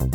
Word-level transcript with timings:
Hallo 0.00 0.08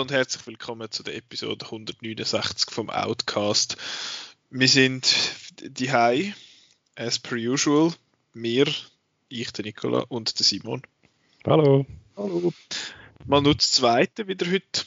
und 0.00 0.10
herzlich 0.10 0.44
willkommen 0.46 0.90
zu 0.90 1.04
der 1.04 1.14
Episode 1.14 1.64
169 1.64 2.72
vom 2.72 2.90
Outcast. 2.90 3.76
Wir 4.50 4.66
sind 4.66 5.14
die 5.62 5.92
Hai, 5.92 6.34
as 6.96 7.20
per 7.20 7.38
usual. 7.38 7.92
Wir, 8.34 8.66
ich, 9.28 9.52
der 9.52 9.64
Nicola 9.64 10.04
und 10.08 10.40
der 10.40 10.44
Simon. 10.44 10.82
Hallo. 11.46 11.86
Hallo. 12.18 12.52
Mal 13.26 13.42
nur 13.42 13.54
das 13.54 13.70
zweite 13.70 14.26
wieder 14.26 14.50
heute. 14.50 14.84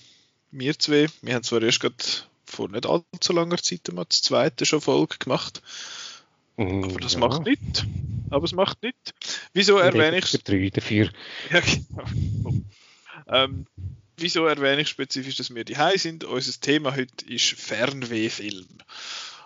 Wir 0.52 0.77
zwei. 0.77 1.08
Wir 1.22 1.35
haben 1.35 1.44
zwar 1.44 1.62
erst 1.62 1.80
gerade 1.80 1.95
vor 2.44 2.67
nicht 2.67 2.85
allzu 2.85 3.31
langer 3.31 3.55
Zeit 3.58 3.88
mal 3.94 4.03
das 4.03 4.22
zweite 4.22 4.66
schon 4.66 4.81
Folge 4.81 5.16
gemacht. 5.17 5.62
Mm, 6.58 6.84
Aber 6.84 6.99
das 6.99 7.13
ja. 7.13 7.20
macht 7.20 7.45
nichts. 7.45 7.86
Aber 8.31 8.44
es 8.44 8.52
macht 8.52 8.84
nichts. 8.84 9.13
Wieso 9.53 9.77
erwähne 9.77 10.17
ich 10.17 10.25
für 10.25 10.39
drei 10.39 10.70
dafür. 10.72 11.09
Ja, 11.52 11.62
genau. 11.62 12.53
ähm, 13.30 13.66
wieso 14.17 14.45
erwähne 14.45 14.81
ich 14.81 14.89
spezifisch, 14.89 15.38
dass 15.38 15.55
wir 15.55 15.63
die 15.63 15.77
sind? 15.98 16.25
Unser 16.25 16.59
Thema 16.59 16.98
heute 16.98 17.25
ist 17.30 17.45
Fernwehfilm. 17.53 18.67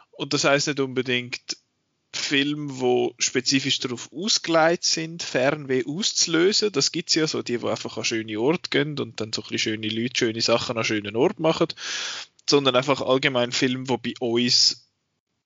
Und 0.09 0.33
das 0.33 0.43
heißt 0.43 0.69
nicht 0.69 0.79
unbedingt 0.79 1.55
Filme, 2.17 2.79
wo 2.79 3.13
spezifisch 3.19 3.79
darauf 3.79 4.11
ausgelegt 4.11 4.83
sind, 4.83 5.23
Fernweh 5.23 5.83
auszulösen. 5.85 6.71
Das 6.71 6.91
gibt 6.91 7.09
es 7.09 7.15
ja 7.15 7.27
so, 7.27 7.41
die, 7.41 7.57
die 7.57 7.67
einfach 7.67 7.97
an 7.97 8.03
schöne 8.03 8.39
Orte 8.39 8.69
gehen 8.69 8.99
und 8.99 9.19
dann 9.21 9.33
so 9.33 9.43
ein 9.49 9.57
schöne 9.57 9.87
Leute, 9.87 10.17
schöne 10.17 10.41
Sachen 10.41 10.77
an 10.77 10.83
schönen 10.83 11.15
Ort 11.15 11.39
machen. 11.39 11.67
Sondern 12.49 12.75
einfach 12.75 13.01
allgemein 13.01 13.51
Filme, 13.51 13.89
wo 13.89 13.97
bei 13.97 14.13
uns 14.19 14.85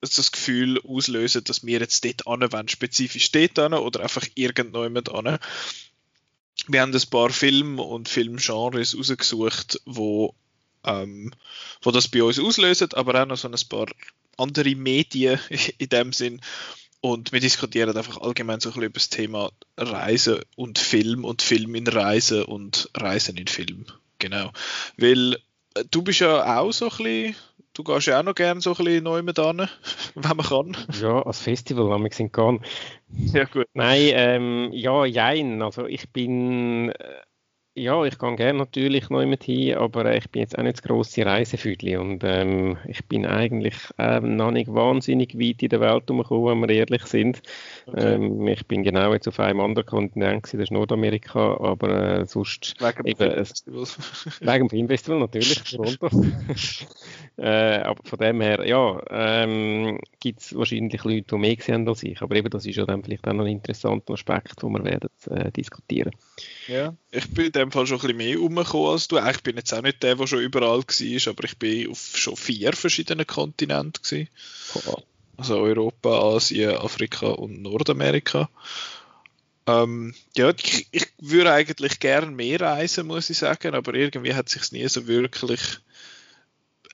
das 0.02 0.32
Gefühl 0.32 0.82
auslösen, 0.82 1.44
dass 1.44 1.66
wir 1.66 1.80
jetzt 1.80 2.06
dort 2.06 2.28
anwenden, 2.28 2.70
spezifisch 2.70 3.32
dort 3.32 3.60
an 3.60 3.74
oder 3.74 4.02
einfach 4.02 4.26
irgendjemand 4.36 5.10
an. 5.10 5.40
Wir 6.68 6.82
haben 6.82 6.94
ein 6.94 7.10
paar 7.10 7.30
Filme 7.30 7.82
und 7.82 8.08
Filmgenres 8.08 8.98
rausgesucht, 8.98 9.82
wo, 9.86 10.36
ähm, 10.86 11.34
wo 11.82 11.92
das 11.92 12.08
bei 12.08 12.24
uns 12.24 12.40
auslösen, 12.40 12.94
aber 12.94 13.22
auch 13.22 13.26
noch 13.26 13.38
so 13.38 13.48
ein 13.48 13.56
paar 13.70 13.88
andere 14.40 14.76
Medien 14.76 15.40
in 15.78 15.90
dem 15.90 16.14
Sinn. 16.14 16.42
Und 17.02 17.32
wir 17.32 17.40
diskutieren 17.40 17.96
einfach 17.96 18.18
allgemein 18.18 18.60
so 18.60 18.70
ein 18.70 18.74
bisschen 18.74 18.84
über 18.84 18.94
das 19.00 19.10
Thema 19.10 19.52
Reisen 19.78 20.40
und 20.58 20.80
Film 20.80 21.24
und 21.24 21.42
Film 21.42 21.76
in 21.76 21.88
Reisen 21.88 22.44
und 22.44 22.90
Reisen 22.96 23.38
in 23.38 23.48
Film. 23.48 23.86
Genau. 24.20 24.52
Weil 24.98 25.36
äh, 25.76 25.86
du 25.90 26.02
bist 26.02 26.20
ja 26.20 26.60
auch 26.60 26.72
so 26.72 26.90
ein 26.90 26.98
bisschen, 26.98 27.36
du 27.74 27.84
gehst 27.86 28.08
ja 28.08 28.20
auch 28.20 28.24
noch 28.24 28.36
gerne 28.36 28.60
so 28.60 28.72
ein 28.72 28.84
bisschen 28.84 29.04
neu 29.04 29.22
mit 29.22 29.40
an, 29.40 29.70
wenn 30.16 30.38
man 30.38 30.46
kann. 30.46 30.78
Ja, 31.02 31.22
als 31.22 31.40
Festival 31.40 31.90
haben 31.90 32.04
wir 32.04 32.12
sind 32.12 32.34
gone. 32.34 32.60
Ja, 33.14 33.46
gut. 33.46 33.68
Nein, 33.74 34.12
ähm, 34.14 34.70
ja, 34.74 35.06
jein. 35.06 35.62
Also 35.62 35.86
ich 35.86 36.10
bin, 36.10 36.90
äh, 36.90 37.22
ja, 37.76 38.04
ich 38.04 38.18
gehe 38.18 38.36
gerne 38.36 38.60
natürlich 38.60 39.10
neu 39.10 39.26
mit 39.26 39.44
hin, 39.46 39.76
aber 39.76 40.06
äh, 40.06 40.18
ich 40.18 40.30
bin 40.30 40.42
jetzt 40.42 40.58
auch 40.58 40.64
nicht 40.64 40.78
das 40.78 40.82
grosse 40.84 41.26
Reisefüdli 41.26 41.96
und 41.98 42.24
ähm, 42.26 42.78
ich 42.88 43.06
bin 43.06 43.26
eigentlich 43.26 43.76
ähm, 43.98 44.36
noch 44.36 44.52
nicht 44.52 44.74
wahnsinnig 44.74 45.40
weit 45.40 45.64
in 45.64 45.70
der 45.70 45.80
Welt 45.80 46.10
umgekommen, 46.12 46.62
wenn 46.62 46.70
wir 46.70 46.76
ehrlich 46.76 47.04
sind. 47.06 47.42
Okay. 47.86 48.16
Ähm, 48.16 48.48
ich 48.48 48.66
bin 48.66 48.84
genau 48.84 49.14
jetzt 49.14 49.28
auf 49.28 49.40
einem 49.40 49.62
anderen 49.62 49.86
Kontinent, 49.86 50.44
gewesen, 50.44 50.58
das 50.58 50.64
ist 50.66 50.72
Nordamerika, 50.72 51.58
aber 51.58 52.20
äh, 52.20 52.26
sonst 52.26 52.76
Wegen 52.82 53.04
dem 53.04 53.30
es- 53.32 53.50
Festival. 53.50 53.84
Wegen 54.42 54.68
dem 54.68 54.70
Filmfestival 54.70 55.20
natürlich, 55.20 55.64
äh, 57.38 57.78
aber 57.80 58.02
von 58.04 58.20
dem 58.20 58.42
her, 58.42 58.66
ja, 58.68 59.02
ähm, 59.10 60.00
gibt 60.20 60.42
es 60.42 60.56
wahrscheinlich 60.56 61.04
Leute, 61.04 61.22
die 61.32 61.38
mehr 61.38 61.56
gesehen 61.56 61.76
haben 61.76 61.88
als 61.88 62.04
ich. 62.04 62.22
Aber 62.22 62.36
eben, 62.36 62.50
das 62.50 62.66
ist 62.66 62.76
ja 62.76 62.86
dann 62.86 63.04
vielleicht 63.04 63.28
auch 63.28 63.34
noch 63.34 63.46
ein 63.46 63.52
interessanter 63.52 64.14
Aspekt, 64.14 64.62
den 64.62 64.72
wir 64.74 64.84
werden 64.84 65.10
äh, 65.30 65.52
diskutieren. 65.52 66.12
Ja, 66.70 66.94
ich 67.10 67.28
bin 67.34 67.48
in 67.48 67.52
dem 67.52 67.72
Fall 67.72 67.88
schon 67.88 67.98
ein 67.98 68.02
bisschen 68.02 68.18
mehr 68.18 68.38
rumgekommen 68.38 68.92
als 68.92 69.08
du. 69.08 69.18
Ich 69.18 69.42
bin 69.42 69.58
jetzt 69.58 69.74
auch 69.74 69.82
nicht 69.82 70.04
der, 70.04 70.16
der 70.16 70.28
schon 70.28 70.40
überall 70.40 70.84
war, 70.84 71.32
aber 71.32 71.44
ich 71.44 71.58
bin 71.58 71.90
auf 71.90 72.12
schon 72.16 72.36
vier 72.36 72.74
verschiedenen 72.74 73.26
Kontinenten. 73.26 74.04
Gewesen. 74.04 74.30
Also 75.36 75.58
Europa, 75.58 76.36
Asien, 76.36 76.76
Afrika 76.76 77.26
und 77.26 77.64
Nordamerika. 77.64 78.50
Ähm, 79.66 80.14
ja, 80.38 80.52
ich, 80.52 80.88
ich 80.92 81.08
würde 81.18 81.54
eigentlich 81.54 82.00
gern 82.00 82.36
mehr 82.36 82.62
reisen, 82.62 83.08
muss 83.08 83.32
ich 83.32 83.40
sagen, 83.40 83.74
aber 83.74 83.96
irgendwie 83.96 84.36
hat 84.36 84.50
sich 84.50 84.72
nie 84.72 84.88
so 84.88 85.08
wirklich 85.08 85.62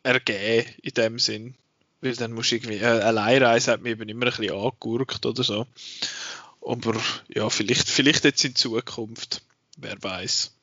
ergeben 0.03 0.69
in 0.83 0.93
dem 0.93 1.19
Sinn. 1.19 1.55
Weil 1.99 2.15
dann 2.15 2.31
musst 2.31 2.51
du 2.51 2.55
irgendwie, 2.55 2.77
äh, 2.77 2.85
Alleinreisen 2.85 3.73
hat 3.73 3.81
mir 3.81 3.89
eben 3.89 4.07
immer 4.07 4.27
ein 4.27 4.29
bisschen 4.29 4.55
angegurkt 4.55 5.25
oder 5.25 5.43
so. 5.43 5.67
Aber 6.61 6.95
ja, 7.27 7.49
vielleicht, 7.49 7.89
vielleicht 7.89 8.23
jetzt 8.23 8.45
in 8.45 8.55
Zukunft, 8.55 9.41
wer 9.75 10.01
weiß. 10.01 10.57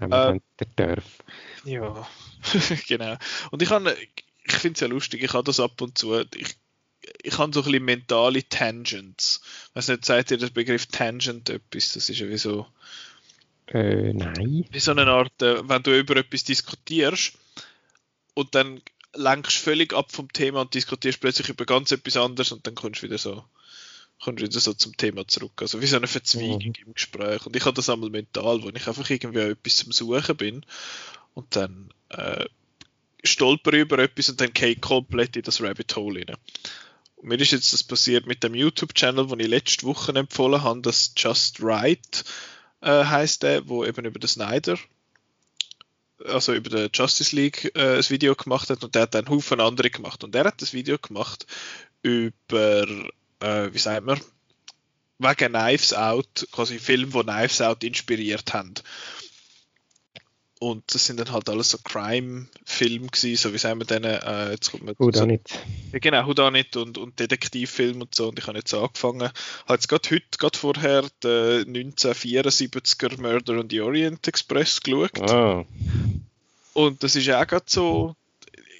Äh, 0.00 0.08
dann 0.08 0.40
der 0.58 0.66
Dörf. 0.76 1.04
Ja, 1.64 2.06
genau. 2.88 3.16
Und 3.50 3.62
ich 3.62 3.70
ich 3.70 4.54
finde 4.54 4.76
es 4.76 4.80
ja 4.80 4.86
lustig, 4.86 5.22
ich 5.22 5.32
habe 5.32 5.44
das 5.44 5.60
ab 5.60 5.80
und 5.80 5.98
zu, 5.98 6.20
ich, 6.34 6.56
ich 7.22 7.38
habe 7.38 7.52
so 7.52 7.60
ein 7.60 7.64
bisschen 7.64 7.84
mentale 7.84 8.48
Tangents. 8.48 9.40
Weiß 9.74 9.88
nicht, 9.88 10.04
sagt 10.04 10.30
ihr 10.30 10.38
der 10.38 10.50
Begriff 10.50 10.86
Tangent 10.86 11.50
etwas? 11.50 11.92
Das 11.92 12.08
ist 12.08 12.18
ja 12.18 12.28
wie 12.28 12.38
so, 12.38 12.66
Äh, 13.66 14.12
nein. 14.12 14.64
wie 14.70 14.80
so 14.80 14.92
eine 14.92 15.06
Art, 15.06 15.42
äh, 15.42 15.68
wenn 15.68 15.82
du 15.82 15.98
über 15.98 16.16
etwas 16.16 16.44
diskutierst 16.44 17.32
und 18.34 18.54
dann 18.54 18.80
lenkst 19.14 19.56
völlig 19.56 19.92
ab 19.94 20.12
vom 20.12 20.32
Thema 20.32 20.60
und 20.60 20.74
diskutierst 20.74 21.20
plötzlich 21.20 21.48
über 21.48 21.64
ganz 21.64 21.90
etwas 21.90 22.16
anderes 22.16 22.52
und 22.52 22.66
dann 22.66 22.74
kommst 22.74 23.02
du 23.02 23.06
wieder 23.06 23.18
so, 23.18 23.44
kommst 24.22 24.42
wieder 24.42 24.60
so 24.60 24.72
zum 24.72 24.96
Thema 24.96 25.26
zurück. 25.28 25.52
Also 25.60 25.80
wie 25.80 25.86
so 25.86 25.96
eine 25.96 26.06
Verzweigung 26.06 26.74
Mhm. 26.78 26.86
im 26.86 26.94
Gespräch. 26.94 27.44
Und 27.46 27.54
ich 27.56 27.64
habe 27.64 27.74
das 27.74 27.88
einmal 27.90 28.10
mental, 28.10 28.62
wo 28.62 28.68
ich 28.68 28.86
einfach 28.86 29.08
irgendwie 29.10 29.40
an 29.42 29.50
etwas 29.52 29.76
zum 29.76 29.92
Suchen 29.92 30.36
bin 30.36 30.66
und 31.34 31.54
dann 31.54 31.92
äh, 32.10 32.46
stolper 33.24 33.72
über 33.72 33.98
etwas 33.98 34.28
und 34.28 34.40
dann 34.40 34.52
gehe 34.52 34.68
ich 34.70 34.80
komplett 34.80 35.36
in 35.36 35.42
das 35.42 35.60
Rabbit 35.60 35.94
Hole 35.96 36.20
rein. 36.26 36.36
Und 37.16 37.28
mir 37.28 37.38
ist 37.40 37.52
jetzt 37.52 37.72
das 37.72 37.82
passiert 37.84 38.26
mit 38.26 38.42
dem 38.42 38.54
YouTube-Channel, 38.54 39.26
den 39.26 39.40
ich 39.40 39.48
letzte 39.48 39.86
Woche 39.86 40.14
empfohlen 40.14 40.62
habe, 40.62 40.80
das 40.82 41.12
Just 41.16 41.62
Right 41.62 42.24
äh, 42.82 43.04
heißt 43.04 43.42
der, 43.42 43.68
wo 43.68 43.84
eben 43.84 44.04
über 44.04 44.18
den 44.18 44.28
Snyder, 44.28 44.78
also 46.24 46.54
über 46.54 46.70
den 46.70 46.90
Justice 46.94 47.34
League 47.34 47.72
äh, 47.74 47.96
ein 47.96 48.10
Video 48.10 48.34
gemacht 48.34 48.70
hat 48.70 48.82
und 48.84 48.94
der 48.94 49.02
hat 49.02 49.14
dann 49.14 49.26
einen 49.26 49.34
Haufen 49.34 49.60
andere 49.60 49.90
gemacht. 49.90 50.24
Und 50.24 50.34
der 50.34 50.44
hat 50.44 50.62
das 50.62 50.72
Video 50.72 50.98
gemacht 50.98 51.46
über, 52.02 52.86
äh, 53.40 53.72
wie 53.72 53.78
sagt 53.78 54.04
man, 54.04 54.20
wegen 55.18 55.52
Knives 55.52 55.94
Out, 55.94 56.46
quasi 56.52 56.78
Filme, 56.78 57.12
die 57.12 57.22
Knives 57.22 57.60
Out 57.60 57.84
inspiriert 57.84 58.52
haben. 58.52 58.74
Und 60.58 60.94
das 60.94 61.04
sind 61.04 61.20
dann 61.20 61.32
halt 61.32 61.50
alles 61.50 61.68
so 61.68 61.78
Crime-Filme 61.78 63.08
gewesen, 63.08 63.36
so 63.36 63.52
wie 63.52 63.58
sagen 63.58 63.78
wir 63.78 63.84
denen, 63.84 64.04
äh, 64.10 64.52
jetzt 64.52 64.70
kommt 64.70 64.84
man 64.84 64.94
Gut, 64.94 65.16
so, 65.16 65.26
ja, 65.26 65.98
genau, 65.98 66.24
Houdanit 66.24 66.76
und, 66.78 66.96
und 66.96 67.18
Detektivfilm 67.20 68.00
und 68.00 68.14
so. 68.14 68.28
Und 68.28 68.38
ich 68.38 68.46
habe 68.46 68.56
jetzt 68.56 68.72
angefangen, 68.72 69.24
habe 69.24 69.74
jetzt 69.74 69.88
gerade 69.88 70.08
heute, 70.10 70.24
gerade 70.38 70.58
vorher, 70.58 71.02
den 71.22 71.92
1974er 71.92 73.20
Murder 73.20 73.60
on 73.60 73.68
the 73.68 73.82
Orient 73.82 74.26
Express 74.26 74.80
geschaut. 74.80 75.20
Ah, 75.30 75.66
Und 76.72 77.02
das 77.02 77.16
ist 77.16 77.26
ja 77.26 77.42
auch 77.42 77.46
gerade 77.46 77.66
so, 77.68 78.16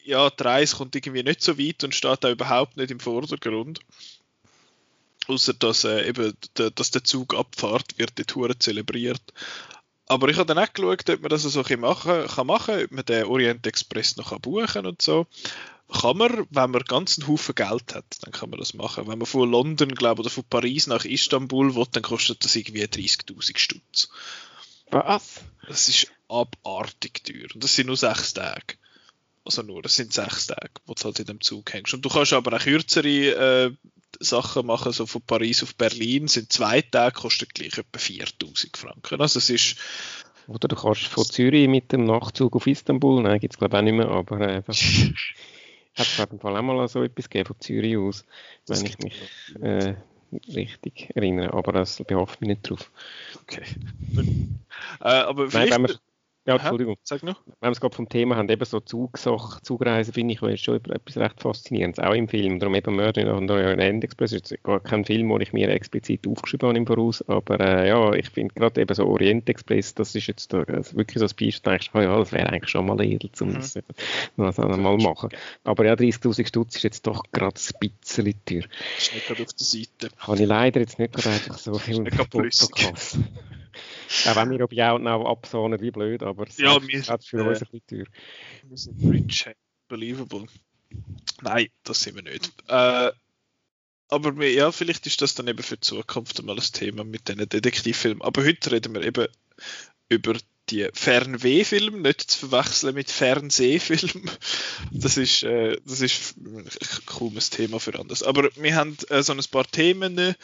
ja, 0.04 0.30
die 0.30 0.42
Reise 0.42 0.76
kommt 0.76 0.96
irgendwie 0.96 1.24
nicht 1.24 1.42
so 1.42 1.58
weit 1.58 1.84
und 1.84 1.94
steht 1.94 2.24
auch 2.24 2.30
überhaupt 2.30 2.78
nicht 2.78 2.90
im 2.90 3.00
Vordergrund. 3.00 3.80
Außer 5.28 5.54
dass 5.54 5.84
äh, 5.84 6.08
eben 6.08 6.34
der, 6.56 6.70
dass 6.70 6.90
der 6.90 7.04
Zug 7.04 7.34
abfahrt, 7.34 7.98
wird 7.98 8.18
die 8.18 8.24
Tour 8.24 8.58
zelebriert. 8.58 9.22
Aber 10.06 10.28
ich 10.28 10.36
habe 10.36 10.46
dann 10.46 10.62
auch 10.62 10.72
geschaut, 10.72 11.10
ob 11.10 11.20
man 11.20 11.30
das 11.30 11.42
so 11.42 11.58
ein 11.58 11.62
bisschen 11.64 11.80
machen 11.80 12.26
kann, 12.28 12.46
machen, 12.46 12.84
ob 12.84 12.92
man 12.92 13.04
den 13.04 13.24
Orient 13.24 13.66
Express 13.66 14.16
noch 14.16 14.38
buchen 14.38 14.66
kann 14.66 14.86
und 14.86 15.02
so. 15.02 15.26
Kann 16.00 16.16
man, 16.16 16.46
wenn 16.50 16.70
man 16.70 16.82
ganz 16.82 17.18
einen 17.18 17.28
Haufen 17.28 17.54
Geld 17.54 17.94
hat, 17.94 18.04
dann 18.22 18.32
kann 18.32 18.50
man 18.50 18.58
das 18.58 18.74
machen. 18.74 19.06
Wenn 19.06 19.18
man 19.18 19.26
von 19.26 19.50
London, 19.50 19.88
glaube 19.88 20.20
oder 20.20 20.30
von 20.30 20.44
Paris 20.44 20.86
nach 20.86 21.04
Istanbul 21.04 21.74
will, 21.74 21.86
dann 21.92 22.02
kostet 22.02 22.44
das 22.44 22.56
irgendwie 22.56 22.84
30.000 22.84 23.58
Stutz. 23.58 24.08
was? 24.90 25.40
Das 25.68 25.88
ist 25.88 26.08
abartig 26.28 27.24
teuer. 27.24 27.48
Und 27.54 27.62
das 27.62 27.74
sind 27.74 27.86
nur 27.86 27.96
sechs 27.96 28.34
Tage. 28.34 28.76
Also 29.46 29.62
nur, 29.62 29.80
das 29.80 29.94
sind 29.94 30.12
sechs 30.12 30.48
Tage, 30.48 30.72
wo 30.86 30.94
du 30.94 31.04
halt 31.04 31.20
in 31.20 31.26
dem 31.26 31.40
Zug 31.40 31.72
hängst. 31.72 31.94
Und 31.94 32.04
du 32.04 32.08
kannst 32.08 32.32
aber 32.32 32.56
auch 32.56 32.60
kürzere 32.60 33.68
äh, 33.68 33.70
Sachen 34.18 34.66
machen, 34.66 34.92
so 34.92 35.06
von 35.06 35.22
Paris 35.22 35.62
auf 35.62 35.76
Berlin, 35.76 36.26
sind 36.26 36.52
zwei 36.52 36.82
Tage, 36.82 37.14
kostet 37.14 37.54
gleich 37.54 37.78
etwa 37.78 37.98
4000 37.98 38.76
Franken. 38.76 39.20
Also 39.20 39.38
es 39.38 39.48
ist, 39.50 39.76
Oder 40.48 40.66
du 40.68 40.76
kannst 40.76 41.04
von 41.04 41.24
Zürich 41.24 41.68
mit 41.68 41.92
dem 41.92 42.04
Nachtzug 42.04 42.56
auf 42.56 42.66
Istanbul, 42.66 43.22
nein, 43.22 43.38
gibt 43.38 43.54
es 43.54 43.58
glaube 43.58 43.76
ich 43.76 43.78
auch 43.78 43.84
nicht 43.84 43.94
mehr, 43.94 44.08
aber 44.08 44.40
äh, 44.40 44.62
das 44.66 44.78
hat 45.94 46.06
es 46.06 46.20
auf 46.20 46.30
jeden 46.30 46.40
Fall 46.40 46.56
auch 46.56 46.62
mal 46.62 46.88
so 46.88 47.02
etwas 47.02 47.28
gegeben 47.28 47.46
von 47.46 47.60
Zürich 47.60 47.96
aus, 47.96 48.24
wenn 48.66 48.84
ich 48.84 48.98
mich 48.98 49.14
äh, 49.60 49.94
richtig 50.54 51.10
erinnern, 51.14 51.50
aber 51.50 51.72
das 51.72 52.02
behoffe 52.04 52.36
ich 52.40 52.48
nicht 52.48 52.68
drauf. 52.68 52.90
Okay. 53.42 53.62
äh, 55.00 55.04
aber 55.04 55.48
Nein, 55.52 55.70
wenn 55.70 55.82
wir, 55.82 56.00
ja, 56.46 56.54
Aha, 56.54 56.62
Entschuldigung. 56.62 56.96
Sag 57.02 57.22
noch. 57.24 57.42
Wenn 57.44 57.68
wir 57.68 57.72
es 57.72 57.80
gerade 57.80 57.94
vom 57.96 58.08
Thema 58.08 58.36
haben, 58.36 58.48
eben 58.48 58.64
so 58.64 58.78
Zugsache, 58.80 59.60
Zugreisen, 59.62 60.14
finde 60.14 60.34
ich 60.34 60.42
ist 60.42 60.62
schon 60.62 60.76
etwas 60.76 61.16
recht 61.16 61.40
Faszinierendes, 61.40 61.98
auch 61.98 62.14
im 62.14 62.28
Film. 62.28 62.60
Darum 62.60 62.74
eben 62.76 62.94
Murder 62.94 63.34
on 63.36 63.48
the 63.48 63.54
Orient 63.54 64.04
Express 64.04 64.32
ist 64.32 64.50
jetzt 64.50 64.62
gar 64.62 64.78
kein 64.80 65.04
Film, 65.04 65.28
den 65.28 65.40
ich 65.40 65.52
mir 65.52 65.68
explizit 65.70 66.26
aufgeschrieben 66.26 66.68
habe 66.68 66.78
im 66.78 66.86
Voraus, 66.86 67.22
aber 67.28 67.58
äh, 67.60 67.88
ja, 67.88 68.12
ich 68.12 68.30
finde 68.30 68.54
gerade 68.54 68.80
eben 68.80 68.94
so 68.94 69.06
Orient 69.06 69.48
Express, 69.48 69.94
das 69.94 70.14
ist 70.14 70.28
jetzt 70.28 70.52
da, 70.52 70.62
also 70.62 70.96
wirklich 70.96 71.18
so 71.18 71.24
ein 71.24 71.30
Beispiel, 71.30 71.60
da 71.62 71.70
denkst 71.72 71.90
du, 71.92 71.98
oh 71.98 72.02
ja, 72.02 72.18
das 72.18 72.32
wäre 72.32 72.48
eigentlich 72.48 72.70
schon 72.70 72.86
mal 72.86 73.00
edel, 73.00 73.30
um 73.40 73.48
Mhm. 73.48 73.54
das, 73.54 73.78
das 74.36 74.58
einmal 74.58 74.96
machen. 74.98 75.30
Aber 75.64 75.84
ja, 75.84 75.94
30'000 75.94 76.46
Stutz 76.46 76.76
ist 76.76 76.82
jetzt 76.82 77.06
doch 77.06 77.22
gerade 77.32 77.58
ein 77.58 77.90
bisschen 77.90 78.34
teuer. 78.44 78.64
Ist 78.98 79.14
nicht 79.14 79.26
gerade 79.26 79.42
auf 79.42 79.52
der 79.52 79.66
Seite. 79.66 80.08
Habe 80.18 80.38
ich 80.40 80.46
leider 80.46 80.80
jetzt 80.80 80.98
nicht 80.98 81.12
gerade 81.12 81.30
einfach 81.30 81.58
so 81.58 81.74
viel. 81.74 82.08
Fotokasse. 82.10 83.24
Auch 84.26 84.36
wenn 84.36 84.50
wir 84.50 84.60
ob 84.64 84.72
ja 84.72 84.92
auch 84.92 85.30
absahnen 85.30 85.80
wie 85.80 85.90
blöd, 85.90 86.22
aber 86.22 86.46
es 86.48 86.58
Ja, 86.58 86.76
ist 86.76 86.88
wir- 86.88 87.18
für 87.20 87.38
äh, 87.38 87.48
uns 87.48 87.62
ein 87.62 87.68
bisschen 87.70 87.86
teuer. 87.86 88.06
Wir 88.68 88.76
sind 88.76 89.12
rich, 89.12 89.46
believable. 89.88 90.46
Nein, 91.42 91.68
das 91.84 92.00
sind 92.02 92.16
wir 92.16 92.22
nicht. 92.22 92.52
Äh, 92.68 93.10
aber 94.08 94.36
wir, 94.38 94.52
ja, 94.52 94.70
vielleicht 94.72 95.06
ist 95.06 95.20
das 95.20 95.34
dann 95.34 95.48
eben 95.48 95.62
für 95.62 95.76
die 95.76 95.80
Zukunft 95.80 96.40
mal 96.42 96.56
ein 96.56 96.62
Thema 96.72 97.02
mit 97.04 97.28
diesen 97.28 97.48
Detektivfilmen. 97.48 98.22
Aber 98.22 98.44
heute 98.44 98.70
reden 98.70 98.94
wir 98.94 99.02
eben 99.02 99.26
über 100.08 100.36
die 100.70 100.88
Fernwehfilme, 100.92 101.98
nicht 101.98 102.22
zu 102.22 102.48
verwechseln 102.48 102.94
mit 102.94 103.10
Fernsehfilmen. 103.10 104.30
Das 104.92 105.16
ist, 105.16 105.42
äh, 105.42 105.76
das 105.84 106.00
ist 106.00 106.34
kaum 107.06 107.36
ein 107.36 107.40
Thema 107.40 107.78
für 107.80 107.98
anders. 107.98 108.22
Aber 108.22 108.48
wir 108.56 108.74
haben 108.74 108.96
äh, 109.10 109.22
so 109.22 109.32
ein 109.32 109.40
paar 109.50 109.66
Themen 109.66 110.18
äh, 110.18 110.34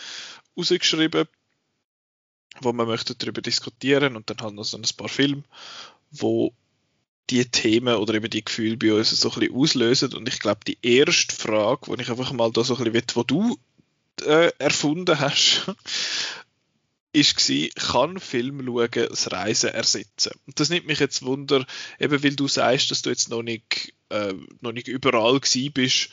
rausgeschrieben, 0.56 1.26
wo 2.64 2.73
wir 2.73 2.87
möchten 2.87 3.14
darüber 3.19 3.43
diskutieren 3.43 4.17
und 4.17 4.31
dann 4.31 4.41
halt 4.41 4.55
noch 4.55 4.64
so 4.64 4.76
ein 4.76 4.85
paar 4.97 5.09
Filme, 5.09 5.43
wo 6.11 6.53
die 7.31 7.44
Themen 7.47 7.97
oder 7.97 8.14
eben 8.14 8.31
die 8.31 8.44
Gefühle 8.44 8.76
bei 8.76 8.93
uns 8.93 9.11
so 9.11 9.31
ein 9.31 9.41
bisschen 9.41 9.56
auslösen. 9.56 10.14
Und 10.14 10.29
ich 10.29 10.38
glaube, 10.38 10.61
die 10.67 10.79
erste 10.82 11.35
Frage, 11.35 11.94
die 11.94 12.03
ich 12.03 12.11
einfach 12.11 12.32
mal 12.32 12.50
da 12.53 12.64
so 12.64 12.76
ein 12.76 12.79
bisschen 12.79 12.94
will, 12.94 13.05
wo 13.14 13.23
du 13.23 13.59
äh, 14.26 14.53
erfunden 14.59 15.19
hast, 15.19 15.70
ist 17.12 17.37
gsi, 17.37 17.70
kann 17.75 18.19
Film 18.19 18.65
schauen 18.65 18.91
das 19.08 19.32
Reisen 19.32 19.70
ersetzen? 19.70 20.32
Und 20.47 20.58
das 20.61 20.70
nimmt 20.70 20.87
mich 20.87 20.99
jetzt 20.99 21.23
Wunder, 21.23 21.67
eben 21.99 22.23
weil 22.23 22.37
du 22.37 22.49
sagst, 22.49 22.91
dass 22.91 23.03
du 23.03 23.11
jetzt 23.11 23.29
noch 23.29 23.43
nicht, 23.43 23.94
äh, 24.08 24.35
noch 24.61 24.73
nicht 24.73 24.88
überall 24.88 25.41
gsi 25.41 25.70
bist, 25.70 26.11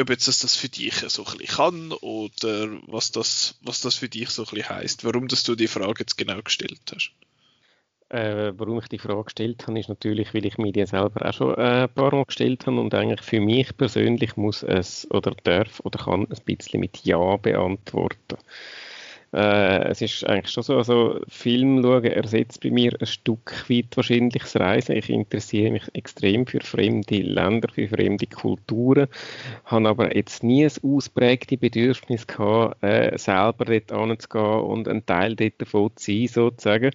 ob 0.00 0.10
jetzt 0.10 0.28
das, 0.28 0.40
das 0.40 0.56
für 0.56 0.68
dich 0.68 0.94
so 0.94 1.24
ein 1.24 1.38
bisschen 1.38 1.56
kann 1.56 1.92
oder 1.92 2.68
was 2.86 3.12
das, 3.12 3.58
was 3.62 3.80
das 3.80 3.96
für 3.96 4.08
dich 4.08 4.30
so 4.30 4.42
ein 4.42 4.48
bisschen 4.50 4.68
heisst, 4.68 5.04
warum 5.04 5.28
dass 5.28 5.42
du 5.42 5.54
die 5.54 5.68
Frage 5.68 6.00
jetzt 6.00 6.16
genau 6.16 6.40
gestellt 6.42 6.80
hast. 6.94 7.12
Äh, 8.08 8.52
warum 8.58 8.78
ich 8.78 8.88
die 8.88 8.98
Frage 8.98 9.24
gestellt 9.24 9.66
habe, 9.66 9.80
ist 9.80 9.88
natürlich, 9.88 10.34
weil 10.34 10.44
ich 10.44 10.58
mir 10.58 10.72
die 10.72 10.84
selber 10.84 11.26
auch 11.26 11.32
schon 11.32 11.54
äh, 11.54 11.84
ein 11.84 11.94
paar 11.94 12.14
Mal 12.14 12.26
gestellt 12.26 12.66
habe 12.66 12.78
und 12.78 12.94
eigentlich 12.94 13.22
für 13.22 13.40
mich 13.40 13.74
persönlich 13.74 14.36
muss 14.36 14.62
es 14.62 15.10
oder 15.10 15.34
darf 15.44 15.80
oder 15.80 15.98
kann 16.04 16.26
ein 16.30 16.44
bisschen 16.44 16.80
mit 16.80 16.98
Ja 17.04 17.36
beantworten. 17.36 18.36
Äh, 19.32 19.88
es 19.88 20.02
ist 20.02 20.26
eigentlich 20.26 20.52
schon 20.52 20.62
so, 20.62 20.76
also 20.76 21.20
Film 21.26 21.82
schauen 21.82 22.04
ersetzt 22.04 22.60
bei 22.62 22.70
mir 22.70 22.92
ein 23.00 23.06
Stück 23.06 23.64
weit 23.70 23.96
wahrscheinlich 23.96 24.42
das 24.42 24.56
Reisen. 24.56 24.96
Ich 24.96 25.08
interessiere 25.08 25.72
mich 25.72 25.84
extrem 25.94 26.46
für 26.46 26.60
fremde 26.60 27.16
Länder, 27.22 27.68
für 27.72 27.88
fremde 27.88 28.26
Kulturen, 28.26 29.08
habe 29.64 29.88
aber 29.88 30.14
jetzt 30.14 30.42
nie 30.42 30.66
ein 30.66 30.72
ausprägtes 30.82 31.58
Bedürfnis 31.58 32.26
gehabt, 32.26 32.82
äh, 32.82 33.16
selber 33.16 33.64
dort 33.64 33.92
anzugehen 33.92 34.60
und 34.60 34.88
ein 34.88 35.06
Teil 35.06 35.34
davon 35.36 35.90
zu 35.96 36.12
sein, 36.12 36.28
sozusagen. 36.28 36.90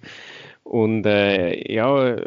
Und 0.62 1.06
äh, 1.06 1.72
ja, 1.72 2.18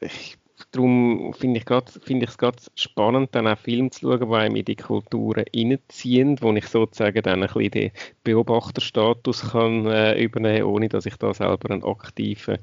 ich, 0.00 0.38
darum 0.74 1.32
finde 1.34 1.60
ich 1.60 1.70
es 1.70 2.00
find 2.02 2.38
gerade 2.38 2.56
spannend, 2.74 3.30
dann 3.32 3.46
auch 3.46 3.58
Filme 3.58 3.90
zu 3.90 4.00
schauen, 4.00 4.28
die 4.28 4.34
einem 4.34 4.56
in 4.56 4.64
die 4.64 4.76
Kulturen 4.76 5.44
reinziehen, 5.54 6.40
wo 6.40 6.52
ich 6.52 6.66
sozusagen 6.66 7.22
dann 7.22 7.42
ein 7.42 7.48
bisschen 7.48 7.70
den 7.70 7.90
Beobachterstatus 8.24 9.52
kann 9.52 9.86
äh, 9.86 10.20
übernehmen, 10.20 10.64
ohne 10.64 10.88
dass 10.88 11.06
ich 11.06 11.16
da 11.16 11.32
selber 11.32 11.70
einen 11.70 11.84
aktiven 11.84 12.58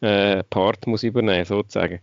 äh, 0.00 0.42
Part 0.44 0.86
muss 0.86 1.04
übernehmen, 1.04 1.44
sozusagen. 1.44 2.00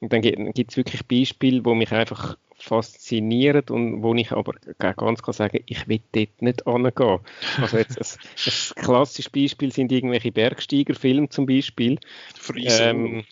Und 0.00 0.12
dann 0.12 0.22
gibt 0.22 0.70
es 0.70 0.76
wirklich 0.76 1.06
Beispiele, 1.06 1.64
wo 1.64 1.74
mich 1.74 1.90
einfach 1.90 2.36
faszinieren 2.60 3.62
und 3.70 4.02
wo 4.02 4.14
ich 4.14 4.32
aber 4.32 4.54
ganz 4.78 5.22
klar 5.22 5.32
sagen, 5.32 5.60
ich 5.66 5.88
will 5.88 6.00
dort 6.12 6.42
nicht 6.42 6.66
angehen. 6.66 7.20
Also 7.60 7.78
jetzt 7.78 7.98
ein, 7.98 8.76
ein 8.76 8.84
klassisches 8.84 9.30
Beispiel 9.30 9.72
sind 9.72 9.92
irgendwelche 9.92 10.32
Bergsteigerfilme 10.32 11.28
zum 11.28 11.46
Beispiel. 11.46 11.98
Free 12.34 12.68
Solo. 12.68 12.90
Ähm, 12.90 13.24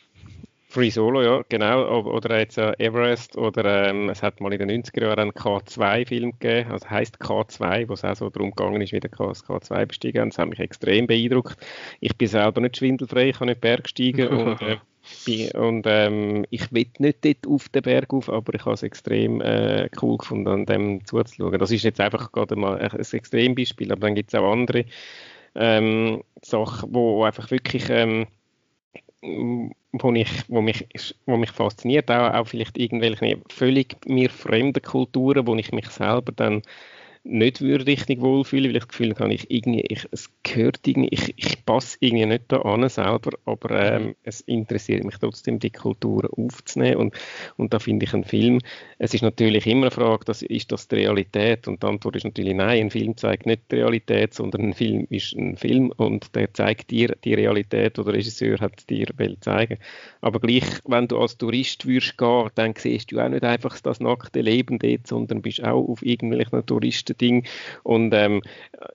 Free 0.77 0.91
Solo, 0.91 1.23
ja, 1.23 1.43
genau. 1.49 2.03
Oder 2.03 2.39
jetzt 2.39 2.59
äh, 2.59 2.75
Everest 2.77 3.39
oder 3.39 3.89
ähm, 3.89 4.11
es 4.11 4.23
hat 4.23 4.43
mal 4.43 4.53
in 4.53 4.59
den 4.59 4.83
90er 4.83 5.05
Jahren 5.05 5.21
einen 5.21 5.31
K2-Film 5.31 6.33
gegeben, 6.39 6.71
also 6.71 6.91
heißt 6.91 7.17
K2, 7.17 7.89
wo 7.89 7.95
es 7.95 8.05
auch 8.05 8.15
so 8.15 8.29
darum 8.29 8.51
gegangen 8.51 8.83
ist, 8.83 8.93
wie 8.93 9.01
der 9.01 9.09
K 9.09 9.27
das 9.27 9.43
K2 9.43 9.87
bestiegen 9.87 10.21
haben. 10.21 10.29
Das 10.29 10.39
hat 10.39 10.51
mich 10.51 10.61
extrem 10.61 11.07
beeindruckt. 11.07 11.57
Ich 12.01 12.15
bin 12.19 12.29
selber 12.29 12.61
nicht 12.61 12.77
schwindelfrei, 12.77 13.31
ich 13.31 13.39
kann 13.39 13.49
nicht 13.49 13.63
Bergsteigen 13.63 14.29
und, 14.37 14.61
äh, 14.61 14.77
bin, 15.25 15.51
und 15.53 15.87
ähm, 15.89 16.45
ich 16.51 16.71
will 16.71 16.89
nicht 16.99 17.25
dort 17.25 17.47
auf 17.47 17.71
den 17.71 17.81
Berg 17.81 18.13
auf, 18.13 18.29
aber 18.29 18.53
ich 18.53 18.67
habe 18.67 18.75
es 18.75 18.83
extrem 18.83 19.41
äh, 19.41 19.89
cool 20.03 20.19
gefunden, 20.19 20.49
an 20.49 20.67
dem 20.67 21.07
zuzuschauen. 21.07 21.59
Das 21.59 21.71
ist 21.71 21.85
jetzt 21.85 22.01
einfach 22.03 22.33
gerade 22.33 22.55
mal 22.55 22.77
ein, 22.79 23.01
Extrembeispiel, 23.01 23.93
aber 23.93 24.03
dann 24.03 24.15
gibt 24.15 24.29
es 24.29 24.39
auch 24.39 24.53
andere 24.53 24.85
ähm, 25.55 26.23
Sachen, 26.43 26.95
wo 26.95 27.25
einfach 27.25 27.51
wirklich 27.51 27.89
ähm, 27.89 28.27
wo, 29.93 30.13
ich, 30.13 30.49
wo, 30.49 30.61
mich, 30.63 30.87
wo 31.27 31.37
mich 31.37 31.51
fasziniert, 31.51 32.11
auch, 32.11 32.35
auch 32.35 32.47
vielleicht 32.47 32.79
irgendwelche 32.79 33.41
völlig 33.51 33.97
mir 34.07 34.31
fremden 34.31 34.83
Kulturen, 34.83 35.47
wo 35.47 35.55
ich 35.57 35.73
mich 35.73 35.89
selber 35.89 36.33
dann 36.33 36.63
nicht 37.29 37.61
würde 37.61 37.87
richtig 37.87 38.21
wohlfühlen, 38.21 38.71
weil 38.71 38.77
ich 38.77 38.83
das 38.83 38.89
Gefühl 38.89 39.15
habe, 39.19 39.35
ich 39.35 39.51
irgendwie, 39.51 39.85
ich, 39.89 40.07
es 40.11 40.31
gehört 40.43 40.81
irgendwie, 40.87 41.09
ich, 41.11 41.35
ich 41.37 41.65
passe 41.65 41.97
irgendwie 42.01 42.27
nicht 42.27 42.45
da 42.49 42.59
an 42.63 42.89
selber, 42.89 43.33
aber 43.45 43.71
ähm, 43.71 44.15
es 44.23 44.41
interessiert 44.43 45.05
mich 45.05 45.17
trotzdem, 45.19 45.59
die 45.59 45.71
Kultur 45.71 46.29
aufzunehmen 46.37 46.97
und, 46.97 47.15
und 47.57 47.75
da 47.75 47.79
finde 47.79 48.05
ich 48.05 48.15
einen 48.15 48.25
Film, 48.25 48.61
es 48.99 49.15
ist 49.15 49.23
natürlich 49.23 49.67
immer 49.67 49.87
eine 49.87 49.91
Frage, 49.91 50.25
das, 50.25 50.43
ist 50.43 50.73
das 50.73 50.89
die 50.89 50.97
Realität? 50.97 51.69
Und 51.69 51.83
die 51.83 51.87
Antwort 51.87 52.17
ist 52.17 52.25
natürlich 52.25 52.55
nein, 52.55 52.87
ein 52.87 52.91
Film 52.91 53.17
zeigt 53.17 53.47
nicht 53.47 53.63
die 53.71 53.77
Realität, 53.77 54.35
sondern 54.35 54.63
ein 54.63 54.75
Film 54.75 55.07
ist 55.11 55.35
ein 55.35 55.57
Film 55.57 55.93
und 55.97 56.35
der 56.35 56.53
zeigt 56.55 56.91
dir 56.91 57.17
die 57.25 57.35
Realität 57.35 57.99
oder 57.99 58.13
der 58.13 58.21
Regisseur 58.21 58.59
hat 58.61 58.89
dir 58.89 59.07
will 59.17 59.37
zeigen. 59.41 59.79
Aber 60.21 60.41
gleich, 60.41 60.65
wenn 60.87 61.09
du 61.09 61.19
als 61.19 61.37
Tourist 61.37 61.87
würdest 61.87 62.17
gehen, 62.17 62.51
dann 62.55 62.75
siehst 62.77 63.13
du 63.13 63.21
auch 63.21 63.29
nicht 63.29 63.45
einfach 63.45 63.81
das 63.81 64.01
nackte 64.01 64.41
Leben 64.41 64.79
dort, 64.79 65.07
sondern 65.07 65.43
bist 65.43 65.63
auch 65.63 65.89
auf 65.89 66.05
irgendwelchen 66.05 66.65
Touristen 66.65 67.16
Ding. 67.17 67.47
Und 67.83 68.13
ähm, 68.15 68.43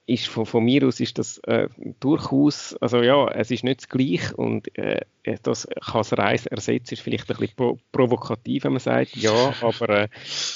ist 0.06 0.28
von, 0.28 0.46
von, 0.46 0.64
mir 0.64 0.86
aus 0.86 1.00
ist 1.00 1.18
das 1.18 1.38
äh, 1.38 1.68
durchaus, 2.00 2.76
also 2.80 3.02
ja, 3.02 3.28
es 3.28 3.50
ist 3.50 3.64
nicht 3.64 3.80
das 3.80 3.88
Gleiche 3.88 4.36
und 4.36 4.76
äh, 4.78 5.00
das 5.42 5.66
kann 5.66 6.00
das 6.00 6.16
Reisen 6.16 6.48
ersetzen, 6.48 6.94
ist 6.94 7.00
vielleicht 7.00 7.30
ein 7.30 7.36
bisschen 7.36 7.56
pro 7.56 7.78
provokativ, 7.92 8.64
wenn 8.64 8.72
man 8.72 8.80
sagt, 8.80 9.16
ja, 9.16 9.54
aber, 9.60 9.88
äh, 9.88 10.08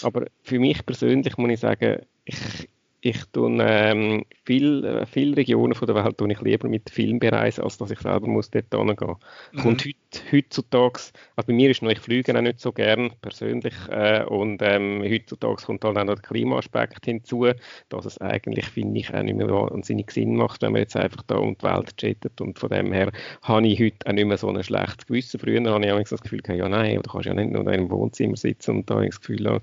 aber 0.03 0.27
für 0.43 0.59
mich 0.59 0.85
persönlich 0.85 1.37
muss 1.37 1.51
ich 1.51 1.61
sagen, 1.61 2.03
ich, 2.25 2.69
ich 3.07 3.25
tue 3.33 3.57
ähm, 3.61 4.25
viele 4.45 5.07
viel 5.07 5.35
Regionen 5.35 5.75
von 5.75 5.87
der 5.87 5.95
Welt 5.95 6.19
tue 6.19 6.33
ich 6.33 6.41
lieber 6.41 6.69
mit 6.69 6.91
Film 6.91 7.21
bereisen, 7.21 7.63
als 7.63 7.79
dass 7.79 7.93
ich 7.93 8.01
selber 8.01 8.27
muss 8.27 8.51
dort 8.51 8.75
hingehen. 8.75 9.15
Mhm. 9.53 9.59
Kommt 9.59 9.85
heut, 9.85 10.23
heutzutage, 10.33 11.01
also 11.37 11.47
bei 11.47 11.53
mir 11.53 11.71
ist 11.71 11.83
noch, 11.83 11.91
ich 11.91 12.01
fliege 12.01 12.37
auch 12.37 12.41
nicht 12.41 12.61
so 12.61 12.73
gern 12.73 13.13
persönlich 13.23 13.75
äh, 13.91 14.25
und 14.25 14.61
ähm, 14.63 15.05
heutzutage 15.05 15.63
kommt 15.65 15.85
halt 15.85 15.97
auch 15.97 16.05
noch 16.05 16.15
der 16.17 16.23
Klimaaspekt 16.23 17.05
hinzu, 17.05 17.47
dass 17.91 18.07
es 18.07 18.19
eigentlich, 18.19 18.67
finde 18.67 18.99
ich, 18.99 19.15
auch 19.15 19.23
nicht 19.23 19.37
mehr 19.37 19.49
wahnsinnig 19.49 20.11
Sinn 20.11 20.35
macht, 20.35 20.63
wenn 20.63 20.73
man 20.73 20.83
jetzt 20.83 20.97
einfach 20.97 21.23
da 21.29 21.37
um 21.37 21.57
die 21.57 21.65
Welt 21.65 22.03
jettet 22.03 22.41
und 22.41 22.59
von 22.59 22.71
dem 22.71 22.93
her 22.93 23.13
habe 23.43 23.67
ich 23.69 23.79
heute 23.79 24.07
auch 24.07 24.13
nicht 24.13 24.27
mehr 24.27 24.37
so 24.37 24.49
ein 24.49 24.65
schlechtes 24.65 25.07
Gewissen. 25.07 25.39
Früher 25.39 25.63
habe 25.71 25.85
ich 25.85 25.93
auch 25.93 26.03
das 26.03 26.21
Gefühl, 26.21 26.43
ja 26.49 26.69
nein, 26.69 27.01
du 27.03 27.11
kannst 27.11 27.27
ja 27.27 27.35
nicht 27.35 27.53
nur 27.53 27.63
in 27.63 27.69
einem 27.69 27.91
Wohnzimmer 27.91 28.37
sitzen 28.37 28.79
und 28.79 28.91
da 28.91 28.95
habe 28.95 29.05
ich 29.05 29.11
das 29.11 29.21
Gefühl, 29.21 29.61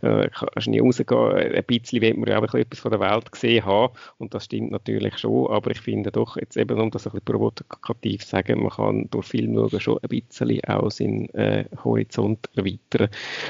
äh, 0.00 0.28
kannst 0.32 0.68
nie 0.68 0.80
rausgehen, 0.80 1.32
ein 1.32 1.64
bisschen 1.64 2.00
will 2.00 2.14
man 2.14 2.28
ja 2.30 2.38
auch 2.38 2.54
etwas 2.54 2.85
von 2.86 3.00
der 3.00 3.00
Welt 3.00 3.32
gesehen 3.32 3.64
haben 3.64 3.92
und 4.18 4.32
das 4.32 4.44
stimmt 4.44 4.70
natürlich 4.70 5.18
schon, 5.18 5.50
aber 5.50 5.72
ich 5.72 5.80
finde 5.80 6.12
doch, 6.12 6.36
jetzt 6.36 6.56
eben 6.56 6.80
um 6.80 6.90
das 6.92 7.06
ein 7.06 7.12
bisschen 7.12 7.24
provokativ 7.24 8.22
zu 8.22 8.28
sagen, 8.28 8.62
man 8.62 8.70
kann 8.70 9.10
durch 9.10 9.26
Film 9.26 9.54
schauen 9.54 9.80
schon 9.80 9.98
ein 9.98 10.08
bisschen 10.08 10.60
auch 10.64 10.90
seinen 10.90 11.28
äh, 11.34 11.64
Horizont 11.82 12.48
erweitern 12.54 13.08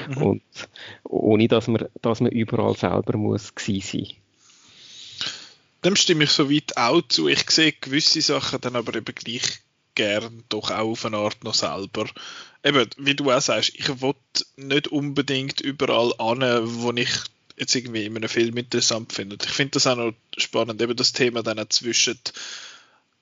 mhm. 0.09 0.23
und 0.23 0.41
ohne, 1.03 1.47
dass 1.47 1.67
man, 1.67 1.85
dass 2.01 2.19
man 2.19 2.31
überall 2.31 2.75
selber 2.75 3.15
muss 3.15 3.53
gewesen 3.53 4.05
sein. 4.05 4.15
Dem 5.85 5.95
stimme 5.95 6.23
ich 6.23 6.31
soweit 6.31 6.75
auch 6.75 7.03
zu. 7.07 7.27
Ich 7.27 7.47
sehe 7.51 7.73
gewisse 7.73 8.21
Sachen 8.21 8.59
dann 8.61 8.75
aber 8.75 8.95
eben 8.95 9.13
gleich 9.13 9.59
gern 9.93 10.43
doch 10.49 10.71
auch 10.71 10.89
auf 10.91 11.05
eine 11.05 11.17
Art 11.17 11.43
noch 11.43 11.53
selber. 11.53 12.05
Eben, 12.63 12.89
wie 12.97 13.15
du 13.15 13.31
auch 13.31 13.41
sagst, 13.41 13.73
ich 13.75 14.01
will 14.01 14.15
nicht 14.55 14.87
unbedingt 14.87 15.61
überall 15.61 16.11
an, 16.17 16.41
wo 16.63 16.91
ich 16.93 17.11
jetzt 17.57 17.75
irgendwie 17.75 18.05
in 18.05 18.15
einem 18.15 18.29
Film 18.29 18.55
interessant 18.57 19.13
finde. 19.13 19.35
Und 19.35 19.45
ich 19.45 19.51
finde 19.51 19.71
das 19.71 19.87
auch 19.87 19.95
noch 19.95 20.13
spannend, 20.37 20.81
eben 20.81 20.95
das 20.95 21.11
Thema 21.11 21.43
dann 21.43 21.59
auch 21.59 21.69
zwischen, 21.69 22.19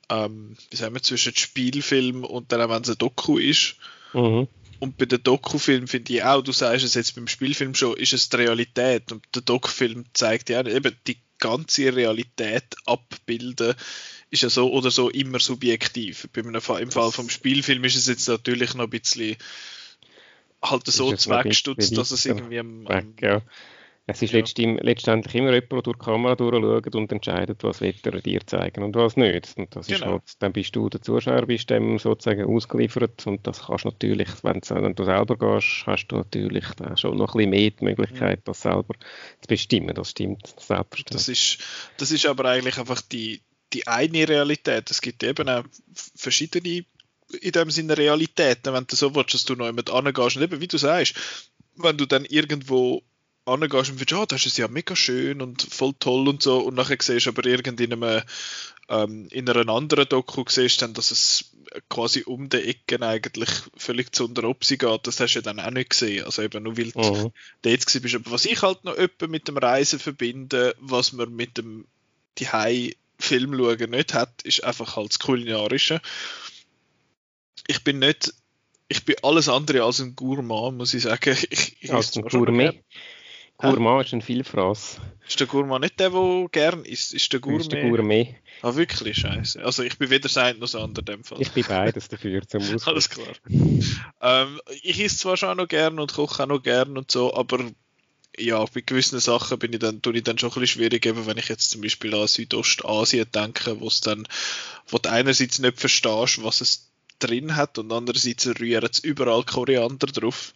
ähm, 0.10 0.56
wie 0.70 0.75
sagen 0.75 0.94
wir, 0.94 1.01
zwischen 1.01 1.36
Spielfilm 1.36 2.24
und 2.24 2.51
dann 2.51 2.62
auch, 2.62 2.70
wenn 2.70 2.84
es 2.84 2.89
ein 2.89 2.98
Doku 2.98 3.38
ist. 3.38 3.75
Mhm. 4.13 4.48
Und 4.80 4.98
bei 4.98 5.06
den 5.06 5.24
Dokufilm 5.24 5.88
finde 5.88 6.13
ich 6.13 6.24
auch, 6.24 6.42
du 6.42 6.51
sagst 6.51 6.84
es 6.84 6.96
jetzt 6.96 7.15
beim 7.15 7.27
Spielfilm 7.27 7.75
schon, 7.75 7.96
ist 7.96 8.13
es 8.13 8.30
die 8.30 8.36
Realität. 8.36 9.12
Und 9.12 9.24
der 9.34 9.42
Dokufilm 9.42 10.06
zeigt 10.13 10.50
ja 10.50 10.65
eben 10.65 10.96
die 11.08 11.18
ganze 11.39 11.96
Realität 11.96 12.75
abbilden, 12.86 13.74
ist 14.32 14.44
ja 14.44 14.50
so 14.50 14.72
oder 14.72 14.92
so 14.92 15.10
immer 15.10 15.39
subjektiv. 15.39 16.27
Im 16.36 16.62
Fall 16.62 17.12
vom 17.12 17.30
Spielfilm 17.30 17.84
ist 17.86 17.96
es 17.96 18.08
jetzt 18.08 18.27
natürlich 18.27 18.74
noch 18.74 18.86
ein 18.86 18.89
bisschen 18.89 19.38
halt 20.62 20.88
so 20.88 21.13
zweckstutzt, 21.13 21.98
dass 21.98 22.12
es 22.12 22.25
irgendwie 22.25 22.60
am, 22.60 22.88
am 22.88 23.13
ja. 23.22 23.42
Es 24.08 24.22
ist 24.22 24.34
ja. 24.34 24.40
letztendlich 24.82 25.36
immer 25.36 25.52
jemand, 25.52 25.72
der 25.72 25.82
durch 25.82 25.98
die 25.98 26.06
Kamera 26.06 26.36
durchschaut 26.36 26.96
und 26.96 27.12
entscheidet, 27.12 27.64
was 27.64 27.82
er 27.82 27.92
dir 27.94 28.46
zeigen 28.46 28.84
und 28.84 28.96
was 28.96 29.18
nicht. 29.18 29.58
Und 29.58 29.76
das 29.76 29.88
genau. 29.88 29.98
ist 29.98 30.06
halt, 30.06 30.22
dann 30.40 30.54
bist 30.54 30.76
du 30.76 30.90
der 30.90 31.02
Zuschauer, 31.02 31.48
bist 31.48 31.72
dem 31.72 31.98
sozusagen 31.98 32.46
ausgeliefert 32.46 33.26
und 33.26 33.48
das 33.48 33.66
kannst 33.66 33.86
natürlich, 33.86 34.30
wenn, 34.44 34.62
wenn 34.62 34.94
du 34.94 35.06
selber 35.06 35.38
gehst, 35.38 35.88
hast 35.88 36.08
du 36.10 36.18
natürlich 36.18 36.66
schon 36.96 37.18
noch 37.18 37.34
ein 37.34 37.38
bisschen 37.38 37.50
mehr 37.50 37.72
die 37.72 37.84
Möglichkeit, 37.84 38.42
das 38.46 38.62
selber 38.62 38.94
zu 39.42 39.48
bestimmen. 39.48 39.96
Das 39.96 40.12
stimmt 40.12 40.54
selbstverständlich. 40.60 41.06
Das 41.06 41.28
ist, 41.28 41.58
das 41.98 42.12
ist 42.12 42.28
aber 42.28 42.46
eigentlich 42.46 42.78
einfach 42.78 43.02
die, 43.02 43.42
die 43.74 43.88
eine 43.88 44.30
Realität. 44.30 44.92
Es 44.92 45.02
gibt 45.02 45.24
eben 45.24 45.50
auch 45.50 45.64
verschiedene 46.16 46.86
in 47.42 47.52
dem 47.52 47.72
Sinne 47.72 47.98
Realitäten, 47.98 48.72
wenn 48.72 48.86
du 48.86 48.96
so 48.96 49.16
willst, 49.16 49.34
dass 49.34 49.46
du 49.46 49.56
noch 49.56 49.66
jemand 49.66 49.90
angehst 49.90 50.38
und 50.38 50.44
eben, 50.44 50.62
wie 50.62 50.68
du 50.68 50.78
sagst, 50.78 51.16
wenn 51.76 51.98
du 51.98 52.06
dann 52.06 52.24
irgendwo 52.26 53.02
angehst 53.46 53.92
und 53.92 53.98
findest, 53.98 54.14
oh, 54.14 54.25
das 54.25 54.46
ist 54.46 54.58
ja 54.58 54.68
mega 54.68 54.96
schön 54.96 55.42
und 55.42 55.62
voll 55.62 55.94
toll 56.00 56.28
und 56.28 56.42
so 56.42 56.60
und 56.60 56.75
nachher 56.75 56.98
siehst 57.00 57.25
du 57.25 57.30
aber 57.30 57.46
irgendwie 57.46 57.86
in 57.86 57.94
einem 57.94 58.22
ähm, 58.88 59.28
in 59.32 59.50
einer 59.50 59.68
anderen 59.72 60.08
Doku 60.08 60.44
siehst 60.48 60.82
dann, 60.82 60.94
dass 60.94 61.12
es 61.12 61.52
quasi 61.90 62.24
um 62.24 62.50
die 62.50 62.58
Ecken 62.58 63.04
eigentlich 63.04 63.50
völlig 63.75 64.14
zu 64.14 64.25
unter 64.25 64.44
Opsi 64.44 64.78
geht, 64.78 65.08
das 65.08 65.20
hast 65.20 65.34
du 65.34 65.40
ja 65.40 65.44
dann 65.44 65.60
auch 65.60 65.72
nicht 65.72 65.90
gesehen, 65.92 66.25
also 66.25 66.42
eben 66.42 66.64
nur 66.64 66.78
weil 66.78 66.92
du 66.92 67.00
mhm. 67.00 67.32
dort 67.62 67.86
gewesen 67.86 68.02
bist. 68.02 68.16
Aber 68.16 68.32
was 68.32 68.46
ich 68.46 68.62
halt 68.62 68.84
noch 68.84 68.96
öppe 68.96 69.28
mit 69.28 69.48
dem 69.48 69.58
Reisen 69.58 70.00
verbinde, 70.00 70.75
was 70.80 71.14
man 71.14 71.34
mit 71.36 71.58
dem 71.58 71.86
die 72.38 72.96
Film 73.18 73.58
schauen 73.58 73.90
nicht 73.92 74.14
hat, 74.14 74.42
ist 74.44 74.64
einfach 74.64 74.96
halt 74.96 75.10
das 75.10 75.20
Kulinarische. 75.20 76.02
Ich 77.68 77.84
bin 77.84 78.00
nicht, 78.00 78.34
ich 78.88 79.06
bin 79.06 79.16
alles 79.24 79.50
andere 79.50 79.84
als 79.84 80.00
ein 80.00 80.16
Gourmand, 80.16 80.78
muss 80.78 80.94
ich 80.94 81.04
sagen. 81.04 81.36
Ich, 81.50 81.78
ich 81.82 81.94
als 81.94 82.16
ein 82.16 82.24
Gourmet. 82.24 82.84
Gourmand 83.58 84.06
ist 84.06 84.14
ein 84.14 84.22
Vielfraß. 84.22 85.00
Ist 85.28 85.40
der 85.40 85.48
Gourmand 85.48 85.84
nicht 85.84 86.00
der, 86.00 86.12
der 86.12 86.48
gern 86.52 86.86
isst? 86.86 87.14
Ist 87.14 87.32
der 87.34 87.40
Gourmet? 87.40 87.62
Ist 87.62 87.72
der 87.72 87.90
Gourmet. 87.90 88.36
Ah, 88.62 88.76
wirklich? 88.76 89.18
Scheiße. 89.18 89.64
Also 89.64 89.84
ich 89.84 89.98
bin 89.98 90.10
weder 90.10 90.30
sein 90.30 90.60
noch 90.60 90.74
andere 90.76 91.02
in 91.02 91.06
dem 91.06 91.24
Fall. 91.24 91.42
Ich 91.42 91.52
bin 91.52 91.66
beides 91.68 92.10
dafür 92.10 92.48
zum 92.48 92.62
Ausdruck. 92.74 92.88
Alles 92.88 93.10
klar. 93.10 93.28
ähm, 94.22 94.62
ich 94.84 95.00
esse 95.00 95.18
zwar 95.18 95.38
schon 95.38 95.50
auch 95.50 95.56
noch 95.56 95.68
gern 95.68 96.00
und 96.00 96.14
koche 96.14 96.44
auch 96.44 96.48
noch 96.48 96.62
gern 96.62 96.98
und 96.98 97.10
so, 97.10 97.34
aber 97.34 97.60
ja, 98.38 98.64
bei 98.66 98.82
gewissen 98.82 99.20
Sachen 99.20 99.58
bin 99.60 99.74
ich 99.74 99.80
dann, 99.80 100.02
tue 100.02 100.18
ich 100.18 100.24
dann 100.24 100.38
schon 100.38 100.50
ein 100.50 100.60
bisschen 100.60 100.80
schwierig, 100.82 101.06
eben 101.06 101.26
wenn 101.26 101.38
ich 101.38 101.48
jetzt 101.48 101.72
zum 101.72 101.82
Beispiel 101.82 102.14
an 102.14 102.28
Südostasien 102.28 103.26
denke, 103.34 103.80
wo 103.80 103.88
es 103.88 104.02
dann, 104.02 104.28
wo 104.88 104.98
du 104.98 105.10
einerseits 105.10 105.60
nicht 105.60 105.80
verstehst, 105.80 106.44
was 106.44 106.62
es 106.62 106.92
drin 107.20 107.56
hat 107.56 107.78
und 107.78 107.92
andererseits 107.92 108.48
rühren 108.60 108.90
es 108.92 109.00
überall 109.00 109.44
Koriander 109.44 110.08
drauf 110.08 110.54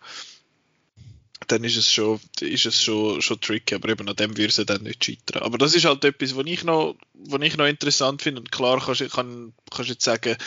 dann 1.52 1.64
ist 1.64 1.78
es 1.78 1.92
schon, 1.92 2.20
ist 2.42 2.66
es 2.66 2.82
schon, 2.82 3.22
schon 3.22 3.42
tricky, 3.42 3.76
aber 3.76 3.90
eben 3.90 4.08
an 4.08 4.16
dem 4.16 4.38
würde 4.38 4.48
es 4.48 4.56
dann 4.56 4.84
nicht 4.84 5.04
scheitern. 5.04 5.44
Aber 5.44 5.58
das 5.58 5.76
ist 5.76 5.86
halt 5.86 6.04
etwas, 6.06 6.36
was 6.36 6.46
ich 6.46 6.64
noch, 6.64 6.96
was 7.14 7.42
ich 7.42 7.58
noch 7.58 7.66
interessant 7.66 8.22
finde. 8.22 8.42
Und 8.42 8.52
klar 8.52 8.80
kannst 8.84 9.02
du 9.02 9.10
kann, 9.10 9.54
kannst 9.72 9.90
jetzt 9.90 10.04
sagen, 10.04 10.38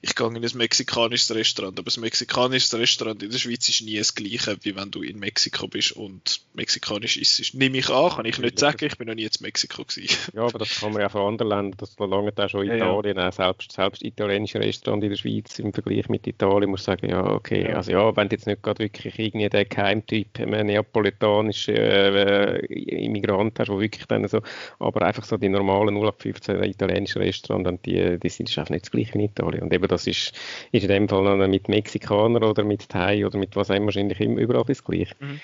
ich 0.00 0.14
gehe 0.14 0.26
in 0.26 0.36
ein 0.36 0.50
mexikanisches 0.54 1.34
Restaurant, 1.34 1.78
aber 1.78 1.90
ein 1.94 2.00
mexikanisches 2.00 2.74
Restaurant 2.74 3.22
in 3.22 3.30
der 3.30 3.38
Schweiz 3.38 3.68
ist 3.68 3.82
nie 3.82 3.98
das 3.98 4.14
gleiche, 4.14 4.56
wie 4.62 4.76
wenn 4.76 4.90
du 4.90 5.02
in 5.02 5.18
Mexiko 5.18 5.68
bist 5.68 5.92
und 5.92 6.40
mexikanisch 6.54 7.16
isst. 7.16 7.54
Nehme 7.54 7.78
ich 7.78 7.90
an, 7.90 8.10
kann 8.10 8.24
ich 8.24 8.38
nicht 8.38 8.58
sagen, 8.58 8.84
ich 8.84 8.96
bin 8.96 9.08
noch 9.08 9.14
nie 9.14 9.24
in 9.24 9.30
Mexiko 9.40 9.84
gewesen. 9.84 10.16
Ja, 10.34 10.42
aber 10.42 10.58
das 10.58 10.80
kann 10.80 10.92
man 10.92 11.02
ja 11.02 11.08
von 11.08 11.22
anderen 11.22 11.50
Ländern, 11.50 11.78
das 11.78 11.96
lange 11.98 12.32
da 12.32 12.48
schon 12.48 12.64
Italien, 12.64 13.16
ja, 13.16 13.24
ja. 13.24 13.32
selbst, 13.32 13.72
selbst 13.72 14.02
italienische 14.02 14.60
Restaurant 14.60 15.02
in 15.02 15.10
der 15.10 15.16
Schweiz 15.16 15.58
im 15.58 15.72
Vergleich 15.72 16.08
mit 16.08 16.26
Italien, 16.26 16.70
muss 16.70 16.84
sagen, 16.84 17.08
ja, 17.08 17.24
okay, 17.24 17.68
ja. 17.68 17.76
also 17.76 17.92
ja, 17.92 18.16
wenn 18.16 18.28
du 18.28 18.36
jetzt 18.36 18.46
nicht 18.46 18.62
gerade 18.62 18.78
wirklich 18.80 19.18
irgendwie 19.18 19.48
der 19.48 19.64
Geheimtyp, 19.64 20.38
einen 20.54 20.66
neapolitanischen 20.66 21.74
äh, 21.76 22.58
Immigrant 22.66 23.58
hast, 23.58 23.68
wo 23.68 23.80
wirklich 23.80 24.06
dann 24.06 24.26
so, 24.28 24.40
aber 24.78 25.02
einfach 25.02 25.24
so 25.24 25.36
die 25.36 25.48
normalen 25.48 25.96
0815 25.96 26.62
italienischen 26.64 27.22
Restaurants, 27.22 27.82
die, 27.84 28.18
die 28.18 28.28
sind 28.28 28.48
einfach 28.58 28.70
nicht 28.70 28.84
das 28.86 28.90
gleiche 28.90 29.12
in 29.14 29.20
Italien. 29.20 29.62
Und 29.62 29.72
eben 29.72 29.88
das 29.88 30.06
ist, 30.06 30.32
ist 30.72 30.82
in 30.82 30.88
dem 30.88 31.08
Fall 31.08 31.48
mit 31.48 31.68
Mexikanern 31.68 32.44
oder 32.44 32.64
mit 32.64 32.88
Thai 32.88 33.26
oder 33.26 33.38
mit 33.38 33.56
was 33.56 33.70
immer 33.70 33.86
wahrscheinlich 33.86 34.20
überall 34.20 34.64
das 34.66 34.84
Gleiche. 34.84 35.14
Mhm. 35.20 35.40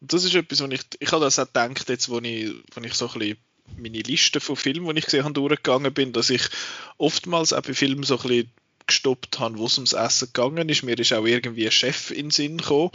Das 0.00 0.24
ist 0.24 0.34
etwas, 0.34 0.60
was 0.60 0.70
ich, 0.70 0.80
ich 1.00 1.12
habe 1.12 1.24
das 1.24 1.38
auch 1.38 1.46
gedacht, 1.46 1.88
jetzt, 1.88 2.08
wo 2.08 2.18
ich, 2.18 2.52
wo 2.72 2.80
ich 2.82 2.94
so 2.94 3.08
ein 3.08 3.18
bisschen 3.18 3.36
meine 3.76 3.98
Liste 3.98 4.40
von 4.40 4.56
Filmen, 4.56 4.94
die 4.94 5.00
ich 5.00 5.04
gesehen 5.04 5.24
habe, 5.24 5.34
durchgegangen 5.34 5.92
bin, 5.92 6.12
dass 6.12 6.30
ich 6.30 6.42
oftmals 6.96 7.52
auch 7.52 7.62
bei 7.62 7.74
Filmen 7.74 8.04
so 8.04 8.16
ein 8.16 8.22
bisschen 8.22 8.50
gestoppt 8.86 9.38
habe, 9.38 9.58
wo 9.58 9.66
es 9.66 9.76
ums 9.76 9.92
Essen 9.92 10.30
gegangen 10.32 10.68
ist. 10.68 10.82
Mir 10.82 10.98
ist 10.98 11.12
auch 11.12 11.26
irgendwie 11.26 11.66
ein 11.66 11.72
Chef 11.72 12.10
in 12.10 12.26
den 12.26 12.30
Sinn 12.30 12.58
gekommen, 12.58 12.90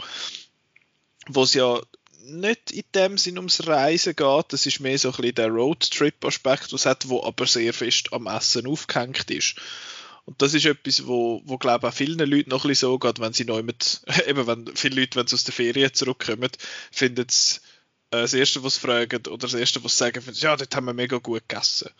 wo 1.28 1.42
es 1.42 1.54
ja 1.54 1.80
nicht 2.24 2.70
in 2.70 2.84
dem 2.94 3.18
Sinn 3.18 3.38
ums 3.38 3.66
Reisen 3.66 4.16
geht, 4.16 4.46
das 4.48 4.66
ist 4.66 4.80
mehr 4.80 4.98
so 4.98 5.08
ein 5.08 5.16
bisschen 5.16 5.34
der 5.34 5.48
Roadtrip-Aspekt, 5.48 6.72
was 6.72 6.86
hat, 6.86 7.08
wo 7.08 7.22
aber 7.22 7.46
sehr 7.46 7.72
fest 7.72 8.12
am 8.12 8.26
Essen 8.26 8.66
aufgehängt 8.66 9.30
ist. 9.30 9.56
Und 10.24 10.40
das 10.40 10.54
ist 10.54 10.64
etwas, 10.64 11.06
wo, 11.06 11.42
wo 11.44 11.58
glaube 11.58 11.86
ich, 11.86 11.92
auch 11.92 11.96
vielen 11.96 12.18
Leuten 12.18 12.48
noch 12.48 12.64
ein 12.64 12.68
bisschen 12.68 12.88
so 12.88 12.98
geht, 12.98 13.20
wenn 13.20 13.34
sie 13.34 13.44
neu 13.44 13.62
mit, 13.62 14.00
eben 14.26 14.46
wenn 14.46 14.74
viele 14.74 15.00
Leute, 15.02 15.18
wenn 15.18 15.26
sie 15.26 15.34
aus 15.34 15.44
der 15.44 15.52
Ferien 15.52 15.92
zurückkommen, 15.92 16.50
finden 16.90 17.26
es 17.28 17.60
äh, 18.10 18.22
das 18.22 18.32
Erste, 18.32 18.64
was 18.64 18.76
sie 18.76 18.80
fragen, 18.80 19.26
oder 19.26 19.46
das 19.46 19.54
Erste, 19.54 19.84
was 19.84 19.92
sie 19.92 20.04
sagen, 20.04 20.22
finden, 20.22 20.40
ja, 20.40 20.56
dort 20.56 20.74
haben 20.74 20.86
wir 20.86 20.94
mega 20.94 21.18
gut 21.18 21.46
gegessen. 21.46 21.90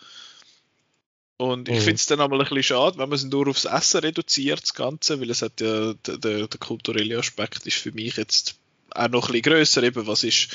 Und 1.36 1.68
ich 1.68 1.74
mhm. 1.74 1.80
finde 1.80 1.96
es 1.96 2.06
dann 2.06 2.20
einmal 2.20 2.40
ein 2.40 2.48
bisschen 2.48 2.62
schade, 2.62 2.96
wenn 2.96 3.08
man 3.08 3.16
es 3.16 3.24
nur 3.24 3.48
aufs 3.48 3.64
Essen 3.64 4.00
reduziert, 4.00 4.62
das 4.62 4.72
Ganze, 4.72 5.20
weil 5.20 5.30
es 5.30 5.42
hat 5.42 5.60
ja, 5.60 5.92
der, 5.94 6.16
der, 6.16 6.46
der 6.46 6.60
kulturelle 6.60 7.18
Aspekt 7.18 7.66
ist 7.66 7.76
für 7.76 7.92
mich 7.92 8.16
jetzt 8.16 8.56
auch 8.90 9.08
noch 9.08 9.30
ein 9.30 9.42
grösser, 9.42 9.82
eben, 9.82 10.06
was 10.06 10.24
ist, 10.24 10.48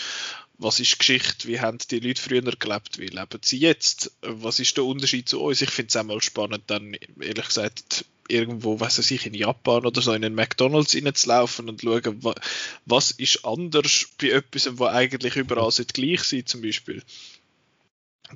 was 0.57 0.79
ist 0.79 0.99
Geschichte, 0.99 1.47
wie 1.47 1.59
haben 1.59 1.77
die 1.89 1.99
Leute 1.99 2.21
früher 2.21 2.41
gelebt, 2.41 2.99
wie 2.99 3.07
leben 3.07 3.39
sie 3.41 3.59
jetzt, 3.59 4.11
was 4.21 4.59
ist 4.59 4.75
der 4.75 4.83
Unterschied 4.83 5.27
zu 5.27 5.41
uns? 5.41 5.61
Ich 5.61 5.71
finde 5.71 5.89
es 5.89 5.95
auch 5.95 6.03
mal 6.03 6.21
spannend, 6.21 6.63
dann 6.67 6.95
ehrlich 7.19 7.47
gesagt 7.47 8.05
irgendwo, 8.27 8.79
weiß 8.79 8.99
ich, 9.11 9.25
in 9.25 9.33
Japan 9.33 9.85
oder 9.85 10.01
so 10.01 10.13
in 10.13 10.23
einen 10.23 10.35
McDonalds 10.35 10.95
reinzulaufen 10.95 11.67
und 11.69 11.81
schauen, 11.81 12.21
was 12.85 13.11
ist 13.11 13.43
anders 13.43 14.07
bei 14.21 14.29
etwas, 14.29 14.77
wo 14.77 14.85
eigentlich 14.85 15.35
überall 15.35 15.71
gleich 15.71 16.23
sein 16.23 16.45
zum 16.45 16.61
Beispiel. 16.61 17.01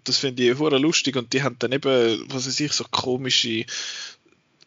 Das 0.04 0.18
finde 0.18 0.44
ich 0.44 0.58
hure 0.58 0.80
lustig 0.80 1.16
und 1.16 1.34
die 1.34 1.44
haben 1.44 1.58
dann 1.60 1.72
eben, 1.72 2.24
was 2.32 2.48
weiß 2.48 2.60
ich, 2.60 2.72
so 2.72 2.86
komische, 2.86 3.66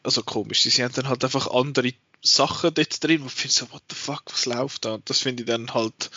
also 0.03 0.23
komisch, 0.23 0.63
sie 0.63 0.85
haben 0.85 0.95
dann 0.95 1.09
halt 1.09 1.25
einfach 1.25 1.49
andere 1.49 1.93
Sachen 2.27 2.75
dort 2.75 3.03
drin, 3.03 3.23
wo 3.23 3.27
ich 3.27 3.33
finde 3.33 3.55
so, 3.55 3.71
what 3.71 3.83
the 3.89 3.95
fuck, 3.95 4.25
was 4.33 4.47
läuft 4.47 4.85
da? 4.85 4.99
Das 5.05 5.21
finde 5.21 5.43
ich 5.43 5.47
dann 5.47 5.73
halt, 5.75 6.11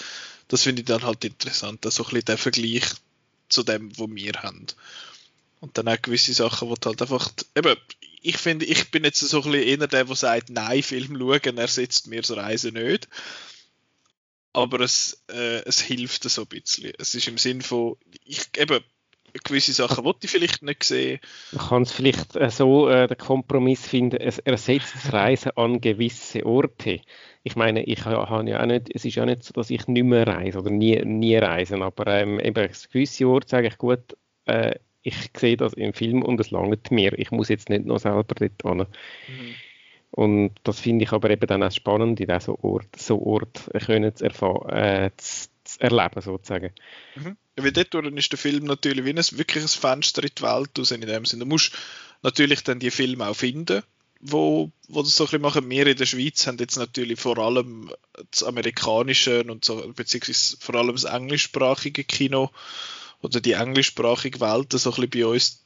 das 0.48 0.64
finde 0.64 0.82
ich 0.82 0.88
dann 0.88 1.04
halt 1.04 1.24
interessant, 1.24 1.84
so 1.84 2.04
ein 2.04 2.10
bisschen 2.10 2.26
der 2.26 2.38
Vergleich 2.38 2.86
zu 3.50 3.64
dem, 3.64 3.98
wo 3.98 4.10
wir 4.10 4.34
haben. 4.34 4.68
Und 5.62 5.78
dann 5.78 5.88
auch 5.88 6.02
gewisse 6.02 6.34
Sachen, 6.34 6.70
wo 6.70 6.76
halt 6.84 7.02
einfach, 7.02 7.32
eben, 7.56 7.76
ich 8.22 8.38
finde, 8.38 8.66
ich 8.66 8.92
bin 8.92 9.04
jetzt 9.04 9.20
so 9.20 9.44
ein 9.44 9.52
bisschen 9.52 9.68
eher 9.68 9.88
der, 9.88 10.06
der 10.06 10.16
sagt, 10.16 10.50
nein, 10.50 10.84
Film 10.84 11.18
schauen 11.18 11.58
ersetzt 11.58 12.08
mir 12.08 12.24
so 12.24 12.34
Reisen 12.34 12.74
nicht. 12.74 13.08
Aber 14.52 14.80
es, 14.80 15.22
äh, 15.30 15.62
es 15.66 15.80
hilft 15.80 16.24
so 16.24 16.42
ein 16.42 16.48
bisschen. 16.48 16.92
Es 16.98 17.14
ist 17.14 17.28
im 17.28 17.38
Sinn 17.38 17.62
von, 17.62 17.98
ich, 18.26 18.42
eben, 18.58 18.84
gewisse 19.44 19.74
Sachen 19.74 20.04
wollte 20.04 20.26
ich 20.26 20.32
vielleicht 20.32 20.64
nicht 20.64 20.84
sehen. 20.84 21.20
Man 21.52 21.68
kann 21.68 21.82
es 21.84 21.92
vielleicht 21.92 22.36
äh, 22.36 22.50
so 22.50 22.90
äh, 22.90 23.08
den 23.08 23.18
Kompromiss 23.18 23.88
finden, 23.88 24.18
es 24.18 24.40
ersetzt 24.40 24.96
das 24.96 25.14
Reisen 25.14 25.52
an 25.56 25.82
gewisse 25.82 26.46
Orte. 26.46 27.02
Ich 27.44 27.56
meine, 27.56 27.84
ich 27.84 28.06
habe 28.06 28.16
ja 28.16 28.24
auch 28.24 28.42
nicht, 28.68 28.90
es 28.94 29.06
ist 29.06 29.16
ja 29.16 29.26
nicht 29.26 29.44
so, 29.44 29.54
dass 29.54 29.70
ich 29.70 29.88
nicht 29.88 30.04
mehr 30.04 30.28
reise 30.28 30.60
oder 30.60 30.70
nie, 30.70 31.02
nie 31.06 31.38
reise, 31.38 31.82
aber 31.82 32.08
ähm, 32.08 32.40
eben 32.40 32.70
gewisse 32.92 33.28
Orte 33.28 33.50
sage 33.50 33.68
ich 33.68 33.78
gut, 33.78 34.18
äh, 34.46 34.76
ich 35.02 35.16
sehe 35.36 35.58
das 35.58 35.74
im 35.74 35.94
Film 35.94 36.24
und 36.24 36.40
es 36.40 36.52
langt 36.52 36.92
mir. 36.92 37.18
Ich 37.18 37.32
muss 37.32 37.50
jetzt 37.50 37.70
nicht 37.70 37.86
noch 37.86 38.00
selber 38.00 38.24
dort 38.24 38.62
hin. 38.62 38.78
Mhm. 38.78 39.56
Und 40.12 40.52
das 40.64 40.80
finde 40.80 41.06
ich 41.06 41.12
aber 41.12 41.30
eben 41.30 41.48
dann 41.48 41.64
auch 41.64 41.72
spannend, 41.72 42.20
in 42.20 42.28
diesem 42.28 42.56
Ort, 42.56 42.96
so 42.98 43.22
Ort 43.22 43.70
können 43.86 44.16
zu, 44.16 44.26
äh, 44.26 45.12
zu, 45.18 45.48
zu 45.64 45.82
erleben, 45.82 46.22
sozusagen. 46.22 46.72
Mhm. 47.16 47.38
Weil 47.64 47.72
dort 47.72 47.94
ist 47.94 48.32
der 48.32 48.40
Film 48.40 48.66
natürlich 48.66 49.06
wie 49.06 49.10
ein, 49.10 49.38
wirklich 49.38 49.64
ein 49.64 49.68
Fenster 49.68 50.24
in 50.24 50.32
die 50.38 50.42
Welt 50.42 50.80
aus 50.80 50.92
in 50.92 51.02
dem 51.02 51.26
Sinne. 51.26 51.44
Du 51.44 51.50
musst 51.50 51.72
natürlich 52.22 52.64
dann 52.64 52.80
die 52.80 52.92
Filme 52.92 53.28
auch 53.28 53.36
finden, 53.36 53.84
wo, 54.20 54.72
wo 54.88 55.02
das 55.02 55.16
so 55.16 55.24
ein 55.24 55.28
bisschen 55.28 55.42
machen. 55.42 55.70
Wir 55.70 55.88
in 55.88 55.98
der 55.98 56.06
Schweiz 56.06 56.46
haben 56.46 56.58
jetzt 56.58 56.78
natürlich 56.78 57.20
vor 57.20 57.38
allem 57.38 57.92
das 58.32 58.44
amerikanische 58.44 59.44
und 59.44 59.64
so, 59.64 59.92
beziehungsweise 59.96 60.58
vor 60.60 60.76
allem 60.76 60.96
das 60.96 61.06
englischsprachige 61.06 62.04
Kino 62.04 62.52
oder 63.22 63.40
die 63.40 63.54
englischsprachige 63.54 64.40
Welt 64.40 64.72
so 64.74 64.90
ein 64.92 64.96
bisschen 64.96 65.10
bei 65.10 65.26
uns 65.26 65.66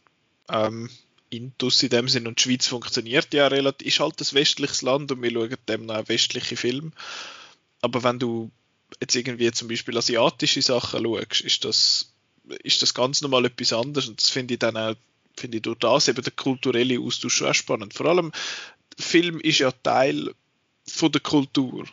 ähm, 0.50 0.89
Intus 1.29 1.81
in 1.81 1.89
dem 1.89 2.07
Sinn 2.07 2.27
und 2.27 2.39
die 2.39 2.43
Schweiz 2.43 2.67
funktioniert 2.67 3.33
ja 3.33 3.47
relativ, 3.47 3.88
ist 3.88 4.00
halt 4.00 4.21
ein 4.21 4.33
westliches 4.33 4.83
Land 4.83 5.12
und 5.12 5.21
wir 5.21 5.31
schauen 5.31 5.55
dem 5.67 5.89
auch 5.89 6.07
westliche 6.07 6.55
Filme. 6.55 6.91
Aber 7.81 8.03
wenn 8.03 8.19
du 8.19 8.51
jetzt 9.01 9.15
irgendwie 9.15 9.51
zum 9.51 9.67
Beispiel 9.67 9.97
asiatische 9.97 10.62
Sachen 10.62 11.03
schaust, 11.03 11.41
ist 11.41 11.65
das, 11.65 12.13
ist 12.63 12.81
das 12.81 12.93
ganz 12.93 13.21
normal 13.21 13.45
etwas 13.45 13.73
anderes 13.73 14.07
und 14.07 14.19
das 14.19 14.29
finde 14.29 14.55
ich 14.55 14.59
dann 14.59 14.77
auch, 14.77 14.95
finde 15.38 15.57
ich 15.57 15.63
durch 15.63 15.79
das 15.79 16.07
eben 16.07 16.21
der 16.21 16.33
kulturelle 16.33 17.00
Austausch 17.00 17.35
schon 17.35 17.53
spannend. 17.53 17.93
Vor 17.93 18.05
allem, 18.05 18.31
Film 18.97 19.39
ist 19.39 19.59
ja 19.59 19.71
Teil 19.71 20.33
von 20.88 21.12
der 21.12 21.21
Kultur. 21.21 21.88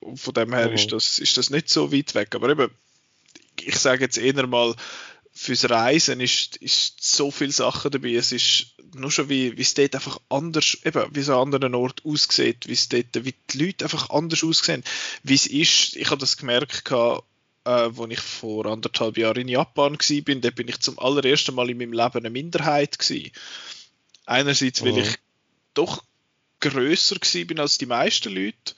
Und 0.00 0.18
von 0.18 0.34
dem 0.34 0.52
her 0.54 0.68
oh. 0.70 0.74
ist, 0.74 0.92
das, 0.92 1.18
ist 1.18 1.36
das 1.36 1.50
nicht 1.50 1.68
so 1.68 1.92
weit 1.92 2.14
weg. 2.14 2.34
Aber 2.34 2.48
eben, 2.50 2.70
ich 3.60 3.78
sage 3.78 4.04
jetzt 4.04 4.18
eher 4.18 4.46
mal, 4.46 4.74
fürs 5.34 5.68
Reisen 5.68 6.20
ist, 6.20 6.56
ist 6.56 7.02
so 7.02 7.30
viel 7.30 7.50
Sachen 7.50 7.90
dabei. 7.90 8.14
Es 8.14 8.32
ist 8.32 8.74
nur 8.94 9.10
schon 9.10 9.28
wie, 9.28 9.56
wie 9.58 9.62
es 9.62 9.74
dort 9.74 9.94
einfach 9.96 10.20
anders, 10.28 10.78
eben, 10.84 11.04
wie 11.14 11.20
es 11.20 11.28
an 11.28 11.52
anderen 11.52 11.74
Ort 11.74 12.04
aussieht, 12.04 12.68
wie 12.68 12.72
es 12.72 12.88
dort, 12.88 13.24
wie 13.24 13.34
die 13.50 13.64
Leute 13.64 13.84
einfach 13.84 14.10
anders 14.10 14.44
aussehen. 14.44 14.84
Wie 15.24 15.34
es 15.34 15.46
ist, 15.46 15.96
ich 15.96 16.10
habe 16.10 16.20
das 16.20 16.36
gemerkt, 16.36 16.84
gehabt, 16.84 17.24
äh, 17.64 17.70
als 17.70 17.98
ich 18.10 18.20
vor 18.20 18.66
anderthalb 18.66 19.16
Jahren 19.16 19.40
in 19.40 19.48
Japan 19.48 19.94
war, 19.94 20.34
da 20.36 20.50
bin 20.50 20.68
ich 20.68 20.78
zum 20.80 20.98
allerersten 20.98 21.54
Mal 21.54 21.70
in 21.70 21.78
meinem 21.78 21.92
Leben 21.92 22.18
eine 22.18 22.30
Minderheit 22.30 22.98
gewesen. 22.98 23.32
Einerseits, 24.26 24.84
weil 24.84 24.92
oh. 24.92 24.98
ich 24.98 25.16
doch 25.74 26.04
grösser 26.60 27.16
bin 27.44 27.58
als 27.58 27.78
die 27.78 27.86
meisten 27.86 28.32
Leute. 28.32 28.74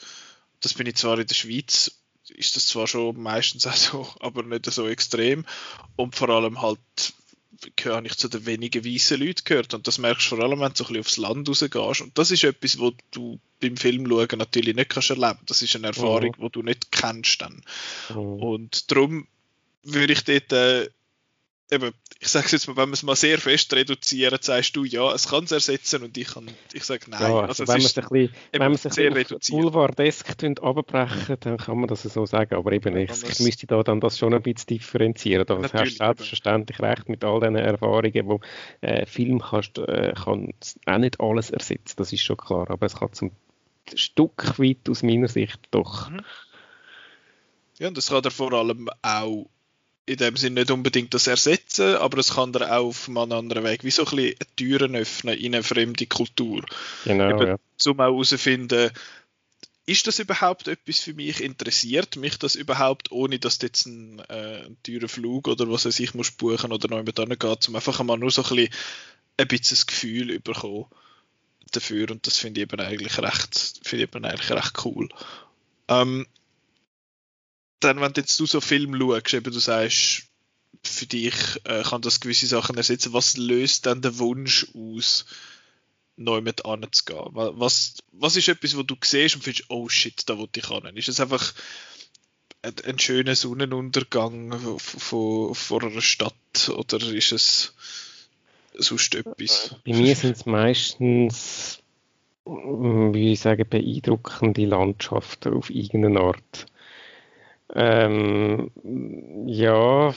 Das 0.60 0.74
bin 0.74 0.86
ich 0.86 0.96
zwar 0.96 1.18
in 1.18 1.26
der 1.26 1.34
Schweiz 1.34 1.92
ist 2.30 2.56
das 2.56 2.66
zwar 2.66 2.86
schon 2.86 3.20
meistens 3.20 3.66
auch 3.66 3.74
so, 3.74 4.08
aber 4.20 4.42
nicht 4.42 4.66
so 4.66 4.86
extrem. 4.86 5.44
Und 5.96 6.16
vor 6.16 6.28
allem 6.30 6.62
halt 6.62 6.80
gehöre 7.76 8.04
ich 8.04 8.16
zu 8.16 8.28
den 8.28 8.46
wenigen 8.46 8.84
weißen 8.84 9.18
Leuten 9.18 9.44
gehört. 9.44 9.74
Und 9.74 9.86
das 9.86 9.98
merkst 9.98 10.30
du 10.30 10.36
vor 10.36 10.44
allem, 10.44 10.60
wenn 10.60 10.72
du 10.72 10.76
so 10.76 10.84
ein 10.84 10.88
bisschen 10.88 11.00
aufs 11.00 11.16
Land 11.16 11.48
rausgehst. 11.48 12.00
Und 12.02 12.18
das 12.18 12.30
ist 12.30 12.44
etwas, 12.44 12.78
was 12.78 12.92
du 13.10 13.40
beim 13.60 13.76
Film 13.76 14.06
schauen 14.06 14.38
natürlich 14.38 14.76
nicht 14.76 14.90
kannst 14.90 15.10
erleben. 15.10 15.38
Das 15.46 15.62
ist 15.62 15.74
eine 15.76 15.88
Erfahrung, 15.88 16.34
die 16.36 16.42
oh. 16.42 16.48
du 16.48 16.62
nicht 16.62 16.92
kennst 16.92 17.40
dann. 17.40 17.62
Oh. 18.14 18.54
Und 18.54 18.90
darum 18.90 19.26
würde 19.82 20.12
ich 20.12 20.24
dort 20.24 20.52
äh, 20.52 20.90
eben, 21.70 21.92
ich 22.18 22.28
sage 22.28 22.48
jetzt 22.50 22.66
mal, 22.66 22.76
wenn 22.76 22.88
wir 22.88 22.94
es 22.94 23.02
mal 23.02 23.14
sehr 23.14 23.38
fest 23.38 23.72
reduzieren, 23.74 24.38
sagst 24.40 24.74
du 24.74 24.84
ja, 24.84 25.12
es 25.12 25.28
kann 25.28 25.44
es 25.44 25.52
ersetzen 25.52 26.02
und 26.02 26.16
ich, 26.16 26.28
kann, 26.28 26.50
ich 26.72 26.84
sage 26.84 27.04
nein. 27.08 27.20
Ja, 27.20 27.40
also, 27.40 27.64
also 27.64 27.68
wenn 27.68 27.82
man 27.82 27.86
es 27.86 27.98
ein 27.98 28.08
bisschen, 28.08 28.34
wenn 28.52 28.60
man 28.60 28.72
es 28.72 28.86
ein 28.86 29.14
bisschen 29.14 29.38
Boulevardesk 29.50 30.44
abbrechen, 30.62 31.36
dann 31.40 31.56
kann 31.58 31.78
man 31.78 31.88
das 31.88 32.02
so 32.02 32.24
sagen, 32.24 32.54
aber 32.54 32.72
eben, 32.72 32.96
ich, 32.96 33.10
ich 33.10 33.40
müsste 33.40 33.66
da 33.66 33.82
dann 33.82 34.00
das 34.00 34.18
schon 34.18 34.32
ein 34.32 34.42
bisschen 34.42 34.66
differenzieren. 34.68 35.44
Da 35.46 35.60
hast 35.60 35.74
du 35.74 35.90
selbstverständlich 35.90 36.80
recht 36.80 37.08
mit 37.08 37.22
all 37.22 37.40
diesen 37.40 37.56
Erfahrungen, 37.56 38.26
wo 38.26 38.40
äh, 38.80 39.04
Film 39.04 39.40
kannst, 39.40 39.78
äh, 39.78 40.14
kann 40.14 40.54
auch 40.86 40.98
nicht 40.98 41.20
alles 41.20 41.50
ersetzen, 41.50 41.96
das 41.96 42.12
ist 42.12 42.22
schon 42.22 42.38
klar, 42.38 42.70
aber 42.70 42.86
es 42.86 42.96
kann 42.96 43.12
zum 43.12 43.32
Stück 43.94 44.58
weit 44.58 44.88
aus 44.88 45.02
meiner 45.02 45.28
Sicht 45.28 45.60
doch. 45.70 46.10
Mhm. 46.10 46.20
Ja, 47.78 47.88
und 47.88 47.96
das 47.96 48.08
kann 48.08 48.24
er 48.24 48.30
vor 48.30 48.54
allem 48.54 48.88
auch 49.02 49.50
in 50.06 50.16
dem 50.16 50.36
Sinne 50.36 50.60
nicht 50.60 50.70
unbedingt 50.70 51.12
das 51.14 51.26
ersetzen, 51.26 51.96
aber 51.96 52.18
es 52.18 52.34
kann 52.34 52.52
dir 52.52 52.72
auch 52.72 52.86
auf 52.86 53.08
einem 53.08 53.18
anderen 53.18 53.64
Weg 53.64 53.82
wie 53.82 53.90
so 53.90 54.06
ein 54.06 54.16
bisschen 54.16 54.36
Türen 54.56 54.94
öffnen 54.94 55.36
in 55.36 55.54
eine 55.54 55.64
fremde 55.64 56.06
Kultur. 56.06 56.64
Genau, 57.04 57.30
Eben, 57.30 57.48
ja. 57.48 57.56
Um 57.86 58.00
auch 58.00 58.04
herauszufinden, 58.04 58.92
ist 59.84 60.06
das 60.06 60.18
überhaupt 60.18 60.68
etwas 60.68 61.00
für 61.00 61.14
mich? 61.14 61.42
Interessiert 61.42 62.16
mich 62.16 62.38
das 62.38 62.54
überhaupt, 62.54 63.12
ohne 63.12 63.38
dass 63.38 63.58
du 63.58 63.66
jetzt 63.66 63.86
einen, 63.86 64.20
äh, 64.28 64.64
einen 64.64 64.76
teuren 64.82 65.08
Flug 65.08 65.48
oder 65.48 65.70
was 65.70 65.86
weiß 65.86 65.98
ich 66.00 66.14
muss 66.14 66.30
buchen 66.30 66.72
oder 66.72 66.88
noch 66.88 66.98
jemand 66.98 67.40
geht, 67.40 67.68
um 67.68 67.76
einfach 67.76 68.02
mal 68.02 68.16
nur 68.16 68.30
so 68.30 68.42
ein 68.42 68.48
bisschen, 68.48 68.74
ein 69.38 69.48
bisschen 69.48 69.76
das 69.76 69.86
Gefühl 69.86 70.40
bekommen 70.40 70.86
dafür 71.72 72.10
und 72.10 72.26
das 72.26 72.38
finde 72.38 72.60
ich 72.60 72.62
eben 72.62 72.80
eigentlich 72.80 73.18
recht, 73.18 73.80
finde 73.82 74.04
ich 74.04 74.14
eben 74.14 74.24
eigentlich 74.24 74.50
recht 74.50 74.84
cool. 74.84 75.08
Ähm, 75.88 76.26
dann, 77.80 78.00
wenn 78.00 78.12
jetzt 78.16 78.38
du 78.40 78.46
so 78.46 78.60
Film 78.60 78.98
schaust, 78.98 79.34
eben 79.34 79.52
du 79.52 79.58
sagst, 79.58 80.24
für 80.82 81.06
dich 81.06 81.34
äh, 81.64 81.82
kann 81.82 82.02
das 82.02 82.20
gewisse 82.20 82.46
Sachen 82.46 82.76
ersetzen, 82.76 83.12
was 83.12 83.36
löst 83.36 83.86
dann 83.86 84.02
der 84.02 84.18
Wunsch 84.18 84.66
aus, 84.74 85.26
neu 86.16 86.40
mit 86.40 86.64
anzugehen? 86.64 87.30
Was, 87.32 87.96
was 88.12 88.36
ist 88.36 88.48
etwas, 88.48 88.76
wo 88.76 88.82
du 88.82 88.96
siehst 89.02 89.36
und 89.36 89.42
findest, 89.42 89.66
oh 89.68 89.88
shit, 89.88 90.28
da 90.28 90.38
wollte 90.38 90.60
ich 90.60 90.70
an? 90.70 90.96
Ist 90.96 91.08
es 91.08 91.20
einfach 91.20 91.54
ein, 92.62 92.74
ein 92.84 92.98
schöner 92.98 93.34
Sonnenuntergang 93.34 94.78
von, 94.78 95.54
von 95.54 95.82
einer 95.82 96.00
Stadt 96.00 96.70
oder 96.70 97.00
ist 97.12 97.32
es 97.32 97.74
sonst 98.74 99.14
etwas? 99.14 99.76
Bei 99.84 99.92
mir 99.92 100.16
sind 100.16 100.36
es 100.36 100.46
meistens, 100.46 101.82
wie 102.44 103.32
ich 103.32 103.40
sagen, 103.40 103.68
beeindruckende 103.68 104.64
Landschaften 104.64 105.54
auf 105.54 105.70
irgendeine 105.70 106.20
Art. 106.20 106.66
Ähm, 107.76 108.70
ja, 109.46 110.14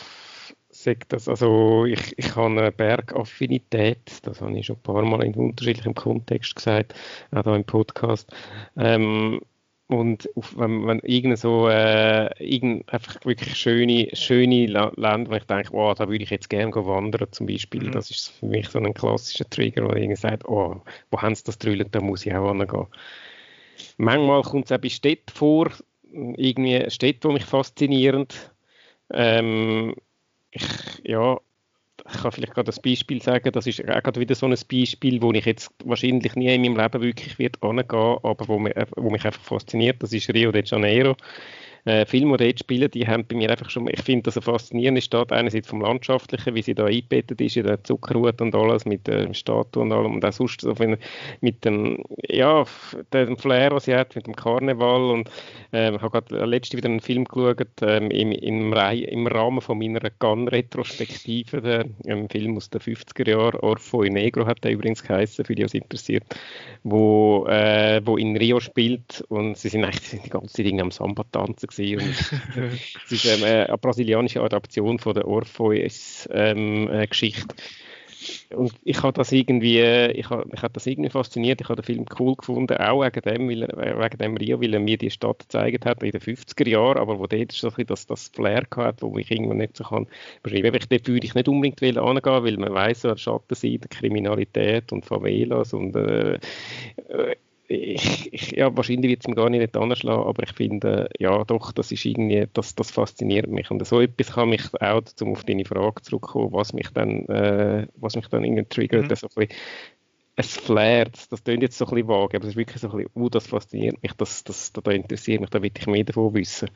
sagt 0.70 1.12
das, 1.12 1.28
also 1.28 1.86
ich, 1.86 2.18
ich 2.18 2.36
habe 2.36 2.48
eine 2.48 2.72
Bergaffinität, 2.72 4.20
das 4.24 4.40
habe 4.42 4.58
ich 4.58 4.66
schon 4.66 4.78
ein 4.78 4.82
paar 4.82 5.04
Mal 5.04 5.24
in 5.24 5.34
unterschiedlichem 5.36 5.94
Kontext 5.94 6.56
gesagt, 6.56 6.96
auch 7.32 7.44
hier 7.44 7.56
im 7.56 7.66
Podcast. 7.66 8.32
Ähm, 8.78 9.42
und 9.88 10.30
auf, 10.36 10.56
wenn, 10.58 10.88
wenn 10.88 11.00
irgend 11.00 11.38
so 11.40 11.68
äh, 11.68 12.30
irgend 12.42 12.88
einfach 12.94 13.26
wirklich 13.26 13.56
schöne, 13.58 14.08
schöne 14.14 14.68
Länder, 14.68 15.30
wo 15.30 15.34
ich 15.34 15.44
denke, 15.46 15.74
wow, 15.74 15.94
da 15.96 16.08
würde 16.08 16.24
ich 16.24 16.30
jetzt 16.30 16.50
gerne 16.50 16.74
wandern 16.74 17.28
zum 17.32 17.48
Beispiel, 17.48 17.84
mhm. 17.84 17.92
das 17.92 18.10
ist 18.12 18.30
für 18.30 18.46
mich 18.46 18.70
so 18.70 18.80
ein 18.80 18.94
klassischer 18.94 19.50
Trigger, 19.50 19.86
wo 19.86 19.94
irgendwie 19.94 20.16
sagt, 20.16 20.48
oh, 20.48 20.82
wo 21.12 21.22
haben 21.22 21.36
sie 21.36 21.44
das 21.44 21.58
drüllen, 21.58 21.90
da 21.92 22.00
muss 22.00 22.26
ich 22.26 22.34
auch 22.34 22.52
hingehen. 22.52 22.88
Manchmal 23.98 24.44
kommt 24.44 24.66
es 24.66 24.72
auch 24.72 24.78
bei 24.78 24.90
Städten 24.90 25.34
vor, 25.34 25.72
irgendwie 26.12 26.90
Städte, 26.90 27.28
die 27.28 27.34
mich 27.34 27.46
faszinieren. 27.46 28.28
Ähm, 29.12 29.96
ich, 30.52 30.64
ja, 31.04 31.40
ich 32.12 32.22
kann 32.22 32.32
vielleicht 32.32 32.54
gerade 32.54 32.66
das 32.66 32.80
Beispiel 32.80 33.22
sagen, 33.22 33.52
das 33.52 33.68
ist 33.68 33.82
auch 33.82 34.04
gerade 34.04 34.20
wieder 34.20 34.36
so 34.36 34.46
ein 34.46 34.56
Beispiel, 34.72 35.22
wo 35.22 35.32
ich 35.32 35.46
jetzt 35.46 35.72
wahrscheinlich 35.86 36.36
nie 36.36 36.54
in 36.54 36.62
meinem 36.62 36.78
Leben 36.78 37.02
wirklich 37.02 37.38
wird 37.40 37.62
angehen, 37.62 38.18
aber 38.24 38.48
wo 38.48 38.60
mich, 38.60 38.74
wo 38.96 39.10
mich 39.10 39.26
einfach 39.26 39.42
fasziniert, 39.42 40.02
das 40.02 40.14
ist 40.14 40.34
Rio 40.34 40.52
de 40.52 40.64
Janeiro 40.66 41.16
äh, 41.90 42.06
Filme, 42.06 42.38
die 42.38 42.46
dort 42.46 42.60
spielen, 42.60 42.92
die 42.92 43.08
haben 43.08 43.26
bei 43.26 43.36
mir 43.36 43.50
einfach 43.50 43.70
schon, 43.70 43.88
ich 43.88 44.02
finde 44.02 44.24
das 44.24 44.38
eine 44.38 44.44
faszinierende 44.44 45.02
Stadt, 45.02 45.32
einerseits 45.32 45.68
vom 45.68 45.82
Landschaftlichen, 45.82 46.54
wie 46.54 46.62
sie 46.62 46.76
da 46.76 46.86
eingebettet 46.86 47.42
ist 47.42 47.58
in 47.58 47.66
der 47.66 47.84
Zuckerhut 47.84 48.42
und 48.42 48.54
alles, 48.54 48.86
mit 48.86 49.08
der 49.08 49.34
Statue 49.34 49.82
und 49.82 49.92
allem. 49.92 50.14
Und 50.14 50.24
auch 50.26 50.32
sonst 50.32 50.62
so 50.62 50.74
mit 51.42 51.66
dem, 51.66 52.04
ja, 52.28 52.64
dem 53.12 53.38
Flair, 53.38 53.72
was 53.72 53.86
sie 53.86 53.96
hat, 53.96 54.16
mit 54.16 54.28
dem 54.28 54.36
Karneval 54.36 55.02
und 55.12 55.30
äh, 55.74 55.96
ich 55.96 56.02
habe 56.02 56.22
gerade 56.22 56.46
letzte 56.46 56.78
wieder 56.78 56.90
einen 56.90 57.00
Film 57.00 57.26
geschaut, 57.26 57.68
ähm, 57.82 58.12
im, 58.12 58.32
im, 58.32 58.74
im, 58.74 59.28
Rahmen 59.28 59.62
von 59.62 59.80
meiner 59.80 60.10
Cannes-Retrospektive, 60.20 61.62
der 61.62 61.86
ein 62.08 62.30
Film 62.30 62.56
aus 62.58 62.70
den 62.70 62.82
50er 62.82 63.30
Jahren, 63.30 63.60
Orfo 63.62 64.04
in 64.04 64.14
Negro 64.14 64.46
hat 64.46 64.64
der 64.64 64.72
übrigens 64.72 65.04
geheißen, 65.04 65.44
für 65.44 65.56
die, 65.56 65.64
was 65.64 65.74
interessiert, 65.74 66.24
wo, 66.84 67.48
äh, 67.48 68.02
wo 68.06 68.18
in 68.18 68.38
Rio 68.38 68.60
spielt 68.60 69.24
und 69.30 69.58
sie 69.58 69.70
sind 69.70 69.84
eigentlich 69.84 70.22
die 70.22 70.30
ganze 70.30 70.64
Zeit 70.64 70.80
am 70.80 70.92
Samba 70.92 71.24
tanzen 71.32 71.68
gewesen. 71.86 72.16
es 73.06 73.12
ist 73.12 73.26
ähm, 73.26 73.44
eine 73.44 73.78
brasilianische 73.78 74.42
Adaption 74.42 75.00
von 75.00 75.14
der 75.14 75.28
Orpheus-Geschichte. 75.28 76.30
Ähm, 76.32 76.90
äh, 76.90 77.08
und 78.54 78.74
ich 78.84 79.02
habe 79.02 79.14
das 79.14 79.32
irgendwie, 79.32 79.80
ich 79.80 80.30
habe, 80.30 80.46
mich 80.50 80.62
hat 80.62 80.76
das 80.76 80.86
irgendwie 80.88 81.10
fasziniert. 81.10 81.62
Ich 81.62 81.70
habe 81.70 81.82
den 81.82 81.86
Film 81.86 82.06
cool 82.20 82.36
gefunden, 82.36 82.78
auch 82.78 83.02
wegen 83.02 83.22
dem, 83.22 83.50
weil 83.50 83.64
er, 83.64 83.98
wegen 84.00 84.18
dem 84.18 84.38
Rio, 84.38 84.62
weil 84.62 84.74
er 84.74 84.80
mir 84.80 84.98
die 84.98 85.12
Stadt 85.12 85.40
gezeigt 85.40 85.86
hat 85.86 86.04
in 86.04 86.12
den 86.12 86.22
50er 86.22 86.68
Jahren, 86.68 86.98
aber 86.98 87.20
wo 87.20 87.28
dort 87.28 87.52
so 87.52 87.72
ein 87.76 87.86
das, 87.86 88.08
das 88.08 88.28
Flair 88.28 88.66
hat, 88.76 89.02
wo 89.02 89.18
ich 89.18 89.32
irgendwann 89.32 89.58
nicht 89.58 89.78
so 89.78 89.86
kann 89.86 90.08
beschreiben. 90.44 90.76
Ich, 90.76 90.88
dort 90.88 91.08
würde 91.08 91.26
ich 91.26 91.36
nicht 91.36 91.48
unbedingt 91.48 91.98
angehen, 91.98 92.44
weil 92.44 92.58
man 92.58 92.74
weiß, 92.74 93.02
so 93.02 93.16
Schattenseite, 93.16 93.88
Kriminalität 93.88 94.92
und 94.92 95.06
Favelas 95.06 95.74
und 95.74 95.96
äh, 95.96 96.34
äh 96.34 97.36
ich, 97.70 98.30
ich, 98.34 98.52
ja, 98.52 98.76
wahrscheinlich 98.76 99.12
wird 99.12 99.22
es 99.22 99.28
mir 99.28 99.36
gar 99.36 99.50
nicht 99.50 99.78
anschlagen, 99.78 100.28
aber 100.28 100.44
ich 100.44 100.52
finde, 100.54 101.10
ja, 101.20 101.44
doch, 101.46 101.72
das 101.72 101.92
ist 101.92 102.04
irgendwie, 102.04 102.48
das, 102.54 102.76
das 102.76 102.92
fasziniert 102.92 103.48
mich. 103.48 103.72
Und 103.72 103.86
so 103.86 104.02
etwas 104.02 104.34
kann 104.34 104.50
mich 104.50 104.64
auch, 104.82 105.02
um 105.22 105.32
auf 105.32 105.44
deine 105.44 105.66
Frage 105.66 106.02
zurückzukommen, 106.02 106.52
was 106.52 106.74
mich 106.74 106.90
dann, 106.90 107.26
äh, 107.28 107.88
was 107.96 108.16
mich 108.16 108.28
dann 108.28 108.44
irgendwie 108.44 108.66
triggert, 108.66 109.06
mhm. 109.06 109.10
also 109.12 109.28
ein 109.28 109.48
bisschen, 109.48 109.58
es 110.36 110.56
flared, 110.56 111.18
das 111.32 111.44
klingt 111.44 111.64
jetzt 111.64 111.78
so 111.78 111.86
ein 111.86 111.94
bisschen 111.94 112.08
vage, 112.08 112.38
aber 112.38 112.46
es 112.46 112.52
ist 112.52 112.58
wirklich 112.58 112.82
so 112.82 112.90
ein 112.90 112.98
bisschen, 112.98 113.12
oh, 113.14 113.30
das 113.30 113.48
fasziniert 113.48 114.02
mich, 114.02 114.14
das, 114.14 114.44
das, 114.44 114.72
das, 114.72 114.84
das 114.84 114.94
interessiert 114.96 115.42
mich, 115.42 115.50
da 115.50 115.62
will 115.62 115.72
ich 115.78 115.88
mehr 115.88 116.04
davon 116.04 116.34
wissen. 116.34 116.70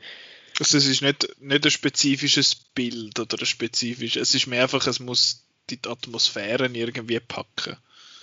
Also 0.60 0.78
es 0.78 0.86
ist 0.86 1.02
nicht, 1.02 1.28
nicht 1.40 1.64
ein 1.64 1.70
spezifisches 1.70 2.54
Bild 2.54 3.18
oder 3.18 3.38
ein 3.40 3.46
spezifisches, 3.46 4.22
es 4.22 4.34
ist 4.34 4.46
mehr 4.46 4.62
einfach, 4.62 4.86
es 4.86 5.00
muss 5.00 5.46
die 5.70 5.80
Atmosphäre 5.88 6.66
irgendwie 6.66 7.18
packen. 7.20 7.76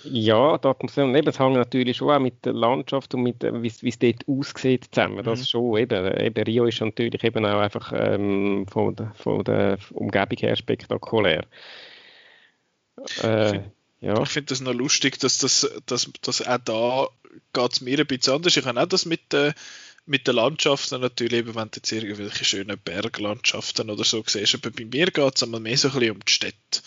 Ja, 0.04 0.58
die 0.58 0.68
Atmosphäre. 0.68 1.16
Eben, 1.16 1.28
es 1.28 1.38
hängt 1.38 1.54
natürlich 1.54 1.96
schon 1.96 2.10
auch 2.10 2.18
mit 2.18 2.44
der 2.44 2.52
Landschaft 2.52 3.14
und 3.14 3.22
mit 3.22 3.42
wie 3.42 3.88
es 3.88 3.98
dort 3.98 4.26
aussieht 4.26 4.88
zusammen. 4.90 5.24
Das 5.24 5.40
mhm. 5.40 5.44
schon. 5.44 5.78
Eben, 5.78 6.18
eben, 6.18 6.44
Rio 6.44 6.66
ist 6.66 6.80
natürlich 6.80 7.22
eben 7.24 7.44
auch 7.44 7.60
einfach 7.60 7.92
ähm, 7.94 8.66
von, 8.68 8.96
der, 8.96 9.12
von 9.14 9.44
der 9.44 9.78
Umgebung 9.92 10.38
her 10.38 10.56
spektakulär. 10.56 11.44
Äh, 13.22 13.60
ja. 14.00 14.20
Ich 14.22 14.28
finde 14.28 14.48
das 14.48 14.60
noch 14.60 14.74
lustig, 14.74 15.18
dass 15.20 15.38
das 15.38 15.70
dass, 15.86 16.10
dass 16.22 16.46
auch 16.46 16.58
da 16.58 17.08
geht 17.52 17.72
es 17.72 17.80
mir 17.80 17.98
ein 17.98 18.06
bisschen 18.06 18.34
anders. 18.34 18.56
Ich 18.56 18.64
habe 18.64 18.80
auch 18.80 18.86
das 18.86 19.06
mit 19.06 19.32
der 19.32 19.54
mit 20.04 20.26
den 20.26 20.34
Landschaften 20.34 21.00
natürlich, 21.00 21.40
eben, 21.40 21.54
wenn 21.54 21.70
du 21.70 21.76
jetzt 21.76 21.92
irgendwelche 21.92 22.44
schönen 22.44 22.78
Berglandschaften 22.78 23.88
oder 23.88 24.02
so 24.02 24.24
siehst, 24.26 24.54
aber 24.54 24.70
bei 24.70 24.84
mir 24.84 25.06
geht 25.06 25.36
es 25.36 25.42
einmal 25.42 25.60
mehr 25.60 25.78
so 25.78 25.88
ein 25.88 25.94
bisschen 25.94 26.10
um 26.10 26.24
die 26.24 26.32
Städte. 26.32 26.82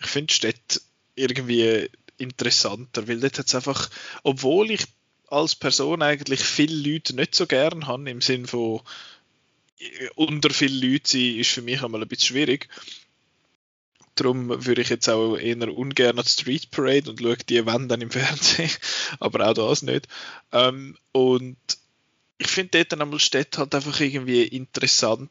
Ich 0.00 0.06
finde 0.06 0.28
die 0.28 0.34
Städte 0.34 0.80
irgendwie 1.14 1.90
interessanter, 2.18 3.08
weil 3.08 3.20
dort 3.20 3.38
hat 3.38 3.46
es 3.46 3.54
einfach, 3.54 3.90
obwohl 4.22 4.70
ich 4.70 4.84
als 5.28 5.54
Person 5.54 6.02
eigentlich 6.02 6.40
viele 6.40 6.92
Leute 6.92 7.14
nicht 7.14 7.34
so 7.34 7.46
gern 7.46 7.86
habe, 7.86 8.10
im 8.10 8.20
Sinn 8.20 8.46
von 8.46 8.80
äh, 9.78 10.08
unter 10.14 10.50
viele 10.50 10.86
Leute 10.86 11.10
sein, 11.10 11.36
ist 11.36 11.50
für 11.50 11.62
mich 11.62 11.82
einmal 11.82 12.02
ein 12.02 12.08
bisschen 12.08 12.28
schwierig. 12.28 12.68
Darum 14.14 14.48
würde 14.66 14.82
ich 14.82 14.88
jetzt 14.88 15.08
auch 15.08 15.36
eher 15.36 15.72
ungern 15.72 16.18
an 16.18 16.24
die 16.24 16.30
Street 16.30 16.70
Parade 16.70 17.10
und 17.10 17.20
schaue 17.20 17.36
die 17.36 17.64
Wände 17.66 17.88
dann 17.88 18.00
im 18.00 18.10
Fernsehen, 18.10 18.70
aber 19.20 19.48
auch 19.48 19.54
das 19.54 19.82
nicht. 19.82 20.08
Ähm, 20.52 20.96
und 21.12 21.56
ich 22.38 22.48
finde 22.48 22.84
dort 22.84 23.00
einmal 23.00 23.20
Städte 23.20 23.58
halt 23.58 23.74
einfach 23.74 24.00
irgendwie 24.00 24.44
interessant, 24.44 25.30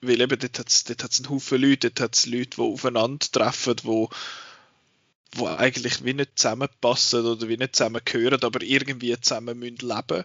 weil 0.00 0.20
eben 0.20 0.38
dort 0.38 0.58
hat 0.58 0.68
es 0.68 1.20
einen 1.20 1.30
Haufen 1.30 1.60
Leute, 1.60 1.90
dort 1.90 2.00
hat 2.00 2.16
es 2.16 2.26
Leute, 2.26 2.56
die 2.56 2.62
aufeinandertreffen, 2.62 3.76
die 3.76 4.06
wo 5.34 5.46
eigentlich 5.46 6.04
wie 6.04 6.14
nicht 6.14 6.38
zusammenpassen 6.38 7.26
oder 7.26 7.48
wie 7.48 7.56
nicht 7.56 7.76
zusammengehören, 7.76 8.42
aber 8.42 8.62
irgendwie 8.62 9.18
zusammen 9.20 9.58
müssen 9.58 9.78
leben 9.88 10.24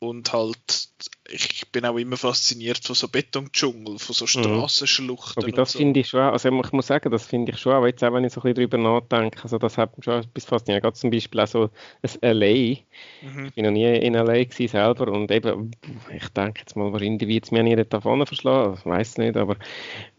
und 0.00 0.32
halt 0.32 0.88
ich 1.32 1.70
bin 1.70 1.84
auch 1.84 1.96
immer 1.96 2.16
fasziniert 2.16 2.84
von 2.84 2.96
so 2.96 3.06
Betondschungel, 3.06 3.98
von 3.98 4.14
so 4.14 4.24
mhm. 4.24 4.28
Straßenschluchten. 4.28 5.44
Aber 5.44 5.52
das 5.52 5.72
so. 5.72 5.78
finde 5.78 6.00
ich 6.00 6.08
schon, 6.08 6.20
also 6.20 6.48
ich 6.48 6.72
muss 6.72 6.86
sagen, 6.86 7.10
das 7.10 7.26
finde 7.26 7.52
ich 7.52 7.58
schon, 7.58 7.72
aber 7.72 7.86
jetzt 7.86 8.02
auch, 8.02 8.12
wenn 8.12 8.24
ich 8.24 8.32
so 8.32 8.40
ein 8.40 8.54
bisschen 8.54 8.70
drüber 8.70 8.78
nachdenke, 8.78 9.42
also 9.42 9.58
das 9.58 9.78
hat 9.78 9.96
mich 9.96 10.04
schon 10.04 10.22
etwas 10.22 10.44
fasziniert. 10.44 10.82
Gerade 10.82 10.96
zum 10.96 11.10
Beispiel 11.10 11.40
auch 11.40 11.46
so 11.46 11.70
ein 12.02 12.38
LA. 12.38 12.80
Mhm. 13.22 13.46
Ich 13.46 13.54
bin 13.54 13.64
noch 13.64 13.70
nie 13.70 13.96
in 13.96 14.14
LA 14.14 14.44
gewesen 14.44 14.68
selber 14.68 15.12
und 15.12 15.30
eben, 15.30 15.70
ich 16.16 16.28
denke 16.30 16.60
jetzt 16.60 16.76
mal, 16.76 16.92
wahrscheinlich 16.92 17.28
wird 17.28 17.44
es 17.44 17.50
mir 17.50 17.62
nie 17.62 17.76
davon 17.76 18.26
verschlagen, 18.26 18.76
ich 18.78 18.86
weiß 18.86 19.18
nicht, 19.18 19.36
aber 19.36 19.56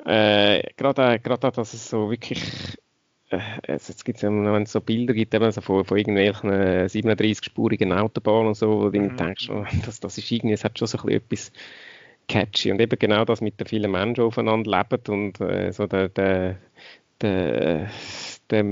äh, 0.05 0.62
gerade, 0.77 1.19
gerade 1.19 1.47
auch, 1.47 1.51
dass 1.51 1.73
es 1.73 1.89
so 1.89 2.10
wirklich 2.10 2.41
jetzt 3.67 4.06
gibt 4.06 4.17
es 4.17 4.22
ja, 4.22 4.30
wenn 4.30 4.63
es 4.63 4.72
so 4.72 4.82
Bilder 4.82 5.13
gibt, 5.13 5.34
eben 5.34 5.52
so 5.52 5.62
von, 5.62 5.86
von 5.86 5.98
irgendwelchen 5.98 6.52
37-spurigen 6.52 7.94
Autobahnen 7.94 8.50
und 8.50 8.56
so, 8.56 8.82
wo 8.82 8.89
du 8.89 9.00
mhm. 9.00 9.15
denkst, 9.17 9.50
oh, 9.50 9.65
das, 9.86 10.00
das 10.00 10.17
ist 10.17 10.32
irgendwie, 10.32 10.54
es 10.54 10.63
hat 10.63 10.78
schon 10.78 10.88
so 10.88 10.98
ein 11.00 11.10
etwas 11.10 11.52
catchy. 12.28 12.72
Und 12.72 12.82
eben 12.82 12.98
genau 12.98 13.26
das 13.26 13.41
mit 13.41 13.60
den 13.60 13.67
vielen 13.67 13.91
Menschen 13.91 14.24
aufeinander 14.24 14.72
leben 14.72 15.02
und 15.08 15.41
äh, 15.41 15.72
so 15.72 15.88
der, 15.88 16.10
der, 16.10 16.58
der, 17.22 17.89
der, 18.50 18.65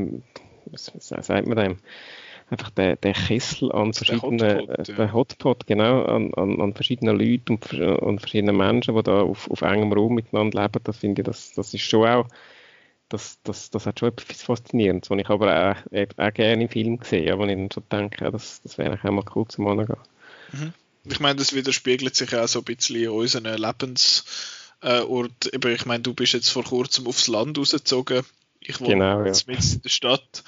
was, 0.65 0.91
sagt 0.99 1.47
man 1.47 1.57
dem? 1.57 1.77
Einfach 2.51 2.71
der, 2.71 2.95
der 2.95 3.13
Kessel 3.13 3.71
an 3.71 3.93
verschiedenen, 3.93 4.39
der 4.39 4.57
Hotpot, 4.57 4.87
ja. 4.87 4.95
der 4.95 5.13
Hotpot 5.13 5.67
genau, 5.67 6.03
an, 6.05 6.33
an, 6.33 6.59
an 6.59 6.73
verschiedenen 6.73 7.19
Leuten 7.19 7.53
und, 7.53 7.73
und 7.73 8.19
verschiedenen 8.19 8.57
Menschen, 8.57 8.95
die 8.95 9.03
da 9.03 9.21
auf, 9.21 9.51
auf 9.51 9.61
engem 9.61 9.93
Raum 9.93 10.15
miteinander 10.15 10.63
leben, 10.63 10.81
das 10.83 10.97
finde 10.97 11.21
ich, 11.21 11.25
das, 11.27 11.53
das 11.53 11.73
ist 11.75 11.83
schon 11.83 12.07
auch 12.07 12.25
das, 13.09 13.39
das, 13.43 13.69
das 13.69 13.85
hat 13.85 13.99
schon 13.99 14.09
etwas 14.09 14.41
Faszinierendes, 14.43 15.09
was 15.09 15.19
ich 15.19 15.29
aber 15.29 15.71
auch, 15.71 16.17
auch 16.17 16.33
gerne 16.33 16.63
im 16.63 16.69
Film 16.69 16.99
sehe, 17.03 17.33
aber 17.33 17.47
ich 17.47 17.55
dann 17.55 17.71
schon 17.71 17.83
denke, 17.91 18.23
ja, 18.23 18.31
das, 18.31 18.61
das 18.61 18.77
wäre 18.77 18.97
auch 18.97 19.11
mal 19.11 19.25
cool 19.35 19.47
zum 19.47 19.67
Angehen. 19.67 19.97
Mhm. 20.51 20.73
Ich 21.05 21.19
meine, 21.19 21.37
das 21.37 21.53
widerspiegelt 21.53 22.15
sich 22.15 22.35
auch 22.35 22.47
so 22.47 22.59
ein 22.59 22.65
bisschen 22.65 22.97
in 22.97 23.09
unseren 23.09 23.45
Lebensort. 23.45 24.25
Äh, 24.81 25.73
ich 25.73 25.85
meine, 25.85 26.03
du 26.03 26.13
bist 26.13 26.33
jetzt 26.33 26.49
vor 26.49 26.63
kurzem 26.63 27.07
aufs 27.07 27.27
Land 27.27 27.57
rausgezogen. 27.57 28.23
Ich 28.59 28.79
wohne 28.79 28.93
genau, 28.93 29.23
jetzt 29.25 29.47
ja. 29.47 29.55
in 29.55 29.81
der 29.81 29.89
Stadt. 29.89 30.43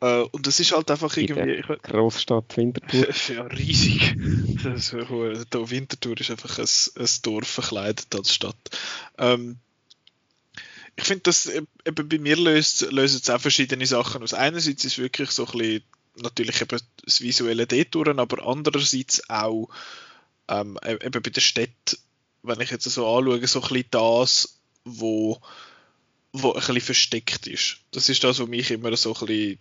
Äh, 0.00 0.22
und 0.22 0.46
das 0.46 0.60
ist 0.60 0.72
halt 0.72 0.90
einfach 0.90 1.16
irgendwie. 1.16 1.54
Ich, 1.54 1.82
Großstadt 1.82 2.56
Winterthur. 2.56 3.06
ja, 3.34 3.42
riesig. 3.44 4.16
Das, 4.62 4.92
Winterthur 4.92 6.20
ist 6.20 6.30
einfach 6.30 6.58
ein, 6.58 7.02
ein 7.02 7.08
Dorf 7.22 7.48
verkleidet 7.48 8.14
als 8.14 8.34
Stadt. 8.34 8.56
Ähm, 9.18 9.58
ich 10.96 11.04
finde, 11.04 11.22
dass 11.22 11.46
äh, 11.46 11.62
eben 11.84 12.08
bei 12.08 12.18
mir 12.18 12.36
löst, 12.36 12.90
lösen 12.90 13.20
es 13.22 13.30
auch 13.30 13.40
verschiedene 13.40 13.86
Sachen 13.86 14.22
aus. 14.22 14.34
Einerseits 14.34 14.84
ist 14.84 14.92
es 14.92 14.98
wirklich 14.98 15.30
so 15.30 15.46
ein 15.46 15.58
bisschen, 15.58 15.84
natürlich 16.16 16.60
eben 16.62 16.80
das 17.04 17.20
visuelle 17.20 17.66
Detouren, 17.66 18.18
aber 18.18 18.46
andererseits 18.46 19.28
auch 19.28 19.68
ähm, 20.48 20.78
e-, 20.82 21.04
eben 21.04 21.22
bei 21.22 21.30
der 21.30 21.40
Stadt, 21.40 21.98
wenn 22.42 22.60
ich 22.60 22.70
jetzt 22.70 22.84
so 22.84 23.06
anschaue, 23.06 23.46
so 23.46 23.60
ein 23.60 23.68
bisschen 23.68 23.84
das, 23.90 24.58
wo, 24.84 25.40
wo 26.32 26.52
ein 26.52 26.60
bisschen 26.60 26.80
versteckt 26.80 27.46
ist. 27.46 27.78
Das 27.90 28.08
ist 28.08 28.24
das, 28.24 28.38
was 28.38 28.48
mich 28.48 28.70
immer 28.70 28.96
so 28.96 29.14
ein 29.14 29.26
bisschen 29.26 29.58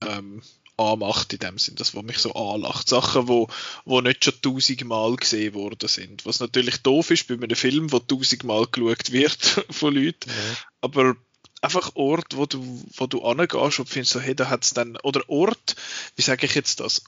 ähm, 0.00 0.42
anmacht 0.76 1.32
in 1.32 1.38
dem 1.38 1.58
Sinn, 1.58 1.76
das, 1.76 1.94
was 1.94 2.02
mich 2.02 2.18
so 2.18 2.32
anlacht. 2.34 2.88
Sachen, 2.88 3.28
wo, 3.28 3.48
wo 3.84 4.00
nicht 4.00 4.24
schon 4.24 4.40
tausendmal 4.40 5.16
gesehen 5.16 5.54
worden 5.54 5.88
sind. 5.88 6.26
Was 6.26 6.40
natürlich 6.40 6.78
doof 6.78 7.10
ist 7.10 7.28
bei 7.28 7.34
einem 7.34 7.56
Film, 7.56 7.92
wo 7.92 7.98
tausendmal 8.00 8.66
geschaut 8.66 9.12
wird 9.12 9.64
von 9.70 9.94
Leuten. 9.94 10.28
Ja. 10.30 10.56
Aber 10.80 11.16
einfach 11.60 11.92
Ort, 11.94 12.36
wo 12.36 12.46
du, 12.46 12.84
wo 12.96 13.06
du 13.06 13.24
angehst 13.24 13.78
und 13.78 13.88
findest 13.88 14.12
so, 14.12 14.20
hey, 14.20 14.34
da 14.34 14.50
hat's 14.50 14.74
dann, 14.74 14.96
oder 14.98 15.28
Ort, 15.28 15.76
wie 16.16 16.22
sage 16.22 16.46
ich 16.46 16.54
jetzt 16.54 16.80
das? 16.80 17.04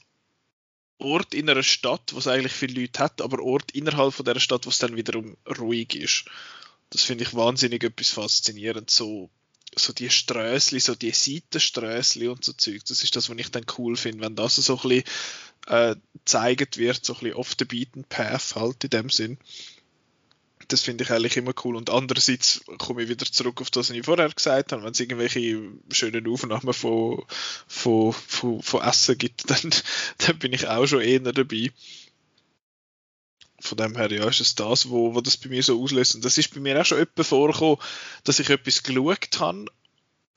Ort 0.98 1.34
in 1.34 1.50
einer 1.50 1.62
Stadt, 1.62 2.14
wo 2.14 2.18
es 2.18 2.26
eigentlich 2.26 2.52
viele 2.52 2.80
Leute 2.80 3.00
hat, 3.00 3.20
aber 3.20 3.42
Ort 3.42 3.72
innerhalb 3.72 4.14
von 4.14 4.24
der 4.24 4.40
Stadt, 4.40 4.64
wo 4.64 4.70
es 4.70 4.78
dann 4.78 4.96
wiederum 4.96 5.36
ruhig 5.58 5.94
ist. 5.94 6.24
Das 6.90 7.02
finde 7.02 7.24
ich 7.24 7.34
wahnsinnig 7.34 7.84
etwas 7.84 8.10
faszinierend, 8.10 8.90
so 8.90 9.28
so 9.78 9.92
die 9.92 10.10
Strössli, 10.10 10.80
so 10.80 10.94
die 10.94 11.10
Seitenströssli 11.10 12.28
und 12.28 12.44
so 12.44 12.52
Zeug, 12.52 12.84
das 12.86 13.02
ist 13.02 13.14
das, 13.16 13.28
was 13.28 13.36
ich 13.38 13.50
dann 13.50 13.66
cool 13.78 13.96
finde, 13.96 14.24
wenn 14.24 14.36
das 14.36 14.56
so 14.56 14.76
ein 14.76 14.88
bisschen 14.88 15.04
äh, 15.66 15.96
gezeigt 16.14 16.78
wird, 16.78 17.04
so 17.04 17.14
ein 17.14 17.20
bisschen 17.20 17.36
off 17.36 17.54
the 17.58 17.64
beaten 17.64 18.04
path 18.04 18.54
halt 18.56 18.84
in 18.84 18.90
dem 18.90 19.10
Sinn. 19.10 19.38
Das 20.68 20.80
finde 20.80 21.04
ich 21.04 21.12
eigentlich 21.12 21.36
immer 21.36 21.52
cool. 21.64 21.76
Und 21.76 21.90
andererseits 21.90 22.62
komme 22.78 23.02
ich 23.02 23.08
wieder 23.08 23.26
zurück 23.26 23.60
auf 23.60 23.70
das, 23.70 23.90
was 23.90 23.96
ich 23.96 24.04
vorher 24.04 24.28
gesagt 24.28 24.72
habe. 24.72 24.82
Wenn 24.82 24.90
es 24.90 24.98
irgendwelche 24.98 25.62
schönen 25.92 26.26
Aufnahmen 26.26 26.72
von, 26.72 27.24
von, 27.68 28.12
von, 28.12 28.62
von 28.62 28.82
Essen 28.82 29.16
gibt, 29.16 29.48
dann, 29.50 29.70
dann 30.18 30.38
bin 30.38 30.52
ich 30.52 30.66
auch 30.66 30.86
schon 30.86 31.02
eher 31.02 31.20
dabei 31.20 31.70
von 33.66 33.78
dem 33.78 33.96
her, 33.96 34.10
ja, 34.10 34.28
ist 34.28 34.40
es 34.40 34.54
das, 34.54 34.88
wo, 34.88 35.14
wo 35.14 35.20
das 35.20 35.36
bei 35.36 35.48
mir 35.48 35.62
so 35.62 35.82
auslöst. 35.82 36.14
Und 36.14 36.24
das 36.24 36.38
ist 36.38 36.54
bei 36.54 36.60
mir 36.60 36.80
auch 36.80 36.84
schon 36.84 36.98
öppe 36.98 37.24
vorgekommen, 37.24 37.78
dass 38.24 38.38
ich 38.38 38.50
etwas 38.50 38.82
geschaut 38.82 39.40
habe 39.40 39.66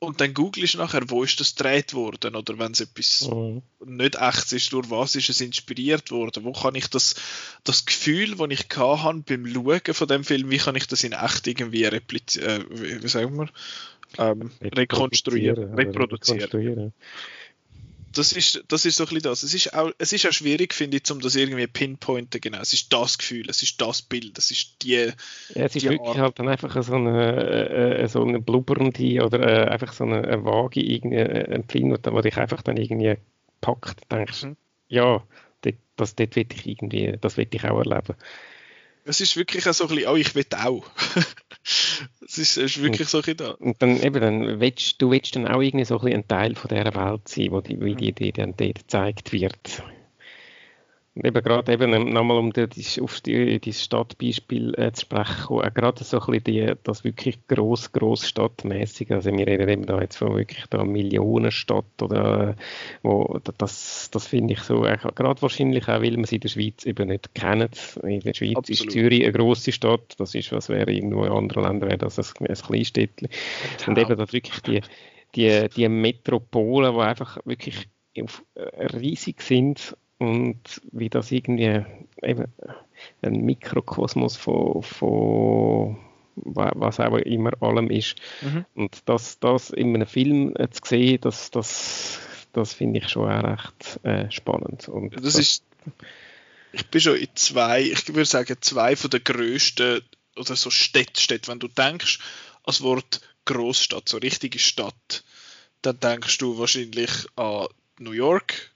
und 0.00 0.20
dann 0.20 0.32
googelst 0.32 0.76
nachher, 0.76 1.10
wo 1.10 1.22
ist 1.22 1.38
das 1.40 1.54
gedreht 1.54 1.92
worden 1.92 2.34
oder 2.34 2.58
wenn 2.58 2.72
es 2.72 2.80
etwas 2.80 3.28
mhm. 3.28 3.62
nicht 3.84 4.16
echt 4.16 4.50
ist, 4.52 4.72
durch 4.72 4.88
was 4.88 5.14
ist 5.14 5.28
es 5.28 5.42
inspiriert 5.42 6.10
worden, 6.10 6.44
wo 6.44 6.52
kann 6.52 6.74
ich 6.74 6.88
das, 6.88 7.14
das 7.64 7.84
Gefühl, 7.84 8.36
das 8.36 8.48
ich 8.50 8.66
hatte 8.76 9.24
beim 9.26 9.46
Schauen 9.46 9.94
von 9.94 10.08
dem 10.08 10.24
Film, 10.24 10.50
wie 10.50 10.56
kann 10.56 10.74
ich 10.74 10.86
das 10.86 11.04
in 11.04 11.12
echt 11.12 11.46
irgendwie 11.46 11.84
replizieren, 11.84 12.62
äh, 12.62 12.64
wie, 12.70 13.02
wie 13.02 13.08
sagen 13.08 13.36
wir, 13.36 13.48
ähm, 14.18 14.50
rekonstruieren, 14.62 15.74
reproduzieren. 15.74 16.40
reproduzieren 16.40 16.92
das 18.12 18.32
ist, 18.32 18.64
das 18.68 18.84
ist 18.84 18.96
so 18.96 19.04
ein 19.04 19.08
bisschen 19.08 19.22
das. 19.22 19.42
Es 19.42 19.54
ist 19.54 19.74
auch, 19.74 19.92
es 19.98 20.12
ist 20.12 20.26
auch 20.26 20.32
schwierig, 20.32 20.74
finde 20.74 20.96
ich, 20.96 21.10
um 21.10 21.20
das 21.20 21.36
irgendwie 21.36 21.66
pinpointen, 21.66 22.40
genau. 22.40 22.58
Es 22.58 22.72
ist 22.72 22.92
das 22.92 23.18
Gefühl, 23.18 23.48
es 23.48 23.62
ist 23.62 23.80
das 23.80 24.02
Bild, 24.02 24.36
es 24.36 24.50
ist 24.50 24.82
die. 24.82 24.94
Ja, 24.94 25.12
es 25.54 25.76
ist 25.76 25.84
wirklich 25.84 26.08
Art. 26.08 26.18
halt 26.18 26.38
dann 26.38 26.48
einfach 26.48 26.82
so 26.82 26.94
eine, 26.94 27.98
äh, 27.98 28.08
so 28.08 28.22
eine 28.22 28.40
blubbernde 28.40 29.24
oder 29.24 29.40
äh, 29.40 29.70
einfach 29.70 29.92
so 29.92 30.04
eine, 30.04 30.24
eine 30.24 30.44
vage 30.44 30.80
äh, 30.80 31.44
Empfindung, 31.52 31.98
wo 32.04 32.20
dich 32.20 32.36
einfach 32.36 32.62
dann 32.62 32.76
irgendwie 32.76 33.14
packt. 33.60 34.10
Denkst, 34.10 34.42
mhm. 34.42 34.56
ja, 34.88 35.22
das, 35.62 35.74
das 35.96 36.14
dort 36.16 36.34
will 36.34 36.46
ich 36.52 36.66
irgendwie, 36.66 37.16
das 37.20 37.36
will 37.36 37.48
ich 37.50 37.64
auch 37.64 37.78
erleben. 37.78 38.16
Es 39.10 39.20
ist 39.20 39.36
wirklich 39.36 39.64
so 39.64 39.84
ein 39.84 39.88
bisschen, 39.88 40.08
oh, 40.08 40.16
ich 40.16 40.34
will 40.34 40.46
auch. 40.56 40.84
Es 42.26 42.38
ist, 42.38 42.56
ist, 42.56 42.80
wirklich 42.80 43.08
so 43.08 43.20
ein 43.20 43.36
da. 43.36 43.50
Und 43.50 43.82
dann 43.82 44.00
eben, 44.00 44.20
dann 44.20 44.60
willst, 44.60 45.02
du 45.02 45.10
willst 45.10 45.34
dann 45.34 45.48
auch 45.48 45.60
irgendwie 45.60 45.84
so 45.84 45.98
ein, 45.98 46.12
ein 46.12 46.26
Teil 46.26 46.54
von 46.54 46.68
dieser 46.68 46.94
Welt 46.94 47.28
sein, 47.28 47.50
wo 47.50 47.60
die, 47.60 47.78
wie 47.80 48.12
die 48.12 48.32
dort 48.32 48.56
gezeigt 48.56 49.32
wird 49.32 49.82
eben 51.16 51.42
gerade 51.42 51.72
eben 51.72 52.12
nochmal 52.12 52.38
um 52.38 52.52
die, 52.52 52.68
auf 53.00 53.20
die, 53.20 53.58
die 53.58 53.72
Stadtbeispiel 53.72 54.74
äh, 54.78 54.92
zu 54.92 55.02
sprechen 55.02 55.60
äh, 55.60 55.70
gerade 55.72 56.04
so 56.04 56.20
ein 56.20 56.26
bisschen 56.26 56.44
die, 56.44 56.72
das 56.84 57.02
wirklich 57.04 57.38
gross, 57.48 57.92
gross 57.92 58.28
stadtmäßige, 58.28 59.10
also 59.10 59.32
wir 59.32 59.46
reden 59.46 59.68
eben 59.68 59.86
da 59.86 60.00
jetzt 60.00 60.16
von 60.16 60.36
wirklich 60.36 60.66
da 60.70 60.84
Millionenstadt 60.84 62.00
oder 62.00 62.54
wo, 63.02 63.40
das, 63.58 64.08
das 64.12 64.26
finde 64.26 64.54
ich 64.54 64.60
so, 64.60 64.84
äh, 64.84 64.96
gerade 64.96 65.42
wahrscheinlich 65.42 65.88
auch, 65.88 66.00
weil 66.00 66.16
man 66.16 66.24
sie 66.24 66.36
in 66.36 66.42
der 66.42 66.48
Schweiz 66.48 66.86
eben 66.86 67.08
nicht 67.08 67.34
kennt. 67.34 67.98
In 68.04 68.20
der 68.20 68.34
Schweiz 68.34 68.56
Absolut. 68.56 68.68
ist 68.80 68.90
Zürich 68.90 69.22
eine 69.24 69.32
grosse 69.32 69.72
Stadt, 69.72 70.14
das 70.18 70.34
ist, 70.34 70.52
was 70.52 70.68
wäre 70.68 70.92
irgendwo 70.92 71.24
in 71.24 71.32
anderen 71.32 71.64
Ländern 71.64 71.88
wäre 71.90 71.98
das 71.98 72.18
ein, 72.18 72.46
ein 72.46 72.54
Kleinstädtchen. 72.54 73.28
Und 73.86 73.98
eben 73.98 74.16
da 74.16 74.32
wirklich 74.32 74.60
die 74.60 74.80
die, 75.34 75.68
die 75.68 75.88
Metropolen, 75.88 76.94
die 76.94 77.00
einfach 77.00 77.38
wirklich 77.44 77.88
riesig 78.16 79.42
sind 79.42 79.96
und 80.20 80.82
wie 80.92 81.08
das 81.08 81.32
irgendwie 81.32 81.82
eben 82.22 82.44
ein 83.22 83.40
Mikrokosmos 83.40 84.36
von, 84.36 84.82
von 84.82 85.96
was 86.36 87.00
auch 87.00 87.16
immer 87.16 87.50
allem 87.62 87.90
ist. 87.90 88.16
Mhm. 88.42 88.66
Und 88.74 88.98
das, 89.06 89.38
das 89.40 89.70
in 89.70 89.94
einem 89.94 90.06
Film 90.06 90.54
zu 90.56 90.80
sehen, 90.84 91.18
das, 91.22 91.50
das, 91.50 92.20
das 92.52 92.74
finde 92.74 93.00
ich 93.00 93.08
schon 93.08 93.30
auch 93.30 93.42
recht 93.42 94.04
äh, 94.04 94.30
spannend. 94.30 94.88
Und 94.88 95.14
das, 95.16 95.22
das, 95.22 95.34
ist, 95.36 95.64
ich 96.72 96.86
bin 96.88 97.00
schon 97.00 97.16
in 97.16 97.28
zwei, 97.34 97.80
ich 97.80 98.06
würde 98.08 98.26
sagen, 98.26 98.56
zwei 98.60 98.96
von 98.96 99.10
der 99.10 99.20
größten 99.20 100.02
oder 100.36 100.54
so 100.54 100.70
Städte, 100.70 101.20
Städte, 101.20 101.50
wenn 101.50 101.60
du 101.60 101.68
denkst, 101.68 102.18
als 102.64 102.82
Wort 102.82 103.22
Großstadt, 103.46 104.06
so 104.06 104.18
richtige 104.18 104.58
Stadt, 104.58 105.24
dann 105.80 105.98
denkst 105.98 106.36
du 106.38 106.58
wahrscheinlich 106.58 107.10
an 107.36 107.68
New 107.98 108.12
York, 108.12 108.69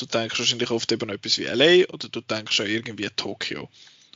du 0.00 0.06
denkst 0.06 0.38
wahrscheinlich 0.38 0.70
oft 0.70 0.90
eben 0.92 1.10
etwas 1.10 1.38
wie 1.38 1.44
LA 1.44 1.86
oder 1.92 2.08
du 2.08 2.20
denkst 2.20 2.60
an 2.60 2.66
irgendwie 2.66 3.08
Tokio. 3.14 3.68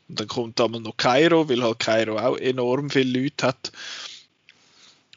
Und 0.08 0.20
dann 0.20 0.28
kommt 0.28 0.58
da 0.58 0.68
mal 0.68 0.80
noch 0.80 0.96
Kairo, 0.96 1.48
weil 1.48 1.62
halt 1.62 1.78
Kairo 1.78 2.18
auch 2.18 2.36
enorm 2.36 2.90
viele 2.90 3.20
Leute 3.20 3.46
hat. 3.46 3.72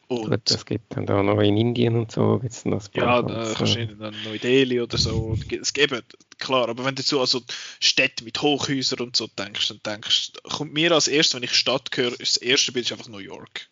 Und 0.07 0.29
Gut, 0.29 0.41
das 0.45 0.65
gibt 0.65 0.95
dann 0.95 1.07
da 1.07 1.23
noch 1.23 1.39
in 1.39 1.57
Indien 1.57 1.95
und 1.95 2.11
so. 2.11 2.37
Gibt's 2.37 2.63
dann 2.63 2.73
das 2.73 2.91
ja, 2.93 3.23
da 3.23 3.53
kannst 3.55 3.75
du 3.75 3.87
dann 3.87 4.15
Neu-Delhi 4.23 4.79
oder 4.81 4.97
so. 4.99 5.35
Es 5.49 5.73
gibt, 5.73 6.03
klar, 6.37 6.69
aber 6.69 6.85
wenn 6.85 6.93
du 6.93 7.01
so 7.01 7.19
also 7.19 7.41
Städte 7.79 8.23
mit 8.23 8.39
Hochhäusern 8.41 8.99
und 8.99 9.15
so 9.15 9.27
denkst, 9.27 9.67
dann 9.69 9.79
denkst 9.83 10.33
kommt 10.43 10.73
mir 10.73 10.91
als 10.91 11.07
erstes, 11.07 11.35
wenn 11.35 11.43
ich 11.43 11.53
Stadt 11.53 11.89
höre, 11.95 12.19
ist 12.19 12.35
das 12.35 12.37
erste 12.37 12.71
Bild 12.71 12.85
ist 12.85 12.91
einfach 12.91 13.07
New 13.07 13.17
York. 13.17 13.67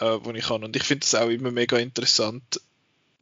Äh, 0.00 0.18
wo 0.22 0.30
ich 0.32 0.44
kann. 0.44 0.64
Und 0.64 0.74
ich 0.76 0.84
finde 0.84 1.00
das 1.00 1.14
auch 1.14 1.28
immer 1.28 1.50
mega 1.50 1.78
interessant, 1.78 2.60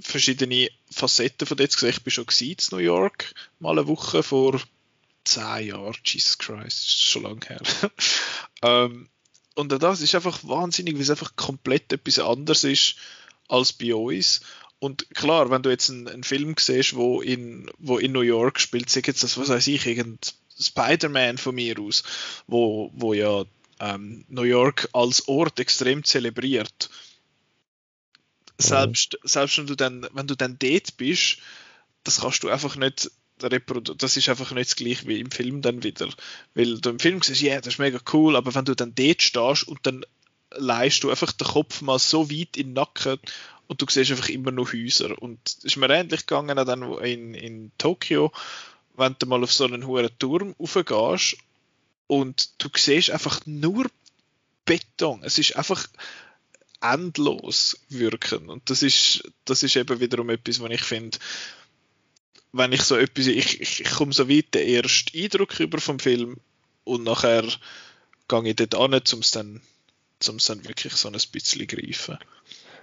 verschiedene 0.01 0.71
Facetten 0.91 1.47
von 1.47 1.57
dort 1.57 1.73
gesehen. 1.73 1.91
Ich 1.91 2.03
bin 2.03 2.11
schon 2.11 2.27
in 2.41 2.57
New 2.73 2.79
York, 2.79 3.35
mal 3.59 3.79
eine 3.79 3.87
Woche 3.87 4.23
vor 4.23 4.61
zehn 5.25 5.69
Jahren. 5.69 5.97
Jesus 6.05 6.39
Christ, 6.39 6.65
das 6.65 6.89
ist 6.89 7.03
schon 7.03 7.23
lange 7.23 7.47
her. 7.47 7.61
ähm, 8.63 9.09
und 9.55 9.71
das 9.71 10.01
ist 10.01 10.15
einfach 10.15 10.41
wahnsinnig, 10.45 10.95
weil 10.95 11.03
es 11.03 11.11
einfach 11.11 11.37
komplett 11.37 11.93
etwas 11.93 12.19
anderes 12.19 12.65
ist 12.65 12.97
als 13.49 13.73
bei 13.73 13.95
uns. 13.95 14.41
Und 14.79 15.11
klar, 15.15 15.51
wenn 15.51 15.63
du 15.63 15.71
jetzt 15.71 15.91
einen, 15.91 16.09
einen 16.09 16.25
Film 16.25 16.55
siehst, 16.59 16.97
wo 16.97 17.21
in, 17.21 17.71
wo 17.79 17.99
in 17.99 18.13
New 18.13 18.23
York 18.23 18.59
spielt, 18.59 18.89
sag 18.89 19.07
jetzt 19.07 19.23
das, 19.23 19.37
was 19.37 19.49
weiß 19.49 19.67
ich, 19.67 19.87
irgendein 19.87 20.19
Spider-Man 20.59 21.37
von 21.37 21.55
mir 21.55 21.79
aus, 21.79 22.03
wo, 22.47 22.91
wo 22.95 23.13
ja 23.13 23.45
ähm, 23.81 24.25
New 24.29 24.43
York 24.43 24.89
als 24.93 25.29
Ort 25.29 25.61
extrem 25.61 26.05
zelebriert 26.05 26.91
selbst, 28.61 29.19
selbst 29.23 29.59
wenn 29.59 29.67
du 29.67 29.77
dann, 29.77 30.07
wenn 30.13 30.27
du 30.27 30.37
dann 30.37 30.59
dort 30.59 30.97
bist, 30.97 31.39
das 32.05 32.21
kannst 32.21 32.43
du 32.43 32.49
einfach 32.49 32.77
nicht 32.77 33.11
das 33.49 34.19
ist 34.19 34.29
einfach 34.29 34.53
nicht 34.53 34.71
das 34.71 34.77
gleiche 34.77 35.07
wie 35.07 35.19
im 35.19 35.31
Film 35.31 35.63
dann 35.63 35.83
wieder. 35.83 36.09
Weil 36.55 36.79
du 36.79 36.91
im 36.91 36.99
Film 36.99 37.23
siehst, 37.23 37.41
ja, 37.41 37.53
yeah, 37.53 37.61
das 37.61 37.75
ist 37.75 37.79
mega 37.79 37.99
cool, 38.13 38.37
aber 38.37 38.55
wenn 38.55 38.67
du 38.67 38.75
dann 38.75 38.95
dort 38.95 39.23
stehst 39.23 39.67
und 39.67 39.79
dann 39.85 40.05
leist 40.51 41.05
du 41.05 41.11
einfach 41.11 41.33
den 41.33 41.47
Kopf 41.47 41.81
mal 41.81 41.99
so 41.99 42.31
weit 42.31 42.57
in 42.57 42.69
den 42.69 42.73
Nacken 42.75 43.19
und 43.67 43.81
du 43.81 43.87
siehst 43.89 44.11
einfach 44.11 44.29
immer 44.29 44.51
nur 44.51 44.71
Häuser. 44.73 45.21
Und 45.21 45.39
es 45.47 45.65
ist 45.65 45.77
mir 45.77 45.89
ähnlich 45.91 46.27
gegangen 46.27 46.57
dann 46.57 46.83
in, 46.99 47.35
in 47.35 47.73
Tokio, 47.79 48.33
wenn 48.97 49.17
du 49.19 49.27
mal 49.27 49.43
auf 49.43 49.53
so 49.53 49.65
einen 49.65 49.87
hohen 49.87 50.11
Turm 50.19 50.55
raufgehst 50.59 51.37
und 52.07 52.51
du 52.63 52.69
siehst 52.77 53.11
einfach 53.11 53.41
nur 53.47 53.87
Beton. 54.65 55.23
Es 55.23 55.39
ist 55.39 55.57
einfach 55.57 55.87
endlos 56.81 57.79
wirken. 57.89 58.49
Und 58.49 58.69
das 58.71 58.83
ist, 58.83 59.23
das 59.45 59.63
ist 59.63 59.77
eben 59.77 60.01
wiederum 60.01 60.31
etwas, 60.31 60.61
was 60.61 60.71
ich 60.71 60.83
finde, 60.83 61.19
wenn 62.53 62.73
ich 62.73 62.83
so 62.83 62.97
etwas, 62.97 63.27
ich, 63.27 63.61
ich, 63.61 63.81
ich 63.81 63.91
komme 63.91 64.13
so 64.13 64.29
weit 64.29 64.55
den 64.55 64.67
ersten 64.67 65.17
Eindruck 65.17 65.61
über 65.61 65.81
vom 65.81 65.99
Film 65.99 66.37
und 66.85 67.05
nachher 67.05 67.47
gehe 68.29 68.49
ich 68.49 68.57
dort 68.57 68.75
an, 68.75 68.95
um 68.95 69.21
es 69.21 69.31
dann, 69.31 69.61
wirklich 70.65 70.95
so 70.95 71.09
ein 71.09 71.13
bisschen 71.33 71.67
greifen. 71.67 72.19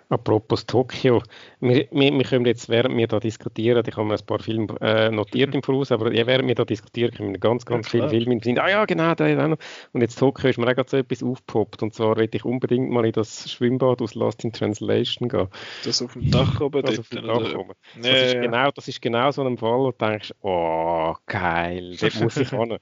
Apropos 0.10 0.66
Tokio, 0.66 1.22
wir, 1.60 1.88
wir, 1.92 2.14
wir 2.14 2.24
können 2.24 2.46
jetzt, 2.46 2.70
während 2.70 2.96
wir 2.96 3.08
da 3.08 3.20
diskutieren, 3.20 3.84
ich 3.86 3.98
habe 3.98 4.08
mir 4.08 4.14
ein 4.14 4.26
paar 4.26 4.40
Filme 4.40 4.68
äh, 4.80 5.12
notiert 5.12 5.54
im 5.54 5.62
Voraus, 5.62 5.92
aber 5.92 6.14
ja, 6.14 6.26
während 6.26 6.48
wir 6.48 6.56
da 6.56 6.64
diskutieren, 6.64 7.12
können 7.12 7.32
wir 7.34 7.40
ganz, 7.40 7.66
ganz 7.66 7.92
ja, 7.92 8.08
viele 8.08 8.10
Filme 8.10 8.40
sind. 8.42 8.58
Ah 8.60 8.70
ja, 8.70 8.86
genau, 8.86 9.14
da 9.16 9.28
ist 9.28 9.38
auch 9.38 9.50
noch. 9.50 9.58
Und 9.92 10.02
jetzt 10.02 10.18
Tokio 10.18 10.50
ist 10.50 10.58
mir 10.58 10.68
auch 10.68 10.76
gerade 10.76 10.90
so 10.90 10.96
etwas 10.96 11.22
aufgepoppt. 11.24 11.84
Und 11.84 11.94
zwar 11.94 12.16
will 12.16 12.30
ich 12.32 12.46
unbedingt 12.46 12.90
mal 12.90 13.06
in 13.06 13.12
das 13.12 13.52
Schwimmbad 13.52 14.02
aus 14.02 14.16
Lost 14.16 14.46
in 14.46 14.54
Translation 14.54 15.28
gehen. 15.28 15.50
Das 15.84 16.02
auf 16.02 16.14
dem 16.14 16.32
Dach 16.32 16.62
oben 16.62 16.84
das 16.84 17.00
auf 17.00 17.10
dem 17.10 17.28
Dach 17.28 17.56
oben. 17.56 17.74
Nee, 17.98 18.12
das, 18.12 18.34
ist 18.34 18.42
genau, 18.42 18.72
das 18.72 18.88
ist 18.88 19.02
genau 19.02 19.32
so 19.32 19.44
ein 19.44 19.58
Fall, 19.58 19.78
wo 19.78 19.92
du 19.92 20.06
denkst, 20.06 20.34
oh, 20.42 21.16
geil, 21.26 21.98
dort 22.00 22.22
muss 22.22 22.38
ich 22.38 22.50
hin. 22.50 22.78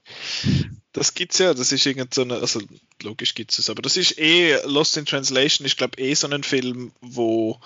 Das 0.96 1.12
gibt's 1.12 1.36
ja, 1.36 1.52
das 1.52 1.72
ist 1.72 1.84
irgend 1.84 2.14
so 2.14 2.22
eine, 2.22 2.36
also 2.36 2.58
logisch 3.02 3.34
gibt's 3.34 3.58
es, 3.58 3.68
aber 3.68 3.82
das 3.82 3.98
ist 3.98 4.18
eh, 4.18 4.58
Lost 4.64 4.96
in 4.96 5.04
Translation 5.04 5.66
ist 5.66 5.76
glaube 5.76 6.00
eh 6.00 6.14
so 6.14 6.26
ein 6.26 6.42
Film, 6.42 6.90
wo, 7.02 7.60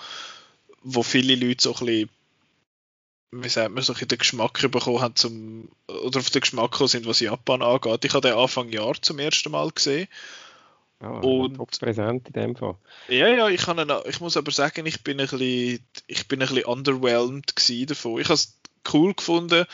wo 0.83 1.01
viele 1.01 1.35
Leute 1.35 1.63
so 1.63 1.73
ein 1.75 1.85
bisschen, 1.85 2.09
wie 3.31 3.47
sagt 3.47 3.73
man, 3.73 3.85
so 3.85 3.93
ein 3.93 4.05
den 4.05 4.17
Geschmack 4.17 4.59
bekommen 4.69 4.99
haben 4.99 5.15
zum, 5.15 5.69
oder 5.87 6.19
auf 6.19 6.29
den 6.29 6.41
Geschmack 6.41 6.71
gekommen 6.71 6.89
sind, 6.89 7.05
was 7.05 7.21
Japan 7.21 7.61
angeht. 7.61 8.03
Ich 8.03 8.13
habe 8.13 8.27
den 8.27 8.37
Anfang 8.37 8.67
Jahr 8.67 9.01
zum 9.01 9.17
ersten 9.17 9.51
Mal 9.51 9.71
gesehen. 9.71 10.09
Ah, 10.99 11.21
und 11.21 11.57
präsent 11.79 12.27
in 12.27 12.33
dem 12.33 12.55
Fall. 12.57 12.75
Ja, 13.07 13.29
ja, 13.29 13.47
ich, 13.47 13.61
kann 13.61 13.79
einen, 13.79 13.97
ich 14.09 14.19
muss 14.19 14.35
aber 14.35 14.51
sagen, 14.51 14.85
ich 14.85 15.03
bin 15.03 15.21
ein 15.21 15.27
bisschen, 15.27 15.79
ich 16.07 16.27
bin 16.27 16.41
ein 16.41 16.49
bisschen 16.49 16.65
underwhelmed 16.65 17.53
davon. 17.89 18.19
Ich 18.19 18.25
habe 18.25 18.33
es 18.33 18.59
cool 18.91 19.13
gefunden, 19.13 19.65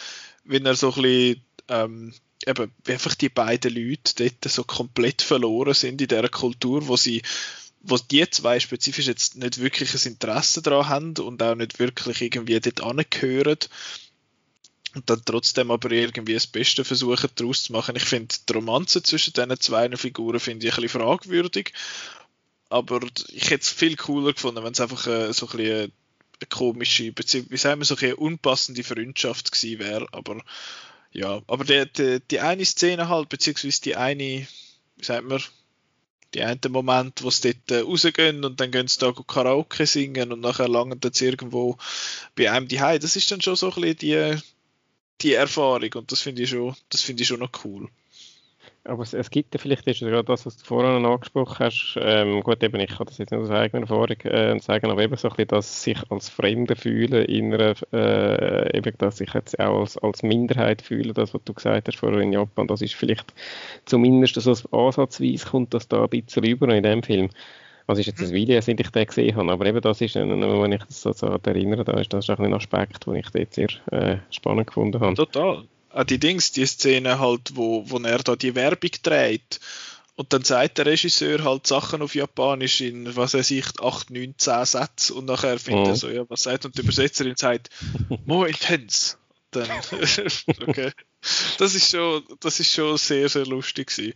wenn 0.44 0.64
er 0.68 0.76
so 0.76 0.94
ein 0.94 1.02
bisschen, 1.02 1.42
ähm, 1.70 2.14
eben, 2.48 2.72
einfach 2.88 3.16
die 3.16 3.30
beiden 3.30 3.74
Leute 3.76 4.14
dort 4.16 4.52
so 4.52 4.64
komplett 4.64 5.22
verloren 5.22 5.74
sind 5.74 6.02
in 6.02 6.08
dieser 6.08 6.30
Kultur, 6.30 6.88
wo 6.88 6.98
sie 6.98 7.22
wo 7.82 7.98
die 7.98 8.30
zwei 8.30 8.60
spezifisch 8.60 9.08
jetzt 9.08 9.38
nicht 9.38 9.60
wirklich 9.60 9.94
ein 9.94 10.12
Interesse 10.12 10.62
daran 10.62 10.90
haben 10.90 11.18
und 11.18 11.42
auch 11.42 11.56
nicht 11.56 11.80
wirklich 11.80 12.22
irgendwie 12.22 12.60
dort 12.60 12.82
angehören 12.82 13.60
und 14.96 15.10
dann 15.10 15.22
trotzdem 15.24 15.72
aber 15.72 15.92
irgendwie 15.92 16.34
das 16.34 16.48
Beste 16.48 16.84
versuchen 16.84 17.30
daraus 17.36 17.64
zu 17.64 17.72
machen. 17.72 17.96
Ich 17.96 18.04
finde 18.04 18.36
die 18.48 18.54
Romanze 18.54 19.04
zwischen 19.04 19.34
diesen 19.34 19.60
zwei 19.60 19.96
Figuren 19.96 20.40
finde 20.40 20.68
ich 20.68 20.74
ein 20.74 20.82
bisschen 20.82 21.02
fragwürdig, 21.02 21.74
aber 22.70 23.00
ich 23.30 23.50
hätte 23.50 23.62
es 23.62 23.70
viel 23.70 23.96
cooler 23.96 24.34
gefunden, 24.34 24.64
wenn 24.64 24.74
es 24.74 24.82
einfach 24.82 25.08
äh, 25.08 25.32
so 25.32 25.48
ein 25.48 25.58
bisschen 25.58 25.92
komische, 26.50 27.14
wie 27.16 27.58
sagen 27.58 27.80
wir, 27.80 27.86
so 27.86 27.96
eine 27.96 28.16
unpassende 28.16 28.84
Freundschaft 28.84 29.52
gewesen 29.52 29.80
wäre, 29.80 30.08
aber 30.12 30.42
ja, 31.18 31.42
aber 31.48 31.64
die, 31.64 31.86
die, 31.92 32.20
die 32.30 32.40
eine 32.40 32.64
Szene 32.64 33.10
halt, 33.10 33.30
beziehungsweise 33.30 33.82
die 33.82 33.96
eine, 33.96 34.48
wie 34.98 35.04
sagt 35.04 35.26
man, 35.26 35.42
die 36.36 36.44
einen 36.44 36.60
Moment, 36.70 37.24
wo 37.24 37.32
sie 37.32 37.56
dort 37.56 37.72
äh, 37.72 37.80
rausgehen 37.82 38.46
und 38.46 38.60
dann 38.60 38.72
gehen 38.72 38.88
sie 38.88 39.00
da 39.00 39.12
Karaoke 39.12 39.88
singen 39.88 40.32
und 40.32 40.42
nachher 40.42 40.68
langen 40.68 41.00
sie 41.12 41.26
irgendwo 41.26 41.78
bei 42.36 42.52
einem 42.52 42.68
die 42.68 42.78
Das 42.78 43.16
ist 43.16 43.32
dann 43.32 43.42
schon 43.42 43.56
so 43.56 43.72
ein 43.74 43.82
bisschen 43.82 43.98
die, 43.98 44.42
die 45.22 45.34
Erfahrung 45.34 45.90
und 45.96 46.12
das 46.12 46.22
finde 46.22 46.44
ich 46.44 46.52
schon, 46.52 46.76
das 46.90 47.02
finde 47.02 47.24
ich 47.24 47.28
schon 47.28 47.40
noch 47.40 47.52
cool. 47.66 47.90
Aber 48.88 49.04
es, 49.04 49.14
es 49.14 49.30
gibt 49.30 49.54
ja 49.54 49.60
vielleicht, 49.60 49.86
ist 49.88 50.02
ja 50.02 50.24
das, 50.24 50.46
was 50.46 50.58
du 50.58 50.66
vorhin 50.66 51.06
angesprochen 51.06 51.60
hast, 51.60 51.98
ähm, 52.00 52.42
gut, 52.42 52.64
eben, 52.64 52.80
ich 52.80 52.90
kann 52.90 53.06
das 53.06 53.18
jetzt 53.18 53.32
nicht 53.32 53.42
aus 53.42 53.50
eigener 53.50 53.82
Erfahrung 53.82 54.20
äh, 54.22 54.58
sagen, 54.60 54.90
aber 54.90 55.02
eben 55.02 55.16
so 55.18 55.28
ein 55.28 55.36
bisschen, 55.36 55.48
dass 55.50 55.84
sich 55.84 55.98
als 56.10 56.30
Fremde 56.30 56.76
fühlen 56.76 57.26
in 57.26 57.54
einer, 57.54 57.76
äh, 57.92 58.78
eben, 58.78 58.98
dass 58.98 59.18
sich 59.18 59.34
jetzt 59.34 59.60
auch 59.60 59.82
als, 59.82 59.98
als 59.98 60.24
Minderheit 60.24 60.82
fühlen, 60.82 61.14
das, 61.14 61.34
was 61.34 61.44
du 61.44 61.54
gesagt 61.54 61.88
hast 61.88 61.98
vorhin 61.98 62.22
in 62.22 62.34
Japan, 62.34 62.68
das 62.68 62.82
ist 62.82 62.96
vielleicht 62.96 63.34
zumindest 63.86 64.36
so 64.36 64.52
ansatzweise 64.72 65.46
kommt 65.46 65.74
das 65.74 65.88
da 65.88 66.04
ein 66.04 66.10
bisschen 66.10 66.46
rüber 66.46 66.74
in 66.74 66.84
dem 66.84 67.04
Film. 67.04 67.30
Also 67.88 68.02
ist 68.02 68.08
jetzt 68.08 68.22
ein 68.22 68.32
Video, 68.32 68.60
seit 68.60 68.80
ich 68.80 68.90
den 68.90 69.06
gesehen 69.06 69.36
habe, 69.36 69.52
aber 69.52 69.66
eben 69.66 69.82
das 69.82 70.02
ist, 70.02 70.16
wenn 70.16 70.72
ich 70.72 70.84
das 70.84 71.02
so, 71.02 71.14
so 71.14 71.28
erinnere, 71.28 71.86
da 71.86 71.94
ist 72.00 72.12
das 72.14 72.30
auch 72.30 72.40
ein 72.40 72.54
Aspekt, 72.54 73.06
den 73.06 73.16
ich 73.16 73.30
dort 73.30 73.54
sehr 73.54 73.70
äh, 73.92 74.18
spannend 74.30 74.68
gefunden 74.68 75.00
habe. 75.00 75.14
Total 75.14 75.64
auch 75.98 76.04
die 76.04 76.20
Dings, 76.20 76.52
die 76.52 76.66
Szene 76.66 77.20
halt, 77.20 77.56
wo, 77.56 77.90
wo 77.90 77.98
er 77.98 78.20
da 78.20 78.36
die 78.36 78.54
Werbung 78.54 78.92
dreht. 79.02 79.60
Und 80.16 80.32
dann 80.34 80.44
sagt 80.44 80.78
der 80.78 80.86
Regisseur 80.86 81.44
halt 81.44 81.68
Sachen 81.68 82.02
auf 82.02 82.16
Japanisch 82.16 82.82
in, 82.82 83.16
was 83.16 83.34
weiß 83.34 83.52
ich, 83.52 83.66
8, 83.80 84.12
9, 84.12 84.36
10 84.38 84.66
Sätze 84.66 85.14
und 85.14 85.26
nachher 85.26 85.60
findet 85.60 85.86
oh. 85.86 85.90
er 85.90 85.96
so, 85.96 86.10
ja, 86.10 86.26
was 86.30 86.44
sagt 86.44 86.66
und 86.66 86.78
die 86.78 86.82
Übersetzerin 86.82 87.36
sagt, 87.36 87.70
more 88.26 88.48
intense. 88.48 89.18
Dann, 89.52 89.70
okay. 90.68 90.92
Das 91.58 91.74
ist 91.74 91.90
schon, 91.90 92.24
das 92.42 92.60
ist 92.60 92.74
schon 92.74 92.98
sehr, 92.98 93.30
sehr 93.30 93.46
lustig 93.46 93.88
gewesen. 93.88 94.14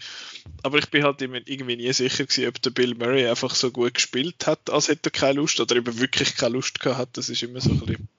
Aber 0.62 0.78
ich 0.78 0.90
bin 0.90 1.04
halt 1.04 1.22
irgendwie 1.22 1.78
nie 1.78 1.94
sicher 1.94 2.26
gewesen, 2.26 2.48
ob 2.48 2.62
der 2.62 2.72
Bill 2.72 2.96
Murray 2.96 3.28
einfach 3.28 3.56
so 3.56 3.72
gut 3.72 3.96
gespielt 3.96 4.46
hat, 4.46 4.70
als 4.70 4.88
hätte 4.88 5.10
er 5.10 5.12
keine 5.12 5.34
Lust 5.34 5.60
oder 5.60 5.76
eben 5.76 6.00
wirklich 6.00 6.36
keine 6.36 6.54
Lust 6.54 6.80
gehabt 6.80 7.00
hat. 7.00 7.18
Das 7.18 7.30
ist 7.30 7.42
immer 7.44 7.62
so 7.62 7.72
ein 7.72 7.80
bisschen 7.80 8.10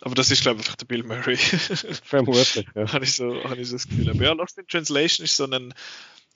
aber 0.00 0.14
das 0.14 0.30
ist, 0.30 0.42
glaube 0.42 0.60
ich, 0.60 0.66
einfach 0.66 0.76
der 0.76 0.86
Bill 0.86 1.02
Murray. 1.02 1.36
Vermutlich, 2.04 2.66
ja. 2.74 2.92
habe 2.92 3.04
ich, 3.04 3.14
so, 3.14 3.42
hab 3.44 3.58
ich 3.58 3.68
so 3.68 3.76
das 3.76 3.88
Gefühl. 3.88 4.10
Aber 4.10 4.24
ja, 4.24 4.32
Lost 4.32 4.58
in 4.58 4.66
Translation 4.66 5.24
ist 5.24 5.36
so 5.36 5.44
ein 5.44 5.74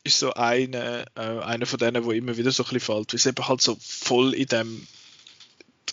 ist 0.07 0.19
so 0.19 0.35
eine, 0.35 1.07
äh, 1.15 1.21
einer 1.21 1.65
von 1.65 1.79
denen, 1.79 2.05
wo 2.05 2.13
immer 2.13 2.37
wieder 2.37 2.51
so 2.51 2.63
ein 2.63 2.69
bisschen 2.69 2.81
fällt, 2.81 3.13
weil 3.13 3.17
es 3.17 3.27
eben 3.27 3.49
halt 3.49 3.63
so 3.63 3.77
voll 3.81 4.35
in 4.35 4.47
dem 4.47 4.87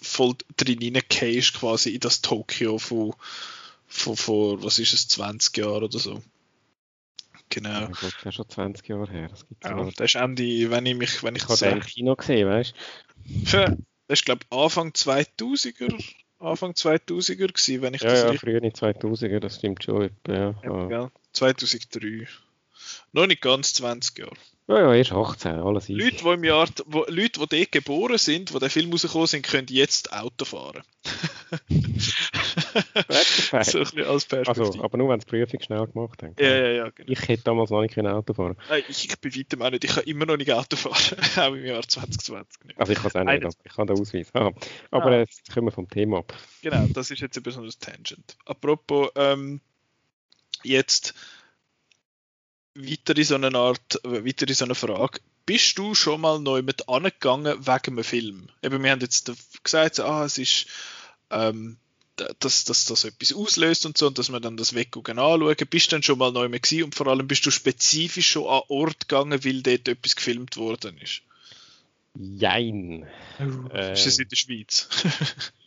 voll 0.02 0.36
drin 0.58 0.82
hineingehst, 0.82 1.54
quasi 1.54 1.92
in 1.92 2.02
das 2.02 2.22
Tokio 2.22 2.78
von, 2.78 3.14
von, 3.88 4.18
von, 4.18 4.64
was 4.64 4.80
ist 4.80 4.94
es, 4.94 5.08
20 5.08 5.56
Jahren 5.58 5.84
oder 5.84 6.00
so. 6.00 6.22
Genau. 7.50 7.70
Ja, 7.70 7.86
gut, 7.88 8.02
das 8.02 8.26
ist 8.26 8.36
schon 8.36 8.50
20 8.50 8.88
Jahre 8.88 9.12
her. 9.12 9.28
Das, 9.30 9.48
gibt's 9.48 9.68
ja, 9.68 9.84
das 9.84 10.06
ist 10.06 10.16
Ende, 10.16 10.72
wenn 10.72 10.86
ich 10.86 10.96
mich, 10.96 11.24
wenn 11.24 11.36
ich, 11.36 11.44
ich 11.44 11.50
habe 11.50 11.66
im 11.68 11.82
Kino 11.82 12.16
gesehen, 12.16 12.50
weißt 12.50 12.74
du? 13.52 13.78
Das 14.08 14.20
ist, 14.20 14.26
glaube 14.26 14.42
ich, 14.44 14.58
Anfang 14.58 14.90
2000er, 14.90 16.04
Anfang 16.42 16.72
2000er 16.72 17.36
gewesen, 17.36 17.82
wenn 17.82 17.94
ich 17.94 18.02
ja, 18.02 18.10
das 18.10 18.20
ja, 18.20 18.30
richtig... 18.30 18.42
früher 18.42 18.64
in 18.64 18.72
2000er, 18.72 19.40
das 19.40 19.56
stimmt 19.56 19.84
schon. 19.84 20.10
Ja, 20.28 20.56
ja, 20.64 20.90
ja. 20.90 21.12
2003. 21.34 22.28
Noch 23.14 23.28
nicht 23.28 23.42
ganz 23.42 23.74
20 23.74 24.18
Jahre. 24.20 24.36
Ja, 24.68 24.80
ja, 24.80 24.94
erst 24.94 25.12
18, 25.12 25.60
alles 25.60 25.90
easy. 25.90 26.02
Leute, 26.02 26.24
die 26.24 26.30
im 26.30 26.44
Jahr, 26.44 26.68
wo, 26.86 27.06
Leute, 27.08 27.40
die 27.40 27.58
dort 27.58 27.72
geboren 27.72 28.18
sind, 28.18 28.54
wo 28.54 28.60
der 28.60 28.70
Film 28.70 28.92
rausgekommen 28.92 29.28
sind, 29.28 29.46
können 29.46 29.68
jetzt 29.70 30.14
Auto 30.14 30.46
fahren. 30.46 30.84
so 33.64 33.78
ein 33.78 33.84
bisschen 33.84 34.04
als 34.06 34.26
Perspektive. 34.26 34.68
Also, 34.68 34.84
aber 34.84 34.98
nur, 34.98 35.10
wenn 35.10 35.20
die 35.20 35.26
Prüfung 35.26 35.62
schnell 35.62 35.88
gemacht 35.88 36.24
haben. 36.24 36.36
Ja, 36.40 36.48
ja, 36.48 36.68
ja. 36.70 36.90
Genau. 36.90 37.12
Ich 37.12 37.28
hätte 37.28 37.44
damals 37.44 37.70
noch 37.70 37.82
nicht 37.82 37.98
Auto 37.98 38.34
fahren 38.34 38.58
Nein, 38.70 38.84
ich, 38.88 39.06
ich 39.06 39.20
bei 39.20 39.30
weitem 39.30 39.62
auch 39.62 39.70
nicht. 39.70 39.84
Ich 39.84 39.92
kann 39.92 40.04
immer 40.04 40.26
noch 40.26 40.38
nicht 40.38 40.52
Auto 40.52 40.76
fahren, 40.76 41.18
auch 41.38 41.56
im 41.56 41.66
Jahr 41.66 41.88
2020 41.88 42.66
nicht. 42.66 42.80
Also 42.80 42.94
ich 42.94 43.00
kann 43.00 43.08
es 43.08 43.16
auch 43.16 43.24
nicht, 43.24 43.46
aber 43.46 43.54
ich 43.64 43.74
kann 43.74 43.88
den 43.88 44.00
Ausweis 44.00 44.32
haben. 44.34 44.56
Aber 44.92 45.06
ah. 45.12 45.20
jetzt 45.20 45.54
kommen 45.54 45.68
wir 45.68 45.72
vom 45.72 45.90
Thema 45.90 46.20
ab. 46.20 46.34
Genau, 46.62 46.88
das 46.94 47.12
ist 47.12 47.22
jetzt 47.22 47.38
ein 47.38 47.44
besonderes 47.44 47.80
Tangent. 47.80 48.38
Apropos, 48.46 49.10
ähm, 49.16 49.62
jetzt 50.64 51.14
weiter 52.76 53.18
in 53.18 53.24
so 53.24 53.36
eine 53.36 53.58
Art, 53.58 54.00
weiter 54.04 54.48
in 54.48 54.54
so 54.54 54.66
eine 54.66 54.76
Frage. 54.76 55.20
Bist 55.46 55.78
du 55.78 55.96
schon 55.96 56.22
mal 56.22 56.40
neu 56.40 56.62
mit 56.62 56.88
angegangen 56.88 57.66
wegen 57.66 57.94
einem 57.94 58.04
Film? 58.04 58.48
Eben, 58.62 58.84
wir 58.84 58.92
haben 58.92 59.02
jetzt 59.02 59.32
gesagt, 59.64 60.00
ah, 60.00 60.24
es 60.24 60.38
ist, 60.38 60.68
ähm, 61.30 61.78
dass, 62.40 62.64
dass 62.66 62.86
das 62.86 63.04
etwas 63.04 63.34
auslöst 63.34 63.86
und 63.86 63.98
so, 63.98 64.08
und 64.08 64.18
dass 64.18 64.32
wir 64.32 64.40
dann 64.40 64.58
das 64.58 64.74
Weggucken 64.74 65.20
anschauen. 65.20 65.56
Bist 65.70 65.92
du 65.92 65.96
dann 65.96 66.04
schon 66.04 66.18
mal 66.18 66.32
neu 66.32 66.50
mehr 66.50 66.60
gewesen 66.60 66.86
und 66.86 66.96
vor 66.96 67.08
allem 67.08 67.28
bist 67.28 67.46
du 67.46 67.52
spezifisch 67.52 68.30
schon 68.30 68.48
an 68.48 68.62
Ort 68.68 69.08
gegangen, 69.08 69.44
weil 69.44 69.62
dort 69.62 69.88
etwas 69.88 70.16
gefilmt 70.16 70.58
worden 70.58 70.98
ist? 70.98 71.22
Jein. 72.16 73.08
Uh, 73.40 73.70
äh, 73.70 73.94
ist 73.94 74.06
das 74.06 74.20
in 74.20 74.28
der 74.28 74.36
Schweiz? 74.36 74.90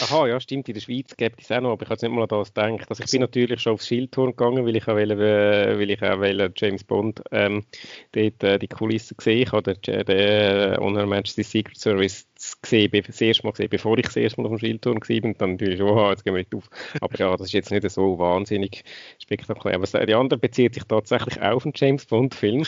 Aha, 0.00 0.26
ja, 0.26 0.40
stimmt, 0.40 0.68
in 0.68 0.74
der 0.74 0.80
Schweiz 0.80 1.16
gibt 1.16 1.42
es 1.42 1.50
auch 1.50 1.60
noch, 1.60 1.72
aber 1.72 1.82
ich 1.82 1.88
habe 1.88 1.94
jetzt 1.94 2.02
nicht 2.02 2.12
mal 2.12 2.22
an 2.22 2.28
das 2.28 2.54
gedacht. 2.54 2.88
Also 2.88 3.04
ich 3.04 3.10
bin 3.10 3.20
natürlich 3.20 3.60
schon 3.60 3.74
aufs 3.74 3.86
Schildturm 3.86 4.30
gegangen, 4.30 4.64
weil 4.64 4.76
ich 4.76 4.84
auch, 4.84 4.94
wollte, 4.94 5.14
äh, 5.14 5.78
weil 5.78 5.90
ich 5.90 6.02
auch 6.02 6.18
wollte 6.18 6.52
James 6.56 6.84
Bond 6.84 7.22
ähm, 7.30 7.64
dort 8.12 8.42
äh, 8.42 8.58
die 8.58 8.68
Kulissen 8.68 9.16
gesehen 9.16 9.42
Ich 9.42 9.52
habe 9.52 9.74
den, 9.74 10.04
den 10.06 10.16
äh, 10.16 10.76
Honor 10.78 11.06
Majesty 11.06 11.42
Secret 11.42 11.78
Service 11.78 12.26
gesehen, 12.62 12.90
das 13.06 13.20
erste 13.20 13.44
Mal 13.44 13.50
gesehen, 13.50 13.68
bevor 13.68 13.98
ich 13.98 14.06
das 14.06 14.16
erste 14.16 14.40
Mal 14.40 14.46
auf 14.46 14.52
dem 14.52 14.58
Schildturm 14.58 14.96
war 14.96 15.24
und 15.24 15.40
dann 15.40 15.52
natürlich, 15.52 15.82
oh, 15.82 16.10
jetzt 16.10 16.24
gehen 16.24 16.34
wir 16.34 16.38
nicht 16.40 16.54
auf. 16.54 16.68
Aber 17.00 17.18
ja, 17.18 17.32
das 17.32 17.48
ist 17.48 17.52
jetzt 17.52 17.70
nicht 17.70 17.88
so 17.90 18.18
wahnsinnig 18.18 18.84
spektakulär. 19.20 19.76
Aber 19.76 20.06
die 20.06 20.14
andere 20.14 20.38
bezieht 20.38 20.74
sich 20.74 20.84
tatsächlich 20.84 21.40
auch 21.40 21.56
auf 21.56 21.64
einen 21.64 21.74
James 21.76 22.06
Bond 22.06 22.34
Film. 22.34 22.64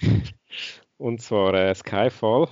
und 0.96 1.20
zwar 1.20 1.54
äh, 1.54 1.74
Skyfall. 1.74 2.48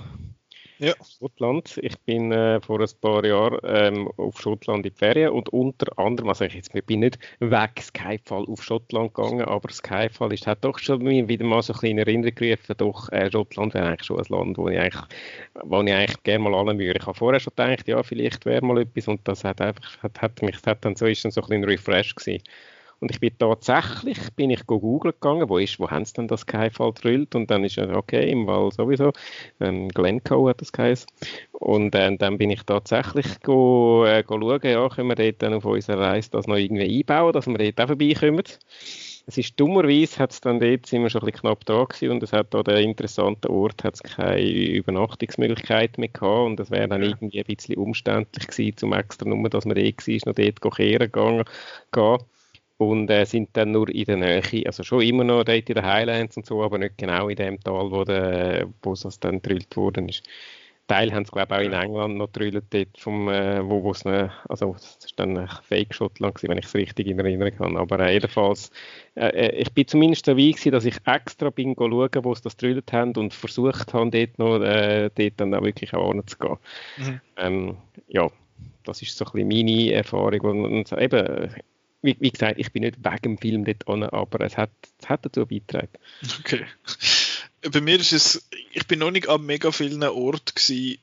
Ja. 0.83 0.95
Schottland. 1.05 1.79
Ich 1.81 1.97
bin 2.01 2.33
äh, 2.33 2.61
vor 2.61 2.81
ein 2.81 2.89
paar 3.01 3.25
Jahren 3.25 3.61
ähm, 3.63 4.11
auf 4.17 4.41
Schottland 4.41 4.85
in 4.85 4.93
die 4.93 4.99
Ferien 4.99 5.31
und 5.31 5.49
unter 5.51 5.97
anderem, 5.97 6.31
also 6.31 6.45
ich, 6.45 6.55
jetzt, 6.55 6.73
bin 6.87 7.01
nicht 7.01 7.21
weg 7.39 7.81
Skyfall 7.81 8.45
auf 8.49 8.65
Schottland 8.65 9.15
gegangen, 9.15 9.43
aber 9.43 9.71
Skyfall 9.71 10.33
ist, 10.33 10.49
hat 10.49 10.65
doch 10.65 10.81
schon 10.81 11.07
wieder 11.07 11.45
mal 11.45 11.63
so 11.63 11.73
ein 11.73 11.75
bisschen 11.75 11.91
in 11.91 11.99
Erinnerung 11.99 12.35
gerufen, 12.35 12.75
doch 12.79 13.09
äh, 13.13 13.31
Schottland 13.31 13.75
wäre 13.75 13.87
eigentlich 13.87 14.07
schon 14.07 14.19
ein 14.19 14.27
Land, 14.29 14.59
wo 14.59 14.69
ich 14.69 14.81
eigentlich, 14.81 15.05
wo 15.63 15.81
ich 15.83 15.93
eigentlich 15.93 16.23
gerne 16.25 16.51
mal 16.51 16.69
an 16.69 16.77
würde. 16.81 16.99
Ich 16.99 17.07
habe 17.07 17.17
vorher 17.17 17.39
schon 17.39 17.53
gedacht, 17.55 17.87
ja, 17.87 18.03
vielleicht 18.03 18.45
wäre 18.45 18.67
mal 18.67 18.79
etwas 18.79 19.07
und 19.07 19.21
das 19.29 19.45
hat 19.45 19.61
einfach, 19.61 20.03
hat, 20.03 20.21
hat 20.21 20.43
mich, 20.43 20.57
hat 20.67 20.85
dann 20.85 20.97
so, 20.97 21.07
ist 21.07 21.25
dann 21.25 21.31
so 21.31 21.43
ein 21.43 21.47
bisschen 21.47 21.65
Refresh 21.65 22.17
gewesen. 22.17 22.43
Und 23.03 23.11
ich 23.11 23.19
bin 23.19 23.37
tatsächlich, 23.37 24.33
bin 24.37 24.51
ich 24.51 24.65
googeln 24.65 25.13
gegangen, 25.21 25.49
wo 25.49 25.59
ist, 25.59 25.81
wo 25.81 25.91
haben 25.91 26.05
sie 26.05 26.13
denn 26.13 26.29
das 26.29 26.43
Skyfall 26.43 26.93
drüllt? 26.93 27.35
Und 27.35 27.51
dann 27.51 27.65
ist 27.65 27.77
er, 27.77 27.97
okay, 27.97 28.31
im 28.31 28.47
Wald 28.47 28.75
sowieso. 28.75 29.11
Ähm, 29.59 29.89
Glencoe 29.89 30.49
hat 30.49 30.61
das 30.61 30.71
geheißen. 30.71 31.09
Und 31.51 31.97
äh, 31.97 32.17
dann 32.17 32.39
bin 32.39 32.51
ich 32.51 32.63
tatsächlich 32.63 33.41
go, 33.41 34.05
äh, 34.05 34.23
go 34.23 34.39
schauen, 34.41 34.61
ja, 34.63 34.89
können 34.89 35.09
wir 35.09 35.17
dort 35.17 35.43
dann 35.43 35.55
auf 35.55 35.65
unserer 35.65 35.99
Reise 35.99 36.31
das 36.31 36.47
noch 36.47 36.55
irgendwie 36.55 37.01
einbauen, 37.01 37.33
dass 37.33 37.49
wir 37.49 37.59
dort 37.59 37.81
auch 37.81 37.87
vorbeikommen. 37.89 38.45
Es 39.27 39.37
ist 39.37 39.59
dummerweise, 39.59 40.21
hat 40.21 40.31
es 40.31 40.41
dann 40.41 40.61
dort, 40.61 40.87
sind 40.87 41.03
wir 41.03 41.11
schon 41.11 41.23
ein 41.23 41.27
bisschen 41.27 41.41
knapp 41.41 41.65
da 41.65 41.83
gewesen 41.83 42.11
und 42.13 42.23
es 42.23 42.33
hat 42.33 42.55
an 42.55 42.63
den 42.63 42.89
interessanten 42.91 43.51
Ort 43.51 43.83
hat's 43.83 44.03
keine 44.05 44.41
Übernachtungsmöglichkeit 44.49 45.99
mehr 45.99 46.09
gehabt 46.09 46.47
und 46.47 46.61
es 46.61 46.71
wäre 46.71 46.87
dann 46.87 47.03
ja. 47.03 47.09
irgendwie 47.09 47.41
ein 47.41 47.57
bisschen 47.57 47.79
umständlich 47.79 48.47
gewesen, 48.47 48.77
zum 48.77 48.93
extra 48.93 49.29
nur, 49.29 49.51
dass 49.51 49.65
man 49.65 49.77
eh 49.77 49.93
war, 49.93 50.33
noch 50.33 50.35
dort 50.37 50.77
kehren 50.77 50.99
gegangen, 51.01 51.45
gehen 51.91 52.19
und 52.91 53.11
äh, 53.11 53.25
sind 53.25 53.51
dann 53.55 53.73
nur 53.73 53.89
in 53.89 54.05
der 54.05 54.17
Nähe, 54.17 54.67
also 54.67 54.83
schon 54.83 55.03
immer 55.03 55.25
noch 55.25 55.45
dort 55.45 55.69
in 55.69 55.75
den 55.75 55.85
Highlands 55.85 56.37
und 56.37 56.47
so, 56.47 56.63
aber 56.63 56.79
nicht 56.79 56.99
genau 56.99 57.29
in 57.29 57.37
dem 57.37 57.61
Tal, 57.61 57.91
wo, 57.91 58.05
der, 58.05 58.69
wo 58.83 58.95
das 58.95 59.21
dann 59.21 59.41
gedrillt 59.41 59.77
worden 59.77 60.09
ist. 60.09 60.23
Teil 60.89 61.13
haben 61.13 61.25
sie 61.25 61.31
glaube 61.31 61.55
ich 61.55 61.61
auch 61.61 61.65
in 61.65 61.73
England 61.73 62.17
noch 62.17 62.33
gedrillt, 62.33 62.65
dort 62.71 62.99
vom, 62.99 63.29
äh, 63.29 63.65
wo 63.65 63.91
es 63.91 64.05
also 64.05 64.73
das 64.73 64.99
ist 65.05 65.19
dann 65.19 65.39
ein 65.39 65.49
Fake 65.63 65.95
Schottland 65.95 66.35
gewesen, 66.35 66.51
wenn 66.51 66.59
ich 66.59 66.67
es 66.67 66.75
richtig 66.75 67.07
in 67.07 67.19
Erinnerung 67.19 67.59
habe, 67.59 67.79
aber 67.79 68.01
äh, 68.01 68.15
jedenfalls, 68.15 68.71
äh, 69.15 69.29
äh 69.29 69.57
ich 69.57 69.73
bin 69.73 69.87
zumindest 69.87 70.27
dabei 70.27 70.51
gewesen, 70.51 70.73
dass 70.73 70.85
ich 70.85 70.97
extra 71.07 71.51
bin 71.51 71.75
schauen, 71.79 72.25
wo 72.25 72.35
sie 72.35 72.43
das 72.43 72.57
gedrillt 72.57 72.93
haben 72.93 73.15
und 73.17 73.33
versucht 73.33 73.95
habe, 73.95 74.11
dort 74.11 74.39
noch, 74.39 74.61
äh, 74.61 75.11
dort 75.15 75.35
dann 75.37 75.55
auch 75.55 75.63
wirklich 75.63 75.95
auch 75.95 76.11
anzugehen. 76.11 76.59
Mhm. 76.99 77.21
Ähm, 77.37 77.77
ja, 78.09 78.29
das 78.85 79.03
ist 79.03 79.17
so 79.17 79.25
ein 79.25 79.33
bisschen 79.33 79.49
meine 79.49 79.93
Erfahrung 79.93 80.41
und, 80.41 80.65
und 80.65 80.93
eben, 81.01 81.51
wie, 82.03 82.17
wie, 82.21 82.31
gesagt, 82.31 82.59
ich 82.59 82.73
bin 82.73 82.83
nicht 82.83 82.99
wegen 83.05 83.23
dem 83.23 83.39
Film 83.39 83.65
dort 83.65 83.89
an, 83.89 84.03
aber 84.03 84.41
es 84.45 84.57
hat, 84.57 84.71
es 85.01 85.09
hat 85.09 85.25
dazu 85.25 85.47
beigetragen. 85.47 85.89
Okay. 86.41 86.67
Bei 87.71 87.81
mir 87.81 87.99
ist 87.99 88.13
es, 88.13 88.49
ich 88.73 88.87
bin 88.87 88.99
noch 88.99 89.13
nicht 89.13 89.29
an 89.29 89.47
mega 89.47 89.71
vielen 89.71 90.03
Orten 90.03 90.55
gewesen, 90.55 90.99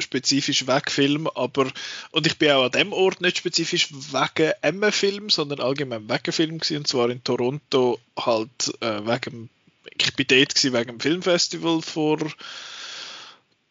spezifisch 0.00 0.66
wegen 0.66 0.90
Film, 0.90 1.26
aber 1.28 1.70
und 2.10 2.26
ich 2.26 2.38
bin 2.38 2.50
auch 2.50 2.64
an 2.64 2.72
dem 2.72 2.92
Ort 2.92 3.20
nicht 3.20 3.38
spezifisch 3.38 3.92
wegen 3.92 4.52
einem 4.62 4.92
Film, 4.92 5.30
sondern 5.30 5.60
allgemein 5.60 6.08
wegen 6.08 6.32
Film 6.32 6.58
gewesen, 6.58 6.78
und 6.78 6.88
zwar 6.88 7.10
in 7.10 7.22
Toronto 7.22 8.00
halt 8.18 8.72
äh, 8.80 9.06
wegen, 9.06 9.50
ich 9.98 10.14
bin 10.14 10.26
dort 10.26 10.54
gewesen 10.54 10.72
wegen 10.72 10.88
dem 10.88 11.00
Filmfestival 11.00 11.82
vor 11.82 12.18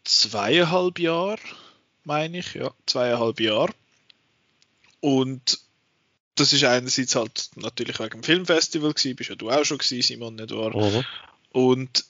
zweieinhalb 0.04 1.00
Jahren, 1.00 1.40
meine 2.04 2.40
ich, 2.40 2.54
ja, 2.54 2.72
zweieinhalb 2.86 3.40
Jahre. 3.40 3.74
Und 5.02 5.60
das 6.40 6.54
ist 6.54 6.64
einerseits 6.64 7.16
halt 7.16 7.50
natürlich 7.56 8.00
wegen 8.00 8.22
dem 8.22 8.24
Filmfestival 8.24 8.94
gewesen, 8.94 9.16
bist 9.16 9.30
ja 9.30 9.36
du 9.36 9.50
auch 9.50 9.66
schon 9.66 9.78
gewesen, 9.78 10.02
Simon, 10.02 10.36
nicht 10.36 10.52
wahr? 10.52 10.76
Mhm. 10.76 11.06
Und 11.52 12.06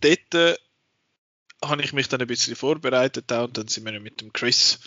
dort 0.00 0.34
äh, 0.34 0.56
habe 1.62 1.82
ich 1.82 1.92
mich 1.92 2.08
dann 2.08 2.20
ein 2.20 2.26
bisschen 2.26 2.56
vorbereitet 2.56 3.32
auch, 3.32 3.44
und 3.44 3.56
dann 3.56 3.68
sind 3.68 3.84
wir 3.84 3.98
mit 4.00 4.20
dem 4.20 4.32
Chris 4.32 4.78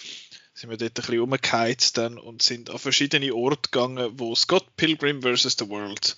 sind 0.57 0.71
wir 0.71 0.77
dort 0.77 0.91
ein 0.91 1.05
bisschen 1.05 1.19
umgeheizt 1.19 1.99
dann 1.99 2.17
und 2.17 2.41
sind 2.41 2.71
an 2.71 2.79
verschiedene 2.79 3.33
Orte 3.33 3.69
gegangen, 3.69 4.13
wo 4.13 4.33
Scott 4.33 4.75
Pilgrim 4.75 5.21
vs. 5.21 5.55
The 5.59 5.69
World 5.69 6.17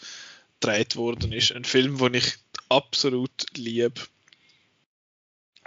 gedreht 0.61 0.95
worden 0.95 1.33
ist. 1.33 1.51
Ein 1.51 1.65
Film, 1.65 1.97
den 1.97 2.13
ich 2.13 2.35
absolut 2.69 3.45
liebe 3.55 4.01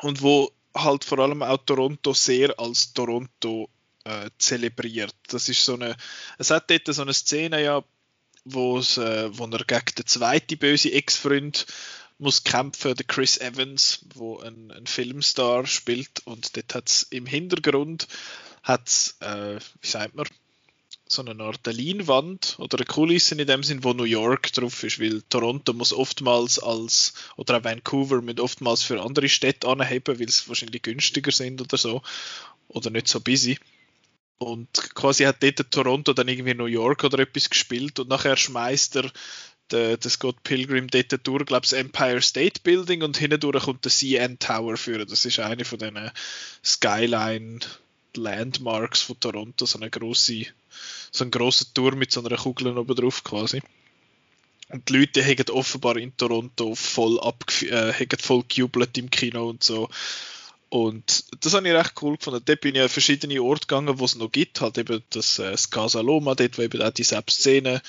und 0.00 0.22
wo 0.22 0.52
halt 0.74 1.04
vor 1.04 1.18
allem 1.18 1.42
auch 1.42 1.58
Toronto 1.58 2.14
sehr 2.14 2.58
als 2.58 2.94
Toronto 2.94 3.68
äh, 4.04 4.30
zelebriert. 4.38 5.14
Das 5.28 5.48
ist 5.48 5.64
so 5.64 5.74
eine, 5.74 5.96
es 6.38 6.50
hat 6.50 6.70
dort 6.70 6.86
so 6.86 7.02
eine 7.02 7.14
Szene 7.14 7.62
ja, 7.62 7.84
wo 8.44 8.78
es, 8.78 8.96
äh, 8.98 9.36
wo 9.36 9.44
er 9.44 9.64
gegen 9.64 9.94
den 9.98 10.06
zweiten 10.06 10.58
böse 10.58 10.92
Ex-Freund 10.92 11.66
muss 12.18 12.44
kämpfen, 12.44 12.94
der 12.94 13.06
Chris 13.06 13.38
Evans, 13.38 14.04
wo 14.14 14.38
ein, 14.38 14.70
ein 14.70 14.86
Filmstar 14.86 15.66
spielt 15.66 16.24
und 16.24 16.56
dort 16.56 16.74
hat 16.74 16.88
es 16.88 17.02
im 17.10 17.26
Hintergrund 17.26 18.06
hat's, 18.62 19.16
äh, 19.20 19.58
wie 19.80 19.88
sagt 19.88 20.14
man, 20.14 20.26
so 21.12 21.22
eine 21.22 21.42
Art 21.42 21.66
Leinwand 21.66 22.56
oder 22.58 22.78
eine 22.78 22.86
Kulisse 22.86 23.34
in 23.34 23.46
dem 23.46 23.62
Sinn, 23.62 23.84
wo 23.84 23.92
New 23.92 24.04
York 24.04 24.52
drauf 24.52 24.82
ist, 24.82 24.98
weil 24.98 25.22
Toronto 25.28 25.74
muss 25.74 25.92
oftmals 25.92 26.58
als, 26.58 27.12
oder 27.36 27.58
auch 27.58 27.64
Vancouver 27.64 28.22
mit 28.22 28.40
oftmals 28.40 28.82
für 28.82 29.02
andere 29.02 29.28
Städte 29.28 29.68
anheben, 29.68 30.18
weil 30.18 30.28
sie 30.28 30.48
wahrscheinlich 30.48 30.82
günstiger 30.82 31.32
sind 31.32 31.60
oder 31.60 31.76
so, 31.76 32.02
oder 32.68 32.90
nicht 32.90 33.08
so 33.08 33.20
busy. 33.20 33.58
Und 34.42 34.68
quasi 34.94 35.24
hat 35.24 35.42
dort 35.42 35.70
Toronto 35.70 36.12
dann 36.12 36.28
irgendwie 36.28 36.54
New 36.54 36.66
York 36.66 37.04
oder 37.04 37.20
etwas 37.20 37.48
gespielt 37.48 37.98
und 37.98 38.08
nachher 38.08 38.36
schmeißt 38.36 38.96
er 38.96 39.10
den, 39.70 39.98
den 39.98 40.10
Scott 40.10 40.42
Pilgrim 40.42 40.88
dort 40.88 41.26
durch, 41.26 41.46
glaube 41.46 41.66
ich, 41.66 41.72
Empire 41.72 42.20
State 42.20 42.60
Building 42.62 43.02
und 43.02 43.16
hinten 43.16 43.40
durch 43.40 43.64
kommt 43.64 43.84
der 43.84 43.92
CN 43.92 44.38
Tower 44.38 44.76
führen. 44.76 45.08
Das 45.08 45.24
ist 45.24 45.38
eine 45.38 45.64
von 45.64 45.78
diesen 45.78 46.10
Skyline 46.64 47.60
Landmarks 48.14 49.02
von 49.02 49.18
Toronto, 49.18 49.64
so 49.64 49.78
eine 49.78 49.90
große, 49.90 50.46
so 51.10 51.24
ein 51.24 51.30
grosser 51.30 51.66
Turm 51.72 51.98
mit 51.98 52.12
so 52.12 52.22
einer 52.22 52.36
Kugel 52.36 52.76
oben 52.76 52.94
drauf 52.94 53.24
quasi. 53.24 53.62
Und 54.68 54.88
die 54.88 54.98
Leute 54.98 55.24
haben 55.24 55.50
offenbar 55.50 55.96
in 55.96 56.16
Toronto 56.16 56.74
voll, 56.74 57.20
abgef 57.20 57.62
äh, 57.62 58.06
voll 58.18 58.44
gejubelt 58.48 58.96
im 58.96 59.10
Kino 59.10 59.48
und 59.48 59.62
so. 59.62 59.88
Und 60.72 61.26
das 61.44 61.52
habe 61.52 61.68
ich 61.68 61.74
recht 61.74 62.00
cool 62.00 62.16
gefunden. 62.16 62.40
Dort 62.46 62.62
bin 62.62 62.74
ich 62.74 62.80
an 62.80 62.88
verschiedene 62.88 63.42
Orte 63.42 63.66
gegangen, 63.66 63.98
wo 63.98 64.06
es 64.06 64.14
noch 64.14 64.32
gibt. 64.32 64.62
Halt 64.62 64.78
eben 64.78 65.02
das, 65.10 65.38
äh, 65.38 65.50
das 65.50 65.68
Casa 65.68 66.00
Loma, 66.00 66.34
dort, 66.34 66.56
wo 66.56 66.62
eben 66.62 66.80
auch 66.80 66.88
die 66.88 67.04
Szene 67.04 67.82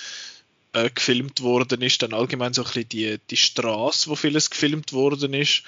äh, 0.74 0.90
gefilmt 0.90 1.40
worden 1.40 1.80
ist. 1.80 2.02
Dann 2.02 2.12
allgemein 2.12 2.52
so 2.52 2.60
ein 2.60 2.66
bisschen 2.66 2.88
die, 2.90 3.18
die 3.30 3.38
Straße, 3.38 4.10
wo 4.10 4.16
vieles 4.16 4.50
gefilmt 4.50 4.92
worden 4.92 5.32
ist. 5.32 5.62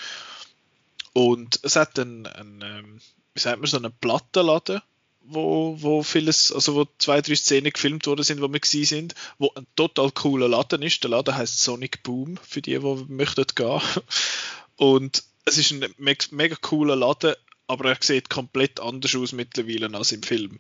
Und 1.15 1.59
es 1.63 1.77
hat 1.77 1.99
einen, 1.99 2.27
einen 2.27 2.61
ähm, 2.61 3.01
wie 3.33 3.41
sagt 3.41 3.61
man, 3.61 3.71
so 3.71 3.79
einen 3.79 3.95
Plattenladen, 3.99 4.83
wo, 5.23 5.75
wo 5.81 6.03
vieles, 6.03 6.53
also 6.53 6.75
wo 6.75 6.87
zwei, 6.99 7.23
drei 7.23 7.35
Szenen 7.35 7.73
gefilmt 7.73 8.07
worden 8.07 8.25
sind, 8.25 8.43
wo 8.43 8.53
wir 8.53 8.61
gewesen 8.61 8.85
sind, 8.85 9.15
wo 9.39 9.51
ein 9.55 9.67
total 9.75 10.11
cooler 10.11 10.49
Laden 10.49 10.83
ist. 10.83 11.03
Der 11.03 11.09
Laden 11.09 11.35
heißt 11.35 11.63
Sonic 11.63 12.03
Boom, 12.03 12.37
für 12.47 12.61
die, 12.61 12.79
die 12.79 13.05
möchten 13.09 13.47
gehen. 13.55 13.81
Und 14.77 15.25
es 15.47 15.59
ist 15.59 15.73
ein 15.73 15.95
mega 16.31 16.57
cooler 16.57 16.97
Laden, 16.97 17.35
aber 17.69 17.91
er 17.91 17.97
sieht 18.01 18.29
komplett 18.29 18.81
anders 18.81 19.15
aus 19.15 19.33
mittlerweile 19.33 19.93
als 19.97 20.13
im 20.13 20.23
Film. 20.23 20.59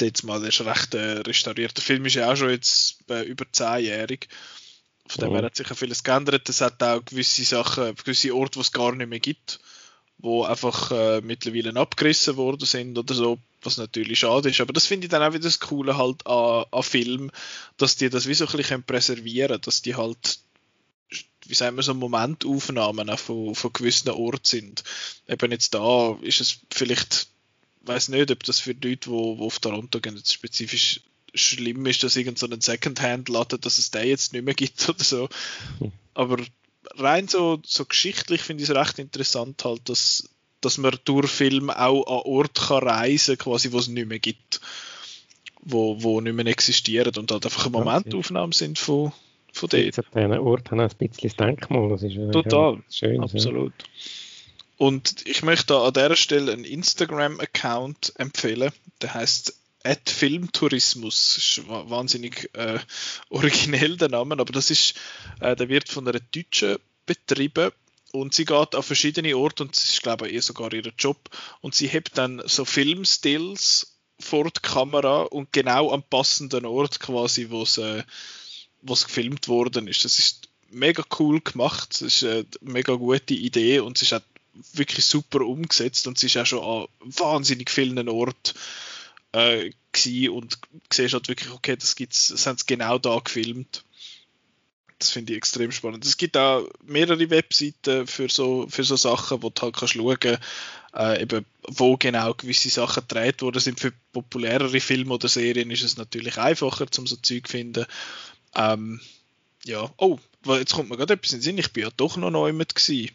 Jetzt 0.00 0.24
mal, 0.24 0.40
der 0.40 0.48
ist 0.48 0.60
recht 0.62 0.94
äh, 0.94 1.20
restauriert. 1.20 1.76
Der 1.76 1.84
Film 1.84 2.06
ist 2.06 2.14
ja 2.14 2.32
auch 2.32 2.36
schon 2.36 2.50
jetzt 2.50 2.98
äh, 3.10 3.22
über 3.22 3.44
zehnjährig. 3.52 4.28
Von 5.06 5.20
dem 5.20 5.32
oh. 5.32 5.36
her 5.36 5.44
hat 5.44 5.56
sich 5.56 5.68
ja 5.68 5.74
vieles 5.74 6.02
geändert. 6.02 6.48
Es 6.48 6.60
hat 6.60 6.82
auch 6.82 7.04
gewisse 7.04 7.44
Sachen, 7.44 7.94
gewisse 7.94 8.34
Orte, 8.34 8.54
die 8.54 8.60
es 8.60 8.72
gar 8.72 8.94
nicht 8.94 9.08
mehr 9.08 9.20
gibt, 9.20 9.60
wo 10.18 10.44
einfach 10.44 10.90
äh, 10.90 11.20
mittlerweile 11.20 11.78
abgerissen 11.78 12.36
worden 12.36 12.64
sind 12.64 12.98
oder 12.98 13.14
so, 13.14 13.38
was 13.62 13.76
natürlich 13.76 14.20
schade 14.20 14.48
ist. 14.48 14.60
Aber 14.60 14.72
das 14.72 14.86
finde 14.86 15.06
ich 15.06 15.10
dann 15.10 15.22
auch 15.22 15.34
wieder 15.34 15.44
das 15.44 15.60
Coole 15.60 15.98
halt 15.98 16.26
an, 16.26 16.64
an 16.70 16.82
Film, 16.82 17.30
dass 17.76 17.96
die 17.96 18.08
das 18.08 18.26
wie 18.26 18.34
so 18.34 18.46
ein 18.46 18.56
bisschen 18.56 18.82
präservieren 18.82 19.48
können, 19.48 19.62
dass 19.62 19.82
die 19.82 19.94
halt 19.94 20.38
wie 21.46 21.54
sagen 21.54 21.76
wir 21.76 21.82
so 21.82 21.94
Momentaufnahmen 21.94 23.16
von, 23.16 23.54
von 23.54 23.72
gewissen 23.72 24.10
Orten 24.10 24.44
sind. 24.44 24.84
Eben 25.28 25.52
jetzt 25.52 25.74
da 25.74 26.16
ist 26.22 26.40
es 26.40 26.60
vielleicht, 26.72 27.28
weiß 27.82 28.08
nicht, 28.08 28.30
ob 28.30 28.42
das 28.44 28.60
für 28.60 28.74
die 28.74 28.88
Leute, 28.88 29.10
die, 29.10 29.42
auf 29.42 29.58
Toronto 29.58 30.00
gehen, 30.00 30.16
jetzt 30.16 30.32
spezifisch 30.32 31.00
schlimm 31.34 31.84
ist, 31.86 32.02
dass 32.02 32.16
irgend 32.16 32.38
so 32.38 32.46
ein 32.46 32.60
Secondhand-Laden, 32.60 33.60
dass 33.60 33.78
es 33.78 33.90
den 33.90 34.08
jetzt 34.08 34.32
nicht 34.32 34.44
mehr 34.44 34.54
gibt 34.54 34.88
oder 34.88 35.02
so. 35.04 35.28
Hm. 35.78 35.92
Aber 36.14 36.38
rein 36.96 37.28
so, 37.28 37.60
so 37.64 37.84
geschichtlich 37.84 38.42
finde 38.42 38.62
ich 38.62 38.70
es 38.70 38.76
recht 38.76 38.98
interessant 38.98 39.64
halt, 39.64 39.88
dass, 39.88 40.28
dass 40.60 40.78
man 40.78 40.96
durch 41.04 41.30
Film 41.30 41.70
auch 41.70 42.06
an 42.06 42.30
Ort 42.30 42.54
kann 42.54 42.86
reisen 42.86 43.38
quasi, 43.38 43.72
wo 43.72 43.78
es 43.78 43.88
nicht 43.88 44.08
mehr 44.08 44.18
gibt. 44.20 44.60
Wo, 45.66 46.02
wo 46.02 46.20
nicht 46.20 46.34
mehr 46.34 46.46
existieren 46.46 47.16
und 47.16 47.32
halt 47.32 47.46
einfach 47.46 47.70
Momentaufnahmen 47.70 48.52
sind 48.52 48.78
von, 48.78 49.14
von 49.54 49.68
dort. 49.68 49.98
An 49.98 50.04
diesen 50.14 50.38
Ort 50.38 50.70
haben 50.70 50.80
ein 50.80 50.88
bisschen 50.88 51.28
das 51.28 51.36
Denkmal. 51.36 51.88
Das 51.88 52.02
ist 52.02 52.16
Total, 52.32 52.82
schön, 52.90 53.20
absolut. 53.22 53.72
Ja. 53.78 53.88
Und 54.76 55.26
ich 55.26 55.42
möchte 55.42 55.76
an 55.76 55.92
dieser 55.92 56.16
Stelle 56.16 56.52
einen 56.52 56.64
Instagram-Account 56.64 58.14
empfehlen, 58.16 58.72
der 59.00 59.14
heißt 59.14 59.54
Filmtourismus. 60.06 61.34
Das 61.34 61.44
ist 61.44 61.68
wahnsinnig 61.68 62.50
äh, 62.54 62.78
originell 63.28 63.96
der 63.96 64.08
Name, 64.08 64.34
aber 64.38 64.52
das 64.52 64.70
ist, 64.70 64.94
äh, 65.40 65.54
der 65.54 65.68
wird 65.68 65.88
von 65.88 66.08
einer 66.08 66.20
Deutschen 66.20 66.78
betrieben 67.06 67.70
und 68.12 68.34
sie 68.34 68.44
geht 68.44 68.74
an 68.74 68.82
verschiedene 68.82 69.36
Orte 69.36 69.64
und 69.64 69.76
das 69.76 69.84
ist 69.84 70.02
glaube 70.02 70.28
ich 70.28 70.34
eher 70.34 70.42
sogar 70.42 70.72
ihr 70.72 70.92
Job 70.98 71.18
und 71.60 71.74
sie 71.74 71.88
hebt 71.88 72.16
dann 72.16 72.42
so 72.46 72.64
Filmstills 72.64 73.98
vor 74.20 74.44
die 74.44 74.60
Kamera 74.62 75.22
und 75.22 75.52
genau 75.52 75.92
am 75.92 76.02
passenden 76.02 76.64
Ort 76.64 77.00
quasi, 77.00 77.50
wo 77.50 77.62
es 77.62 77.78
äh, 77.78 78.04
was 78.84 79.04
gefilmt 79.04 79.48
worden 79.48 79.88
ist. 79.88 80.04
Das 80.04 80.18
ist 80.18 80.48
mega 80.70 81.02
cool 81.18 81.40
gemacht, 81.40 81.90
das 81.90 82.02
ist 82.02 82.24
eine 82.24 82.46
mega 82.60 82.94
gute 82.94 83.34
Idee 83.34 83.80
und 83.80 83.96
es 83.96 84.02
ist 84.02 84.12
auch 84.12 84.22
wirklich 84.72 85.04
super 85.04 85.40
umgesetzt 85.40 86.06
und 86.06 86.16
es 86.16 86.24
ist 86.24 86.36
auch 86.36 86.46
schon 86.46 86.62
an 86.62 86.86
wahnsinnig 87.00 87.70
vielen 87.70 88.08
Orten 88.08 88.54
äh, 89.32 89.70
und 90.28 90.58
siehst 90.92 91.14
halt 91.14 91.28
wirklich, 91.28 91.50
okay, 91.50 91.76
das 91.76 91.96
gibt's, 91.96 92.28
das 92.28 92.46
haben 92.46 92.58
sie 92.58 92.66
genau 92.66 92.98
da 92.98 93.18
gefilmt. 93.18 93.84
Das 94.98 95.10
finde 95.10 95.32
ich 95.32 95.38
extrem 95.38 95.72
spannend. 95.72 96.04
Es 96.04 96.16
gibt 96.16 96.36
auch 96.36 96.68
mehrere 96.84 97.30
Webseiten 97.30 98.06
für 98.06 98.28
so, 98.28 98.66
für 98.68 98.84
so 98.84 98.96
Sachen, 98.96 99.42
wo 99.42 99.50
du 99.50 99.62
halt 99.62 99.76
kannst 99.76 99.94
schauen 99.94 100.38
äh, 100.94 101.22
eben, 101.22 101.44
wo 101.68 101.96
genau 101.96 102.34
gewisse 102.34 102.70
Sachen 102.70 103.02
gedreht 103.06 103.42
worden 103.42 103.60
sind. 103.60 103.80
Für 103.80 103.92
populärere 104.12 104.80
Filme 104.80 105.14
oder 105.14 105.28
Serien 105.28 105.70
ist 105.70 105.82
es 105.82 105.96
natürlich 105.96 106.38
einfacher, 106.38 106.86
um 106.98 107.06
so 107.06 107.16
Zeug 107.16 107.46
zu 107.46 107.52
finden. 107.52 107.86
Ähm, 108.56 109.00
ja, 109.64 109.90
oh, 109.96 110.18
jetzt 110.46 110.74
kommt 110.74 110.90
mir 110.90 110.96
gerade 110.96 111.14
etwas 111.14 111.32
in 111.32 111.38
den 111.38 111.42
Sinn, 111.42 111.58
ich 111.58 111.72
bin 111.72 111.84
ja 111.84 111.90
doch 111.96 112.16
noch 112.16 112.30
neu 112.30 112.52
mit 112.52 112.74
gewesen. 112.74 113.10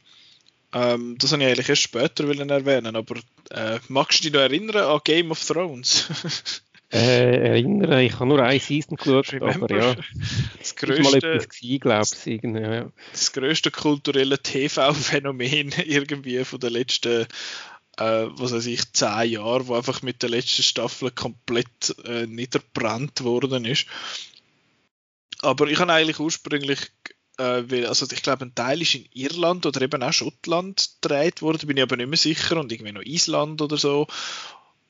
Ähm, 0.71 1.15
das 1.19 1.31
habe 1.31 1.43
ich 1.43 1.49
eigentlich 1.49 1.69
erst 1.69 1.81
später 1.81 2.27
erwähnen, 2.27 2.95
aber 2.95 3.15
äh, 3.49 3.79
magst 3.87 4.19
du 4.19 4.23
dich 4.23 4.33
noch 4.33 4.41
erinnern 4.41 4.77
an 4.77 4.99
Game 5.03 5.31
of 5.31 5.43
Thrones? 5.43 6.07
äh, 6.91 7.49
erinnern, 7.49 7.99
ich 7.99 8.13
habe 8.13 8.27
nur 8.27 8.41
eine 8.43 8.59
Season 8.59 8.95
geschaut, 8.95 9.33
aber 9.33 9.75
ja. 9.75 9.95
Das 10.59 10.75
größte, 10.75 11.39
ich, 11.51 12.43
ja. 12.43 12.91
das 13.11 13.31
größte 13.31 13.71
kulturelle 13.71 14.37
TV-Phänomen 14.37 15.73
irgendwie 15.85 16.43
von 16.45 16.59
den 16.59 16.73
letzten 16.73 17.25
äh, 17.99 18.27
was 18.31 18.53
weiß 18.53 18.65
ich, 18.67 18.93
zehn 18.93 19.31
Jahren, 19.31 19.67
wo 19.67 19.75
einfach 19.75 20.01
mit 20.01 20.23
der 20.23 20.29
letzten 20.29 20.63
Staffel 20.63 21.11
komplett 21.11 21.95
äh, 22.05 22.25
niederbrannt 22.27 23.23
worden 23.23 23.65
ist. 23.65 23.87
Aber 25.41 25.67
ich 25.67 25.79
habe 25.79 25.93
eigentlich 25.93 26.19
ursprünglich, 26.19 26.79
äh, 27.37 27.63
weil, 27.67 27.85
also 27.85 28.05
ich 28.11 28.21
glaube, 28.21 28.45
ein 28.45 28.55
Teil 28.55 28.81
ist 28.81 28.95
in 28.95 29.07
Irland 29.13 29.65
oder 29.65 29.81
eben 29.81 30.03
auch 30.03 30.13
Schottland 30.13 30.89
gedreht 31.01 31.41
worden, 31.41 31.67
bin 31.67 31.77
ich 31.77 31.83
aber 31.83 31.97
nicht 31.97 32.09
mehr 32.09 32.17
sicher, 32.17 32.57
und 32.57 32.71
irgendwie 32.71 32.91
noch 32.91 33.01
Island 33.01 33.61
oder 33.61 33.77
so. 33.77 34.07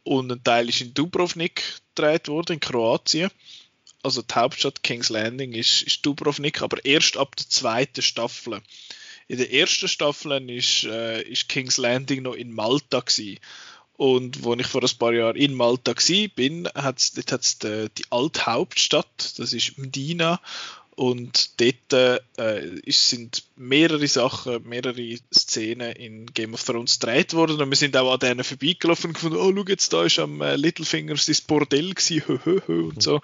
Und 0.04 0.32
ein 0.32 0.44
Teil 0.44 0.70
ist 0.70 0.82
in 0.82 0.94
Dubrovnik 0.94 1.82
gedreht 1.96 2.28
worden, 2.28 2.54
in 2.54 2.60
Kroatien. 2.60 3.30
Also 4.02 4.22
die 4.22 4.34
Hauptstadt 4.34 4.82
King's 4.82 5.10
Landing 5.10 5.52
ist, 5.54 5.84
ist 5.84 6.06
Dubrovnik, 6.06 6.62
aber 6.62 6.84
erst 6.86 7.18
ab 7.18 7.36
der 7.36 7.50
zweiten 7.50 8.02
Staffel. 8.02 8.62
In 9.28 9.38
der 9.38 9.54
ersten 9.54 9.88
Staffel 9.88 10.50
ist, 10.50 10.86
äh, 10.86 11.24
King's 11.48 11.78
Landing 11.78 12.24
noch 12.24 12.34
in 12.34 12.52
Malta 12.52 13.02
gewesen. 13.02 13.40
Und 14.00 14.46
wo 14.46 14.54
ich 14.54 14.66
vor 14.66 14.82
ein 14.82 14.98
paar 14.98 15.12
Jahren 15.12 15.36
in 15.36 15.54
Malta 15.54 15.92
war, 15.92 16.28
bin, 16.30 16.70
hat's, 16.74 17.12
dort 17.12 17.34
hat 17.34 17.42
es 17.42 17.60
die, 17.60 17.88
die 17.98 18.06
alte 18.12 18.46
Hauptstadt, 18.46 19.38
das 19.38 19.52
ist 19.52 19.78
Medina. 19.78 20.40
Und 20.96 21.60
dort 21.60 21.92
äh, 21.92 22.22
sind 22.88 23.44
mehrere 23.58 24.08
Sachen, 24.08 24.66
mehrere 24.66 25.18
Szenen 25.34 25.92
in 25.98 26.28
Game 26.28 26.54
of 26.54 26.64
Thrones 26.64 27.02
gedreht 27.02 27.34
worden. 27.34 27.62
Und 27.62 27.70
wir 27.70 27.76
sind 27.76 27.98
auch 27.98 28.14
an 28.14 28.20
denen 28.20 28.46
vorbeigelaufen 28.46 29.10
und 29.10 29.16
gefunden, 29.16 29.36
oh, 29.36 29.52
schau 29.54 29.66
jetzt, 29.68 29.92
da 29.92 30.06
ist 30.06 30.20
am 30.20 30.42
äh, 30.42 30.56
Littlefinger 30.56 31.18
sein 31.18 31.36
Bordell 31.46 31.94
gewesen, 31.94 32.24
und 32.68 33.04
so. 33.04 33.20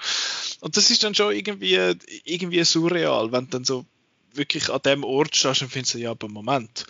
Und 0.59 0.75
das 0.75 0.91
ist 0.91 1.05
dann 1.05 1.15
schon 1.15 1.33
irgendwie, 1.33 1.79
irgendwie 2.25 2.65
surreal, 2.65 3.31
wenn 3.31 3.45
du 3.45 3.51
dann 3.51 3.63
so 3.63 3.85
wirklich 4.33 4.69
an 4.69 4.81
dem 4.83 5.05
Ort 5.05 5.37
stehst 5.37 5.61
und 5.61 5.71
findest, 5.71 5.95
ja, 5.95 6.11
aber 6.11 6.27
Moment, 6.27 6.85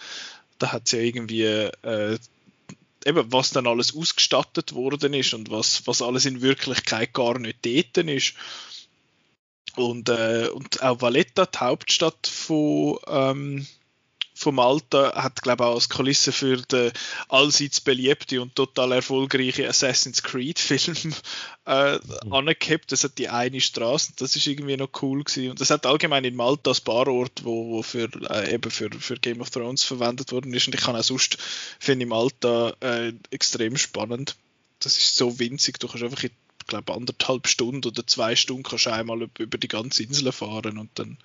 da 0.58 0.72
hat 0.72 0.88
es 0.88 0.94
ja 0.94 1.00
irgendwie 1.00 1.44
äh, 1.44 2.18
eben, 3.06 3.32
was 3.32 3.52
dann 3.52 3.68
alles 3.68 3.96
ausgestattet 3.96 4.74
worden 4.74 5.14
ist 5.14 5.34
und 5.34 5.52
was, 5.52 5.86
was 5.88 6.02
alles 6.02 6.26
in 6.26 6.42
Wirklichkeit 6.42 7.14
gar 7.14 7.40
nicht 7.40 7.66
dort 7.66 7.98
ist. 8.10 8.34
Und, 9.76 10.10
äh, 10.10 10.50
und 10.54 10.82
auch 10.82 11.02
Valletta, 11.02 11.46
die 11.46 11.58
Hauptstadt 11.60 12.28
von, 12.28 12.98
ähm, 13.08 13.68
von 14.36 14.56
Malta, 14.56 15.16
hat, 15.16 15.42
glaube 15.42 15.64
ich, 15.64 15.70
auch 15.70 15.76
als 15.76 15.90
Kulisse 15.90 16.32
für 16.32 16.58
den 16.58 16.92
allseits 17.30 17.80
beliebte 17.80 18.42
und 18.42 18.56
total 18.56 18.92
erfolgreiche 18.92 19.68
Assassin's 19.68 20.22
Creed-Film 20.24 21.14
äh, 21.66 21.96
mhm. 21.96 22.56
Das 22.88 23.04
hat 23.04 23.18
die 23.18 23.30
eine 23.30 23.62
Straße, 23.62 24.14
das 24.18 24.36
ist 24.36 24.46
irgendwie 24.46 24.76
noch 24.76 24.90
cool 25.02 25.24
gewesen. 25.24 25.52
Und 25.52 25.62
das 25.62 25.70
hat 25.70 25.86
allgemein 25.86 26.26
in 26.26 26.36
Malta 26.36 26.72
ein 26.72 26.84
paar 26.84 27.08
Orte, 27.08 27.46
wo, 27.46 27.72
wo 27.72 27.82
für, 27.82 28.10
äh, 28.30 28.54
eben 28.54 28.70
für, 28.70 28.90
für 28.92 29.16
Game 29.16 29.40
of 29.40 29.50
Thrones 29.50 29.84
verwendet 29.84 30.34
worden 30.34 30.54
ist. 30.54 30.68
Und 30.68 30.76
ich 30.76 30.82
kann 30.82 30.96
auch 30.96 31.04
sonst, 31.04 31.38
finde 31.80 32.06
ich 32.06 32.10
Malta 32.10 32.74
äh, 32.82 33.14
extrem 33.32 33.78
spannend. 33.78 34.36
Das 34.80 34.98
ist 34.98 35.16
so 35.16 35.40
winzig, 35.40 35.80
du 35.80 35.88
kannst 35.88 36.04
einfach 36.04 36.24
in 36.24 36.32
glaube 36.68 36.94
anderthalb 36.94 37.48
Stunden 37.48 37.88
oder 37.88 38.06
zwei 38.08 38.36
Stunden 38.36 38.64
kannst 38.64 38.86
du 38.86 38.94
einmal 38.94 39.30
über 39.38 39.58
die 39.58 39.68
ganze 39.68 40.04
Insel 40.04 40.32
fahren 40.32 40.78
und 40.78 40.90
dann 40.96 41.18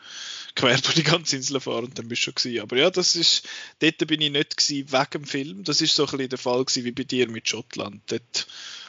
quer 0.55 0.79
durch 0.81 0.95
die 0.95 1.03
ganze 1.03 1.37
Insel 1.37 1.61
fahren 1.61 1.87
und 1.87 1.99
dann 1.99 2.09
bist 2.09 2.27
du 2.27 2.33
schon. 2.39 2.59
Aber 2.61 2.77
ja, 2.77 2.91
das 2.91 3.17
ist, 3.17 3.49
dort 3.81 4.07
bin 4.07 4.21
ich 4.21 4.31
nicht 4.31 4.57
gewesen 4.57 4.93
wegen 4.93 5.11
dem 5.13 5.25
Film. 5.25 5.65
Das 5.65 5.81
ist 5.81 5.95
so 5.95 6.05
ein 6.05 6.11
bisschen 6.11 6.29
der 6.29 6.39
Fall 6.39 6.65
gewesen 6.65 6.85
wie 6.85 6.93
bei 6.93 7.05
dir 7.05 7.29
mit 7.29 7.49
Schottland. 7.49 8.03
Dort 8.07 8.47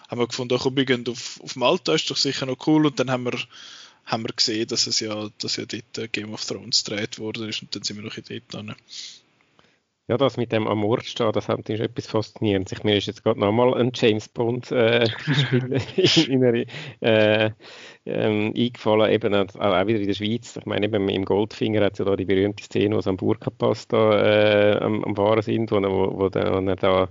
haben 0.07 0.19
wir 0.19 0.27
gefunden, 0.27 0.59
komm, 0.59 0.75
wir 0.75 0.85
gehen 0.85 1.07
auf, 1.07 1.39
auf 1.41 1.55
Malta, 1.55 1.93
ist 1.93 2.09
doch 2.09 2.17
sicher 2.17 2.45
noch 2.45 2.67
cool 2.67 2.85
und 2.85 2.99
dann 2.99 3.11
haben 3.11 3.25
wir 3.25 3.39
haben 4.03 4.23
wir 4.23 4.33
gesehen, 4.33 4.67
dass 4.67 4.87
es 4.87 4.99
ja, 4.99 5.29
dass 5.39 5.55
ja 5.55 5.65
dort 5.65 6.11
Game 6.11 6.33
of 6.33 6.43
Thrones 6.43 6.83
gedreht 6.83 7.19
worden 7.19 7.47
ist 7.47 7.61
und 7.61 7.73
dann 7.75 7.83
sind 7.83 7.97
wir 7.97 8.03
noch 8.03 8.17
in 8.17 8.23
dort 8.27 8.53
dran. 8.53 8.75
Ja, 10.11 10.17
das 10.17 10.35
mit 10.35 10.51
dem 10.51 10.67
am 10.67 10.83
Ort 10.83 11.05
stehen, 11.05 11.31
das 11.31 11.47
hat 11.47 11.69
etwas 11.69 12.05
Faszinierendes. 12.05 12.73
Ich, 12.73 12.83
mir 12.83 12.97
ist 12.97 13.07
jetzt 13.07 13.23
gerade 13.23 13.39
nochmal 13.39 13.73
ein 13.75 13.93
James 13.95 14.27
Bond 14.27 14.69
äh, 14.69 15.05
in, 16.27 16.43
in, 16.43 16.65
äh, 16.99 17.51
ähm, 18.05 18.53
eingefallen, 18.53 19.09
eben 19.09 19.33
auch, 19.33 19.55
auch 19.55 19.87
wieder 19.87 20.01
in 20.01 20.07
der 20.07 20.13
Schweiz. 20.13 20.57
Ich 20.57 20.65
meine, 20.65 20.87
eben 20.87 21.07
im 21.07 21.23
Goldfinger 21.23 21.85
hat 21.85 21.93
es 21.93 21.99
ja 21.99 22.03
da 22.03 22.17
die 22.17 22.25
berühmte 22.25 22.61
Szene, 22.61 22.97
wo 22.97 22.99
sie 22.99 23.09
am 23.09 23.15
Burka-Pass 23.15 23.87
da 23.87 24.73
äh, 24.73 24.79
am, 24.79 25.01
am 25.05 25.15
Fahren 25.15 25.43
sind, 25.43 25.71
wo, 25.71 25.81
wo, 25.81 26.19
wo, 26.19 26.27
dann, 26.27 26.67
wo 26.67 26.75
da 26.75 27.07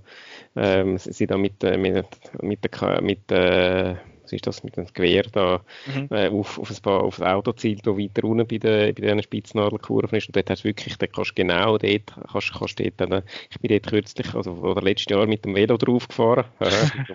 ähm, 0.56 0.98
sie 0.98 1.26
da 1.26 1.38
mit, 1.38 1.64
äh, 1.64 1.78
mit, 1.78 2.04
mit, 2.42 2.64
der, 2.64 3.00
mit 3.00 3.32
äh, 3.32 3.94
was 4.30 4.36
ist 4.36 4.46
das 4.46 4.64
mit 4.64 4.76
dem 4.76 4.86
Gewehr 4.92 5.24
da 5.32 5.60
mhm. 5.86 6.08
äh, 6.10 6.28
auf, 6.28 6.58
auf, 6.58 6.70
ein 6.70 6.82
paar, 6.82 7.02
auf 7.02 7.16
das 7.16 7.26
Auto 7.26 7.52
zielt, 7.52 7.86
das 7.86 7.96
weiter 7.96 8.24
unten 8.24 8.46
bei, 8.46 8.58
den, 8.58 8.94
bei 8.94 9.02
diesen 9.02 9.22
Spitznadelkurven 9.22 10.18
ist. 10.18 10.28
Und 10.28 10.36
dort 10.36 10.50
hast 10.50 10.62
du 10.62 10.68
wirklich, 10.68 10.96
dort 10.96 11.12
kannst 11.12 11.30
du 11.30 11.34
genau 11.34 11.78
dort, 11.78 12.14
kannst, 12.30 12.52
kannst 12.52 12.80
dort 12.80 12.94
dann, 12.98 13.22
ich 13.50 13.60
bin 13.60 13.70
dort 13.70 13.86
kürzlich, 13.86 14.34
also 14.34 14.52
oder 14.52 14.82
letztes 14.82 15.10
Jahr 15.10 15.26
mit 15.26 15.44
dem 15.44 15.54
Velo 15.54 15.76
drauf 15.76 16.08
gefahren, 16.08 16.44
äh, 16.60 16.68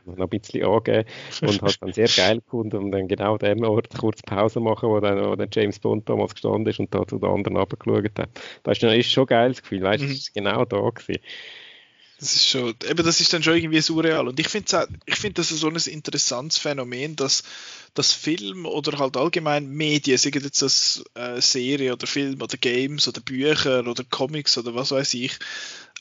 noch 0.05 0.20
ein 0.20 0.30
bisschen 0.30 0.66
angeben 0.66 1.05
und 1.41 1.61
habe 1.61 1.74
dann 1.80 1.93
sehr 1.93 2.07
geil 2.07 2.41
gefunden 2.41 2.78
und 2.78 2.91
dann 2.91 3.07
genau 3.07 3.34
an 3.34 3.39
dem 3.39 3.63
Ort 3.63 3.89
kurz 3.97 4.22
Pause 4.22 4.59
machen, 4.59 4.89
wo 4.89 4.99
dann, 4.99 5.24
wo 5.26 5.36
dann 5.36 5.49
James 5.51 5.80
Bond 5.80 6.09
damals 6.09 6.34
gestanden 6.34 6.68
ist 6.68 6.80
und 6.80 6.93
da 6.93 7.05
zu 7.07 7.18
den 7.18 7.30
anderen 7.30 7.57
runtergeschaut 7.57 8.20
hat. 8.20 8.30
Das 8.63 8.78
ist, 8.78 8.84
ist 8.84 9.11
schon 9.11 9.24
ein 9.24 9.28
geiles 9.28 9.61
Gefühl, 9.61 9.82
weißt 9.82 10.03
du, 10.03 10.07
mhm. 10.07 10.11
es 10.11 10.32
war 10.36 10.43
genau 10.43 10.66
da 10.66 10.89
gewesen. 10.89 11.22
Das 12.20 12.34
ist 12.34 12.47
schon, 12.47 12.74
eben 12.89 13.05
das 13.05 13.20
ist 13.20 13.34
dann 13.34 13.43
schon 13.43 13.55
irgendwie 13.55 13.82
surreal. 13.82 14.28
Und 14.28 14.39
ich 14.39 14.47
finde 14.47 14.88
ich 15.05 15.16
finde 15.16 15.36
das 15.36 15.49
so 15.49 15.68
ein 15.68 15.76
interessantes 15.76 16.57
Phänomen, 16.57 17.16
dass 17.16 17.43
das 17.93 18.13
Film 18.13 18.66
oder 18.66 18.97
halt 18.99 19.18
allgemein 19.18 19.68
Medien, 19.68 20.18
sei 20.18 20.32
jetzt 20.34 20.61
das 20.61 21.03
äh, 21.16 21.41
Serie 21.41 21.93
oder 21.93 22.07
Film 22.07 22.41
oder 22.41 22.57
Games 22.57 23.07
oder 23.07 23.22
Bücher 23.22 23.86
oder 23.86 24.03
Comics 24.03 24.57
oder 24.57 24.76
was 24.76 24.91
weiß 24.91 25.13
ich, 25.16 25.38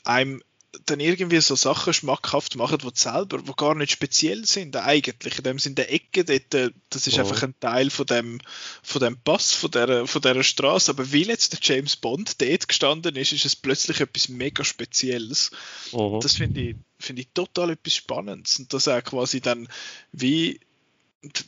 einem 0.03 0.41
dann 0.85 0.99
irgendwie 0.99 1.39
so 1.41 1.55
Sachen 1.55 1.93
schmackhaft 1.93 2.55
machen, 2.55 2.77
die 2.77 2.89
selber, 2.93 3.47
wo 3.47 3.53
gar 3.53 3.75
nicht 3.75 3.91
speziell 3.91 4.45
sind 4.45 4.75
eigentlich. 4.75 5.37
In 5.37 5.43
dem 5.43 5.59
sind 5.59 5.77
der 5.77 5.91
Ecke 5.91 6.23
dort, 6.25 6.53
äh, 6.53 6.71
das 6.89 7.07
ist 7.07 7.17
oh. 7.17 7.21
einfach 7.21 7.43
ein 7.43 7.59
Teil 7.59 7.89
von 7.89 8.05
dem, 8.05 8.39
von 8.83 9.01
dem 9.01 9.17
Pass, 9.17 9.53
von 9.53 9.71
der, 9.71 10.07
von 10.07 10.21
der 10.21 10.43
Straße. 10.43 10.91
Aber 10.91 11.11
weil 11.11 11.27
jetzt 11.27 11.53
der 11.53 11.59
James 11.61 11.95
Bond 11.95 12.41
dort 12.41 12.67
gestanden 12.67 13.15
ist, 13.15 13.31
ist 13.31 13.45
es 13.45 13.55
plötzlich 13.55 13.99
etwas 14.01 14.29
mega 14.29 14.63
Spezielles. 14.63 15.51
Oh. 15.91 16.19
Das 16.21 16.37
finde 16.37 16.61
ich, 16.61 16.75
finde 16.99 17.23
ich 17.23 17.29
total 17.33 17.71
etwas 17.71 17.95
Spannendes. 17.95 18.59
Und 18.59 18.73
das 18.73 18.87
auch 18.87 19.03
quasi 19.03 19.41
dann 19.41 19.67
wie 20.11 20.59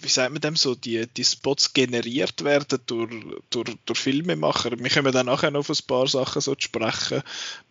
wie 0.01 0.09
sagt 0.09 0.31
man 0.31 0.41
dem 0.41 0.55
so, 0.55 0.75
die, 0.75 1.05
die 1.07 1.23
Spots 1.23 1.73
generiert 1.73 2.43
werden 2.43 2.79
durch, 2.85 3.11
durch, 3.49 3.75
durch 3.85 3.99
Filmemacher. 3.99 4.71
Wir 4.77 4.89
kommen 4.89 5.11
dann 5.11 5.27
nachher 5.27 5.51
noch 5.51 5.59
auf 5.61 5.69
ein 5.69 5.85
paar 5.87 6.07
Sachen 6.07 6.41
so 6.41 6.55
zu 6.55 6.63
sprechen 6.63 7.21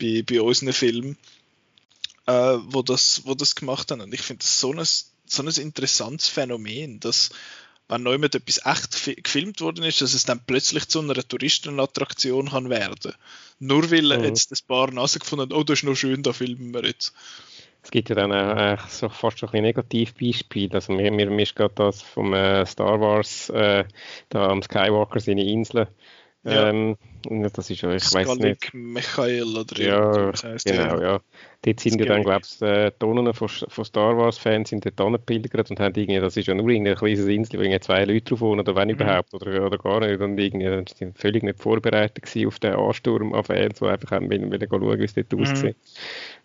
bei, 0.01 0.23
bei 0.23 0.41
unseren 0.41 0.73
Filmen 0.73 1.17
äh, 2.27 2.59
wo, 2.67 2.83
das, 2.83 3.23
wo 3.25 3.35
das 3.35 3.55
gemacht 3.55 3.91
haben. 3.91 4.01
Und 4.01 4.13
ich 4.15 4.23
finde 4.23 4.43
das 4.43 4.61
so 4.61 4.73
ein, 4.73 4.85
so 4.85 5.43
ein 5.43 5.49
interessantes 5.49 6.29
Phänomen, 6.29 7.01
dass 7.01 7.31
wenn 7.89 8.03
neu 8.03 8.19
mit 8.19 8.35
etwas 8.35 8.61
echt 8.65 9.25
gefilmt 9.25 9.61
worden 9.61 9.85
ist, 9.85 10.01
dass 10.01 10.15
es 10.15 10.25
dann 10.25 10.41
plötzlich 10.45 10.89
zu 10.89 11.01
einer 11.01 11.15
Touristenattraktion 11.15 12.51
kann 12.51 12.69
werden. 12.69 13.13
Nur 13.61 13.91
weil 13.91 14.19
mhm. 14.19 14.25
jetzt 14.25 14.51
ein 14.51 14.67
paar 14.67 14.91
Nase 14.91 15.21
gefunden 15.21 15.43
haben, 15.43 15.53
oh, 15.53 15.63
das 15.63 15.79
ist 15.79 15.85
noch 15.85 15.95
schön, 15.95 16.23
da 16.23 16.33
filmen 16.33 16.75
wir 16.75 16.85
jetzt. 16.85 17.15
Es 17.83 17.93
gibt 17.93 18.09
ja 18.09 18.17
dann 18.17 18.33
äh, 18.33 18.77
so 18.89 19.09
fast 19.09 19.45
ein 19.45 19.63
Negativbeispiel. 19.63 20.75
Also 20.75 20.93
mir, 20.93 21.13
mir, 21.13 21.31
mir 21.31 21.45
ist 21.45 21.55
gerade 21.55 21.75
das 21.77 22.03
vom 22.03 22.35
äh, 22.35 22.67
Star 22.67 23.01
Wars 23.01 23.49
äh, 23.51 23.85
da 24.29 24.49
am 24.49 24.63
Skywalker 24.63 25.21
seine 25.21 25.45
Insel 25.45 25.87
ja. 26.47 26.69
Ähm, 26.69 26.97
das 27.53 27.71
ist 27.71 27.83
ja, 27.83 27.93
ich 27.93 28.13
weiß 28.13 28.37
nicht. 28.39 28.73
Michael 28.73 29.57
oder 29.57 29.83
ja, 29.83 30.33
heißt 30.33 30.67
genau, 30.67 31.01
ja. 31.01 31.21
Dort 31.63 31.81
sind 31.81 31.99
ja 31.99 32.07
dann, 32.07 32.23
glaube 32.23 32.43
ich, 32.45 32.63
äh, 32.63 32.93
Tonnen 32.93 33.35
von, 33.35 33.49
von 33.49 33.85
Star 33.85 34.17
Wars-Fans 34.17 34.69
sind 34.69 34.85
dort 34.85 35.01
angepilgert 35.01 35.69
und 35.71 35.81
haben 35.81 35.95
irgendwie, 35.97 36.21
das 36.21 36.37
ist 36.37 36.47
ja 36.47 36.55
nur 36.55 36.71
eine 36.71 36.95
kleine 36.95 37.33
Insel, 37.33 37.59
wo 37.59 37.63
irgendwie 37.63 37.81
zwei 37.81 38.05
Leute 38.05 38.23
drauf 38.23 38.41
wohnen 38.41 38.61
oder 38.61 38.77
wenn 38.77 38.89
mhm. 38.89 38.95
überhaupt 38.95 39.35
oder, 39.35 39.67
oder 39.67 39.79
gar 39.79 40.01
nicht. 40.01 40.21
Und 40.21 40.39
irgendwie 40.39 40.85
sind 40.95 41.19
völlig 41.19 41.43
nicht 41.43 41.59
vorbereitet 41.59 42.23
gewesen 42.23 42.47
auf 42.47 42.59
den 42.61 42.75
Ansturm 42.75 43.35
an 43.35 43.43
Fans, 43.43 43.81
die 43.81 43.85
einfach 43.85 44.11
haben 44.13 44.31
wollen, 44.31 44.51
wollen 44.53 44.69
schauen, 44.71 44.99
wie 45.01 45.05
es 45.05 45.15
dort 45.15 45.33
mhm. 45.33 45.43
aussieht. 45.43 45.77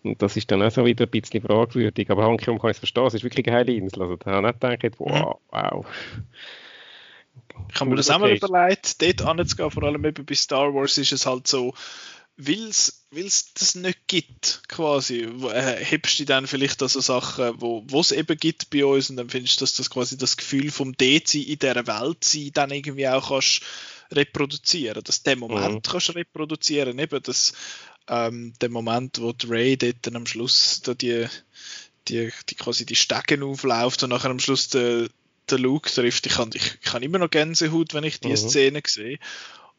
Und 0.02 0.20
das 0.20 0.36
ist 0.36 0.50
dann 0.50 0.62
auch 0.62 0.70
so 0.70 0.84
wieder 0.84 1.04
ein 1.04 1.10
bisschen 1.10 1.42
fragwürdig. 1.42 2.10
Aber 2.10 2.24
Hankium 2.24 2.58
kann 2.58 2.70
ich 2.70 2.76
es 2.76 2.80
verstehen, 2.80 3.06
es 3.06 3.14
ist 3.14 3.22
wirklich 3.22 3.46
eine 3.46 3.56
geile 3.56 3.72
Insel. 3.72 4.02
Also 4.02 4.16
da 4.16 4.32
habe 4.32 4.48
ich 4.48 4.54
nicht 4.60 4.80
gedacht, 4.80 4.98
wow, 4.98 5.38
mhm. 5.52 5.56
wow. 5.56 5.86
Ich 7.72 7.80
habe 7.80 7.90
mir 7.90 7.96
das 7.96 8.10
auch 8.10 8.18
mal 8.18 8.34
überlegt, 8.34 9.00
dort 9.00 9.22
anzugehen, 9.22 9.70
vor 9.70 9.82
allem 9.82 10.04
eben 10.04 10.24
bei 10.24 10.34
Star 10.34 10.74
Wars 10.74 10.98
ist 10.98 11.12
es 11.12 11.26
halt 11.26 11.46
so, 11.46 11.74
weil 12.36 12.68
es 12.68 13.54
das 13.54 13.74
nicht 13.74 14.06
gibt, 14.06 14.62
quasi, 14.68 15.20
äh, 15.20 15.84
hebst 15.84 16.18
du 16.18 16.24
dann 16.24 16.46
vielleicht 16.46 16.82
also 16.82 17.00
Sachen, 17.00 17.60
wo 17.60 18.00
es 18.00 18.12
eben 18.12 18.36
gibt 18.36 18.70
bei 18.70 18.84
uns 18.84 19.10
und 19.10 19.16
dann 19.16 19.28
findest 19.28 19.60
du, 19.60 19.64
dass 19.64 19.74
das 19.74 19.90
quasi 19.90 20.16
das 20.16 20.36
Gefühl 20.36 20.70
vom 20.70 20.96
Dezi 20.96 21.42
in 21.42 21.58
dieser 21.58 21.86
Welt 21.86 22.24
sein 22.24 22.50
dann 22.54 22.70
irgendwie 22.70 23.08
auch 23.08 23.28
kannst 23.28 23.62
reproduzieren, 24.10 25.02
dass 25.04 25.22
den 25.22 25.38
Moment 25.38 25.86
mhm. 25.86 25.90
kannst 25.90 26.14
reproduzieren, 26.14 26.98
eben 26.98 27.22
das, 27.22 27.52
ähm, 28.08 28.54
der 28.60 28.70
Moment, 28.70 29.20
wo 29.20 29.32
Ray 29.48 29.76
dort 29.76 29.98
dann 30.02 30.16
am 30.16 30.26
Schluss 30.26 30.80
da 30.82 30.94
die, 30.94 31.26
die, 32.08 32.30
die 32.48 32.54
quasi 32.54 32.86
die 32.86 32.96
Stegen 32.96 33.42
aufläuft 33.42 34.02
und 34.02 34.10
nachher 34.10 34.30
am 34.30 34.40
Schluss 34.40 34.68
der 34.68 35.08
der 35.50 35.58
Luke 35.58 35.90
trifft. 35.90 36.26
Ich 36.26 36.38
habe 36.38 36.50
ich, 36.54 36.78
ich 36.82 36.92
hab 36.92 37.02
immer 37.02 37.18
noch 37.18 37.30
Gänsehaut, 37.30 37.94
wenn 37.94 38.04
ich 38.04 38.20
diese 38.20 38.44
mhm. 38.44 38.48
Szene 38.50 38.82
sehe. 38.86 39.18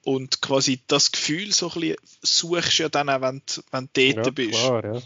Und 0.03 0.41
quasi 0.41 0.81
das 0.87 1.11
Gefühl 1.11 1.51
so 1.53 1.71
ein 1.71 1.79
bisschen 1.79 1.95
suchst 2.21 2.79
du 2.79 2.83
ja 2.83 2.89
dann 2.89 3.09
auch, 3.09 3.21
wenn, 3.21 3.41
wenn 3.71 3.89
du 3.93 4.13
dort 4.13 4.25
ja, 4.25 4.31
bist. 4.31 4.59
Klar, 4.59 4.95
ja. 4.95 5.01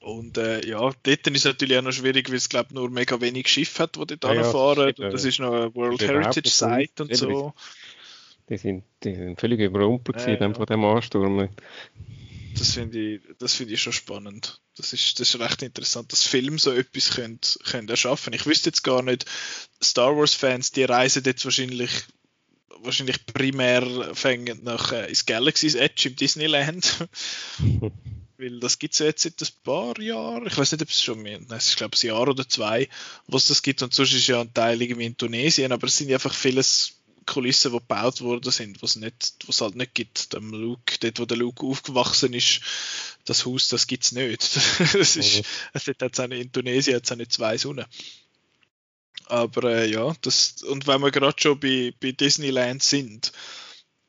Und 0.00 0.38
äh, 0.38 0.66
ja, 0.66 0.78
dort 0.78 1.06
ist 1.06 1.26
es 1.26 1.44
natürlich 1.44 1.76
auch 1.76 1.82
noch 1.82 1.92
schwierig, 1.92 2.28
weil 2.30 2.36
es 2.36 2.48
glaube 2.48 2.72
nur 2.72 2.88
mega 2.88 3.20
wenig 3.20 3.48
Schiffe 3.48 3.82
hat, 3.82 3.96
die 3.96 4.16
dort 4.16 4.34
ja, 4.34 4.44
fahren. 4.44 4.94
Ja, 4.96 5.10
das 5.10 5.24
ist 5.24 5.40
noch 5.40 5.52
eine 5.52 5.74
World 5.74 6.00
Heritage 6.00 6.48
Site 6.48 7.02
und 7.02 7.14
so. 7.14 7.52
Die 8.48 8.56
sind, 8.56 8.84
die 9.04 9.14
sind 9.14 9.38
völlig 9.38 9.60
überrumpelt 9.60 10.20
ja, 10.26 10.34
ja. 10.34 10.54
von 10.54 10.66
dem 10.66 10.84
Ansturm 10.84 11.50
das 12.58 12.74
finde 12.74 12.98
ich, 12.98 13.22
das 13.38 13.54
finde 13.54 13.74
ich 13.74 13.82
schon 13.82 13.92
spannend. 13.92 14.60
Das 14.76 14.92
ist, 14.92 15.18
das 15.18 15.34
ist 15.34 15.40
recht 15.40 15.62
interessant, 15.62 16.12
dass 16.12 16.24
Film 16.24 16.58
so 16.58 16.72
etwas 16.72 17.10
können, 17.10 17.40
können 17.64 17.88
erschaffen. 17.88 18.32
Ich 18.32 18.46
wüsste 18.46 18.70
jetzt 18.70 18.82
gar 18.82 19.02
nicht, 19.02 19.24
Star 19.82 20.16
Wars 20.16 20.34
Fans, 20.34 20.72
die 20.72 20.84
reisen 20.84 21.24
jetzt 21.24 21.44
wahrscheinlich 21.44 21.90
wahrscheinlich 22.80 23.26
primär 23.26 24.14
fängen 24.14 24.62
nach 24.62 24.92
äh, 24.92 25.08
ins 25.08 25.26
Galaxy's 25.26 25.74
Edge 25.74 26.08
im 26.08 26.16
Disneyland. 26.16 27.08
Weil 28.38 28.60
das 28.60 28.78
gibt 28.78 28.94
es 28.94 29.00
jetzt 29.00 29.22
seit 29.22 29.42
ein 29.42 29.48
paar 29.64 30.00
Jahren. 30.00 30.46
Ich 30.46 30.56
weiß 30.56 30.70
nicht, 30.70 30.82
ob 30.82 30.88
es 30.88 31.02
schon 31.02 31.20
mehr, 31.22 31.40
nein, 31.40 31.58
es 31.58 31.70
ist 31.70 31.76
glaube 31.76 31.96
ich 31.96 32.04
ein 32.04 32.08
Jahr 32.08 32.28
oder 32.28 32.48
zwei, 32.48 32.88
wo 33.26 33.36
es 33.36 33.48
das 33.48 33.62
gibt. 33.62 33.82
Und 33.82 33.92
sonst 33.92 34.12
ist 34.12 34.28
ja 34.28 34.40
ein 34.40 34.54
Teil 34.54 34.80
irgendwie 34.80 35.06
in 35.06 35.16
Tunesien, 35.16 35.72
aber 35.72 35.88
es 35.88 35.96
sind 35.96 36.12
einfach 36.12 36.34
vieles 36.34 36.97
Kulissen, 37.28 37.72
die 37.72 37.78
gebaut 37.78 38.20
worden 38.20 38.50
sind, 38.50 38.82
was 38.82 38.96
nicht, 38.96 39.36
was 39.46 39.60
halt 39.60 39.76
nicht 39.76 39.94
gibt. 39.94 40.32
Dem 40.32 40.50
Luke, 40.50 40.96
dort, 41.00 41.20
wo 41.20 41.24
der 41.24 41.36
Luke 41.36 41.64
aufgewachsen 41.64 42.32
ist, 42.32 42.60
das 43.24 43.44
Haus, 43.46 43.68
das 43.68 43.86
gibt 43.86 44.04
es 44.04 44.12
nicht. 44.12 44.56
das 44.94 45.16
ist, 45.16 45.44
es 45.72 45.86
hat 45.86 46.00
jetzt 46.00 46.20
auch 46.20 46.24
in 46.24 46.52
Tunesien 46.52 46.96
hat 46.96 47.04
es 47.04 47.12
auch 47.12 47.16
nicht 47.16 47.32
zwei 47.32 47.58
Sonnen. 47.58 47.84
Aber 49.26 49.64
äh, 49.64 49.90
ja, 49.90 50.14
das, 50.22 50.62
und 50.62 50.86
wenn 50.86 51.02
wir 51.02 51.10
gerade 51.10 51.40
schon 51.40 51.60
bei, 51.60 51.92
bei 52.00 52.12
Disneyland 52.12 52.82
sind, 52.82 53.32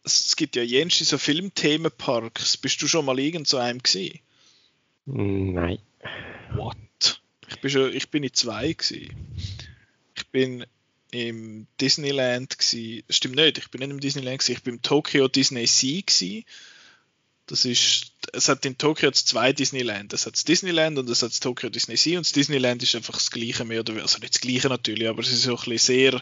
es, 0.04 0.28
es 0.28 0.36
gibt 0.36 0.56
ja 0.56 0.64
jenste 0.64 1.04
so 1.04 1.18
Filmthemenparks. 1.18 2.58
Bist 2.58 2.82
du 2.82 2.88
schon 2.88 3.06
mal 3.06 3.20
irgend 3.20 3.48
so 3.48 3.58
einem 3.58 3.84
gewesen? 3.84 4.20
Nein. 5.06 5.80
What? 6.56 6.78
Ich 7.50 7.60
bin 7.60 7.70
schon, 7.70 7.94
ich 7.94 8.10
bin 8.10 8.24
in 8.24 8.34
zwei 8.34 8.72
gewesen. 8.74 9.10
Ich 10.16 10.28
bin 10.28 10.66
im 11.12 11.68
Disneyland 11.82 12.58
gsi. 12.58 13.04
Stimmt 13.10 13.36
nicht, 13.36 13.58
ich 13.58 13.70
bin 13.72 13.80
nicht 13.80 13.92
im 13.92 14.00
Disneyland 14.00 14.40
gsi. 14.40 14.54
Ich 14.54 14.64
bin 14.64 14.76
im 14.76 14.82
Tokyo 14.82 15.28
Disney 15.28 15.68
Sea 15.68 16.02
gsi. 16.06 16.46
Das 17.48 17.66
ist, 17.66 18.12
es 18.32 18.48
hat 18.48 18.64
in 18.66 18.78
Tokio 18.78 19.10
zwei 19.10 19.54
Disneyland. 19.54 20.14
Es 20.14 20.28
hat 20.28 20.34
das 20.34 20.46
Disneyland 20.46 21.00
und 21.00 21.10
es 21.10 21.24
hat 21.24 21.32
das 21.32 21.40
Tokyo 21.40 21.70
Disney 21.70 21.98
Sea 21.98 22.20
und 22.20 22.28
das 22.28 22.34
Disneyland 22.34 22.84
ist 22.84 22.94
einfach 22.96 23.16
das 23.16 23.32
gleiche 23.32 23.66
mehr 23.66 23.80
oder 23.80 23.94
weniger. 23.94 24.06
Also 24.06 24.20
nicht 24.20 24.36
das 24.36 24.42
gleiche 24.42 24.70
natürlich, 24.70 25.08
aber 25.08 25.22
es 25.22 25.32
ist 25.32 25.44
so 25.44 25.58
ein 25.58 25.64
bisschen 25.64 25.80
sehr, 25.80 26.22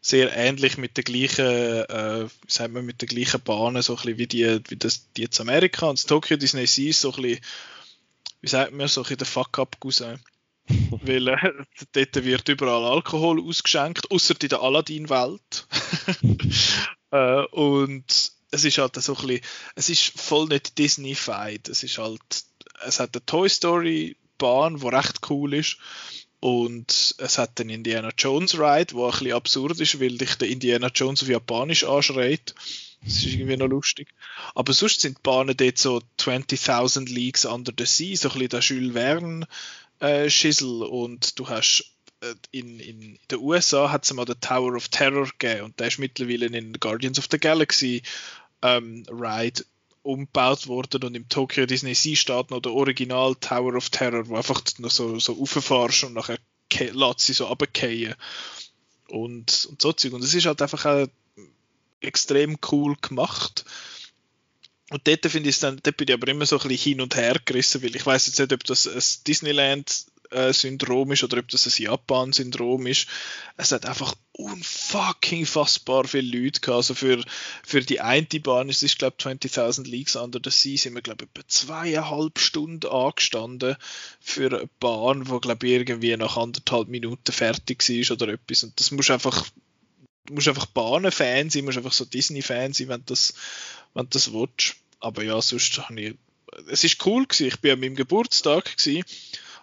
sehr 0.00 0.36
ähnlich 0.36 0.76
mit 0.76 0.96
der 0.96 1.04
gleichen, 1.04 1.46
äh, 1.46 2.24
wie 2.24 2.52
sagt 2.52 2.72
man, 2.72 2.84
mit 2.84 3.00
der 3.00 3.08
gleichen 3.08 3.40
Bahnen, 3.42 3.80
so 3.80 3.92
ein 3.94 3.96
bisschen 3.96 4.18
wie 4.18 4.26
die, 4.26 4.60
wie 4.68 4.76
das, 4.76 5.12
die 5.12 5.22
jetzt 5.22 5.40
Amerika. 5.40 5.86
Und 5.86 6.00
das 6.00 6.06
Tokyo 6.06 6.36
Disney 6.36 6.66
Sea 6.66 6.90
ist 6.90 7.00
so 7.00 7.12
ein 7.12 7.22
bisschen, 7.22 7.40
wie 8.40 8.48
sagt 8.48 8.72
man, 8.72 8.88
so 8.88 9.00
ein 9.00 9.04
bisschen 9.04 9.18
der 9.18 9.26
Fuck-up-Cousin. 9.26 10.18
Weil 11.02 11.28
äh, 11.28 11.52
dort 11.92 12.24
wird 12.24 12.48
überall 12.48 12.84
Alkohol 12.84 13.40
ausgeschenkt, 13.40 14.10
außer 14.10 14.34
in 14.40 14.48
der 14.48 14.62
Aladdin-Welt. 14.62 15.66
äh, 17.10 17.44
und 17.46 18.32
es 18.50 18.64
ist 18.64 18.78
halt 18.78 18.94
so 18.96 19.14
ein 19.16 19.26
bisschen, 19.26 19.44
es 19.74 19.88
ist 19.88 20.20
voll 20.20 20.46
nicht 20.46 20.78
Disney-fied. 20.78 21.68
Es 21.68 21.82
ist 21.82 21.98
halt, 21.98 22.20
es 22.84 23.00
hat 23.00 23.14
eine 23.14 23.26
Toy 23.26 23.48
Story-Bahn, 23.48 24.78
die 24.78 24.88
recht 24.88 25.20
cool 25.30 25.54
ist. 25.54 25.78
Und 26.40 27.14
es 27.18 27.38
hat 27.38 27.58
den 27.58 27.70
Indiana 27.70 28.10
Jones 28.16 28.58
Ride, 28.58 28.94
wo 28.94 29.06
ein 29.06 29.10
bisschen 29.10 29.32
absurd 29.32 29.80
ist, 29.80 30.00
weil 30.00 30.18
dich 30.18 30.34
der 30.36 30.48
Indiana 30.48 30.90
Jones 30.94 31.22
auf 31.22 31.28
Japanisch 31.28 31.84
anschreit. 31.84 32.54
Das 33.02 33.14
ist 33.14 33.26
irgendwie 33.26 33.56
noch 33.56 33.68
lustig. 33.68 34.08
Aber 34.54 34.72
sonst 34.72 35.00
sind 35.00 35.18
die 35.18 35.22
Bahnen 35.22 35.56
dort 35.56 35.78
so 35.78 36.02
20.000 36.18 37.08
Leagues 37.12 37.44
under 37.44 37.72
the 37.76 37.86
sea, 37.86 38.16
so 38.16 38.28
ein 38.28 38.34
bisschen 38.34 38.48
der 38.48 38.60
Jules 38.60 38.92
Verne 38.92 39.46
äh, 40.00 40.30
Schissel 40.30 40.82
und 40.82 41.38
du 41.38 41.48
hast 41.48 41.92
äh, 42.20 42.34
in, 42.50 42.80
in 42.80 43.18
den 43.30 43.38
USA 43.38 43.90
hat 43.90 44.04
es 44.04 44.12
mal 44.12 44.24
den 44.24 44.40
Tower 44.40 44.74
of 44.74 44.88
Terror 44.88 45.26
gegeben 45.38 45.66
und 45.66 45.80
der 45.80 45.88
ist 45.88 45.98
mittlerweile 45.98 46.46
in 46.46 46.72
Guardians 46.74 47.18
of 47.18 47.28
the 47.30 47.38
Galaxy 47.38 48.02
ähm, 48.62 49.04
Ride 49.10 49.64
umgebaut 50.02 50.66
worden 50.68 51.02
und 51.04 51.14
im 51.14 51.28
Tokyo 51.28 51.66
Disney 51.66 51.94
Sea 51.94 52.16
steht 52.16 52.50
noch 52.50 52.60
der 52.60 52.72
Original 52.72 53.34
Tower 53.34 53.74
of 53.74 53.90
Terror, 53.90 54.28
wo 54.28 54.36
einfach 54.36 54.62
noch 54.78 54.90
so, 54.90 55.18
so 55.18 55.32
rauffährst 55.32 56.04
und 56.04 56.14
nachher 56.14 56.38
lässt 56.72 57.20
sie 57.20 57.32
so 57.32 57.46
runterfallen 57.46 58.14
und, 59.08 59.66
und 59.70 59.82
so 59.82 59.92
Zeug. 59.92 60.12
Und 60.12 60.22
es 60.22 60.34
ist 60.34 60.46
halt 60.46 60.62
einfach 60.62 60.84
auch 60.84 61.06
extrem 62.00 62.56
cool 62.70 62.96
gemacht. 63.00 63.64
Und 64.90 65.06
dort 65.06 65.26
finde 65.26 65.50
ich 65.50 65.58
dann, 65.58 65.80
dort 65.82 65.96
bin 65.96 66.08
ich 66.08 66.14
aber 66.14 66.28
immer 66.28 66.46
so 66.46 66.58
ein 66.58 66.68
bisschen 66.68 66.92
hin 66.92 67.00
und 67.00 67.16
her 67.16 67.36
gerissen, 67.44 67.82
weil 67.82 67.96
ich 67.96 68.06
weiß 68.06 68.26
jetzt 68.26 68.38
nicht, 68.38 68.52
ob 68.52 68.62
das 68.64 68.86
ein 68.86 69.24
Disneyland 69.26 70.06
äh, 70.32 70.50
ist 70.50 71.24
oder 71.24 71.38
ob 71.38 71.48
das 71.48 71.66
ein 71.66 71.82
Japan-Syndrom 71.82 72.86
ist. 72.86 73.06
Es 73.56 73.72
hat 73.72 73.86
einfach 73.86 74.14
unfucking 74.32 75.46
fassbar 75.46 76.06
viele 76.06 76.38
Leute 76.38 76.60
gehabt. 76.60 76.76
Also 76.76 76.94
für, 76.94 77.24
für 77.64 77.80
die 77.80 78.00
eine 78.00 78.26
Bahn 78.42 78.68
ist 78.68 78.82
es, 78.82 78.98
glaube 78.98 79.16
ich, 79.18 79.24
20.000 79.24 79.88
Leagues 79.88 80.16
Under 80.16 80.40
the 80.42 80.50
Sea, 80.50 80.76
sind 80.76 80.94
wir, 80.94 81.02
glaube 81.02 81.24
ich, 81.24 81.30
etwa 81.30 81.48
zweieinhalb 81.48 82.38
Stunden 82.38 82.88
angestanden 82.88 83.76
für 84.20 84.58
eine 84.58 84.68
Bahn, 84.80 85.24
die, 85.24 85.40
glaube 85.40 85.66
ich, 85.66 85.72
irgendwie 85.72 86.16
nach 86.16 86.36
anderthalb 86.36 86.88
Minuten 86.88 87.32
fertig 87.32 87.88
ist 87.88 88.10
oder 88.10 88.28
etwas. 88.28 88.62
Und 88.62 88.78
das 88.78 88.90
muss 88.90 89.10
einfach 89.10 89.46
du 90.26 90.34
musst 90.34 90.48
einfach 90.48 90.66
Bahnen-Fan 90.66 91.50
sein, 91.50 91.64
musst 91.64 91.78
einfach 91.78 91.92
so 91.92 92.04
Disney-Fan 92.04 92.72
sein, 92.72 92.88
wenn 92.88 93.00
du 93.00 93.06
das, 93.06 93.34
wenn 93.94 94.08
das 94.10 94.32
willst. 94.32 94.76
Aber 95.00 95.22
ja, 95.22 95.40
sonst 95.40 95.78
habe 95.78 96.00
ich, 96.00 96.14
es 96.68 96.84
ist 96.84 97.04
cool 97.06 97.26
gewesen. 97.26 97.46
Ich 97.48 97.60
bin 97.60 97.72
an 97.72 97.80
meinem 97.80 97.96
Geburtstag 97.96 98.76
gewesen 98.76 99.04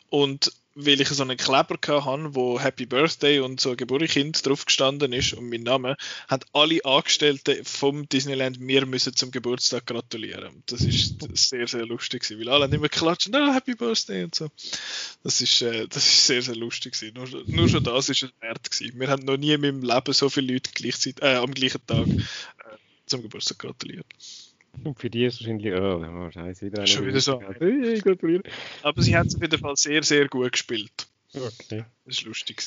und 0.10 0.52
weil 0.76 1.00
ich 1.00 1.10
so 1.10 1.24
einen 1.24 1.38
Kleber 1.38 1.78
hatte, 1.86 2.36
wo 2.36 2.60
Happy 2.60 2.86
Birthday 2.86 3.40
und 3.40 3.60
so 3.60 3.76
Geburtskind 3.76 4.46
drauf 4.46 4.66
gestanden 4.66 5.14
ist 5.14 5.34
und 5.34 5.50
mein 5.50 5.64
Name, 5.64 5.98
haben 6.28 6.44
alle 6.52 6.84
Angestellten 6.84 7.64
vom 7.64 8.10
Disneyland 8.10 8.60
mir 8.60 8.86
müssen 8.86 9.16
zum 9.16 9.32
Geburtstag 9.32 9.86
gratulieren. 9.86 10.64
Das 10.66 10.82
ist 10.82 11.16
sehr, 11.34 11.68
sehr 11.68 11.86
lustig 11.86 12.24
gewesen, 12.24 12.40
weil 12.40 12.50
alle 12.50 12.64
haben 12.66 12.74
immer 12.74 12.90
klatschen, 12.90 13.36
ah, 13.36 13.54
Happy 13.54 13.76
Birthday 13.76 14.24
und 14.24 14.34
so. 14.34 14.50
Das 15.24 15.42
ist, 15.42 15.62
äh, 15.62 15.88
das 15.88 16.08
ist 16.08 16.26
sehr, 16.26 16.42
sehr 16.42 16.56
lustig 16.56 16.94
gewesen. 16.94 17.14
Nur, 17.16 17.44
nur 17.46 17.70
schon 17.70 17.84
das 17.84 18.10
ist 18.10 18.24
es 18.24 18.32
wert 18.42 18.70
gewesen. 18.70 19.00
Wir 19.00 19.10
haben 19.10 19.26
noch 19.26 19.38
nie 19.38 19.54
in 19.54 19.62
meinem 19.62 19.84
Leben 19.84 20.14
so 20.14 20.30
viele 20.30 20.54
Leute 20.54 20.72
gleichzeitig, 20.74 21.22
äh, 21.22 21.36
am 21.36 21.54
gleichen 21.54 21.86
Tag 21.86 22.08
äh, 22.08 22.24
zum 23.06 23.22
Geburtstag 23.22 23.60
gratuliert. 23.60 24.08
Und 24.84 25.00
für 25.00 25.10
die 25.10 25.26
ist 25.26 25.40
wahrscheinlich, 25.40 25.74
oh, 25.74 26.04
oh 26.04 26.32
scheiße, 26.32 26.66
wieder 26.66 26.80
eine. 26.80 26.88
Schon 26.88 27.06
wieder 27.06 27.20
so. 27.20 27.42
Hey, 27.60 28.00
gratuliere. 28.00 28.44
Aber 28.82 29.02
sie 29.02 29.16
hat 29.16 29.28
es 29.28 29.36
auf 29.36 29.42
jeden 29.42 29.60
Fall 29.60 29.76
sehr, 29.76 30.04
sehr 30.04 30.28
gut 30.28 30.52
gespielt. 30.54 31.08
Okay. 31.34 31.86
Das 32.06 32.22
war 32.22 32.30
lustig. 32.30 32.64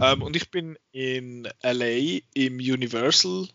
Ähm, 0.00 0.22
und 0.22 0.36
ich 0.36 0.50
bin 0.50 0.76
in 0.92 1.48
LA 1.62 2.20
im 2.34 2.56
Universal 2.56 3.48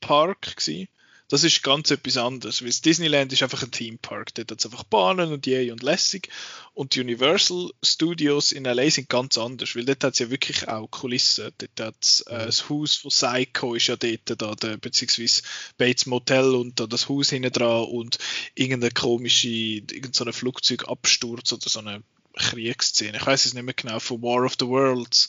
Park. 0.00 0.56
Gewesen. 0.56 0.88
Das 1.28 1.42
ist 1.42 1.64
ganz 1.64 1.90
etwas 1.90 2.16
anderes, 2.16 2.62
weil 2.62 2.68
das 2.68 2.82
Disneyland 2.82 3.32
ist 3.32 3.42
einfach 3.42 3.62
ein 3.62 3.72
Themepark. 3.72 4.32
Dort 4.34 4.52
hat 4.52 4.60
es 4.60 4.66
einfach 4.66 4.84
Bahnen 4.84 5.32
und 5.32 5.44
je 5.46 5.72
und 5.72 5.82
lässig. 5.82 6.28
Und 6.72 6.94
die 6.94 7.00
Universal 7.00 7.70
Studios 7.82 8.52
in 8.52 8.64
LA 8.64 8.90
sind 8.90 9.08
ganz 9.08 9.36
anders, 9.36 9.74
weil 9.74 9.84
dort 9.84 10.04
hat 10.04 10.12
es 10.12 10.20
ja 10.20 10.30
wirklich 10.30 10.68
auch 10.68 10.88
Kulissen. 10.88 11.50
Dort 11.58 11.80
hat 11.80 12.24
äh, 12.28 12.46
das 12.46 12.68
Haus 12.68 12.94
von 12.94 13.10
Psycho 13.10 13.74
ist 13.74 13.88
ja 13.88 13.96
dort, 13.96 14.40
da, 14.40 14.54
der, 14.54 14.76
beziehungsweise 14.76 15.42
Bates 15.78 16.06
Motel 16.06 16.54
und 16.54 16.78
da 16.78 16.86
das 16.86 17.08
Haus 17.08 17.30
hinten 17.30 17.50
dran 17.50 17.86
und 17.86 18.18
irgendeine 18.54 18.92
komische, 18.92 19.48
irgendein 19.48 20.12
so 20.12 20.30
Flugzeugabsturz 20.30 21.52
oder 21.52 21.68
so 21.68 21.80
eine 21.80 22.04
Kriegsszene. 22.36 23.16
Ich 23.16 23.26
weiß 23.26 23.46
es 23.46 23.54
nicht 23.54 23.64
mehr 23.64 23.74
genau, 23.74 23.98
von 23.98 24.22
War 24.22 24.44
of 24.44 24.54
the 24.60 24.66
Worlds 24.66 25.28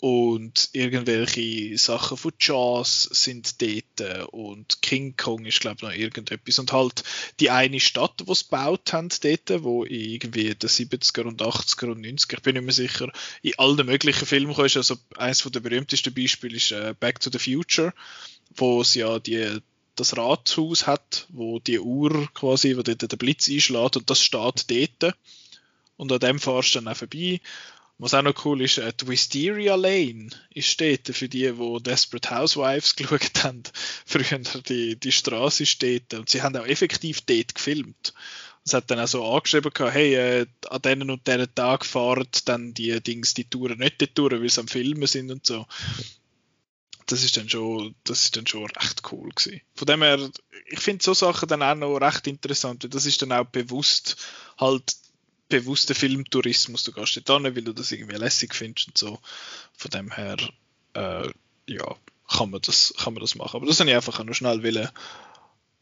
und 0.00 0.68
irgendwelche 0.74 1.76
Sachen 1.76 2.16
von 2.16 2.32
Jaws 2.38 3.02
sind 3.12 3.60
dort 3.60 4.28
und 4.32 4.80
King 4.80 5.16
Kong 5.16 5.44
ist 5.44 5.60
glaube 5.60 5.76
ich 5.76 5.82
noch 5.82 5.92
irgendetwas. 5.92 6.60
Und 6.60 6.72
halt 6.72 7.02
die 7.40 7.50
eine 7.50 7.80
Stadt, 7.80 8.20
die 8.20 8.34
sie 8.34 8.44
gebaut 8.44 8.92
haben 8.92 9.08
dort, 9.20 9.64
wo 9.64 9.84
irgendwie 9.84 10.54
den 10.54 10.68
70er 10.68 11.22
und 11.22 11.42
80er 11.42 11.90
und 11.90 12.04
90er, 12.04 12.34
ich 12.34 12.42
bin 12.42 12.54
nicht 12.54 12.64
mehr 12.64 12.72
sicher, 12.72 13.10
in 13.42 13.58
allen 13.58 13.86
möglichen 13.86 14.26
Filmen 14.26 14.54
ist, 14.64 14.76
also 14.76 14.96
eines 15.16 15.42
der 15.42 15.60
berühmtesten 15.60 16.14
Beispiele 16.14 16.56
ist 16.56 16.70
äh, 16.70 16.94
Back 16.98 17.18
to 17.18 17.30
the 17.32 17.38
Future, 17.38 17.92
wo 18.54 18.82
es 18.82 18.94
ja 18.94 19.18
die 19.18 19.58
das 19.96 20.16
Rathaus 20.16 20.86
hat, 20.86 21.26
wo 21.30 21.58
die 21.58 21.80
Uhr 21.80 22.28
quasi, 22.32 22.76
wo 22.76 22.82
dort 22.82 23.10
der 23.10 23.16
Blitz 23.16 23.48
einschlägt 23.48 23.96
und 23.96 24.08
das 24.08 24.22
steht 24.22 24.70
dort. 24.70 25.16
Und 25.96 26.12
an 26.12 26.20
dem 26.20 26.38
fahrst 26.38 26.76
du 26.76 26.78
dann 26.78 26.86
auch 26.86 26.96
vorbei 26.96 27.40
was 27.98 28.14
auch 28.14 28.22
noch 28.22 28.44
cool 28.44 28.62
ist, 28.62 28.78
äh, 28.78 28.92
die 28.92 29.08
Wisteria 29.08 29.74
Lane 29.74 30.28
ist 30.54 30.80
dort, 30.80 31.08
für 31.08 31.28
die, 31.28 31.52
die 31.52 31.82
Desperate 31.82 32.30
Housewives 32.30 32.94
geschaut 32.96 33.44
haben. 33.44 33.64
Früher 34.06 34.38
die, 34.68 34.96
die 34.96 35.12
Straße 35.12 35.64
ist 35.64 35.82
dort 35.82 36.14
und 36.14 36.28
sie 36.28 36.42
haben 36.42 36.56
auch 36.56 36.66
effektiv 36.66 37.22
dort 37.22 37.54
gefilmt. 37.54 38.14
Es 38.64 38.74
hat 38.74 38.90
dann 38.90 39.00
auch 39.00 39.08
so 39.08 39.24
angeschrieben, 39.24 39.72
hey, 39.76 40.14
äh, 40.14 40.46
an 40.68 40.82
diesen 40.82 41.10
und 41.10 41.26
diesen 41.26 41.54
Tag 41.54 41.84
fahren 41.84 42.28
dann 42.44 42.74
die 42.74 43.00
Dings, 43.00 43.34
die 43.34 43.48
Touren 43.48 43.78
nicht 43.78 44.00
die 44.00 44.06
Touren, 44.06 44.42
weil 44.42 44.50
sie 44.50 44.60
am 44.60 44.68
Filmen 44.68 45.06
sind 45.06 45.30
und 45.30 45.46
so. 45.46 45.66
Das 47.06 47.24
ist 47.24 47.38
dann 47.38 47.48
schon, 47.48 47.94
das 48.04 48.24
ist 48.24 48.36
dann 48.36 48.46
schon 48.46 48.66
recht 48.66 49.02
cool 49.10 49.30
gewesen. 49.30 49.62
Von 49.74 49.86
dem 49.86 50.02
her, 50.02 50.30
ich 50.66 50.80
finde 50.80 51.02
so 51.02 51.14
Sachen 51.14 51.48
dann 51.48 51.62
auch 51.62 51.74
noch 51.74 51.96
recht 51.96 52.26
interessant, 52.26 52.84
weil 52.84 52.90
das 52.90 53.06
ist 53.06 53.22
dann 53.22 53.32
auch 53.32 53.46
bewusst 53.46 54.18
halt 54.58 54.94
bewusster 55.48 55.94
Filmtourismus. 55.94 56.84
Du 56.84 56.92
gehst 56.92 57.16
nicht 57.16 57.28
hin, 57.28 57.44
weil 57.44 57.62
du 57.62 57.72
das 57.72 57.92
irgendwie 57.92 58.16
lässig 58.16 58.54
findest 58.54 58.88
und 58.88 58.98
so. 58.98 59.18
Von 59.76 59.90
dem 59.90 60.10
her, 60.10 60.36
äh, 60.94 61.28
ja, 61.66 61.96
kann 62.28 62.50
man, 62.50 62.60
das, 62.60 62.94
kann 62.98 63.14
man 63.14 63.22
das 63.22 63.34
machen. 63.34 63.56
Aber 63.56 63.66
das 63.66 63.80
habe 63.80 63.90
ich 63.90 63.96
einfach 63.96 64.22
noch 64.24 64.34
schnell 64.34 64.62
wollen 64.62 64.88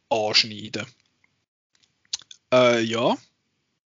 anschneiden. 0.08 0.86
Äh, 2.52 2.82
ja, 2.82 3.16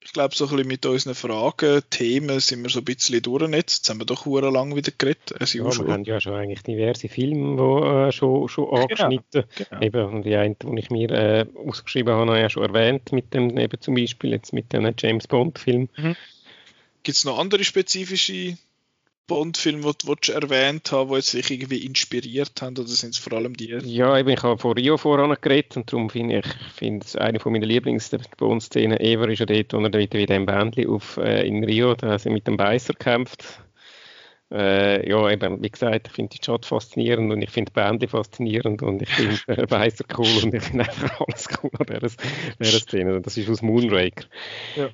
ich 0.06 0.14
glaube, 0.14 0.36
so 0.36 0.46
ein 0.46 0.52
bisschen 0.52 0.68
mit 0.68 0.86
unseren 0.86 1.16
Fragen, 1.16 1.82
Themen 1.90 2.40
sind 2.40 2.62
wir 2.64 2.70
so 2.70 2.80
ein 2.80 2.86
bisschen 2.86 3.22
durch 3.22 3.42
jetzt. 3.50 3.78
Jetzt 3.78 3.90
haben 3.90 4.00
wir 4.00 4.06
doch 4.06 4.26
hure 4.26 4.52
lang 4.52 4.76
wieder 4.76 4.92
geredet. 4.98 5.34
ja, 5.40 5.64
wir 5.64 5.94
haben 5.94 6.04
ja 6.04 6.20
schon 6.20 6.34
eigentlich 6.34 6.64
diverse 6.64 7.08
Filme 7.08 7.58
wo, 7.58 7.84
äh, 7.84 8.12
schon, 8.12 8.48
schon 8.50 8.66
genau, 8.66 8.82
angeschnitten. 8.82 9.44
Genau. 9.56 9.82
Eben, 9.82 10.06
und 10.06 10.24
die 10.24 10.36
eine, 10.36 10.56
die 10.56 10.80
ich 10.80 10.90
mir 10.90 11.12
äh, 11.12 11.46
ausgeschrieben 11.68 12.14
habe, 12.14 12.28
habe 12.28 12.38
ich 12.38 12.44
ja 12.44 12.50
schon 12.50 12.64
erwähnt, 12.64 13.12
mit 13.12 13.34
dem, 13.34 13.58
eben 13.58 13.82
zum 13.82 13.96
Beispiel 13.96 14.32
jetzt 14.32 14.54
mit 14.54 14.74
dem 14.74 14.94
James 14.98 15.28
Bond-Film. 15.28 15.90
Mhm. 15.96 16.16
Gibt 17.04 17.18
es 17.18 17.26
noch 17.26 17.40
andere 17.40 17.64
spezifische 17.64 18.58
Bond-Filme, 19.28 19.94
die 20.04 20.16
du 20.22 20.32
erwähnt 20.32 20.92
hast, 20.92 21.10
die 21.10 21.22
sich 21.22 21.52
irgendwie 21.52 21.86
inspiriert 21.86 22.62
haben, 22.62 22.78
oder 22.78 22.88
sind 22.88 23.12
es 23.12 23.18
vor 23.18 23.34
allem 23.34 23.56
die? 23.56 23.68
Ja, 23.68 24.18
eben, 24.18 24.30
ich 24.30 24.44
habe 24.44 24.60
von 24.60 24.74
Rio 24.74 24.98
voran 24.98 25.36
geredet 25.40 25.78
und 25.78 25.92
darum 25.92 26.10
finde 26.10 26.40
ich, 26.40 26.46
finde 26.76 27.06
es 27.06 27.16
eine 27.16 27.40
von 27.40 27.54
meiner 27.54 27.66
Lieblings-Bond-Szenen 27.66 29.00
ever 29.00 29.30
ist 29.30 29.40
ja 29.40 29.46
dort, 29.46 29.74
wo 29.74 29.80
er 29.80 29.94
wieder 29.94 30.20
in 30.20 30.26
dem 30.26 30.46
Bändchen 30.46 30.90
auf, 30.90 31.18
äh, 31.18 31.48
in 31.48 31.64
Rio, 31.64 31.96
da 31.96 32.20
sie 32.20 32.30
mit 32.30 32.48
dem 32.48 32.58
Beißer 32.58 32.94
kämpft. 32.94 33.64
Äh, 34.52 35.10
ja, 35.10 35.32
eben, 35.32 35.64
wie 35.64 35.70
gesagt, 35.70 36.08
ich 36.08 36.14
finde 36.14 36.36
die 36.36 36.44
Stadt 36.44 36.66
faszinierend 36.66 37.32
und 37.32 37.42
ich 37.42 37.50
finde 37.50 37.72
Bände 37.72 38.08
faszinierend 38.08 38.84
und 38.84 39.02
ich 39.02 39.10
finde 39.10 39.40
äh, 39.48 39.66
Beißer 39.66 40.06
cool 40.16 40.44
und 40.44 40.54
ich 40.54 40.64
finde 40.64 40.84
einfach 40.84 41.22
alles 41.22 41.48
cool 41.64 41.72
an 41.80 41.88
dieser, 41.88 42.16
dieser 42.60 42.80
Szene. 42.80 43.22
Das 43.22 43.36
ist 43.36 43.50
aus 43.50 43.64
Moonraker. 43.64 44.26
Ja. 44.76 44.90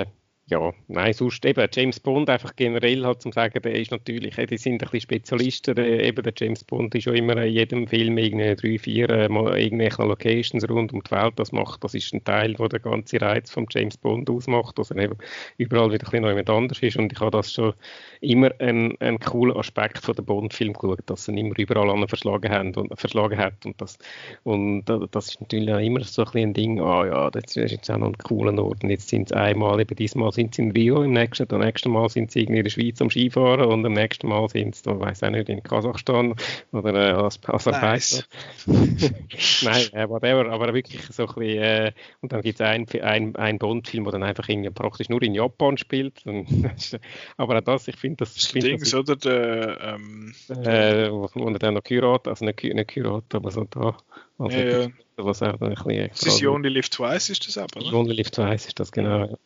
Äh, 0.00 0.06
ja, 0.50 0.72
nein, 0.86 1.12
sonst 1.12 1.44
eben 1.44 1.68
James 1.70 2.00
Bond 2.00 2.30
einfach 2.30 2.56
generell 2.56 3.04
halt 3.04 3.20
zum 3.20 3.32
sagen, 3.32 3.60
der 3.60 3.74
ist 3.74 3.90
natürlich, 3.90 4.34
die 4.36 4.56
sind 4.56 4.74
ein 4.74 4.78
bisschen 4.78 5.00
Spezialisten, 5.02 5.74
der, 5.74 6.02
eben 6.02 6.22
der 6.22 6.32
James 6.34 6.64
Bond 6.64 6.94
ist 6.94 7.04
ja 7.04 7.12
immer 7.12 7.36
in 7.42 7.52
jedem 7.52 7.86
Film 7.86 8.16
irgendwie 8.16 8.54
drei, 8.54 8.78
vier 8.78 9.10
äh, 9.10 9.28
mal 9.28 9.58
irgendwelche 9.58 10.02
Locations 10.02 10.66
rund 10.70 10.94
um 10.94 11.02
die 11.02 11.10
Welt, 11.10 11.34
das 11.36 11.52
macht, 11.52 11.84
das 11.84 11.92
ist 11.92 12.14
ein 12.14 12.24
Teil, 12.24 12.54
wo 12.58 12.66
der 12.66 12.80
ganze 12.80 13.20
Reiz 13.20 13.50
von 13.50 13.66
James 13.68 13.98
Bond 13.98 14.30
ausmacht, 14.30 14.78
dass 14.78 14.90
er 14.90 14.96
eben 14.96 15.18
überall 15.58 15.92
wieder 15.92 16.06
ein 16.10 16.22
bisschen 16.22 16.48
anders 16.48 16.82
ist. 16.82 16.96
Und 16.96 17.12
ich 17.12 17.20
habe 17.20 17.30
das 17.30 17.52
schon 17.52 17.74
immer 18.22 18.50
ein, 18.58 18.96
ein 19.00 19.20
cooler 19.20 19.56
Aspekt 19.56 19.98
von 19.98 20.14
der 20.14 20.22
Bond-Film 20.22 20.72
geschaut, 20.72 21.02
dass 21.06 21.28
er 21.28 21.36
immer 21.36 21.58
überall 21.58 21.90
an 21.90 22.08
verschlagen, 22.08 22.50
haben 22.50 22.74
und, 22.74 22.98
verschlagen 22.98 23.36
hat 23.36 23.66
und 23.66 23.78
das, 23.80 23.98
und 24.44 24.84
das 24.86 25.28
ist 25.28 25.40
natürlich 25.42 25.74
auch 25.74 25.78
immer 25.78 26.02
so 26.04 26.22
ein, 26.22 26.24
bisschen 26.24 26.48
ein 26.50 26.54
Ding, 26.54 26.80
ah 26.80 27.06
ja, 27.06 27.30
das 27.30 27.54
ist 27.54 27.70
jetzt 27.70 27.90
auch 27.90 27.98
noch 27.98 28.08
ein 28.08 28.18
cooler 28.18 28.56
Ort 28.64 28.82
und 28.82 28.88
jetzt 28.88 29.10
sind 29.10 29.30
es 29.30 29.32
einmal, 29.32 29.78
eben 29.80 29.94
diesmal 29.94 30.32
sind 30.38 30.54
sie 30.54 30.62
in 30.62 30.70
Rio, 30.70 31.02
im 31.02 31.12
nächsten, 31.12 31.52
am 31.52 31.60
nächsten 31.60 31.90
Mal 31.90 32.08
sind 32.08 32.30
sie 32.30 32.42
irgendwie 32.42 32.58
in 32.58 32.64
der 32.64 32.70
Schweiz 32.70 33.02
am 33.02 33.10
Skifahren 33.10 33.66
und 33.66 33.84
am 33.84 33.92
nächsten 33.92 34.28
Mal 34.28 34.48
sind 34.48 34.76
sie, 34.76 34.88
ich 34.88 35.00
weiß 35.00 35.24
auch 35.24 35.30
nicht, 35.30 35.48
in 35.48 35.64
Kasachstan 35.64 36.36
oder 36.70 36.94
äh, 36.94 37.12
Aserbaidschan. 37.12 37.80
Nice. 37.82 38.28
Nein, 39.92 40.08
whatever, 40.08 40.48
aber 40.50 40.72
wirklich 40.72 41.02
so 41.10 41.26
ein 41.26 41.34
bisschen, 41.34 41.62
äh, 41.62 41.92
und 42.20 42.32
dann 42.32 42.42
gibt 42.42 42.60
es 42.60 42.66
einen 42.66 42.86
ein, 43.02 43.34
ein 43.34 43.58
Bond-Film, 43.58 44.04
der 44.04 44.12
dann 44.12 44.22
einfach 44.22 44.48
irgendwie 44.48 44.70
praktisch 44.70 45.08
nur 45.08 45.20
in 45.22 45.34
Japan 45.34 45.76
spielt. 45.76 46.22
aber 47.36 47.58
auch 47.58 47.62
das, 47.62 47.88
ich 47.88 47.96
finde 47.96 48.18
das... 48.18 48.46
Find 48.46 48.64
Dings, 48.64 48.90
das, 48.90 48.94
oder? 48.94 49.16
Der, 49.16 49.80
ähm, 49.80 50.34
äh, 50.48 51.10
wo, 51.10 51.28
wo 51.34 51.48
er 51.48 51.58
dann 51.58 51.74
noch 51.74 51.82
Kyrat, 51.82 52.28
also 52.28 52.44
nicht, 52.44 52.62
nicht 52.62 52.88
Kyrat, 52.88 53.34
aber 53.34 53.50
so 53.50 53.64
da. 53.64 53.96
Also, 54.38 54.56
ja, 54.56 54.82
ja. 54.82 54.88
Was 55.16 55.42
auch 55.42 55.60
ein 55.60 55.74
bisschen... 55.74 56.08
Das 56.10 56.22
ist 56.22 56.40
You 56.40 56.52
Only 56.52 56.68
Live 56.68 56.90
Twice, 56.90 57.28
ist 57.30 57.48
das 57.48 57.58
aber, 57.58 57.80
oder? 57.80 57.90
You 57.90 57.98
Only 57.98 58.14
Live 58.14 58.30
Twice 58.30 58.66
ist 58.66 58.78
das, 58.78 58.92
genau. 58.92 59.24
Ja. 59.24 59.38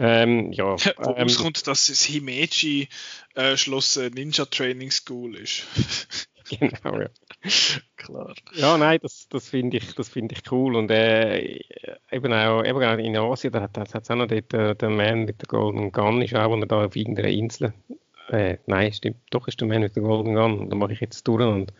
Ähm, 0.00 0.50
ja. 0.52 0.64
Wo 0.96 1.10
ähm, 1.10 1.22
rauskommt, 1.22 1.66
dass 1.66 1.86
das 1.86 2.02
Himeji 2.02 2.88
äh, 3.34 3.56
Schloss 3.56 3.98
äh, 3.98 4.08
Ninja 4.08 4.46
Training 4.46 4.90
School 4.90 5.36
ist. 5.36 5.64
genau, 6.48 7.00
ja. 7.00 7.08
Klar. 7.96 8.34
Ja, 8.54 8.78
nein, 8.78 8.98
das, 9.02 9.28
das 9.28 9.50
finde 9.50 9.76
ich, 9.76 9.94
das 9.94 10.08
find 10.08 10.32
ich 10.32 10.50
cool. 10.50 10.74
Und 10.74 10.90
äh, 10.90 11.60
eben, 12.10 12.32
auch, 12.32 12.64
eben 12.64 12.82
auch 12.82 12.98
in 12.98 13.16
Asien, 13.16 13.52
da 13.52 13.60
hat 13.60 13.76
es 13.76 14.10
auch 14.10 14.16
noch 14.16 14.26
dort, 14.26 14.54
äh, 14.54 14.74
der 14.74 14.88
Man 14.88 15.26
mit 15.26 15.42
der 15.42 15.48
Golden 15.48 15.92
Gun, 15.92 16.22
ist 16.22 16.34
auch, 16.34 16.50
wo 16.50 16.56
er 16.56 16.66
da 16.66 16.86
auf 16.86 16.96
irgendeiner 16.96 17.28
Insel. 17.28 17.74
Äh, 18.30 18.56
nein, 18.66 18.92
stimmt, 18.94 19.18
doch 19.30 19.48
ist 19.48 19.60
der 19.60 19.68
Man 19.68 19.82
mit 19.82 19.96
der 19.96 20.02
Golden 20.02 20.34
Gun. 20.34 20.70
Da 20.70 20.76
mache 20.76 20.94
ich 20.94 21.00
jetzt 21.00 21.28
durch 21.28 21.44
und 21.44 21.74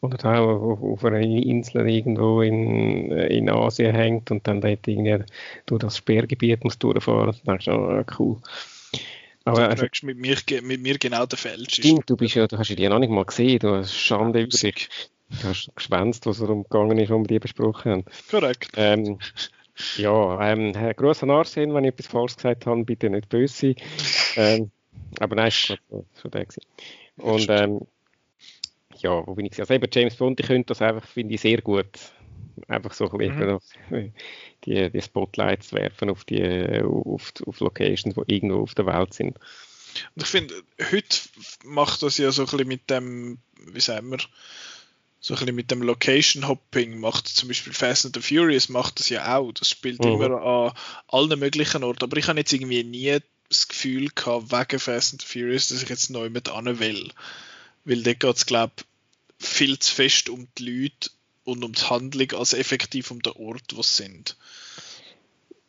oder 0.00 0.38
auch 0.38 0.60
auf, 0.62 0.82
auf 0.82 1.04
einer 1.04 1.20
Insel 1.20 1.88
irgendwo 1.88 2.42
in, 2.42 3.10
in 3.10 3.48
Asien 3.48 3.94
hängt 3.94 4.30
und 4.30 4.46
dann 4.46 4.60
dort 4.60 4.86
irgendwie 4.86 5.24
durch 5.66 5.80
das 5.80 5.96
Sperrgebiet 5.96 6.64
muss 6.64 6.78
durchfahren. 6.78 7.34
Da 7.44 7.52
denkst 7.52 7.66
du, 7.66 7.72
oh, 7.72 8.04
cool. 8.18 8.36
Aber 9.44 9.68
du 9.68 9.76
fragst 9.76 10.02
mit 10.02 10.18
mir, 10.18 10.36
mit 10.62 10.82
mir 10.82 10.98
genau 10.98 11.24
den 11.24 11.36
Falsch. 11.36 11.74
Stimmt, 11.74 12.10
du, 12.10 12.16
bist 12.16 12.34
ja, 12.34 12.46
du 12.46 12.58
hast 12.58 12.68
ja 12.68 12.76
die 12.76 12.88
noch 12.88 12.98
nicht 12.98 13.10
mal 13.10 13.24
gesehen, 13.24 13.60
du 13.60 13.76
hast 13.76 13.94
Schande 13.94 14.40
über 14.40 14.56
dich. 14.56 14.88
Du 15.30 15.48
hast 15.48 15.70
gespenst, 15.74 16.26
was 16.26 16.38
darum 16.38 16.64
gegangen 16.64 16.98
ist, 16.98 17.10
was 17.10 17.18
wir 17.18 17.26
die 17.26 17.38
besprochen 17.38 17.92
haben. 17.92 18.04
Korrekt. 18.30 18.70
Ähm, 18.76 19.18
ja, 19.96 20.52
ähm, 20.52 20.72
Gruß 20.72 21.22
an 21.22 21.30
Arsene, 21.30 21.74
wenn 21.74 21.84
ich 21.84 21.90
etwas 21.90 22.06
falsch 22.06 22.36
gesagt 22.36 22.66
habe, 22.66 22.84
bitte 22.84 23.10
nicht 23.10 23.28
böse 23.28 23.54
sein. 23.54 23.76
Ähm, 24.36 24.70
aber 25.20 25.36
nein, 25.36 25.50
das 25.50 25.78
war 25.90 26.04
schon 26.20 26.30
der 26.30 26.46
gewesen. 26.46 26.62
Und 27.16 27.46
ähm, 27.48 27.80
ja, 29.02 29.26
wo 29.26 29.34
bin 29.34 29.46
ich? 29.46 29.58
Also 29.58 29.74
eben 29.74 29.88
James 29.92 30.16
Bond, 30.16 30.40
ich 30.40 30.46
könnte 30.46 30.68
das 30.68 30.82
einfach, 30.82 31.06
finde 31.06 31.34
ich, 31.34 31.40
sehr 31.40 31.60
gut. 31.60 31.86
Einfach 32.68 32.94
so 32.94 33.10
ein 33.10 33.18
bisschen 33.18 33.58
mhm. 33.90 34.12
die, 34.64 34.90
die 34.90 35.02
Spotlights 35.02 35.72
werfen 35.72 36.10
auf 36.10 36.24
die 36.24 36.82
auf, 36.82 37.32
auf 37.46 37.60
Locations, 37.60 38.14
die 38.14 38.34
irgendwo 38.34 38.62
auf 38.62 38.74
der 38.74 38.86
Welt 38.86 39.12
sind. 39.12 39.36
Und 40.14 40.22
ich 40.22 40.28
finde, 40.28 40.54
heute 40.90 41.18
macht 41.64 42.02
das 42.02 42.18
ja 42.18 42.30
so 42.32 42.42
ein 42.42 42.46
bisschen 42.46 42.68
mit 42.68 42.90
dem, 42.90 43.38
wie 43.66 43.80
sagen 43.80 44.10
wir, 44.10 44.18
so 45.20 45.34
ein 45.34 45.40
bisschen 45.40 45.56
mit 45.56 45.70
dem 45.70 45.82
Location 45.82 46.46
Hopping 46.46 47.00
macht 47.00 47.26
zum 47.26 47.48
Beispiel 47.48 47.72
Fast 47.72 48.06
and 48.06 48.14
the 48.14 48.22
Furious 48.22 48.68
macht 48.68 49.00
das 49.00 49.08
ja 49.08 49.36
auch. 49.36 49.52
Das 49.52 49.68
spielt 49.68 50.04
mhm. 50.04 50.12
immer 50.12 50.42
an 50.42 50.72
allen 51.08 51.38
möglichen 51.38 51.84
Orten. 51.84 52.04
Aber 52.04 52.16
ich 52.16 52.28
habe 52.28 52.38
jetzt 52.38 52.52
irgendwie 52.52 52.84
nie 52.84 53.18
das 53.48 53.68
Gefühl 53.68 54.08
gehabt, 54.14 54.52
wegen 54.52 54.78
Fast 54.78 55.14
and 55.14 55.22
the 55.22 55.28
Furious, 55.28 55.68
dass 55.68 55.82
ich 55.82 55.88
jetzt 55.88 56.10
neu 56.10 56.30
mit 56.30 56.48
an 56.48 56.78
will. 56.78 57.10
Weil 57.86 58.02
dort 58.02 58.20
geht 58.20 58.36
es, 58.36 58.46
glaube 58.46 58.72
ich, 58.76 59.46
viel 59.46 59.78
zu 59.78 59.94
fest 59.94 60.28
um 60.28 60.48
die 60.58 60.82
Leute 60.82 61.10
und 61.44 61.64
um 61.64 61.72
die 61.72 61.82
Handlung 61.82 62.32
als 62.32 62.52
effektiv 62.52 63.10
um 63.10 63.22
den 63.22 63.32
Ort, 63.34 63.74
wo 63.74 63.82
sie 63.82 64.02
sind. 64.02 64.36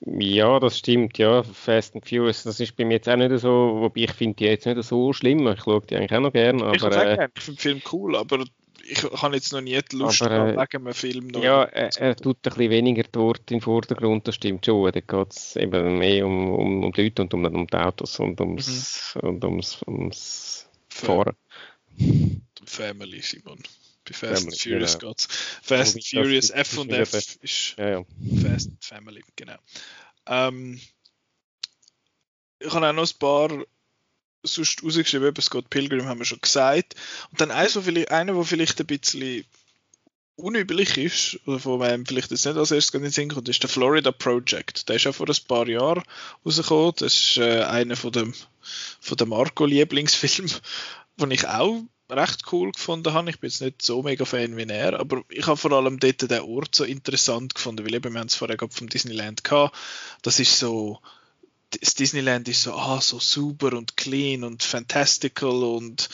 Ja, 0.01 0.59
das 0.59 0.79
stimmt, 0.79 1.17
ja. 1.17 1.43
Fast 1.43 1.95
and 1.95 2.07
Furious, 2.07 2.43
das 2.43 2.59
ist 2.59 2.75
bei 2.75 2.85
mir 2.85 2.95
jetzt 2.95 3.09
auch 3.09 3.15
nicht 3.15 3.39
so, 3.39 3.77
wobei 3.79 4.01
ich 4.01 4.13
finde 4.13 4.35
die 4.35 4.45
jetzt 4.45 4.65
nicht 4.65 4.83
so 4.83 5.13
schlimm. 5.13 5.47
Ich 5.47 5.61
schaue 5.61 5.81
die 5.81 5.95
eigentlich 5.95 6.13
auch 6.13 6.21
noch 6.21 6.33
gerne. 6.33 6.63
Aber, 6.63 6.75
ich 6.75 6.83
äh, 6.83 7.29
ich 7.35 7.43
finde 7.43 7.61
den 7.61 7.81
Film 7.81 7.81
cool, 7.91 8.15
aber 8.15 8.43
ich 8.89 9.03
habe 9.03 9.35
jetzt 9.35 9.51
noch 9.53 9.61
nie 9.61 9.79
die 9.91 9.95
Lust 9.95 10.21
aber, 10.21 10.49
äh, 10.49 10.57
wegen 10.57 10.85
einem 10.85 10.93
Film. 10.93 11.27
Noch 11.27 11.43
ja, 11.43 11.63
er, 11.63 11.89
er, 11.99 12.15
tut 12.15 12.37
ein 12.37 12.41
bisschen 12.41 12.69
weniger 12.69 13.03
dort 13.11 13.51
in 13.51 13.57
den 13.57 13.61
Vordergrund, 13.61 14.27
das 14.27 14.35
stimmt 14.35 14.65
schon. 14.65 14.91
Da 14.91 14.99
geht 14.99 15.31
es 15.31 15.55
eben 15.55 15.97
mehr 15.97 16.25
um, 16.25 16.51
um, 16.51 16.83
um 16.85 16.91
die 16.93 17.03
Leute 17.03 17.23
und 17.23 17.33
um, 17.33 17.45
um 17.45 17.67
die 17.67 17.77
Autos 17.77 18.19
und 18.19 18.39
ums, 18.39 19.15
mhm. 19.15 19.29
und 19.29 19.43
ums, 19.43 19.81
ums 19.87 20.69
Fahren. 20.89 21.35
Family, 22.65 23.21
Simon. 23.21 23.61
Bei 24.05 24.13
Fast 24.13 24.43
Family, 24.43 24.53
and 24.53 24.61
Furious 24.61 24.99
genau. 24.99 25.11
geht's. 25.11 25.27
Fast 25.61 25.95
and 25.95 26.05
Furious, 26.05 26.49
F 26.51 26.77
und 26.77 26.91
F 26.91 27.37
ist 27.41 27.75
ja, 27.77 27.89
ja. 27.89 28.05
Fast 28.41 28.69
Family, 28.81 29.23
genau. 29.35 29.57
Ähm, 30.25 30.79
ich 32.59 32.73
habe 32.73 32.87
auch 32.87 32.93
noch 32.93 33.07
ein 33.07 33.19
paar 33.19 33.65
sonst 34.43 34.83
rausgeschrieben, 34.83 35.27
eben 35.27 35.41
Scott 35.41 35.69
Pilgrim 35.69 36.05
haben 36.05 36.19
wir 36.19 36.25
schon 36.25 36.41
gesagt. 36.41 36.95
Und 37.31 37.41
dann 37.41 37.51
eins, 37.51 37.75
wo 37.75 37.81
vielleicht, 37.81 38.11
einer, 38.11 38.33
der 38.33 38.43
vielleicht 38.43 38.79
ein 38.79 38.87
bisschen 38.87 39.45
unüblich 40.35 40.97
ist, 40.97 41.39
oder 41.47 41.59
von 41.59 41.79
wem 41.81 42.05
vielleicht 42.05 42.31
jetzt 42.31 42.45
nicht 42.45 42.57
als 42.57 42.71
erstes 42.71 42.93
in 42.93 43.01
den 43.01 43.11
Sinn 43.11 43.29
kommt, 43.29 43.49
ist 43.49 43.63
der 43.63 43.69
Florida 43.69 44.11
Project. 44.11 44.87
Der 44.87 44.97
ist 44.97 45.05
ja 45.05 45.11
vor 45.11 45.27
ein 45.27 45.35
paar 45.47 45.67
Jahren 45.67 46.03
rausgekommen. 46.45 46.93
Das 46.97 47.13
ist 47.13 47.37
äh, 47.37 47.63
einer 47.63 47.95
von 47.95 48.11
dem, 48.11 48.33
von 49.01 49.17
dem 49.17 49.29
Marco-Lieblingsfilmen, 49.29 50.51
den 51.19 51.31
ich 51.31 51.47
auch 51.47 51.83
recht 52.09 52.51
cool 52.51 52.71
gefunden 52.71 53.13
habe. 53.13 53.29
Ich 53.29 53.39
bin 53.39 53.49
jetzt 53.49 53.61
nicht 53.61 53.81
so 53.81 54.01
mega 54.01 54.25
Fan 54.25 54.55
wie 54.55 54.63
er, 54.63 54.99
aber 54.99 55.23
ich 55.29 55.45
habe 55.45 55.57
vor 55.57 55.71
allem 55.73 55.99
dort 55.99 56.29
den 56.29 56.41
Ort 56.41 56.73
so 56.75 56.83
interessant 56.83 57.55
gefunden, 57.55 57.85
weil 57.85 57.95
eben, 57.95 58.13
wir 58.13 58.19
haben 58.19 58.27
es 58.27 58.35
vorher 58.35 58.57
gerade 58.57 58.73
vom 58.73 58.87
Disneyland 58.87 59.43
gehabt. 59.43 59.75
Das 60.21 60.39
ist 60.39 60.57
so, 60.57 60.99
das 61.71 61.95
Disneyland 61.95 62.47
ist 62.47 62.63
so, 62.63 62.73
ah, 62.73 63.01
so 63.01 63.19
super 63.19 63.73
und 63.73 63.97
clean 63.97 64.43
und 64.43 64.63
fantastical 64.63 65.63
und 65.63 66.09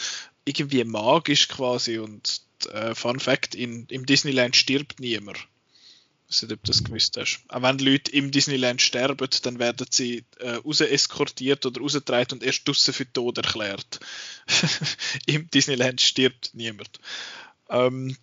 irgendwie 0.46 0.84
magisch 0.84 1.48
quasi 1.48 2.00
und 2.00 2.42
äh, 2.72 2.96
Fun 2.96 3.20
Fact, 3.20 3.56
in, 3.56 3.86
im 3.90 4.06
Disneyland 4.06 4.56
stirbt 4.56 5.00
niemand. 5.00 5.48
Ich 6.28 6.36
weiß 6.36 6.42
nicht, 6.44 6.54
ob 6.54 6.64
du 6.64 6.72
das 6.72 6.84
gewusst 6.84 7.18
hast. 7.18 7.44
Auch 7.50 7.62
wenn 7.62 7.78
Leute 7.80 8.12
im 8.12 8.32
Disneyland 8.32 8.82
sterben, 8.82 9.28
dann 9.44 9.60
werden 9.60 9.88
sie 9.90 10.24
äh, 10.40 10.52
raus 10.52 10.82
eskortiert 10.82 11.66
oder 11.66 11.82
rausgetragen 11.82 12.40
und 12.40 12.44
erst 12.44 12.68
draussen 12.68 12.94
für 12.94 13.12
tot 13.12 13.38
erklärt. 13.38 14.00
Im 15.26 15.50
Disneyland 15.50 16.02
stirbt 16.02 16.52
niemand. 16.54 17.00
Ähm, 17.70 18.16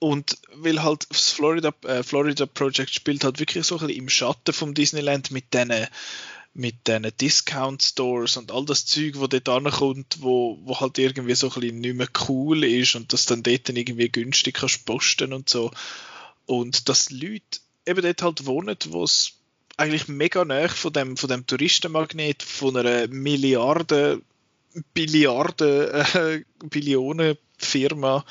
und 0.00 0.36
weil 0.52 0.82
halt 0.82 1.06
das 1.08 1.30
Florida, 1.30 1.72
äh, 1.84 2.02
Florida 2.02 2.46
Project 2.46 2.90
spielt 2.92 3.24
halt 3.24 3.38
wirklich 3.38 3.64
so 3.64 3.76
ein 3.76 3.86
bisschen 3.86 4.02
im 4.02 4.08
Schatten 4.08 4.52
vom 4.52 4.74
Disneyland 4.74 5.30
mit 5.30 5.54
diesen 5.54 5.86
mit 6.54 6.86
diesen 6.86 7.10
Discount 7.20 7.82
Stores 7.82 8.36
und 8.36 8.52
all 8.52 8.64
das 8.64 8.86
Zeug, 8.86 9.14
wo 9.16 9.26
dort 9.26 9.48
ankommt, 9.48 10.18
wo, 10.20 10.58
wo 10.62 10.78
halt 10.78 10.98
irgendwie 10.98 11.34
so 11.34 11.48
ein 11.48 11.60
bisschen 11.60 11.80
nicht 11.80 11.96
mehr 11.96 12.08
cool 12.28 12.64
ist 12.64 12.94
und 12.94 13.12
das 13.12 13.26
dann 13.26 13.42
dort 13.42 13.68
irgendwie 13.68 14.08
günstig 14.08 14.54
kannst 14.54 14.86
posten 14.86 15.32
und 15.32 15.48
so. 15.48 15.72
Und 16.46 16.88
dass 16.88 17.10
Leute 17.10 17.60
eben 17.86 18.02
dort 18.02 18.22
halt 18.22 18.46
wohnen, 18.46 18.76
wo 18.88 19.04
es 19.04 19.34
eigentlich 19.76 20.08
mega 20.08 20.44
nah 20.44 20.68
von 20.68 20.92
dem, 20.92 21.16
von 21.16 21.28
dem 21.28 21.46
Touristenmagnet 21.46 22.42
von 22.42 22.76
einer 22.76 23.08
Milliarde, 23.08 24.22
Billiarden, 24.92 25.90
äh, 25.90 26.44
Billionen 26.68 27.36
Firma 27.58 28.24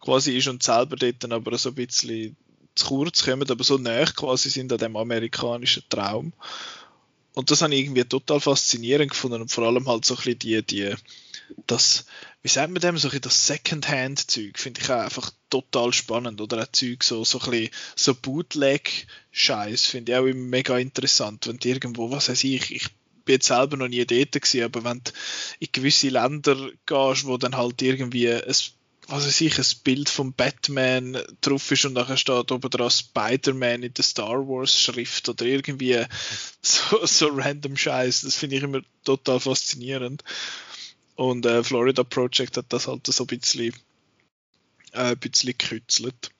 quasi 0.00 0.36
ist 0.36 0.48
und 0.48 0.62
selber 0.62 0.96
dort 0.96 1.24
dann 1.24 1.32
aber 1.32 1.56
so 1.56 1.70
ein 1.70 1.74
bisschen 1.74 2.36
zu 2.74 2.86
kurz 2.86 3.24
kommen, 3.24 3.48
aber 3.48 3.64
so 3.64 3.78
nah 3.78 4.04
quasi 4.04 4.50
sind 4.50 4.72
an 4.72 4.78
dem 4.78 4.96
amerikanischen 4.96 5.84
Traum. 5.88 6.32
Und 7.34 7.50
das 7.50 7.62
habe 7.62 7.74
ich 7.74 7.80
irgendwie 7.80 8.04
total 8.04 8.40
faszinierend 8.40 9.10
gefunden 9.10 9.42
und 9.42 9.50
vor 9.50 9.64
allem 9.64 9.88
halt 9.88 10.04
so 10.04 10.14
ein 10.14 10.18
bisschen 10.18 10.38
die, 10.38 10.62
die, 10.62 10.94
das, 11.66 12.06
wie 12.42 12.48
sagt 12.48 12.70
man 12.70 12.80
dem, 12.80 12.98
so 12.98 13.08
ein 13.08 13.20
das 13.20 13.46
Secondhand-Zeug 13.46 14.58
finde 14.58 14.80
ich 14.80 14.90
auch 14.90 15.00
einfach 15.00 15.30
total 15.50 15.92
spannend 15.92 16.40
oder 16.40 16.58
ein 16.58 16.68
Zeug 16.72 17.02
so, 17.02 17.24
so 17.24 17.40
ein 17.40 17.50
bisschen, 17.50 17.70
so 17.96 18.14
Bootleg-Scheiß 18.14 19.86
finde 19.86 20.12
ich 20.12 20.18
auch 20.18 20.26
immer 20.26 20.40
mega 20.40 20.78
interessant, 20.78 21.46
wenn 21.46 21.58
du 21.58 21.68
irgendwo, 21.68 22.10
was 22.10 22.28
weiß 22.28 22.44
ich, 22.44 22.74
ich 22.74 22.88
bin 23.24 23.34
jetzt 23.34 23.46
selber 23.46 23.76
noch 23.76 23.88
nie 23.88 24.04
dort 24.04 24.32
gewesen, 24.32 24.64
aber 24.64 24.84
wenn 24.84 25.00
du 25.02 25.12
in 25.60 25.68
gewisse 25.72 26.08
Länder 26.08 26.70
gehst, 26.86 27.24
wo 27.24 27.36
dann 27.38 27.56
halt 27.56 27.80
irgendwie 27.82 28.30
ein 28.30 28.42
was 29.06 29.26
weiß 29.26 29.40
ich, 29.42 29.58
ein 29.58 29.82
Bild 29.84 30.08
von 30.08 30.32
Batman 30.32 31.18
drauf 31.40 31.70
ist 31.70 31.84
und 31.84 31.92
nachher 31.92 32.16
steht 32.16 32.50
oben 32.50 32.70
dran 32.70 32.90
Spider-Man 32.90 33.82
in 33.82 33.92
der 33.92 34.04
Star 34.04 34.48
Wars 34.48 34.80
Schrift 34.80 35.28
oder 35.28 35.44
irgendwie 35.44 36.02
so, 36.62 37.04
so 37.04 37.28
random 37.28 37.76
Scheiß. 37.76 38.22
Das 38.22 38.36
finde 38.36 38.56
ich 38.56 38.62
immer 38.62 38.80
total 39.04 39.40
faszinierend. 39.40 40.24
Und 41.16 41.46
äh, 41.46 41.62
Florida 41.62 42.02
Project 42.02 42.56
hat 42.56 42.66
das 42.72 42.88
halt 42.88 43.06
so 43.06 43.24
ein 43.24 43.26
bisschen, 43.26 43.74
äh, 44.92 45.12
ein 45.12 45.18
bisschen 45.18 45.56
gekützelt. 45.56 46.30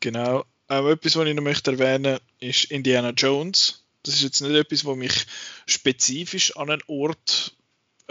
Genau. 0.00 0.44
Ähm, 0.68 0.86
etwas, 0.86 1.16
was 1.16 1.26
ich 1.26 1.34
noch 1.34 1.42
möchte 1.42 1.72
erwähnen, 1.72 2.18
ist 2.40 2.64
Indiana 2.70 3.10
Jones. 3.10 3.84
Das 4.02 4.14
ist 4.14 4.22
jetzt 4.22 4.40
nicht 4.40 4.54
etwas, 4.54 4.84
was 4.84 4.96
mich 4.96 5.26
spezifisch 5.66 6.56
an 6.56 6.70
einen 6.70 6.82
Ort 6.86 7.54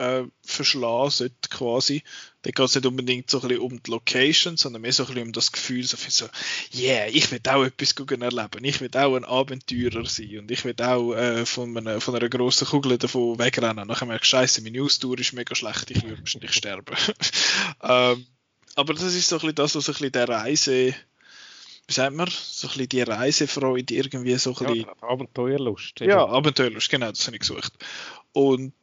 äh, 0.02 0.24
verschlagen 0.44 1.12
sollte, 1.12 1.50
quasi. 1.50 2.04
Da 2.42 2.50
geht 2.50 2.66
es 2.66 2.76
nicht 2.76 2.86
unbedingt 2.88 3.30
so 3.30 3.40
ein 3.42 3.48
bisschen 3.48 3.64
um 3.64 3.84
die 3.84 3.92
Location, 3.92 4.58
sondern 4.58 4.82
mehr 4.82 4.92
so 4.92 5.04
ein 5.04 5.08
bisschen 5.08 5.28
um 5.28 5.32
das 5.32 5.52
Gefühl, 5.52 5.84
so, 5.84 5.96
so 6.10 6.28
yeah, 6.74 7.08
ich 7.08 7.32
will 7.32 7.42
auch 7.48 7.64
etwas 7.64 7.92
erleben, 7.92 8.64
ich 8.64 8.82
will 8.82 8.90
auch 8.96 9.16
ein 9.16 9.26
Abenteurer 9.26 10.06
sein 10.06 10.40
und 10.40 10.50
ich 10.50 10.66
will 10.66 10.76
auch 10.82 11.14
äh, 11.14 11.46
von, 11.46 11.78
einer, 11.78 12.02
von 12.02 12.16
einer 12.16 12.30
grossen 12.30 12.68
Kugel 12.68 12.98
davon 12.98 13.38
wegrennen. 13.38 13.88
Nachher 13.88 14.08
merke 14.08 14.24
ich, 14.24 14.30
scheiße, 14.30 14.64
meine 14.64 14.82
Austour 14.82 15.20
ist 15.20 15.34
mega 15.34 15.54
schlecht, 15.54 15.92
ich 15.92 16.04
würde 16.04 16.20
wahrscheinlich 16.20 16.54
sterben. 16.54 16.96
ähm, 17.84 18.26
aber 18.76 18.94
das 18.96 19.14
ist 19.14 19.28
so 19.28 19.36
ein 19.36 19.40
bisschen 19.42 19.56
das, 19.56 19.76
was 19.76 19.86
so 19.86 19.92
ein 19.92 19.94
bisschen 19.94 20.12
der 20.14 20.30
Reise 20.30 20.96
wie 21.88 21.94
sagt 21.94 22.16
man, 22.16 22.30
so 22.30 22.68
ein 22.68 22.72
bisschen 22.72 22.90
die 22.90 23.02
Reisefreude 23.02 23.94
irgendwie 23.94 24.38
so 24.38 24.52
ein 24.52 24.66
bisschen... 24.66 24.86
Ja, 24.86 24.96
Abenteuerlust. 25.02 26.00
Ja, 26.00 26.26
Abenteuerlust, 26.26 26.90
genau, 26.90 27.10
das 27.10 27.26
habe 27.26 27.36
ich 27.36 27.42
gesucht. 27.42 27.74
Und 28.32 28.74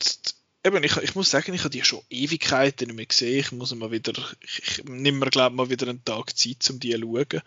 eben, 0.69 0.85
ich, 0.85 0.97
ich 0.97 1.15
muss 1.15 1.31
sagen, 1.31 1.53
ich 1.55 1.61
habe 1.61 1.71
die 1.71 1.85
schon 1.85 2.03
Ewigkeiten 2.11 2.87
nicht 2.87 2.97
mehr 2.97 3.07
gesehen. 3.07 3.41
Ich 3.41 3.53
muss 3.53 3.75
mal 3.75 3.91
wieder, 3.91 4.15
ich, 4.41 4.85
nehme 4.85 5.19
mir, 5.19 5.31
glaube 5.31 5.57
mal 5.57 5.71
wieder 5.71 5.89
einen 5.89 6.05
Tag 6.05 6.37
Zeit, 6.37 6.69
um 6.71 6.81
die 6.81 6.93
zu 6.93 7.01
schauen. 7.01 7.43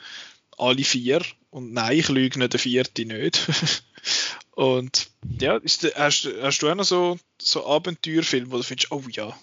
Alle 0.57 0.84
vier. 0.84 1.22
Und 1.49 1.74
nein, 1.74 1.97
ich 1.97 2.09
lüge 2.09 2.39
nicht, 2.39 2.53
der 2.53 2.59
vierte 2.59 3.05
nicht. 3.05 3.41
Und 4.51 5.09
ja, 5.39 5.57
ist, 5.57 5.84
hast, 5.95 6.30
hast 6.41 6.59
du 6.59 6.69
auch 6.69 6.76
noch 6.76 6.84
so, 6.84 7.17
so 7.41 7.65
Abenteuerfilme, 7.65 8.51
wo 8.51 8.57
du 8.57 8.63
findest, 8.63 8.91
oh 8.91 9.03
ja, 9.09 9.38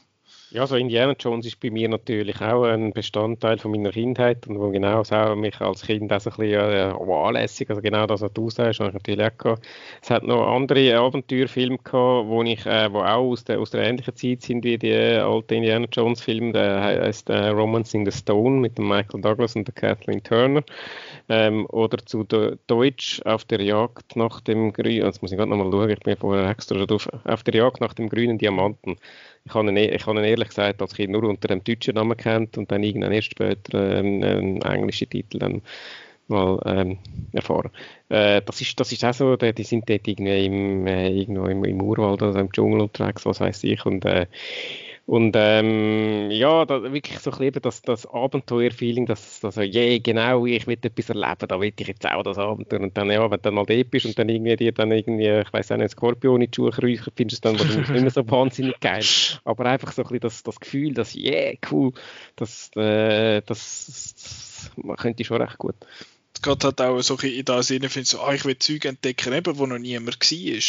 ja, 0.51 0.67
so 0.67 0.77
Indiana 0.77 1.15
Jones 1.19 1.45
ist 1.47 1.61
bei 1.61 1.71
mir 1.71 1.89
natürlich 1.89 2.41
auch 2.41 2.65
ein 2.65 2.93
Bestandteil 2.93 3.59
von 3.59 3.71
meiner 3.71 3.91
Kindheit 3.91 4.47
und 4.47 4.59
wo 4.59 4.71
genau 4.71 5.03
auch 5.03 5.35
mich 5.37 5.61
als 5.61 5.83
Kind 5.83 6.13
auch 6.13 6.21
so 6.21 6.31
ein 6.31 6.37
bisschen 6.37 6.71
äh, 6.71 7.13
anlässig, 7.13 7.69
also 7.69 7.83
genau 7.83 8.07
das, 8.07 8.23
was 8.23 8.33
du 8.33 8.49
sagst, 8.49 8.81
habe 8.81 8.89
ich 8.89 8.95
natürlich 8.95 9.27
auch 9.27 9.37
gehabt. 9.37 9.67
Es 10.01 10.11
hat 10.11 10.23
noch 10.23 10.47
andere 10.47 10.97
Abenteuerfilme 10.99 11.79
gehabt, 11.79 12.29
wo 12.29 12.43
ich, 12.43 12.65
äh, 12.65 12.91
wo 12.93 13.01
auch 13.01 13.31
aus 13.31 13.45
der, 13.45 13.61
aus 13.61 13.71
der 13.71 13.83
ähnlichen 13.83 14.17
Zeit 14.17 14.43
sind 14.43 14.65
wie 14.65 14.79
die 14.79 14.91
äh, 14.91 15.19
alten 15.19 15.55
Indiana 15.55 15.87
Jones 15.93 16.23
Filme, 16.23 16.53
der 16.53 16.83
heißt 16.83 17.29
äh, 17.29 17.49
Romance 17.49 17.95
in 17.95 18.07
the 18.07 18.13
Stone 18.13 18.61
mit 18.61 18.79
dem 18.79 18.89
Michael 18.89 19.21
Douglas 19.21 19.55
und 19.55 19.69
der 19.69 19.75
Kathleen 19.75 20.23
Turner. 20.23 20.63
Ähm, 21.29 21.67
oder 21.67 21.99
zu 21.99 22.25
De 22.25 22.57
Deutsch 22.69 23.21
auf 23.27 23.45
der 23.45 23.61
Jagd 23.61 24.17
nach 24.17 24.41
dem 24.41 24.73
grünen, 24.73 25.05
jetzt 25.05 25.21
muss 25.21 25.31
ich 25.31 25.37
gerade 25.37 25.51
nochmal 25.51 25.71
schauen, 25.71 25.91
ich 25.91 26.01
bin 26.01 26.17
vorher 26.17 26.49
extra 26.49 26.87
drauf, 26.87 27.07
auf 27.25 27.43
der 27.43 27.55
Jagd 27.55 27.83
nach 27.83 27.93
dem 27.93 28.09
grünen 28.09 28.39
Diamanten 28.39 28.97
ich 29.49 29.55
habe 29.55 29.69
ihn, 29.69 29.77
e-, 29.77 29.95
ich 29.95 30.07
ihn 30.07 30.17
ehrlich 30.19 30.49
gesagt 30.49 30.83
als 30.83 30.95
Kind 30.95 31.13
nur 31.13 31.25
unter 31.25 31.49
dem 31.49 31.65
deutschen 31.65 31.95
Namen 31.95 32.17
kennt 32.17 32.59
und 32.59 32.71
dann 32.71 32.83
irgendwann 32.83 33.13
erst 33.13 33.31
später 33.31 33.99
ähm, 33.99 34.23
einen 34.23 34.63
englischen 34.63 35.09
Titel 35.09 35.39
dann 35.39 35.63
mal 36.29 36.61
ähm, 36.67 36.99
erfahren. 37.33 37.71
Äh, 38.11 38.43
das, 38.45 38.61
ist, 38.61 38.79
das 38.79 38.93
ist 38.93 39.05
auch 39.05 39.15
so, 39.15 39.37
die, 39.37 39.55
die 39.55 39.65
sind 39.65 39.89
dort 39.89 40.07
irgendwie 40.07 40.45
im, 40.45 40.87
äh, 40.87 41.09
irgendwo 41.09 41.47
im, 41.47 41.65
im 41.65 41.81
Urwald 41.81 42.23
oder 42.23 42.39
im 42.39 42.53
Dschungel 42.53 42.83
unterwegs, 42.83 43.25
was 43.25 43.41
weiß 43.41 43.65
ich. 43.65 43.85
Und 43.87 44.05
äh, 44.05 44.27
und 45.09 45.35
ähm, 45.39 46.31
ja, 46.31 46.67
da, 46.67 46.83
wirklich 46.83 47.19
so 47.21 47.31
ein 47.31 47.39
bisschen 47.39 47.63
das, 47.63 47.81
das 47.81 48.05
Abenteuer-Feeling, 48.05 49.07
dass, 49.07 49.41
dass 49.41 49.57
yeah, 49.57 49.97
genau, 49.97 50.45
ich 50.45 50.67
will 50.67 50.77
etwas 50.83 51.09
erleben, 51.09 51.49
da 51.49 51.59
will 51.59 51.73
ich 51.75 51.89
jetzt 51.89 52.07
auch 52.07 52.23
das 52.23 52.37
Abenteuer. 52.37 52.83
Und 52.83 52.95
dann, 52.95 53.11
ja, 53.11 53.23
wenn 53.23 53.31
du 53.31 53.39
dann 53.39 53.55
mal 53.55 53.65
dort 53.65 53.91
bist 53.91 54.05
und 54.05 54.19
dann 54.19 54.29
irgendwie 54.29 54.55
dir 54.57 54.73
dann 54.73 54.93
irgendwie, 54.93 55.27
ich 55.27 55.51
weiß 55.51 55.73
auch 55.73 55.79
nicht, 55.79 55.93
Skorpion 55.93 56.43
in 56.43 56.51
die 56.51 56.55
Schuhe 56.55 56.73
kriechen, 56.73 57.11
findest 57.17 57.43
du 57.43 57.49
dann 57.49 57.59
wahrscheinlich 57.59 57.89
nicht 57.89 58.03
mehr 58.03 58.11
so 58.11 58.31
wahnsinnig 58.31 58.79
geil. 58.81 59.03
Aber 59.45 59.65
einfach 59.65 59.93
so 59.93 60.03
ein 60.03 60.09
bisschen 60.09 60.21
das, 60.21 60.43
das 60.43 60.61
Gefühl, 60.61 60.93
dass, 60.93 61.17
yeah, 61.17 61.55
cool, 61.71 61.93
das, 62.37 62.71
äh, 62.77 63.41
das, 63.47 63.87
das, 63.87 64.73
das 64.77 64.99
könnte 64.99 65.25
schon 65.25 65.41
recht 65.41 65.57
gut 65.57 65.77
geht 66.43 66.65
halt 66.65 66.81
auch 66.81 67.01
so 67.01 67.17
in 67.17 67.45
das 67.45 67.69
Sinne, 67.69 67.89
findest 67.89 68.13
so, 68.13 68.21
ah, 68.21 68.35
ich 68.35 68.45
will 68.45 68.59
Zeug 68.59 68.85
entdecken, 68.85 69.33
eben, 69.33 69.59
wo 69.59 69.67
noch 69.67 69.79
niemand 69.79 70.19
war. 70.21 70.61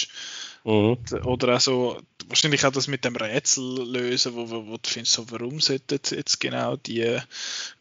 Mhm. 0.63 0.97
Oder 1.25 1.55
auch 1.55 1.61
so, 1.61 2.01
wahrscheinlich 2.27 2.65
auch 2.65 2.71
das 2.71 2.87
mit 2.87 3.05
dem 3.05 3.15
Rätsel 3.15 3.83
lösen, 3.89 4.35
wo, 4.35 4.49
wo, 4.49 4.67
wo 4.67 4.77
du 4.77 4.89
findest, 4.89 5.13
so, 5.13 5.31
warum 5.31 5.59
sollten 5.59 5.99
jetzt 6.11 6.39
genau 6.39 6.75
die 6.75 7.17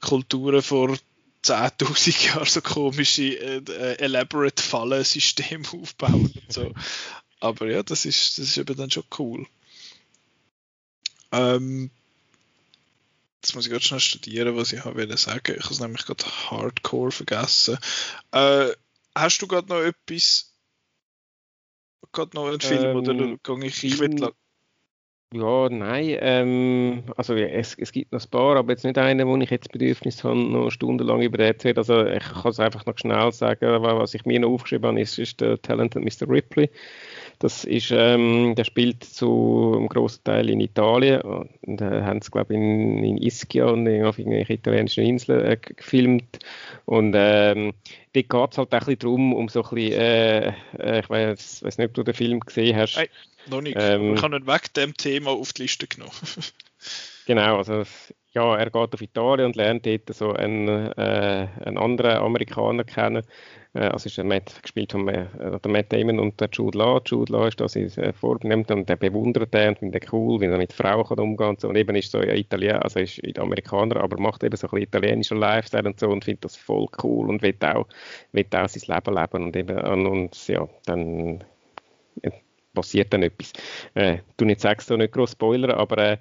Kulturen 0.01 0.63
vor 0.63 0.97
10.000 1.45 2.27
Jahren 2.27 2.47
so 2.47 2.61
komische, 2.61 3.35
äh, 3.37 3.95
elaborate 3.99 4.63
Fallensystem 4.63 5.65
aufbauen 5.73 6.33
und 6.35 6.53
so. 6.53 6.73
Aber 7.41 7.71
ja, 7.71 7.83
das 7.83 8.05
ist, 8.05 8.39
das 8.39 8.47
ist 8.47 8.57
eben 8.59 8.77
dann 8.77 8.91
schon 8.91 9.05
cool. 9.19 9.47
Ähm, 11.31 11.91
Jetzt 13.43 13.55
muss 13.55 13.67
ich 13.67 13.71
gerade 13.71 13.85
schnell 13.85 14.01
studieren, 14.01 14.57
was 14.57 14.73
ich 14.73 14.85
habe 14.85 15.17
sagen. 15.17 15.57
Ich 15.57 15.65
habe 15.65 15.75
es 15.75 15.81
nämlich 15.81 16.05
gerade 16.05 16.25
hardcore 16.25 17.13
vergessen. 17.13 17.79
Äh, 18.33 18.73
hast 19.15 19.41
du 19.41 19.47
gerade 19.47 19.69
noch 19.69 19.81
etwas? 19.81 20.55
Gerade 22.13 22.37
noch 22.37 22.49
einen 22.49 22.61
Film 22.61 22.85
ähm, 22.85 22.97
oder 22.97 23.15
gehe 23.15 23.67
ich, 23.67 23.99
will 24.01 24.33
ja, 25.35 25.69
nein. 25.69 26.17
Ähm, 26.21 27.03
also 27.19 27.35
es, 27.35 27.75
es 27.75 27.93
gibt 27.93 28.13
noch 28.13 28.25
ein 28.25 28.31
paar, 28.31 28.57
aber 28.57 28.73
jetzt 28.73 28.85
nicht 28.85 28.97
einen, 28.97 29.29
wo 29.29 29.37
ich 29.37 29.51
jetzt 29.51 29.71
Bedürfnis 29.71 30.25
habe, 30.25 30.39
noch 30.39 30.71
stundenlang 30.71 31.21
über 31.21 31.37
den 31.37 31.49
erzählen. 31.49 31.77
Also 31.77 32.07
ich 32.07 32.25
kann 32.25 32.51
es 32.51 32.59
einfach 32.59 32.87
noch 32.87 32.97
schnell 32.97 33.31
sagen, 33.33 33.83
was 33.83 34.15
ich 34.15 34.25
mir 34.25 34.41
noch 34.41 34.49
aufgeschrieben 34.49 34.89
habe, 34.89 35.01
ist, 35.03 35.19
ist 35.19 35.43
der 35.43 35.61
Talented 35.61 36.03
Mr. 36.03 36.31
Ripley. 36.31 36.71
Das 37.41 37.65
ist, 37.65 37.93
ähm, 37.93 38.55
der 38.57 38.65
spielt 38.65 39.05
zu 39.05 39.75
einem 39.77 39.89
grossen 39.89 40.25
Teil 40.25 40.51
in 40.51 40.61
Italien. 40.61 41.21
Und 41.21 41.81
äh, 41.81 42.03
haben 42.03 42.19
es, 42.19 42.31
glaube 42.31 42.55
ich, 42.55 42.61
in, 42.61 43.05
in 43.05 43.17
Ischia 43.17 43.67
und 43.67 43.87
auf 44.05 44.19
irgendwelchen 44.19 44.57
italienischen 44.57 45.05
Inseln 45.05 45.45
äh, 45.45 45.57
gefilmt. 45.57 46.41
Und 46.85 47.15
ähm, 47.17 47.75
dort 48.13 48.29
geht 48.29 48.53
es 48.53 48.59
halt 48.59 48.59
auch 48.59 48.73
ein 48.73 48.79
bisschen 48.79 48.99
darum, 48.99 49.35
um 49.35 49.49
so 49.49 49.63
ein 49.63 49.75
bisschen, 49.75 50.01
äh, 50.01 50.49
äh 50.79 51.01
ich 51.01 51.09
weiß, 51.09 51.63
weiß 51.63 51.79
nicht, 51.79 51.89
ob 51.89 51.95
du 51.95 52.03
den 52.03 52.15
Film 52.15 52.41
gesehen 52.41 52.77
hast. 52.77 52.97
Hey, 52.97 53.09
noch 53.49 53.61
nicht. 53.61 53.77
Ähm, 53.79 54.15
ich 54.15 54.23
habe 54.23 54.37
ihn 54.37 54.47
weg 54.47 54.75
dem 54.75 54.95
Thema 54.97 55.31
auf 55.31 55.53
die 55.53 55.63
Liste 55.63 55.87
genommen. 55.87 56.13
genau, 57.27 57.59
also 57.59 57.85
ja, 58.33 58.57
er 58.57 58.71
geht 58.71 58.95
auf 58.95 59.01
Italien 59.01 59.47
und 59.47 59.57
lernt 59.57 59.87
dort 59.87 60.15
so 60.15 60.33
einen, 60.33 60.69
äh, 60.69 61.49
einen 61.65 61.79
anderen 61.79 62.19
Amerikaner 62.19 62.85
kennen. 62.85 63.23
Äh, 63.79 63.89
also 63.89 64.07
ist 64.07 64.19
er 64.19 64.25
Matt, 64.25 64.61
gespielt 64.63 64.93
von 64.93 65.09
äh, 65.09 65.27
der 65.39 65.71
Matt 65.71 65.93
Damon 65.93 66.19
und 66.19 66.41
der 66.41 66.49
Jude 66.53 66.79
Law. 66.79 67.01
Jude 67.05 67.33
Law 67.33 67.47
ist 67.47 67.61
da 67.61 67.69
sein 67.69 67.89
äh, 67.97 68.13
Vornehmt 68.13 68.71
und 68.71 68.89
der 68.89 68.97
bewundert 68.97 69.55
den 69.55 69.71
und 69.71 69.79
findet 69.79 70.13
cool, 70.13 70.41
wie 70.41 70.47
er 70.47 70.59
mit 70.59 70.73
Frauen 70.73 71.07
kann 71.07 71.19
umgehen 71.19 71.57
so. 71.59 71.69
Und 71.69 71.77
eben 71.77 71.95
ist 71.97 72.11
so 72.11 72.21
ja, 72.21 72.35
Italiener, 72.35 72.83
also 72.83 72.99
ist 73.01 73.21
Amerikaner, 73.39 73.99
aber 73.99 74.21
macht 74.21 74.43
eben 74.43 74.57
so 74.57 74.67
ein 74.67 74.71
bisschen 74.71 74.83
italienischer 74.83 75.37
Lifestyle 75.37 75.89
und 75.89 76.01
so 76.01 76.09
und 76.09 76.25
findet 76.25 76.45
das 76.45 76.57
voll 76.57 76.87
cool 77.03 77.29
und 77.29 77.43
will 77.43 77.55
auch, 77.63 77.87
will 78.33 78.47
auch 78.53 78.69
sein 78.69 78.97
Leben 78.97 79.17
leben 79.17 79.45
und 79.45 79.57
eben, 79.57 79.79
und, 79.79 80.07
und 80.07 80.49
ja, 80.49 80.69
dann 80.87 81.45
passiert 82.81 83.13
dann 83.13 83.23
etwas. 83.23 83.53
Äh, 83.95 84.19
du 84.37 84.45
nicht 84.45 84.61
sagst, 84.61 84.91
du 84.91 84.97
nicht 84.97 85.13
groß 85.13 85.33
Spoiler, 85.33 85.77
aber 85.77 85.99
äh, 85.99 86.19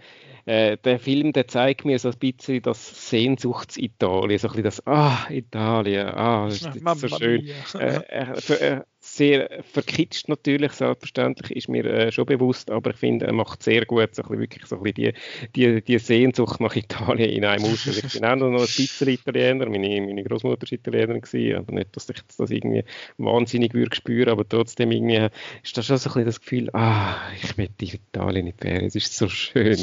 äh, 0.48 0.78
der 0.78 0.98
Film, 0.98 1.34
der 1.34 1.48
zeigt 1.48 1.84
mir 1.84 2.00
so 2.00 2.10
ein 2.10 2.18
bisschen 2.18 2.62
das 2.62 3.10
Sehnsuchts-Italien, 3.10 4.40
so 4.40 4.48
ein 4.48 4.52
bisschen 4.52 4.64
das, 4.64 4.88
ah, 4.88 5.28
Italien, 5.30 6.08
ah, 6.08 6.46
das 6.46 6.62
ist, 6.62 6.70
so 7.00 7.08
schön. 7.10 7.48
Äh, 7.78 7.98
äh, 7.98 8.54
äh, 8.54 8.82
sehr 9.18 9.64
verkitscht 9.64 10.30
natürlich, 10.30 10.72
selbstverständlich, 10.74 11.52
ist 11.52 11.70
mir 11.70 11.86
äh, 11.86 12.12
schon 12.12 12.26
bewusst, 12.26 12.70
aber 12.70 12.92
ich 12.92 12.98
finde, 12.98 13.26
er 13.26 13.34
macht 13.34 13.64
sehr 13.64 13.86
gut 13.86 14.16
so 14.16 14.24
ein 14.24 14.40
wirklich 14.40 14.66
so 14.66 14.80
ein 14.80 14.94
die, 14.94 15.14
die, 15.56 15.82
die 15.82 16.00
Sehnsucht 16.00 16.60
nach 16.62 16.76
Italien 16.76 17.30
in 17.32 17.46
einem 17.46 17.66
aus. 17.66 17.88
Also 17.88 18.06
ich 18.06 18.14
bin 18.14 18.26
auch 18.26 18.36
noch 18.36 18.48
ein 18.48 18.60
bisschen 18.60 19.10
Italiener, 19.10 19.68
meine, 19.70 20.02
meine 20.02 20.24
Großmutter 20.24 20.68
war 20.68 20.72
Italienerin, 20.72 21.22
gewesen, 21.22 21.58
aber 21.58 21.74
nicht, 21.74 21.96
dass 21.96 22.10
ich 22.10 22.18
das 22.38 22.52
irgendwie 22.52 22.84
wahnsinnig 23.18 23.74
würde 23.74 23.96
spüren, 23.96 24.30
aber 24.30 24.48
trotzdem 24.48 24.92
irgendwie 24.92 25.28
ist 25.64 25.78
da 25.78 25.82
schon 25.82 25.98
so 25.98 26.10
ein 26.10 26.14
bisschen 26.14 26.26
das 26.26 26.42
Gefühl, 26.42 26.70
ah, 26.74 27.16
ich 27.42 27.58
in 27.58 27.68
Italien 27.80 28.46
nicht 28.46 28.64
mehr, 28.64 28.84
es 28.84 28.96
ist 28.96 29.16
so 29.16 29.28
schön. 29.28 29.78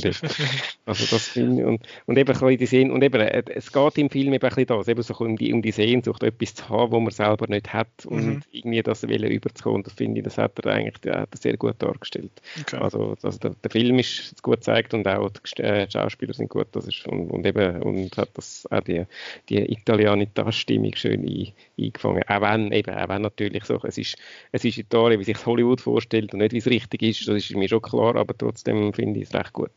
also 0.86 1.06
das 1.10 1.28
finde 1.28 1.62
ich, 1.62 1.66
und, 1.66 1.82
und 2.06 2.16
eben 2.16 2.36
ein 2.36 2.58
die 2.58 2.66
Sehn 2.66 2.90
und 2.90 3.02
eben, 3.02 3.20
äh, 3.20 3.42
es 3.54 3.72
geht 3.72 3.98
im 3.98 4.10
Film 4.10 4.32
eben 4.32 4.44
ein 4.44 4.48
bisschen 4.48 4.66
das, 4.66 4.88
eben 4.88 5.02
so 5.02 5.14
um 5.14 5.36
die, 5.36 5.52
um 5.52 5.60
die 5.60 5.72
Sehnsucht, 5.72 6.22
etwas 6.22 6.54
zu 6.54 6.68
haben, 6.68 6.92
wo 6.92 7.00
man 7.00 7.12
selber 7.12 7.46
nicht 7.48 7.72
hat 7.72 8.06
und 8.06 8.26
mhm. 8.26 8.42
irgendwie 8.52 8.82
das 8.82 9.02
will 9.02 9.23
Spielen 9.24 9.32
überzukommen. 9.32 9.82
Das 9.82 9.92
finde 9.92 10.20
ich, 10.20 10.24
das 10.24 10.38
hat 10.38 10.58
er 10.58 10.72
eigentlich 10.72 10.98
der 10.98 11.20
hat 11.20 11.28
er 11.32 11.38
sehr 11.38 11.56
gut 11.56 11.76
dargestellt. 11.78 12.32
Okay. 12.60 12.76
Also, 12.76 13.16
also 13.22 13.38
der, 13.38 13.50
der, 13.50 13.70
Film 13.70 13.98
ist 13.98 14.42
gut 14.42 14.56
gezeigt 14.56 14.94
und 14.94 15.06
auch 15.06 15.30
die 15.30 15.62
äh, 15.62 15.90
Schauspieler 15.90 16.34
sind 16.34 16.48
gut. 16.48 16.68
Das 16.72 16.86
ist, 16.86 17.06
und, 17.06 17.30
und 17.30 17.46
eben 17.46 17.82
und 17.82 18.16
hat 18.16 18.30
das 18.34 18.66
auch 18.70 18.80
die, 18.80 19.04
die 19.48 19.58
Italianitas-Stimmung 19.58 20.94
schön 20.94 21.24
ein, 21.24 21.52
eingefangen. 21.78 22.22
Auch 22.28 22.40
wenn, 22.40 22.72
eben, 22.72 22.94
auch 22.94 23.08
wenn 23.08 23.22
natürlich 23.22 23.64
so, 23.64 23.80
es 23.82 23.98
ist, 23.98 24.16
es 24.52 24.64
ist 24.64 24.78
Italien, 24.78 25.20
wie 25.20 25.24
sich 25.24 25.46
Hollywood 25.46 25.80
vorstellt 25.80 26.32
und 26.32 26.40
nicht 26.40 26.52
wie 26.52 26.58
es 26.58 26.66
richtig 26.66 27.02
ist, 27.02 27.28
das 27.28 27.36
ist 27.36 27.54
mir 27.54 27.68
schon 27.68 27.82
klar, 27.82 28.16
aber 28.16 28.36
trotzdem 28.36 28.92
finde 28.92 29.20
ich 29.20 29.28
es 29.28 29.34
recht 29.34 29.52
gut. 29.52 29.72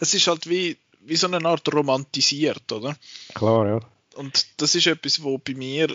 Es 0.00 0.14
ist 0.14 0.26
halt 0.26 0.48
wie, 0.48 0.76
wie 1.00 1.16
so 1.16 1.28
eine 1.28 1.44
Art 1.46 1.72
romantisiert, 1.72 2.70
oder? 2.72 2.96
Klar, 3.34 3.66
ja. 3.66 3.80
Und 4.16 4.60
das 4.60 4.74
ist 4.74 4.88
etwas, 4.88 5.22
wo 5.22 5.38
bei 5.38 5.54
mir 5.54 5.94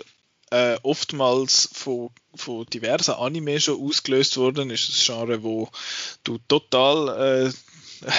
äh, 0.54 0.78
oftmals 0.82 1.68
von, 1.72 2.10
von 2.34 2.64
diversen 2.66 3.14
Anime 3.14 3.60
schon 3.60 3.80
ausgelöst 3.80 4.36
worden 4.36 4.70
ist. 4.70 4.88
Das 4.88 5.04
Genre, 5.04 5.42
wo 5.42 5.68
du 6.22 6.38
total, 6.46 7.48
äh, 7.48 7.52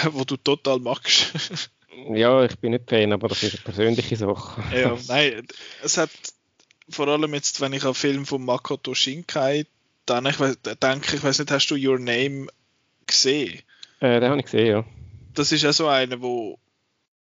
wo 0.11 0.25
du 0.25 0.35
total 0.35 0.79
magst. 0.79 1.31
ja, 2.13 2.43
ich 2.43 2.57
bin 2.59 2.71
nicht 2.71 2.89
Fan, 2.89 3.13
aber 3.13 3.29
das 3.29 3.41
ist 3.43 3.55
eine 3.55 3.63
persönliche 3.63 4.17
Sache. 4.17 4.61
ja, 4.75 4.97
nein, 5.07 5.47
es 5.81 5.97
hat 5.97 6.09
vor 6.89 7.07
allem 7.07 7.33
jetzt, 7.33 7.61
wenn 7.61 7.73
ich 7.73 7.85
an 7.85 7.95
Film 7.95 8.25
von 8.25 8.43
Makoto 8.43 8.93
Shinkai 8.93 9.65
dann 10.05 10.27
ich 10.27 10.35
denke, 10.37 11.15
ich 11.15 11.23
weiß 11.23 11.39
nicht, 11.39 11.49
hast 11.49 11.67
du 11.67 11.75
Your 11.75 11.97
Name 11.97 12.47
gesehen? 13.07 13.61
Äh, 14.01 14.19
den 14.19 14.29
habe 14.29 14.39
ich 14.39 14.45
gesehen, 14.45 14.67
ja. 14.67 14.85
Das 15.33 15.51
ist 15.51 15.63
ja 15.63 15.73
so 15.73 15.87
einer, 15.87 16.21
wo, 16.21 16.59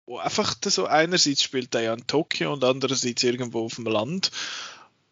wo 0.07 0.19
einfach 0.19 0.57
so 0.65 0.87
einerseits 0.87 1.43
spielt 1.43 1.75
er 1.75 1.83
ja 1.83 1.95
in 1.95 2.07
Tokio 2.07 2.53
und 2.53 2.65
andererseits 2.65 3.23
irgendwo 3.23 3.67
auf 3.67 3.77
dem 3.77 3.87
Land 3.87 4.33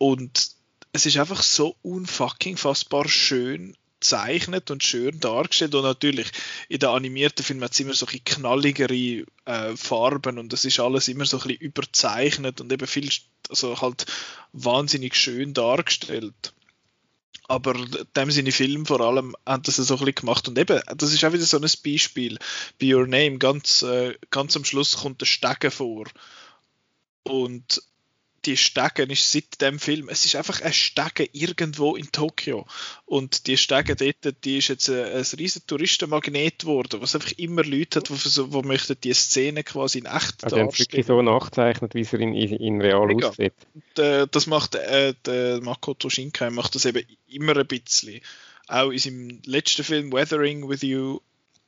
und 0.03 0.51
es 0.93 1.07
ist 1.07 1.17
einfach 1.17 1.45
so 1.45 1.77
unfucking 1.83 2.57
fassbar 2.57 3.09
schön 3.09 3.77
gezeichnet 4.01 4.73
und 4.73 4.83
schön 4.83 5.21
dargestellt 5.21 5.77
und 5.77 5.85
natürlich 5.85 6.27
in 6.69 6.81
den 6.81 6.89
animierten 6.89 7.45
Filmen 7.45 7.63
hat 7.63 7.71
es 7.71 7.79
immer 7.79 7.95
so 7.95 8.07
ein 8.07 8.25
knalligere 8.25 9.25
äh, 9.45 9.77
Farben 9.77 10.41
und 10.41 10.53
es 10.53 10.65
ist 10.65 10.81
alles 10.81 11.07
immer 11.07 11.25
so 11.25 11.37
ein 11.37 11.43
bisschen 11.43 11.61
überzeichnet 11.61 12.61
und 12.61 12.73
eben 12.73 12.89
viel, 12.89 13.09
also 13.49 13.81
halt 13.81 14.07
wahnsinnig 14.53 15.15
schön 15.15 15.55
dargestellt. 15.55 16.53
Aber 17.47 17.75
dem 18.17 18.31
seine 18.33 18.51
Filme 18.51 18.85
vor 18.85 19.03
allem 19.03 19.37
haben 19.47 19.63
das 19.63 19.77
so 19.77 19.83
ein 19.83 19.99
bisschen 20.01 20.15
gemacht 20.17 20.49
und 20.49 20.59
eben, 20.59 20.81
das 20.97 21.13
ist 21.13 21.25
auch 21.25 21.33
wieder 21.33 21.45
so 21.45 21.59
ein 21.59 21.71
Beispiel. 21.85 22.41
Bei 22.81 22.93
Your 22.93 23.07
Name, 23.07 23.39
ganz, 23.39 23.83
äh, 23.83 24.17
ganz 24.31 24.57
am 24.57 24.65
Schluss 24.65 24.97
kommt 24.97 25.21
der 25.21 25.27
Stegen 25.27 25.71
vor 25.71 26.07
und 27.23 27.81
die 28.45 28.57
Stege 28.57 29.05
ist 29.05 29.31
seit 29.31 29.61
dem 29.61 29.79
Film, 29.79 30.09
es 30.09 30.25
ist 30.25 30.37
einfach 30.37 30.61
ein 30.61 30.73
Stege 30.73 31.29
irgendwo 31.33 31.97
in 31.97 32.11
Tokio. 32.11 32.67
Und 33.05 33.47
die 33.47 33.57
Stege 33.57 33.95
dort, 33.97 34.45
die 34.45 34.59
ist 34.59 34.69
jetzt 34.69 34.89
ein, 34.89 35.05
ein 35.05 35.25
riesen 35.39 35.67
Touristenmagnet 35.67 36.61
geworden, 36.61 37.01
was 37.01 37.15
einfach 37.15 37.33
immer 37.39 37.63
Leute 37.63 38.01
hat, 38.01 38.09
die, 38.09 38.15
die 38.15 38.63
möchten 38.67 38.97
die 39.03 39.15
Szene 39.15 39.63
quasi 39.63 39.99
in 39.99 40.07
echt 40.07 40.43
also 40.45 40.57
darstellen. 40.57 40.69
wirklich 40.79 41.07
so 41.07 41.23
nachzeichnet, 41.23 41.95
wie 41.95 42.01
es 42.01 42.13
in, 42.13 42.35
in 42.35 42.81
real 42.81 43.07
Mega. 43.07 43.29
aussieht. 43.29 43.55
Und, 43.75 43.99
äh, 43.99 44.27
das 44.31 44.47
macht 44.47 44.75
äh, 44.75 45.15
der 45.25 45.61
Makoto 45.61 46.11
Shinkai 46.11 46.51
macht 46.51 46.75
das 46.75 46.85
eben 46.85 47.07
immer 47.29 47.57
ein 47.57 47.67
bisschen. 47.67 48.21
Auch 48.67 48.91
in 48.91 48.99
seinem 48.99 49.41
letzten 49.45 49.85
Film 49.85 50.13
Weathering 50.13 50.69
with 50.69 50.83
You 50.83 51.21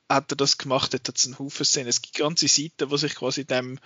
hat 0.08 0.32
er 0.32 0.36
das 0.36 0.58
gemacht, 0.58 0.94
hat 0.94 1.08
es 1.14 1.26
einen 1.26 1.38
Haufen 1.38 1.64
Szenen. 1.64 1.88
Es 1.88 2.02
gibt 2.02 2.16
ganze 2.16 2.48
Seiten, 2.48 2.88
die 2.88 2.98
sich 2.98 3.14
quasi 3.14 3.44
dem 3.44 3.78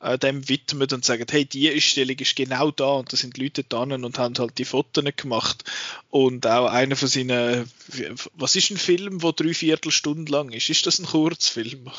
äh, 0.00 0.18
dem 0.18 0.48
widmen 0.48 0.88
und 0.92 1.04
sagen, 1.04 1.26
hey, 1.30 1.44
die 1.44 1.74
Ausstellung 1.74 2.16
ist 2.18 2.36
genau 2.36 2.70
da 2.70 2.92
und 2.94 3.12
da 3.12 3.16
sind 3.16 3.38
Leute 3.38 3.64
da 3.64 3.82
und 3.82 4.18
haben 4.18 4.38
halt 4.38 4.58
die 4.58 4.64
Fotos 4.64 5.04
gemacht. 5.16 5.64
Und 6.10 6.46
auch 6.46 6.66
einer 6.70 6.96
von 6.96 7.08
seinen, 7.08 7.70
was 8.34 8.56
ist 8.56 8.70
ein 8.70 8.76
Film, 8.76 9.20
der 9.20 9.32
drei 9.32 9.54
Viertelstunden 9.54 10.26
lang 10.26 10.50
ist? 10.50 10.68
Ist 10.68 10.86
das 10.86 10.98
ein 10.98 11.06
Kurzfilm? 11.06 11.90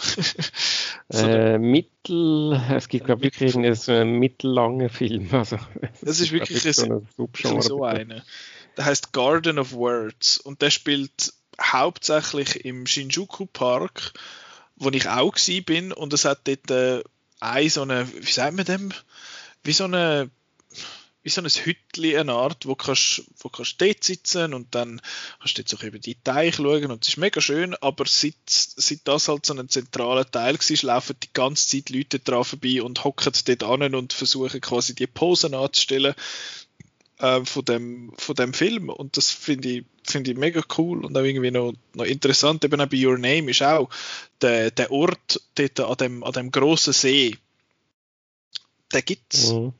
so 1.10 1.28
äh, 1.28 1.58
mittel, 1.58 2.62
es 2.72 2.88
gibt 2.88 3.06
glaube 3.06 3.28
ich 3.28 3.40
wirklich 3.40 3.90
einen 3.90 4.20
mittellangen 4.20 4.90
Film. 4.90 5.30
Also, 5.32 5.58
das 6.02 6.20
ist 6.20 6.32
wirklich 6.32 6.66
ein, 6.66 6.74
so, 6.74 7.62
so 7.62 7.84
einer. 7.84 8.24
Der 8.78 8.86
heißt 8.86 9.12
Garden 9.12 9.58
of 9.58 9.74
Words 9.74 10.38
und 10.38 10.62
der 10.62 10.70
spielt 10.70 11.34
hauptsächlich 11.60 12.64
im 12.64 12.86
Shinjuku 12.86 13.48
Park, 13.48 14.14
wo 14.76 14.90
ich 14.90 15.10
auch 15.10 15.36
bin 15.66 15.92
und 15.92 16.14
es 16.14 16.26
hat 16.26 16.48
dort 16.48 16.70
äh, 16.70 17.04
ein 17.40 17.70
so 17.70 17.82
eine, 17.82 18.08
wie 18.14 18.32
sagt 18.32 18.56
man 18.56 18.66
dem? 18.66 18.92
Wie 19.64 19.74
so 19.74 19.86
eine 19.86 20.30
wie 21.28 21.32
so 21.32 21.42
ein 21.42 21.50
Hütli, 21.50 22.18
eine 22.18 22.32
Art, 22.32 22.66
wo 22.68 22.76
kannst, 22.76 23.24
wo 23.40 23.50
kannst 23.50 23.82
dort 23.82 24.02
sitzen 24.02 24.54
und 24.54 24.74
dann 24.74 25.02
kannst 25.40 25.58
du 25.58 25.62
jetzt 25.62 25.76
auch 25.76 25.84
über 25.84 26.00
die 26.00 26.16
Teich 26.16 26.56
schauen 26.56 26.90
und 26.90 27.04
es 27.04 27.10
ist 27.10 27.18
mega 27.18 27.42
schön, 27.42 27.76
aber 27.82 28.06
seit, 28.06 28.36
seit 28.46 29.02
das 29.04 29.28
halt 29.28 29.46
so 29.46 29.54
ein 29.54 29.68
zentraler 29.68 30.32
Teil 30.32 30.58
war, 30.58 30.86
laufen 30.86 31.18
die 31.22 31.34
ganze 31.34 31.68
Zeit 31.68 31.90
Leute 31.90 32.20
dran 32.20 32.46
vorbei 32.46 32.82
und 32.82 33.04
hocken 33.04 33.34
dort 33.46 33.64
an 33.64 33.94
und 33.94 34.14
versuchen 34.14 34.62
quasi 34.62 34.96
die 34.96 35.06
Posen 35.06 35.54
anzustellen 35.54 36.16
äh, 37.20 37.44
von, 37.46 37.66
dem, 37.66 38.14
von 38.18 38.36
dem 38.36 38.54
Film 38.54 38.90
und 38.90 39.18
das 39.18 39.32
finde 39.32 39.70
ich, 39.70 39.86
finde 40.04 40.32
ich 40.32 40.38
mega 40.38 40.62
cool 40.78 41.06
und 41.06 41.18
auch 41.18 41.24
irgendwie 41.24 41.52
noch, 41.52 41.74
noch 41.94 42.06
interessant. 42.06 42.64
Eben 42.64 42.80
auch 42.80 42.88
bei 42.88 43.06
Your 43.06 43.18
Name 43.18 43.50
ist 43.52 43.64
auch 43.64 43.90
der, 44.42 44.72
der 44.72 44.92
Ort 44.92 45.42
dort 45.56 45.80
an 45.80 45.98
dem, 45.98 46.24
an 46.24 46.34
dem 46.34 46.52
grossen 46.52 46.94
See, 46.94 47.36
der 48.92 49.02
gibt's. 49.02 49.52
Mhm. 49.52 49.74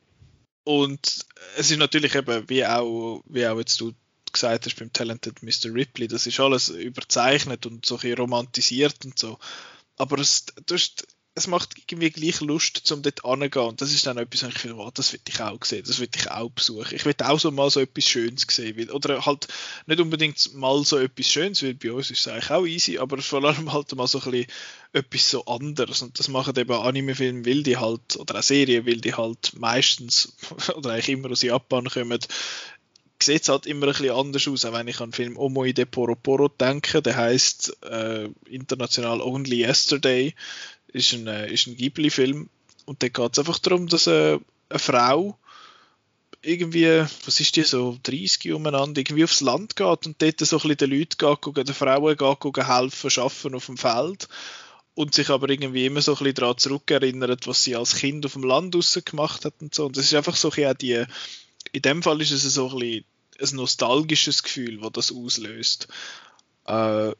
Und 0.64 1.26
es 1.56 1.70
ist 1.70 1.78
natürlich 1.78 2.14
eben, 2.14 2.48
wie 2.48 2.66
auch, 2.66 3.22
wie 3.26 3.46
auch 3.46 3.58
jetzt 3.58 3.80
du 3.80 3.92
gesagt 4.30 4.66
hast 4.66 4.76
beim 4.78 4.92
Talented 4.92 5.42
Mr. 5.42 5.72
Ripley, 5.72 6.08
das 6.08 6.26
ist 6.26 6.40
alles 6.40 6.68
überzeichnet 6.68 7.64
und 7.64 7.86
so 7.86 7.98
ein 7.98 8.12
romantisiert 8.14 9.04
und 9.04 9.18
so. 9.18 9.38
Aber 9.96 10.18
es, 10.18 10.44
du 10.66 10.74
hast 10.74 11.06
es 11.38 11.46
macht 11.46 11.76
irgendwie 11.76 12.10
gleich 12.10 12.40
Lust, 12.40 12.76
zum 12.84 13.02
dort 13.02 13.24
anzugehen. 13.24 13.66
Und 13.66 13.80
das 13.80 13.92
ist 13.92 14.06
dann 14.06 14.18
etwas, 14.18 14.42
wo 14.44 14.48
ich 14.48 14.58
finde, 14.58 14.76
oh, 14.76 14.90
das 14.92 15.12
will 15.12 15.20
ich 15.26 15.40
auch 15.40 15.64
sehen, 15.64 15.84
das 15.86 15.98
will 15.98 16.08
ich 16.14 16.30
auch 16.30 16.50
besuchen. 16.50 16.94
Ich 16.94 17.04
will 17.04 17.14
auch 17.22 17.40
so 17.40 17.50
mal 17.50 17.70
so 17.70 17.80
etwas 17.80 18.04
Schönes 18.04 18.46
sehen. 18.48 18.90
Oder 18.90 19.24
halt 19.24 19.48
nicht 19.86 20.00
unbedingt 20.00 20.54
mal 20.54 20.84
so 20.84 20.98
etwas 20.98 21.26
Schönes, 21.26 21.62
weil 21.62 21.74
bei 21.74 21.92
uns 21.92 22.10
ist 22.10 22.20
es 22.20 22.28
eigentlich 22.28 22.50
auch 22.50 22.66
easy, 22.66 22.98
aber 22.98 23.18
vor 23.18 23.42
allem 23.42 23.72
halt 23.72 23.94
mal 23.94 24.06
so 24.06 24.20
ein 24.20 24.30
bisschen 24.30 24.46
etwas 24.92 25.30
so 25.30 25.44
anderes. 25.46 26.02
Und 26.02 26.18
das 26.18 26.28
machen 26.28 26.56
eben 26.56 26.72
Anime-Filme, 26.72 27.46
weil 27.46 27.62
die 27.62 27.78
halt, 27.78 28.16
oder 28.16 28.38
auch 28.38 28.42
Serien, 28.42 28.86
weil 28.86 29.00
die 29.00 29.14
halt 29.14 29.52
meistens, 29.56 30.36
oder 30.76 30.90
eigentlich 30.90 31.08
immer 31.08 31.30
aus 31.30 31.42
Japan 31.42 31.88
kommen, 31.88 32.20
sieht 33.22 33.42
es 33.42 33.48
halt 33.48 33.66
immer 33.66 33.86
ein 33.86 33.92
bisschen 33.92 34.10
anders 34.10 34.46
aus, 34.48 34.64
auch 34.64 34.72
wenn 34.72 34.88
ich 34.88 35.00
an 35.00 35.10
den 35.10 35.14
Film 35.14 35.36
Omoi 35.36 35.72
de 35.72 35.84
Poro 35.84 36.14
Poro 36.14 36.48
denke, 36.48 37.02
der 37.02 37.16
heißt 37.16 37.76
äh, 37.84 38.28
international 38.48 39.20
Only 39.20 39.64
Yesterday 39.64 40.34
ist 40.92 41.12
ein, 41.12 41.26
äh, 41.26 41.52
ist 41.52 41.66
ein 41.66 41.76
Ghibli-Film 41.76 42.48
und 42.86 43.02
da 43.02 43.08
geht 43.08 43.32
es 43.32 43.38
einfach 43.38 43.58
darum, 43.58 43.86
dass 43.88 44.06
äh, 44.06 44.38
eine 44.68 44.78
Frau 44.78 45.38
irgendwie, 46.42 47.04
was 47.24 47.40
ist 47.40 47.56
die, 47.56 47.62
so 47.62 47.98
30 48.02 48.52
umeinander, 48.52 49.00
irgendwie 49.00 49.24
aufs 49.24 49.40
Land 49.40 49.76
geht 49.76 50.06
und 50.06 50.22
dort 50.22 50.40
so 50.40 50.56
ein 50.56 50.62
bisschen 50.62 50.76
den 50.76 50.90
Leuten 50.90 51.18
geht, 51.18 51.68
den 51.68 51.74
Frauen 51.74 52.16
geht, 52.16 52.66
helfen, 52.66 53.10
arbeiten 53.20 53.54
auf 53.54 53.66
dem 53.66 53.76
Feld 53.76 54.28
und 54.94 55.14
sich 55.14 55.30
aber 55.30 55.48
irgendwie 55.48 55.86
immer 55.86 56.00
so 56.00 56.12
ein 56.12 56.18
bisschen 56.18 56.34
daran 56.34 56.58
zurückerinnert, 56.58 57.46
was 57.46 57.64
sie 57.64 57.76
als 57.76 57.96
Kind 57.96 58.24
auf 58.24 58.32
dem 58.34 58.44
Land 58.44 58.74
draussen 58.74 59.04
gemacht 59.04 59.44
hat 59.44 59.54
und 59.60 59.74
so. 59.74 59.86
Und 59.86 59.96
das 59.96 60.04
ist 60.04 60.14
einfach 60.14 60.36
so 60.36 60.48
ein 60.50 60.54
bisschen 60.54 60.78
die, 60.78 61.04
in 61.72 61.82
dem 61.82 62.02
Fall 62.02 62.20
ist 62.20 62.30
es 62.30 62.42
so 62.42 62.68
ein 62.70 62.78
bisschen 62.78 63.04
ein 63.40 63.56
nostalgisches 63.56 64.42
Gefühl, 64.42 64.78
das 64.80 64.92
das 64.92 65.12
auslöst. 65.12 65.88
Äh, 66.66 67.12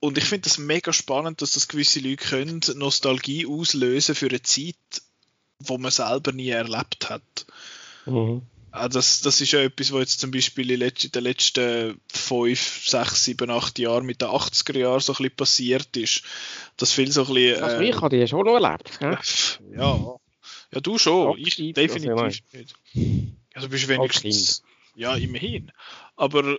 und 0.00 0.18
ich 0.18 0.24
finde 0.24 0.48
das 0.48 0.58
mega 0.58 0.92
spannend, 0.92 1.42
dass 1.42 1.52
das 1.52 1.68
gewisse 1.68 2.00
Leute 2.00 2.24
können, 2.24 2.60
Nostalgie 2.74 3.46
auslösen 3.46 4.14
für 4.14 4.28
eine 4.28 4.42
Zeit, 4.42 4.76
wo 5.58 5.78
man 5.78 5.90
selber 5.90 6.32
nie 6.32 6.50
erlebt 6.50 7.10
hat. 7.10 7.46
Mhm. 8.06 8.42
Also 8.70 8.98
das, 8.98 9.20
das 9.22 9.40
ist 9.40 9.52
ja 9.52 9.60
etwas, 9.60 9.92
was 9.92 10.00
jetzt 10.00 10.20
zum 10.20 10.30
Beispiel 10.30 10.70
in 10.70 10.80
den 10.80 11.24
letzten 11.24 12.00
5, 12.12 12.88
6, 12.88 13.24
7, 13.24 13.50
8 13.50 13.78
Jahren 13.78 14.04
mit 14.04 14.20
den 14.20 14.28
80er 14.28 14.78
Jahren 14.78 15.00
so 15.00 15.12
ein 15.12 15.16
bisschen 15.16 15.36
passiert 15.36 15.96
ist. 15.96 16.22
Das 16.76 16.92
viel 16.92 17.10
so 17.10 17.22
ein 17.22 17.34
bisschen... 17.34 17.62
Also 17.62 17.80
ich 17.80 18.00
habe 18.00 18.16
die 18.16 18.28
schon 18.28 18.44
noch 18.44 18.54
erlebt. 18.54 18.98
Gell? 19.00 19.18
Ja. 19.76 20.16
ja, 20.72 20.80
du 20.80 20.98
schon. 20.98 21.38
ich 21.38 21.56
definitiv 21.56 22.10
also 22.10 22.24
nicht. 22.24 22.74
Also 23.54 23.68
bist 23.68 23.88
wenigstens... 23.88 24.62
Ja, 24.94 25.14
immerhin. 25.14 25.72
Aber 26.16 26.58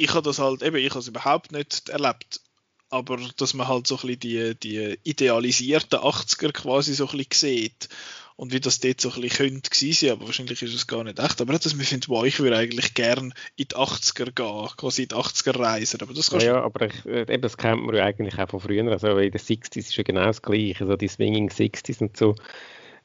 ich 0.00 0.14
habe 0.14 0.22
das 0.22 0.38
halt, 0.38 0.62
eben, 0.62 0.76
ich 0.76 0.90
habe 0.90 1.00
es 1.00 1.08
überhaupt 1.08 1.52
nicht 1.52 1.88
erlebt. 1.90 2.40
Aber 2.88 3.18
dass 3.36 3.54
man 3.54 3.68
halt 3.68 3.86
so 3.86 3.96
ein 3.96 4.00
bisschen 4.00 4.20
die, 4.20 4.54
die 4.58 4.98
idealisierten 5.04 6.00
80er 6.00 6.52
quasi 6.52 6.94
so 6.94 7.08
ein 7.08 7.18
bisschen 7.18 7.50
sieht 7.50 7.88
und 8.34 8.52
wie 8.52 8.58
das 8.58 8.80
dort 8.80 9.00
so 9.00 9.12
ein 9.12 9.20
bisschen 9.20 9.50
könnte 9.50 9.70
gewesen 9.70 9.92
sein, 9.92 10.10
aber 10.12 10.26
wahrscheinlich 10.26 10.62
ist 10.62 10.74
es 10.74 10.86
gar 10.86 11.04
nicht 11.04 11.18
echt. 11.18 11.40
Aber 11.40 11.52
dass 11.52 11.76
man 11.76 11.84
findet, 11.84 12.08
wow, 12.08 12.24
ich 12.24 12.40
würde 12.40 12.56
eigentlich 12.56 12.94
gern 12.94 13.34
in 13.54 13.68
die 13.68 13.76
80er 13.76 14.32
gehen, 14.32 14.76
quasi 14.76 15.02
in 15.02 15.08
die 15.08 15.14
80er 15.14 15.58
reisen. 15.58 16.00
Aber 16.00 16.14
das 16.14 16.30
ja, 16.30 16.38
ja, 16.40 16.62
aber 16.62 16.86
ich, 16.86 17.04
äh, 17.04 17.32
eben, 17.32 17.42
das 17.42 17.58
kennt 17.58 17.82
man 17.82 17.94
ja 17.94 18.04
eigentlich 18.04 18.38
auch 18.38 18.48
von 18.48 18.60
früher. 18.60 18.90
Also 18.90 19.18
in 19.18 19.30
den 19.30 19.40
60s 19.40 19.76
ist 19.76 19.96
ja 19.96 20.02
genau 20.02 20.24
das 20.24 20.40
Gleiche, 20.40 20.86
so 20.86 20.96
die 20.96 21.08
Swinging 21.08 21.50
60s 21.50 22.00
und 22.00 22.16
so. 22.16 22.34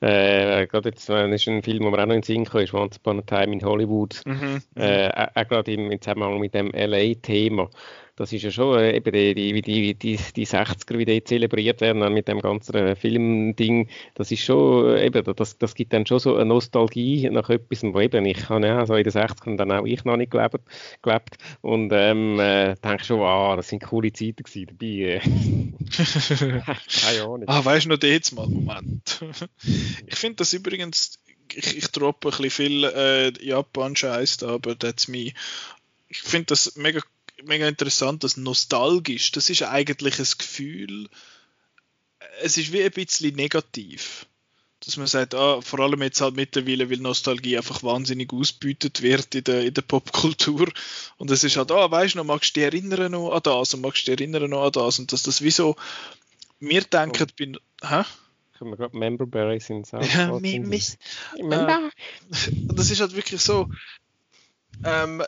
Äh, 0.01 0.67
gerade 0.67 0.89
jetzt 0.89 1.09
äh, 1.09 1.33
ist 1.33 1.47
ein 1.47 1.63
Film, 1.63 1.81
der 1.81 1.91
mir 1.91 1.97
auch 1.97 2.05
noch 2.05 2.15
in 2.15 2.21
den 2.21 2.23
Sinn 2.23 2.45
kam, 2.45 2.61
ist 2.61 2.73
Once 2.73 2.97
Upon 2.97 3.19
a 3.19 3.21
Time 3.21 3.53
in 3.53 3.63
Hollywood. 3.63 4.21
Mhm. 4.25 4.61
Äh, 4.75 5.09
auch 5.09 5.47
gerade 5.47 5.73
im 5.73 6.01
Zusammenhang 6.01 6.39
mit 6.39 6.53
dem 6.53 6.71
LA-Thema 6.71 7.69
das 8.15 8.31
ist 8.31 8.43
ja 8.43 8.51
schon 8.51 8.79
äh, 8.79 8.95
eben 8.95 9.11
die, 9.11 9.35
die, 9.35 9.61
die, 9.61 9.93
die, 9.93 10.17
die 10.35 10.47
60er, 10.47 10.97
wie 10.97 11.05
die 11.05 11.23
zelebriert 11.23 11.81
werden 11.81 12.13
mit 12.13 12.27
dem 12.27 12.39
ganzen 12.39 12.75
äh, 12.75 12.95
Filmding, 12.95 13.89
das 14.13 14.31
ist 14.31 14.43
schon, 14.43 14.95
äh, 14.95 15.05
eben, 15.05 15.35
das, 15.35 15.57
das 15.57 15.75
gibt 15.75 15.93
dann 15.93 16.05
schon 16.05 16.19
so 16.19 16.35
eine 16.35 16.45
Nostalgie 16.45 17.29
nach 17.29 17.49
etwas, 17.49 17.83
wo 17.83 17.99
eben, 17.99 18.25
ich 18.25 18.49
habe 18.49 18.65
ja 18.65 18.85
so 18.85 18.95
in 18.95 19.03
den 19.03 19.13
60ern 19.13 19.57
dann 19.57 19.71
auch 19.71 19.85
ich 19.85 20.05
noch 20.05 20.17
nicht 20.17 20.31
gelebt, 20.31 20.61
gelebt 21.01 21.37
und 21.61 21.91
ähm, 21.93 22.39
äh, 22.39 22.75
denke 22.75 23.03
schon, 23.03 23.21
ah, 23.21 23.55
das 23.55 23.69
sind 23.69 23.83
coole 23.83 24.13
Zeiten 24.13 24.43
gewesen 24.43 24.67
dabei. 24.67 25.21
Keine 27.01 27.21
Ahnung. 27.21 27.43
Ah, 27.47 27.63
weißt 27.63 27.85
du 27.85 27.89
noch 27.89 28.01
jetzt 28.01 28.33
mal, 28.33 28.47
Moment. 28.47 29.23
ich 30.07 30.15
finde 30.15 30.37
das 30.37 30.53
übrigens, 30.53 31.19
ich, 31.53 31.77
ich 31.77 31.87
droppe 31.89 32.29
ein 32.29 32.31
bisschen 32.31 32.49
viel 32.49 32.83
äh, 32.85 33.45
Japan-Scheiß 33.45 34.37
da, 34.37 34.49
aber 34.55 34.77
that's 34.77 35.07
me. 35.07 35.33
Ich 36.07 36.21
finde 36.21 36.47
das 36.47 36.75
mega 36.75 37.01
mega 37.43 37.67
interessant, 37.67 38.23
das 38.23 38.37
nostalgisch, 38.37 39.31
das 39.31 39.49
ist 39.49 39.63
eigentlich 39.63 40.19
ein 40.19 40.37
Gefühl, 40.37 41.09
es 42.41 42.57
ist 42.57 42.71
wie 42.71 42.83
ein 42.83 42.91
bisschen 42.91 43.35
negativ. 43.35 44.25
Dass 44.85 44.97
man 44.97 45.07
sagt, 45.07 45.33
ah, 45.33 45.61
vor 45.61 45.79
allem 45.79 46.03
jetzt 46.03 46.21
halt 46.21 46.35
mittlerweile, 46.35 46.91
weil 46.91 46.97
Nostalgie 46.97 47.57
einfach 47.57 47.81
wahnsinnig 47.81 48.31
ausbeutet 48.31 49.01
wird 49.01 49.33
in 49.33 49.43
der, 49.43 49.65
in 49.65 49.73
der 49.73 49.81
Popkultur. 49.81 50.67
Und 51.17 51.31
es 51.31 51.43
ist 51.43 51.57
halt, 51.57 51.71
ah, 51.71 51.89
weißt 51.89 52.13
du 52.13 52.19
noch, 52.19 52.25
magst 52.25 52.55
du 52.55 52.59
dich 52.59 52.65
erinnern 52.65 53.11
noch 53.11 53.31
an 53.31 53.41
das 53.41 53.73
und 53.73 53.81
magst 53.81 54.07
du 54.07 54.11
dich 54.11 54.21
erinnern 54.21 54.49
noch 54.49 54.65
an 54.65 54.71
das? 54.71 54.99
Und 54.99 55.11
dass 55.11 55.23
das 55.23 55.41
wie 55.41 55.49
so, 55.49 55.75
wir 56.59 56.81
denken, 56.81 57.27
oh. 57.27 57.33
bin, 57.35 57.57
hä? 57.81 58.03
Ich 58.53 58.61
habe 58.61 58.69
mir 58.69 58.77
gerade 58.77 58.97
Member 58.97 59.25
Berries 59.25 59.69
in 59.69 59.83
South 59.83 60.13
Ja. 60.13 60.39
Member. 60.39 60.75
Äh, 62.29 62.51
das 62.75 62.91
ist 62.91 63.01
halt 63.01 63.15
wirklich 63.15 63.41
so, 63.41 63.69
ähm, 64.83 65.23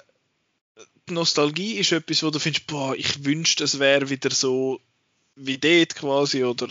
Nostalgie 1.09 1.75
ist 1.75 1.91
etwas, 1.91 2.23
wo 2.23 2.29
du 2.29 2.39
findest, 2.39 2.67
boah, 2.67 2.95
ich 2.95 3.25
wünschte, 3.25 3.63
es 3.63 3.79
wäre 3.79 4.09
wieder 4.09 4.31
so 4.31 4.79
wie 5.35 5.57
dort 5.57 5.95
quasi 5.95 6.43
oder 6.43 6.67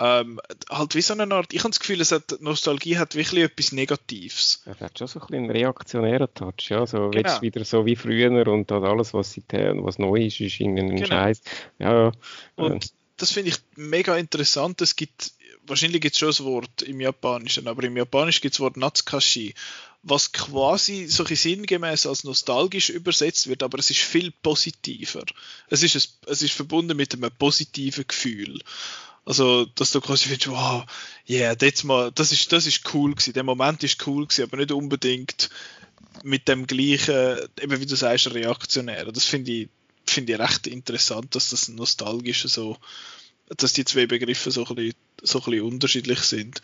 ähm, 0.00 0.40
halt 0.68 0.94
wie 0.96 1.02
so 1.02 1.14
eine 1.14 1.32
Art, 1.32 1.52
ich 1.52 1.60
habe 1.60 1.70
das 1.70 1.78
Gefühl, 1.78 2.00
es 2.00 2.10
hat, 2.10 2.40
Nostalgie 2.40 2.98
hat 2.98 3.14
wirklich 3.14 3.44
etwas 3.44 3.70
Negatives. 3.70 4.62
Es 4.66 4.80
hat 4.80 4.98
schon 4.98 5.06
so 5.06 5.20
ein 5.20 5.26
bisschen 5.26 5.44
einen 5.44 5.50
reaktionären 5.50 6.28
Touch, 6.34 6.68
ja, 6.68 6.84
so 6.86 7.10
genau. 7.10 7.40
wieder 7.42 7.64
so 7.64 7.86
wie 7.86 7.94
früher 7.94 8.46
und 8.48 8.70
alles, 8.72 9.14
was 9.14 9.32
seither, 9.32 9.74
was 9.84 9.98
neu 9.98 10.26
ist, 10.26 10.40
ist 10.40 10.58
in 10.58 10.78
einem 10.78 10.96
genau. 10.96 11.06
Scheiß. 11.06 11.42
Ja, 11.78 12.12
und 12.56 12.84
äh. 12.84 12.88
das 13.16 13.30
finde 13.30 13.50
ich 13.50 13.58
mega 13.76 14.16
interessant, 14.16 14.80
es 14.82 14.96
gibt 14.96 15.32
wahrscheinlich 15.66 16.00
gibt 16.00 16.14
es 16.14 16.18
schon 16.18 16.28
das 16.28 16.44
Wort 16.44 16.82
im 16.82 17.00
Japanischen, 17.00 17.68
aber 17.68 17.84
im 17.84 17.96
Japanischen 17.96 18.40
gibt 18.42 18.54
es 18.54 18.58
das 18.58 18.64
Wort 18.64 18.76
Natsukashi, 18.76 19.54
was 20.04 20.32
quasi 20.32 21.06
so 21.06 21.24
sinngemäß 21.24 22.06
als 22.06 22.24
nostalgisch 22.24 22.90
übersetzt 22.90 23.46
wird, 23.46 23.62
aber 23.62 23.78
es 23.78 23.90
ist 23.90 24.00
viel 24.00 24.30
positiver. 24.30 25.24
Es 25.68 25.82
ist, 25.82 25.96
ein, 25.96 26.30
es 26.30 26.42
ist 26.42 26.52
verbunden 26.52 26.96
mit 26.96 27.14
einem 27.14 27.30
positiven 27.30 28.06
Gefühl. 28.06 28.60
Also, 29.24 29.64
dass 29.64 29.92
du 29.92 30.02
quasi 30.02 30.28
findest, 30.28 30.50
wow, 30.50 30.84
yeah, 31.26 31.54
das, 31.54 31.84
mal, 31.84 32.12
das, 32.12 32.32
ist, 32.32 32.52
das 32.52 32.66
ist 32.66 32.92
cool 32.92 33.12
gewesen, 33.14 33.32
der 33.32 33.44
Moment 33.44 33.82
ist 33.82 34.06
cool 34.06 34.26
gewesen, 34.26 34.44
aber 34.44 34.58
nicht 34.58 34.72
unbedingt 34.72 35.48
mit 36.22 36.48
dem 36.48 36.66
gleichen, 36.66 37.38
eben 37.60 37.80
wie 37.80 37.86
du 37.86 37.96
sagst, 37.96 38.32
reaktionär. 38.32 39.10
Das 39.10 39.24
finde 39.24 39.52
ich, 39.52 39.68
finde 40.06 40.34
ich 40.34 40.38
recht 40.38 40.66
interessant, 40.66 41.34
dass 41.34 41.48
das 41.48 41.68
nostalgisch 41.68 42.42
so, 42.42 42.76
dass 43.48 43.72
die 43.72 43.86
zwei 43.86 44.06
Begriffe 44.06 44.50
so 44.50 44.66
ein 44.66 44.74
bisschen, 44.74 44.94
so 45.22 45.38
ein 45.38 45.44
bisschen 45.46 45.64
unterschiedlich 45.64 46.20
sind. 46.20 46.60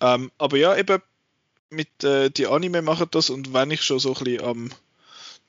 Ähm, 0.00 0.30
aber 0.36 0.58
ja, 0.58 0.76
eben 0.76 1.00
mit 1.72 2.04
äh, 2.04 2.30
die 2.30 2.46
Anime 2.46 2.82
machen 2.82 3.08
das 3.10 3.30
und 3.30 3.52
wenn 3.52 3.70
ich 3.70 3.82
schon 3.82 3.98
so 3.98 4.14
ein 4.14 4.24
bisschen 4.24 4.44
am 4.44 4.70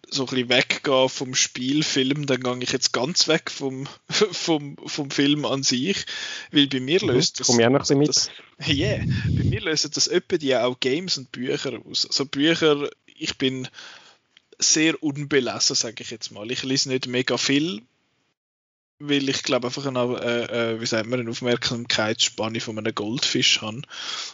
so 0.10 0.24
ein 0.24 0.30
bisschen 0.30 0.50
weggehe 0.50 1.10
vom 1.10 1.34
Spielfilm, 1.34 2.26
dann 2.26 2.42
gehe 2.42 2.60
ich 2.62 2.72
jetzt 2.72 2.94
ganz 2.94 3.28
weg 3.28 3.50
vom, 3.50 3.88
vom, 4.10 4.78
vom 4.86 5.12
Film 5.12 5.46
an 5.46 5.64
sich, 5.64 6.06
weil 6.52 6.68
bei 6.68 6.80
mir 6.80 7.02
mhm, 7.02 7.10
löst 7.10 7.40
das... 7.40 7.48
Komm 7.48 7.60
ich 7.60 7.66
auch 7.66 7.72
noch. 7.72 7.88
Das, 7.88 8.30
yeah, 8.68 9.00
bei 9.26 9.44
mir 9.44 9.62
lösen 9.62 9.92
das 9.94 10.10
öppe 10.10 10.38
die 10.38 10.56
auch 10.56 10.80
Games 10.80 11.18
und 11.18 11.32
Bücher 11.32 11.80
aus. 11.90 12.06
Also 12.06 12.26
Bücher, 12.26 12.90
ich 13.06 13.38
bin 13.38 13.68
sehr 14.60 15.02
unbelesen, 15.02 15.76
sage 15.76 16.04
ich 16.04 16.12
jetzt 16.12 16.32
mal. 16.32 16.52
Ich 16.52 16.64
lese 16.64 16.90
nicht 16.90 17.08
mega 17.08 17.38
viel, 17.38 17.82
weil 19.08 19.30
ich 19.30 19.44
glaube 19.44 19.68
einfach 19.68 19.86
eine, 19.86 20.00
äh, 20.00 20.74
äh, 20.74 20.82
wie 20.82 20.86
sagt 20.86 21.08
man, 21.08 21.20
eine 21.20 21.30
Aufmerksamkeitsspanne 21.30 22.60
von 22.62 22.78
einem 22.78 22.96
Goldfisch 22.96 23.62
habe 23.62 23.82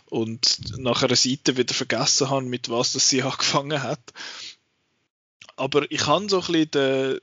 und 0.09 0.77
nach 0.77 1.03
einer 1.03 1.15
Seite 1.15 1.57
wieder 1.57 1.73
vergessen 1.73 2.29
habe, 2.29 2.45
mit 2.45 2.69
was 2.69 2.93
das 2.93 3.09
sie 3.09 3.23
angefangen 3.23 3.81
hat. 3.81 4.13
Aber 5.55 5.91
ich 5.91 6.05
habe 6.07 6.29
so 6.29 6.41
ein 6.41 6.45
bisschen 6.47 6.71
den, 6.71 7.19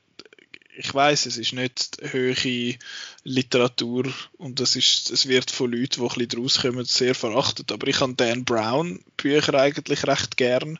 ich 0.78 0.92
weiß, 0.92 1.26
es 1.26 1.38
ist 1.38 1.54
nicht 1.54 1.98
höhere 2.02 2.74
Literatur 3.24 4.12
und 4.36 4.60
das 4.60 4.76
ist, 4.76 5.10
es 5.10 5.26
wird 5.26 5.50
von 5.50 5.72
Leuten, 5.72 6.00
die 6.00 6.02
ein 6.02 6.08
bisschen 6.08 6.28
draus 6.28 6.60
kommen, 6.60 6.84
sehr 6.84 7.14
verachtet. 7.14 7.72
Aber 7.72 7.86
ich 7.86 8.00
habe 8.00 8.14
Dan 8.14 8.44
Brown 8.44 9.02
Bücher 9.16 9.54
eigentlich 9.54 10.06
recht 10.06 10.36
gern 10.36 10.78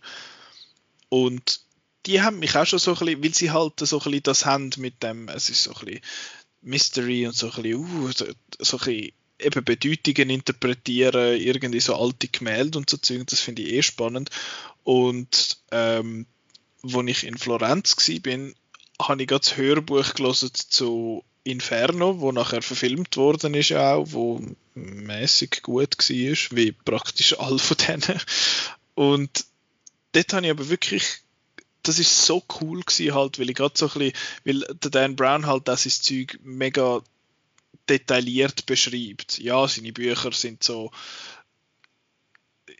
und 1.09 1.61
die 2.07 2.23
haben 2.23 2.39
mich 2.39 2.57
auch 2.57 2.67
schon 2.67 2.79
so 2.79 2.93
ein 2.93 2.99
bisschen, 2.99 3.25
weil 3.25 3.35
sie 3.35 3.51
halt 3.51 3.81
so 3.81 3.99
ein 3.99 4.05
bisschen 4.05 4.23
das 4.23 4.47
haben 4.47 4.71
mit 4.79 5.03
dem, 5.03 5.29
es 5.29 5.51
ist 5.51 5.65
so 5.65 5.73
ein 5.75 5.85
bisschen 5.85 6.01
Mystery 6.63 7.27
und 7.27 7.35
so 7.35 7.51
ein 7.51 7.63
bisschen, 7.63 7.75
uh, 7.75 8.11
so, 8.13 8.27
so 8.59 8.79
ein 8.79 8.85
bisschen 8.85 9.13
eben 9.39 9.65
Bedeutungen 9.65 10.31
interpretieren, 10.31 11.41
irgendwie 11.41 11.81
so 11.81 11.95
alte 11.97 12.29
Gemälde 12.29 12.79
und 12.79 12.89
so 12.89 12.97
Zeug, 12.97 13.27
das 13.27 13.41
finde 13.41 13.63
ich 13.63 13.73
eh 13.75 13.83
spannend. 13.83 14.31
Und 14.85 15.59
ähm, 15.71 16.27
wo 16.83 17.03
ich 17.03 17.25
in 17.25 17.37
Florenz 17.37 17.97
war, 17.97 19.07
habe 19.09 19.23
ich 19.23 19.29
gerade 19.29 19.41
das 19.45 19.57
Hörbuch 19.57 20.15
gelesen 20.15 20.51
zu 20.55 21.25
Inferno, 21.45 22.21
wo 22.21 22.33
nachher 22.33 22.63
verfilmt 22.63 23.17
worden 23.17 23.55
ist 23.55 23.73
auch, 23.73 24.07
wo 24.09 24.41
mäßig 24.75 25.63
gut 25.63 25.97
war, 25.99 26.57
wie 26.57 26.73
praktisch 26.73 27.39
all 27.39 27.59
von 27.59 27.77
denen. 27.77 28.21
Und 28.95 29.45
dort 30.13 30.33
habe 30.33 30.47
ich 30.47 30.51
aber 30.51 30.69
wirklich 30.69 31.19
das 31.89 31.99
ist 31.99 32.27
so 32.27 32.43
cool 32.61 32.83
gewesen 32.83 33.15
halt, 33.15 33.39
weil 33.39 33.51
ich 33.51 33.57
gerade 33.57 33.75
so 33.77 33.87
ein 33.87 33.93
bisschen, 33.99 34.13
weil 34.45 34.61
der 34.75 34.91
Dan 34.91 35.17
Brown 35.17 35.47
halt 35.47 35.69
das 35.69 35.87
ist 35.87 36.05
Zeug 36.05 36.39
mega 36.43 37.03
detailliert 37.89 38.67
beschreibt. 38.67 39.39
Ja, 39.39 39.67
seine 39.69 39.93
Bücher 39.93 40.33
sind 40.33 40.63
so 40.63 40.91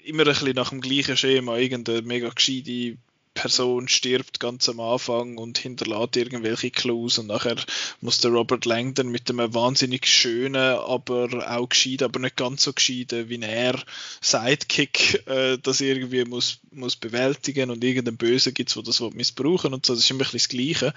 immer 0.05 0.23
ein 0.23 0.29
bisschen 0.29 0.55
nach 0.55 0.71
dem 0.71 0.81
gleichen 0.81 1.17
Schema, 1.17 1.57
irgendeine 1.57 2.03
mega 2.03 2.29
gescheite 2.29 2.97
Person 3.37 3.87
stirbt 3.87 4.41
ganz 4.41 4.69
am 4.69 4.81
Anfang 4.81 5.37
und 5.37 5.59
hinterlässt 5.59 6.17
irgendwelche 6.17 6.71
Clues 6.71 7.19
und 7.19 7.27
nachher 7.29 7.57
muss 8.01 8.19
der 8.19 8.33
Robert 8.33 8.65
Langdon 8.65 9.09
mit 9.09 9.31
einem 9.31 9.55
wahnsinnig 9.55 10.07
schönen, 10.07 10.57
aber 10.57 11.29
auch 11.49 11.69
gescheit, 11.69 12.03
aber 12.03 12.19
nicht 12.19 12.37
ganz 12.37 12.63
so 12.63 12.73
gescheiten 12.73 13.29
wie 13.29 13.41
er 13.41 13.79
Sidekick 14.23 15.23
äh, 15.29 15.59
das 15.63 15.83
irgendwie 15.83 16.25
muss, 16.25 16.59
muss 16.73 16.97
bewältigen 16.97 17.71
und 17.71 17.85
irgendeinen 17.85 18.17
Bösen 18.17 18.55
gibt 18.55 18.71
es, 18.71 18.75
der 18.75 18.83
das 18.83 19.01
missbrauchen 19.13 19.75
und 19.75 19.85
so, 19.85 19.95
das 19.95 20.03
ist 20.03 20.11
immer 20.11 20.25
ein 20.25 20.31
das 20.33 20.49
Gleiche. 20.49 20.95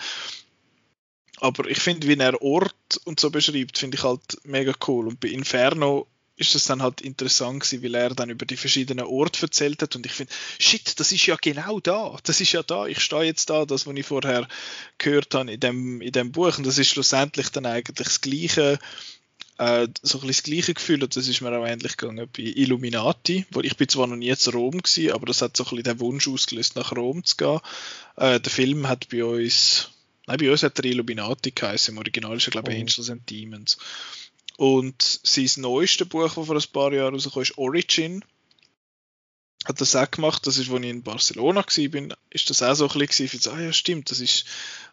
Aber 1.41 1.69
ich 1.69 1.79
finde, 1.79 2.07
wie 2.07 2.17
er 2.17 2.41
Ort 2.41 3.01
und 3.03 3.19
so 3.19 3.29
beschreibt, 3.29 3.77
finde 3.77 3.97
ich 3.97 4.03
halt 4.03 4.21
mega 4.43 4.73
cool. 4.87 5.07
Und 5.07 5.19
bei 5.19 5.27
Inferno 5.27 6.07
ist 6.39 6.55
das 6.55 6.63
dann 6.63 6.81
halt 6.81 7.01
interessant 7.01 7.61
gewesen, 7.61 7.83
weil 7.83 7.95
er 7.95 8.15
dann 8.15 8.29
über 8.29 8.45
die 8.45 8.55
verschiedenen 8.55 9.05
Orte 9.05 9.41
erzählt 9.41 9.81
hat 9.81 9.95
und 9.95 10.05
ich 10.05 10.13
finde, 10.13 10.33
shit, 10.57 10.99
das 10.99 11.11
ist 11.11 11.25
ja 11.25 11.35
genau 11.39 11.79
da, 11.81 12.17
das 12.23 12.39
ist 12.39 12.53
ja 12.53 12.63
da, 12.63 12.87
ich 12.87 13.01
stehe 13.01 13.23
jetzt 13.23 13.49
da, 13.49 13.65
das, 13.65 13.85
was 13.85 13.95
ich 13.95 14.05
vorher 14.05 14.47
gehört 14.97 15.35
habe 15.35 15.51
in 15.51 15.59
dem, 15.59 16.01
in 16.01 16.13
dem 16.13 16.31
Buch 16.31 16.57
und 16.57 16.65
das 16.65 16.77
ist 16.77 16.87
schlussendlich 16.87 17.49
dann 17.49 17.65
eigentlich 17.65 17.97
das 17.97 18.21
gleiche, 18.21 18.79
äh, 19.57 19.87
so 20.01 20.19
ein 20.19 20.27
bisschen 20.27 20.27
das 20.27 20.43
gleiche 20.43 20.73
Gefühl 20.73 21.03
und 21.03 21.13
das 21.13 21.27
ist 21.27 21.41
mir 21.41 21.51
auch 21.51 21.67
ähnlich 21.67 21.97
gegangen 21.97 22.29
bei 22.35 22.43
Illuminati, 22.43 23.45
wo 23.51 23.59
ich 23.59 23.75
bin 23.75 23.89
zwar 23.89 24.07
noch 24.07 24.15
nie 24.15 24.35
zu 24.37 24.51
Rom 24.51 24.81
gewesen, 24.81 25.11
aber 25.11 25.25
das 25.25 25.41
hat 25.41 25.57
so 25.57 25.65
ein 25.65 25.69
bisschen 25.71 25.83
den 25.83 25.99
Wunsch 25.99 26.29
ausgelöst, 26.29 26.77
nach 26.77 26.95
Rom 26.95 27.25
zu 27.25 27.35
gehen. 27.35 27.59
Äh, 28.15 28.39
der 28.39 28.51
Film 28.51 28.87
hat 28.87 29.09
bei 29.09 29.25
uns, 29.25 29.89
nein, 30.25 30.37
bei 30.37 30.49
uns 30.49 30.63
hat 30.63 30.77
der 30.77 30.85
Illuminati 30.85 31.51
geheißen, 31.51 31.93
im 31.93 31.97
Original 31.97 32.37
ist 32.37 32.47
er 32.47 32.51
glaube 32.51 32.71
ich 32.71 32.77
oh. 32.77 32.79
Angels 32.79 33.09
and 33.09 33.29
Demons. 33.29 33.77
Und 34.59 35.21
sein 35.23 35.49
neuestes 35.55 36.09
Buch, 36.09 36.23
das 36.23 36.33
vor 36.33 36.53
ein 36.53 36.73
paar 36.73 36.91
Jahren 36.91 37.13
rausgekommen 37.13 37.43
ist, 37.43 37.57
Origin, 37.57 38.25
hat 39.63 39.79
das 39.79 39.95
auch 39.95 40.11
gemacht. 40.11 40.45
Das 40.45 40.57
ist, 40.57 40.69
als 40.69 40.81
ich 40.81 40.89
in 40.89 41.01
Barcelona 41.01 41.61
war, 41.61 42.17
ist 42.29 42.49
das 42.49 42.61
auch 42.61 42.73
so 42.73 42.89
ein 42.89 42.99
bisschen 42.99 43.27
gewesen, 43.27 43.51
ah 43.53 43.61
ja, 43.61 43.71
stimmt, 43.71 44.11
das 44.11 44.19
ist, 44.19 44.43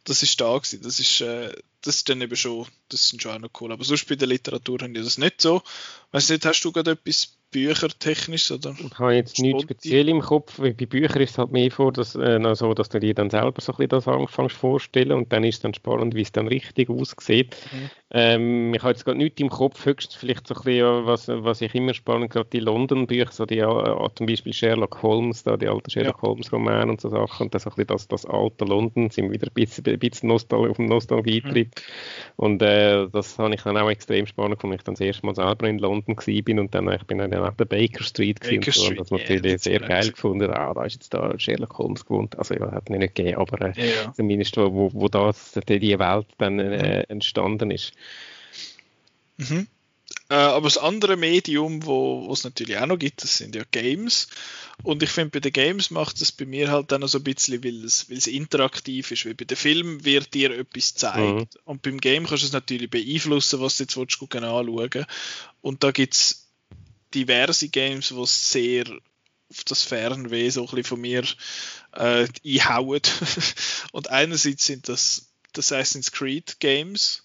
das 0.05 0.23
ist 0.23 0.41
da 0.41 0.57
gewesen. 0.57 0.83
Das 0.83 1.01
ist, 1.01 1.21
äh, 1.21 1.53
das 1.83 1.97
ist 1.97 2.09
dann 2.09 2.21
eben 2.21 2.37
schon, 2.37 2.69
das 2.91 3.09
sind 3.09 3.21
schon 3.21 3.33
auch 3.33 3.39
noch 3.41 3.61
cool. 3.61 3.73
Aber 3.73 3.83
sonst 3.83 4.07
bei 4.07 4.15
der 4.15 4.29
Literatur 4.29 4.79
haben 4.83 4.95
die 4.95 5.03
das 5.03 5.19
nicht 5.19 5.41
so. 5.41 5.61
Weißt 6.13 6.31
du 6.31 6.35
nicht, 6.35 6.47
hast 6.47 6.61
du 6.61 6.71
gerade 6.71 6.93
etwas 6.93 7.36
büchertechnisch? 7.51 8.51
Oder 8.51 8.75
ich 8.79 8.99
habe 8.99 9.15
jetzt 9.15 9.39
nichts 9.39 9.63
speziell 9.63 10.09
im 10.09 10.21
Kopf. 10.21 10.59
Bei 10.59 10.73
Büchern 10.73 11.23
ist 11.23 11.31
es 11.31 11.39
halt 11.39 11.53
mehr 11.53 11.71
vor, 11.71 11.93
dass, 11.93 12.15
äh, 12.15 12.39
so, 12.55 12.75
dass 12.75 12.89
du 12.89 13.01
dir 13.01 13.15
dann 13.15 13.31
selber 13.31 13.61
so 13.61 13.73
ein 13.73 13.77
bisschen 13.77 13.89
das 13.89 14.09
anfängst 14.09 14.57
vorstellen 14.57 15.13
und 15.13 15.33
dann 15.33 15.45
ist 15.45 15.57
es 15.57 15.61
dann 15.63 15.75
spannend, 15.75 16.15
wie 16.15 16.23
es 16.23 16.33
dann 16.33 16.49
richtig 16.49 16.91
aussieht. 16.91 17.57
Mhm. 17.73 17.91
Ähm, 18.11 18.75
ich 18.75 18.83
habe 18.83 18.93
jetzt 18.93 19.05
gerade 19.05 19.19
nichts 19.19 19.41
im 19.41 19.51
Kopf, 19.51 19.85
höchstens 19.85 20.15
vielleicht 20.15 20.47
so 20.47 20.55
ein 20.55 20.63
bisschen, 20.63 21.07
was, 21.07 21.29
was 21.29 21.61
ich 21.61 21.75
immer 21.75 21.93
spannend, 21.93 22.31
gerade 22.31 22.49
die 22.53 22.61
London-Bücher, 22.61 23.33
so 23.33 23.47
die, 23.47 23.59
äh, 23.59 24.09
zum 24.15 24.27
Beispiel 24.27 24.53
Sherlock 24.53 25.03
Holmes, 25.03 25.43
da 25.43 25.57
die 25.57 25.69
alten 25.69 25.91
Sherlock 25.91 26.23
ja. 26.23 26.29
Holmes-Romane 26.29 26.93
und 26.93 27.01
so 27.01 27.09
Sachen 27.09 27.47
und 27.47 27.55
dann 27.55 27.61
so 27.61 27.71
ein 27.71 27.77
bisschen 27.77 27.89
das, 27.89 28.09
das 28.09 28.27
alte 28.27 28.65
London, 28.65 29.11
sind 29.11 29.33
wieder 29.33 29.49
ein 29.49 29.55
bisschen, 29.55 29.85
ein 29.87 29.99
bisschen 29.99 30.29
Nostal 30.29 30.71
auf 30.71 30.77
dem 30.77 30.87
Nostalgietrip. 30.87 31.69
Mhm. 31.69 31.83
Und 32.37 32.63
äh, 32.63 33.09
das 33.11 33.39
habe 33.39 33.55
ich 33.55 33.63
dann 33.63 33.77
auch 33.77 33.91
extrem 33.91 34.27
spannend 34.27 34.59
gefunden, 34.59 34.77
ich 34.77 34.85
dann 34.85 34.95
das 34.95 35.01
erste 35.01 35.27
Mal 35.27 35.35
selber 35.35 35.69
in 35.69 35.79
London 35.79 36.17
war 36.17 36.61
und 36.61 36.75
dann 36.75 36.93
ich 36.93 37.07
bin 37.07 37.19
dann 37.19 37.33
auf 37.43 37.57
der 37.57 37.65
Baker 37.65 38.05
Street 38.05 38.41
Baker 38.41 38.73
so, 38.73 38.85
Street, 38.85 39.01
das 39.01 39.11
yeah, 39.11 39.21
natürlich 39.21 39.63
sehr 39.63 39.81
geil 39.81 40.11
gefunden. 40.11 40.51
Ah, 40.51 40.75
da 40.75 40.85
ist 40.85 40.95
jetzt 40.95 41.15
da 41.15 41.39
Sherlock 41.39 41.79
Holmes 41.79 42.05
gewohnt. 42.05 42.39
Also 42.39 42.55
ja, 42.55 42.71
hat 42.73 42.91
nicht 42.91 43.15
gegeben, 43.15 43.39
aber 43.39 43.61
äh, 43.61 43.73
ja, 43.77 44.03
ja. 44.05 44.13
zumindest 44.15 44.57
wo, 44.57 44.73
wo, 44.73 44.91
wo 44.93 45.09
das, 45.09 45.53
die 45.69 45.99
Welt 45.99 46.27
dann 46.39 46.59
äh, 46.59 46.99
mhm. 46.99 47.05
entstanden 47.09 47.71
ist. 47.71 47.93
Mhm. 49.39 49.67
Äh, 50.29 50.35
aber 50.35 50.67
das 50.67 50.79
andere 50.79 51.17
Medium, 51.17 51.85
wo 51.85 52.29
es 52.33 52.43
natürlich 52.43 52.77
auch 52.79 52.87
noch 52.87 52.99
gibt, 52.99 53.23
das 53.23 53.37
sind 53.37 53.55
ja 53.55 53.63
Games. 53.71 54.29
Und 54.83 55.03
ich 55.03 55.11
finde, 55.11 55.31
bei 55.31 55.41
den 55.41 55.53
Games 55.53 55.91
macht 55.91 56.21
es 56.21 56.33
bei 56.33 56.45
mir 56.45 56.71
halt 56.71 56.91
dann 56.91 57.01
noch 57.01 57.09
so 57.09 57.19
ein 57.19 57.25
bisschen, 57.25 57.63
weil 57.65 57.85
es, 57.85 58.09
interaktiv 58.27 59.11
ist. 59.11 59.25
Weil 59.25 59.35
bei 59.35 59.45
den 59.45 59.57
Filmen 59.57 60.05
wird 60.05 60.35
dir 60.35 60.51
etwas 60.51 60.95
gezeigt. 60.95 61.55
Mhm. 61.55 61.61
Und 61.65 61.83
beim 61.83 61.99
Game 61.99 62.27
kannst 62.27 62.43
du 62.43 62.47
es 62.49 62.53
natürlich 62.53 62.91
beeinflussen, 62.91 63.61
was 63.61 63.77
du 63.77 63.85
jetzt 63.85 63.97
willst, 63.97 64.21
anschauen. 64.21 65.07
Und 65.61 65.85
da 65.85 65.93
gibt 65.93 66.15
es 66.15 66.46
diverse 67.17 67.69
Games, 67.69 68.09
die 68.09 68.27
sehr 68.27 68.85
auf 69.49 69.65
das 69.65 69.85
Fernweh 69.85 70.51
so 70.51 70.63
ein 70.63 70.67
bisschen 70.67 70.85
von 70.85 71.01
mir 71.01 71.25
äh, 71.93 72.27
einhauen. 72.45 73.01
Und 73.93 74.11
einerseits 74.11 74.67
sind 74.67 74.89
das 74.89 75.29
Assassin's 75.57 76.13
Creed 76.13 76.61
Games, 76.61 77.25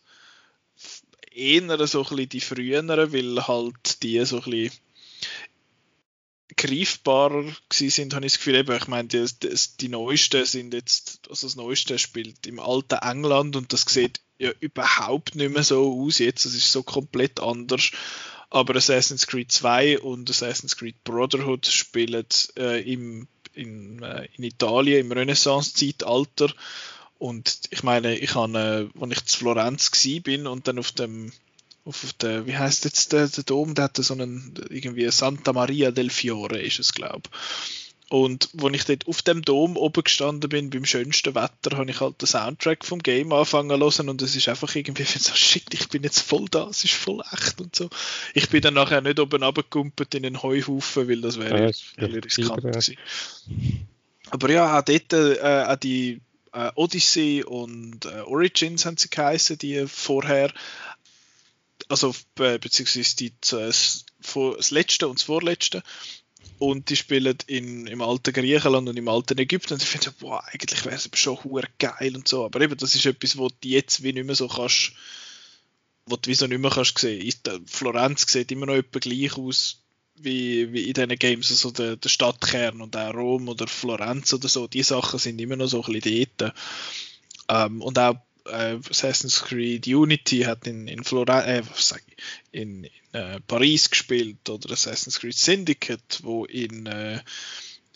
eher 1.31 1.87
so 1.87 2.03
ein 2.03 2.09
bisschen 2.09 2.29
die 2.29 2.41
früheren, 2.41 2.87
weil 2.87 3.47
halt 3.47 4.03
die 4.03 4.23
so 4.25 4.37
ein 4.37 4.43
bisschen 4.43 4.71
greifbarer 6.57 7.55
sind, 7.71 8.13
habe 8.13 8.25
ich 8.25 8.33
das 8.33 8.39
Gefühl. 8.39 8.55
Eben, 8.55 8.75
ich 8.75 8.87
meine, 8.87 9.07
die, 9.07 9.25
die, 9.41 9.55
die 9.79 9.89
neuesten 9.89 10.45
sind 10.45 10.73
jetzt, 10.73 11.21
also 11.29 11.47
das 11.47 11.55
neueste 11.55 11.97
spielt 11.97 12.45
im 12.45 12.59
alten 12.59 12.99
England 13.01 13.55
und 13.55 13.73
das 13.73 13.81
sieht 13.81 14.21
ja 14.37 14.51
überhaupt 14.59 15.35
nicht 15.35 15.53
mehr 15.53 15.63
so 15.63 16.01
aus 16.01 16.19
jetzt. 16.19 16.45
Das 16.45 16.53
ist 16.53 16.71
so 16.71 16.83
komplett 16.83 17.39
anders. 17.39 17.91
Aber 18.51 18.75
Assassin's 18.75 19.25
Creed 19.25 19.51
2 19.51 19.99
und 19.99 20.29
Assassin's 20.29 20.77
Creed 20.77 21.03
Brotherhood 21.03 21.65
spielen 21.65 22.25
äh, 22.57 22.81
im, 22.81 23.27
in, 23.53 24.03
äh, 24.03 24.27
in 24.35 24.43
Italien 24.43 24.99
im 24.99 25.11
Renaissance-Zeitalter. 25.11 26.53
Und 27.17 27.61
ich 27.69 27.81
meine, 27.83 28.17
ich 28.17 28.35
habe, 28.35 28.89
äh, 28.93 29.01
als 29.01 29.11
ich 29.11 29.25
zu 29.25 29.37
Florenz 29.39 29.91
bin 30.23 30.45
und 30.47 30.67
dann 30.67 30.77
auf 30.77 30.91
dem 30.91 31.31
auf 31.83 32.13
der, 32.13 32.45
wie 32.45 32.55
heißt 32.55 32.85
jetzt 32.85 33.11
der, 33.11 33.27
der 33.27 33.43
Dom, 33.43 33.73
der 33.73 33.85
hatte 33.85 34.03
so 34.03 34.13
einen, 34.13 34.53
irgendwie 34.69 35.09
Santa 35.09 35.51
Maria 35.51 35.89
del 35.89 36.11
Fiore 36.11 36.61
ist 36.61 36.79
es, 36.79 36.93
glaube 36.93 37.27
und 38.11 38.49
wo 38.51 38.67
ich 38.67 38.83
dort 38.83 39.07
auf 39.07 39.21
dem 39.21 39.41
Dom 39.41 39.77
oben 39.77 40.03
gestanden 40.03 40.49
bin, 40.49 40.69
beim 40.69 40.83
schönsten 40.83 41.33
Wetter, 41.33 41.77
habe 41.77 41.89
ich 41.89 42.01
halt 42.01 42.21
den 42.21 42.27
Soundtrack 42.27 42.83
vom 42.83 42.99
Game 42.99 43.31
angefangen 43.31 43.69
zu 43.69 43.79
hören 43.79 44.09
und 44.09 44.21
es 44.21 44.35
ist 44.35 44.49
einfach 44.49 44.75
irgendwie 44.75 45.03
so, 45.05 45.33
shit, 45.33 45.73
ich 45.73 45.87
bin 45.87 46.03
jetzt 46.03 46.19
voll 46.19 46.47
da, 46.51 46.67
es 46.67 46.83
ist 46.83 46.93
voll 46.93 47.23
echt 47.31 47.61
und 47.61 47.73
so. 47.73 47.89
Ich 48.33 48.49
bin 48.49 48.61
dann 48.61 48.73
nachher 48.73 48.99
nicht 48.99 49.17
oben 49.17 49.41
runtergekumpelt 49.41 50.13
in 50.13 50.25
einen 50.25 50.43
Heuhaufen, 50.43 51.07
weil 51.07 51.21
das 51.21 51.39
wäre 51.39 51.71
ja, 51.97 52.05
riskant 52.07 52.63
gewesen. 52.63 52.97
Aber 54.29 54.51
ja, 54.51 54.77
auch 54.77 54.83
dort, 54.83 55.13
äh, 55.13 55.65
auch 55.69 55.77
die 55.77 56.19
äh, 56.51 56.69
Odyssey 56.75 57.45
und 57.45 58.03
äh, 58.03 58.23
Origins 58.25 58.85
haben 58.85 58.97
sie 58.97 59.09
geheißen, 59.09 59.57
die 59.57 59.85
vorher, 59.87 60.51
also 61.87 62.13
be 62.35 62.59
beziehungsweise 62.59 63.15
die, 63.15 63.31
das, 63.39 64.05
das 64.19 64.71
letzte 64.71 65.07
und 65.07 65.19
das 65.19 65.23
vorletzte 65.23 65.81
und 66.59 66.89
die 66.89 66.95
spielen 66.95 67.37
in, 67.47 67.87
im 67.87 68.01
alten 68.01 68.33
Griechenland 68.33 68.87
und 68.87 68.97
im 68.97 69.07
alten 69.07 69.37
Ägypten 69.37 69.73
und 69.73 69.83
ich 69.83 69.89
finde 69.89 70.11
boah, 70.19 70.43
eigentlich 70.51 70.85
wäre 70.85 70.95
es 70.95 71.09
schon 71.13 71.43
hure 71.43 71.67
geil 71.79 72.15
und 72.15 72.27
so, 72.27 72.45
aber 72.45 72.61
eben, 72.61 72.77
das 72.77 72.95
ist 72.95 73.05
etwas, 73.05 73.37
wo 73.37 73.47
du 73.47 73.67
jetzt 73.67 74.03
wie 74.03 74.13
nicht 74.13 74.25
mehr 74.25 74.35
so 74.35 74.47
kannst, 74.47 74.93
wo 76.05 76.15
du 76.15 76.29
wie 76.29 76.35
so 76.35 76.47
nicht 76.47 76.61
mehr 76.61 76.71
kannst 76.71 76.97
sehen. 76.97 77.33
Florenz 77.65 78.31
sieht 78.31 78.51
immer 78.51 78.67
noch 78.67 78.75
etwa 78.75 78.99
gleich 78.99 79.37
aus 79.37 79.81
wie, 80.15 80.71
wie 80.71 80.83
in 80.83 80.93
diesen 80.93 81.15
Games, 81.17 81.51
also 81.51 81.71
der, 81.71 81.95
der 81.95 82.09
Stadtkern 82.09 82.81
und 82.81 82.95
auch 82.95 83.13
Rom 83.13 83.49
oder 83.49 83.67
Florenz 83.67 84.33
oder 84.33 84.47
so, 84.47 84.67
die 84.67 84.83
Sachen 84.83 85.19
sind 85.19 85.39
immer 85.39 85.55
noch 85.55 85.67
so 85.67 85.83
ein 85.83 85.93
bisschen 85.93 86.27
dort. 86.39 86.53
Ähm, 87.49 87.81
und 87.81 87.97
auch 87.97 88.17
äh, 88.45 88.77
Assassin's 88.89 89.43
Creed 89.43 89.87
Unity 89.87 90.41
hat 90.41 90.67
in, 90.67 90.87
in, 90.87 91.03
Florenz, 91.03 91.91
äh, 91.91 91.95
in, 92.51 92.83
in 92.83 92.91
äh, 93.13 93.39
Paris 93.41 93.89
gespielt 93.89 94.49
oder 94.49 94.71
Assassin's 94.71 95.19
Creed 95.19 95.35
Syndicate, 95.35 96.19
wo 96.23 96.45
in, 96.45 96.85
äh, 96.85 97.19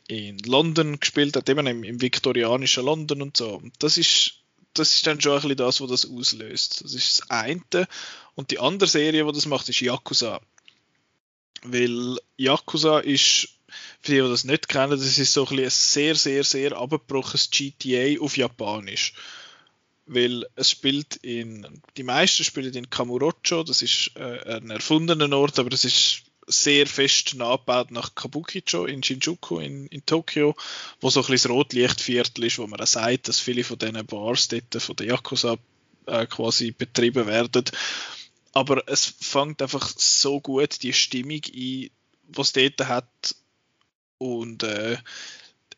in 0.08 0.38
London 0.40 1.00
gespielt 1.00 1.36
hat, 1.36 1.50
eben 1.50 1.68
im, 1.68 1.84
im 1.84 2.02
viktorianischen 2.02 2.86
London 2.86 3.22
und 3.22 3.38
so. 3.38 3.62
Das 3.80 3.98
ist, 3.98 4.36
das 4.74 4.94
ist 4.94 5.08
dann 5.08 5.20
schon 5.22 5.34
ein 5.34 5.42
bisschen 5.42 5.58
das, 5.58 5.82
was 5.82 5.90
das 5.90 6.10
auslöst. 6.10 6.84
Das 6.84 6.94
ist 6.94 7.20
das 7.20 7.30
eine. 7.30 7.88
Und 8.36 8.52
die 8.52 8.60
andere 8.60 8.90
Serie, 8.90 9.26
die 9.26 9.32
das 9.32 9.46
macht, 9.46 9.70
ist 9.70 9.80
Yakuza. 9.80 10.42
Weil 11.64 12.18
Yakuza 12.38 13.00
ist, 13.00 13.50
für 14.02 14.12
die, 14.12 14.22
die 14.22 14.30
das 14.30 14.44
nicht 14.44 14.68
kennen, 14.68 14.92
das 14.92 15.18
ist 15.18 15.34
so 15.34 15.48
ein, 15.48 15.60
ein 15.60 15.70
sehr, 15.70 16.16
sehr, 16.16 16.44
sehr 16.44 16.78
abgebrochenes 16.78 17.50
GTA 17.50 18.22
auf 18.22 18.38
Japanisch 18.38 19.14
weil 20.06 20.46
es 20.56 20.70
spielt 20.70 21.16
in, 21.18 21.82
die 21.98 22.04
meisten 22.04 22.44
spielen 22.44 22.74
in 22.74 22.90
Kamurocho, 22.90 23.64
das 23.64 23.82
ist 23.82 24.12
äh, 24.16 24.58
ein 24.58 24.70
erfundener 24.70 25.36
Ort, 25.36 25.60
aber 25.60 25.74
es 25.74 25.86
ist 25.86 26.24
sehr 26.48 26.86
fest 26.86 27.36
nachgebaut 27.36 27.92
nach 27.92 28.14
Kabukicho 28.14 28.86
in 28.86 29.02
Shinjuku 29.02 29.60
in, 29.60 29.88
in 29.88 30.06
Tokio, 30.06 30.56
wo 31.02 31.10
so 31.10 31.22
ein 31.22 31.26
bisschen 31.28 31.50
das 31.50 31.58
Rotlichtviertel 31.58 32.44
ist, 32.44 32.60
wo 32.60 32.68
man 32.68 32.80
auch 32.80 32.88
sagt, 32.88 33.28
dass 33.28 33.40
viele 33.40 33.64
von 33.64 33.80
diesen 33.80 34.06
Bars 34.06 34.48
dort 34.48 34.82
von 34.82 34.96
der 34.96 35.08
Yakuza 35.08 35.58
äh, 36.06 36.28
quasi 36.28 36.72
betrieben 36.72 37.26
werden. 37.26 37.66
Aber 38.54 38.84
es 38.88 39.06
fängt 39.20 39.62
einfach 39.62 39.92
so 39.98 40.40
gut 40.40 40.84
die 40.84 40.94
Stimmung 40.94 41.42
ein, 41.54 41.90
was 42.28 42.54
dort 42.54 42.80
hat 42.88 43.36
und 44.18 44.64
äh, 44.64 44.98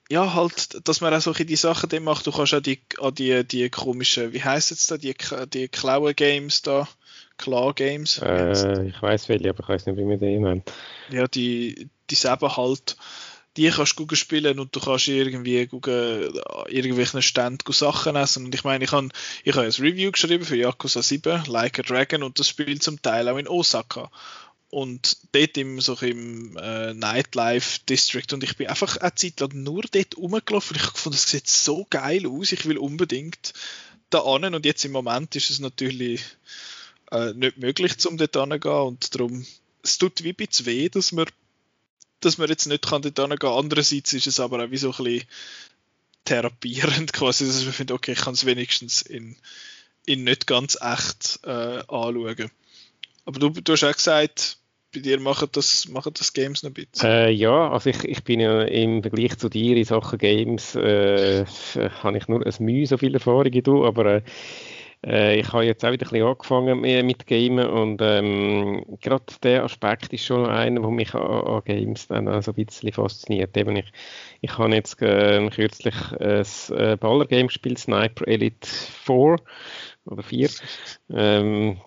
ja, 0.10 0.34
halt, 0.34 0.88
dass 0.88 1.02
man 1.02 1.14
auch 1.14 1.22
solche 1.22 1.46
die 1.46 1.56
Sachen 1.56 1.90
dann 1.90 2.04
macht. 2.04 2.26
Du 2.28 2.32
kannst 2.32 2.54
auch 2.54 2.62
die, 2.62 2.80
an 3.00 3.14
die, 3.14 3.44
die 3.44 3.70
komischen, 3.70 4.34
wie 4.34 4.44
heisst 4.44 4.72
es 4.72 4.88
da, 4.88 4.98
die, 4.98 5.16
die 5.54 5.68
Klauen-Games 5.68 6.62
da, 6.62 6.88
Klar-Games. 7.38 8.20
Äh, 8.20 8.88
ich 8.88 9.02
weiß 9.02 9.30
welche, 9.30 9.50
aber 9.50 9.64
ich 9.64 9.70
weiß 9.70 9.86
nicht, 9.86 9.98
wie 9.98 10.06
man 10.06 10.20
die 10.20 10.40
nennt. 10.40 10.72
Ja, 11.10 11.28
die, 11.28 11.90
die 12.10 12.16
selber 12.16 12.58
halt, 12.58 12.98
die 13.58 13.70
kannst 13.70 14.00
du 14.00 14.16
spielen 14.16 14.60
und 14.60 14.76
du 14.76 14.80
kannst 14.80 15.08
irgendwie 15.08 15.66
gucken, 15.68 16.32
irgendwelchen 16.68 17.22
Ständen 17.22 17.74
Sachen 17.74 18.16
essen. 18.16 18.46
Und 18.46 18.56
ich 18.56 18.64
meine, 18.64 18.84
ich 18.84 18.92
habe 18.92 19.10
ich 19.44 19.56
hab 19.56 19.64
ein 19.64 19.72
Review 19.72 20.12
geschrieben 20.12 20.46
für 20.46 20.56
Yakuza 20.56 21.02
7, 21.02 21.46
Like 21.48 21.80
a 21.80 21.82
Dragon, 21.82 22.24
und 22.24 22.40
das 22.40 22.48
spielt 22.48 22.84
zum 22.84 23.02
Teil 23.02 23.28
auch 23.28 23.38
in 23.38 23.48
Osaka 23.48 24.10
und 24.70 25.18
dort 25.32 25.58
im, 25.58 25.80
so 25.80 25.96
im 25.96 26.58
äh, 26.58 26.94
Nightlife 26.94 27.80
District. 27.88 28.34
Und 28.34 28.44
ich 28.44 28.58
bin 28.58 28.68
einfach 28.68 28.98
eine 28.98 29.16
Zeit 29.16 29.40
lang 29.40 29.52
nur 29.64 29.84
dort 29.84 30.18
rumgelaufen 30.18 30.78
und 30.78 30.84
ich 30.84 30.90
fand, 30.92 31.16
das 31.16 31.30
sieht 31.30 31.48
so 31.48 31.86
geil 31.90 32.28
aus, 32.28 32.52
ich 32.52 32.66
will 32.66 32.78
unbedingt 32.78 33.54
da 34.10 34.22
an 34.22 34.54
und 34.54 34.66
jetzt 34.66 34.86
im 34.86 34.92
Moment 34.92 35.36
ist 35.36 35.50
es 35.50 35.60
natürlich 35.60 36.22
äh, 37.12 37.34
nicht 37.34 37.58
möglich, 37.58 37.98
zum 37.98 38.18
dort 38.18 38.34
gehen 38.34 38.72
und 38.72 39.16
darum, 39.16 39.46
es 39.84 39.98
tut 39.98 40.24
wie 40.24 40.30
ein 40.30 40.36
bisschen 40.36 40.66
weh, 40.66 40.90
dass 40.90 41.12
man, 41.12 41.28
dass 42.20 42.38
man 42.38 42.50
jetzt 42.50 42.66
nicht 42.68 42.88
kann 42.88 43.02
dort 43.02 43.16
gehen 43.40 43.50
Andererseits 43.50 44.14
ist 44.14 44.28
es 44.28 44.40
aber 44.40 44.64
auch 44.64 44.72
wie 44.72 44.78
so 44.78 44.92
ein 44.92 45.04
bisschen 45.04 45.28
therapierend 46.26 47.14
quasi, 47.14 47.46
dass 47.46 47.64
man 47.64 47.74
findet, 47.74 47.96
okay, 47.96 48.14
ich 48.14 48.20
kann 48.20 48.34
es 48.34 48.46
wenigstens 48.46 49.02
in, 49.02 49.38
in 50.06 50.24
nicht 50.24 50.48
ganz 50.48 50.78
echt 50.82 51.40
äh, 51.44 51.80
anschauen. 51.88 52.52
Aber 53.28 53.40
du, 53.40 53.50
du 53.50 53.74
hast 53.74 53.84
auch 53.84 53.92
gesagt, 53.92 54.58
bei 54.94 55.02
dir 55.02 55.20
machen 55.20 55.50
das, 55.52 55.90
machen 55.90 56.14
das 56.18 56.32
Games 56.32 56.64
noch 56.64 56.70
ein 56.70 56.74
bisschen. 56.74 57.10
Äh, 57.10 57.30
ja, 57.32 57.70
also 57.70 57.90
ich, 57.90 58.02
ich 58.06 58.24
bin 58.24 58.40
ja 58.40 58.62
im 58.62 59.02
Vergleich 59.02 59.38
zu 59.38 59.50
dir 59.50 59.76
in 59.76 59.84
Sachen 59.84 60.18
Games, 60.18 60.76
äh, 60.76 61.46
habe 62.02 62.18
ich 62.18 62.30
nur 62.30 62.46
ein 62.46 62.54
Mühe 62.60 62.88
so 62.88 62.98
viel 62.98 63.14
Erfahrung 63.14 63.52
wie 63.52 63.62
du, 63.62 63.86
aber 63.86 64.06
äh, 64.06 64.22
äh, 65.06 65.42
ich 65.42 65.52
habe 65.52 65.66
jetzt 65.66 65.84
auch 65.84 65.92
wieder 65.92 66.06
ein 66.06 66.10
bisschen 66.10 66.26
angefangen 66.26 66.80
mit 67.06 67.28
Gamen 67.28 67.68
und 67.68 68.00
ähm, 68.02 68.86
gerade 69.02 69.26
der 69.44 69.66
Aspekt 69.66 70.14
ist 70.14 70.24
schon 70.24 70.46
einer, 70.46 70.80
der 70.80 70.90
mich 70.90 71.14
an, 71.14 71.22
an 71.22 71.62
Games 71.66 72.08
dann 72.08 72.30
also 72.30 72.54
ein 72.54 72.66
bisschen 72.66 72.94
fasziniert. 72.94 73.58
Eben 73.58 73.76
ich, 73.76 73.92
ich 74.40 74.58
habe 74.58 74.74
jetzt 74.74 75.02
äh, 75.02 75.50
kürzlich 75.50 75.96
ein 76.14 76.46
äh, 76.78 76.96
Ballergame 76.96 77.48
gespielt, 77.48 77.78
Sniper 77.78 78.26
Elite 78.26 78.66
4 78.66 79.36
oder 80.06 80.24
4. 80.24 80.50
Ähm, 81.14 81.78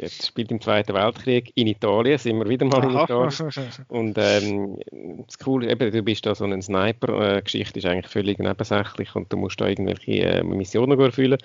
Jetzt 0.00 0.26
spielt 0.26 0.50
im 0.50 0.60
Zweiten 0.60 0.94
Weltkrieg 0.94 1.52
in 1.54 1.66
Italien, 1.66 2.18
sind 2.18 2.38
wir 2.38 2.48
wieder 2.48 2.66
mal 2.66 2.84
in 2.84 2.98
Italien. 2.98 3.52
Und 3.88 4.18
ähm, 4.18 4.78
das 5.26 5.38
Coole 5.38 5.70
eben, 5.70 5.90
du 5.90 6.02
bist 6.02 6.26
da 6.26 6.34
so 6.34 6.44
ein 6.44 6.62
Sniper, 6.62 7.36
äh, 7.36 7.42
Geschichte 7.42 7.78
ist 7.78 7.86
eigentlich 7.86 8.08
völlig 8.12 8.38
nebensächlich 8.38 9.14
und 9.14 9.32
du 9.32 9.36
musst 9.36 9.60
da 9.60 9.66
irgendwelche 9.66 10.12
äh, 10.22 10.42
Missionen 10.42 10.98
erfüllen. 10.98 11.38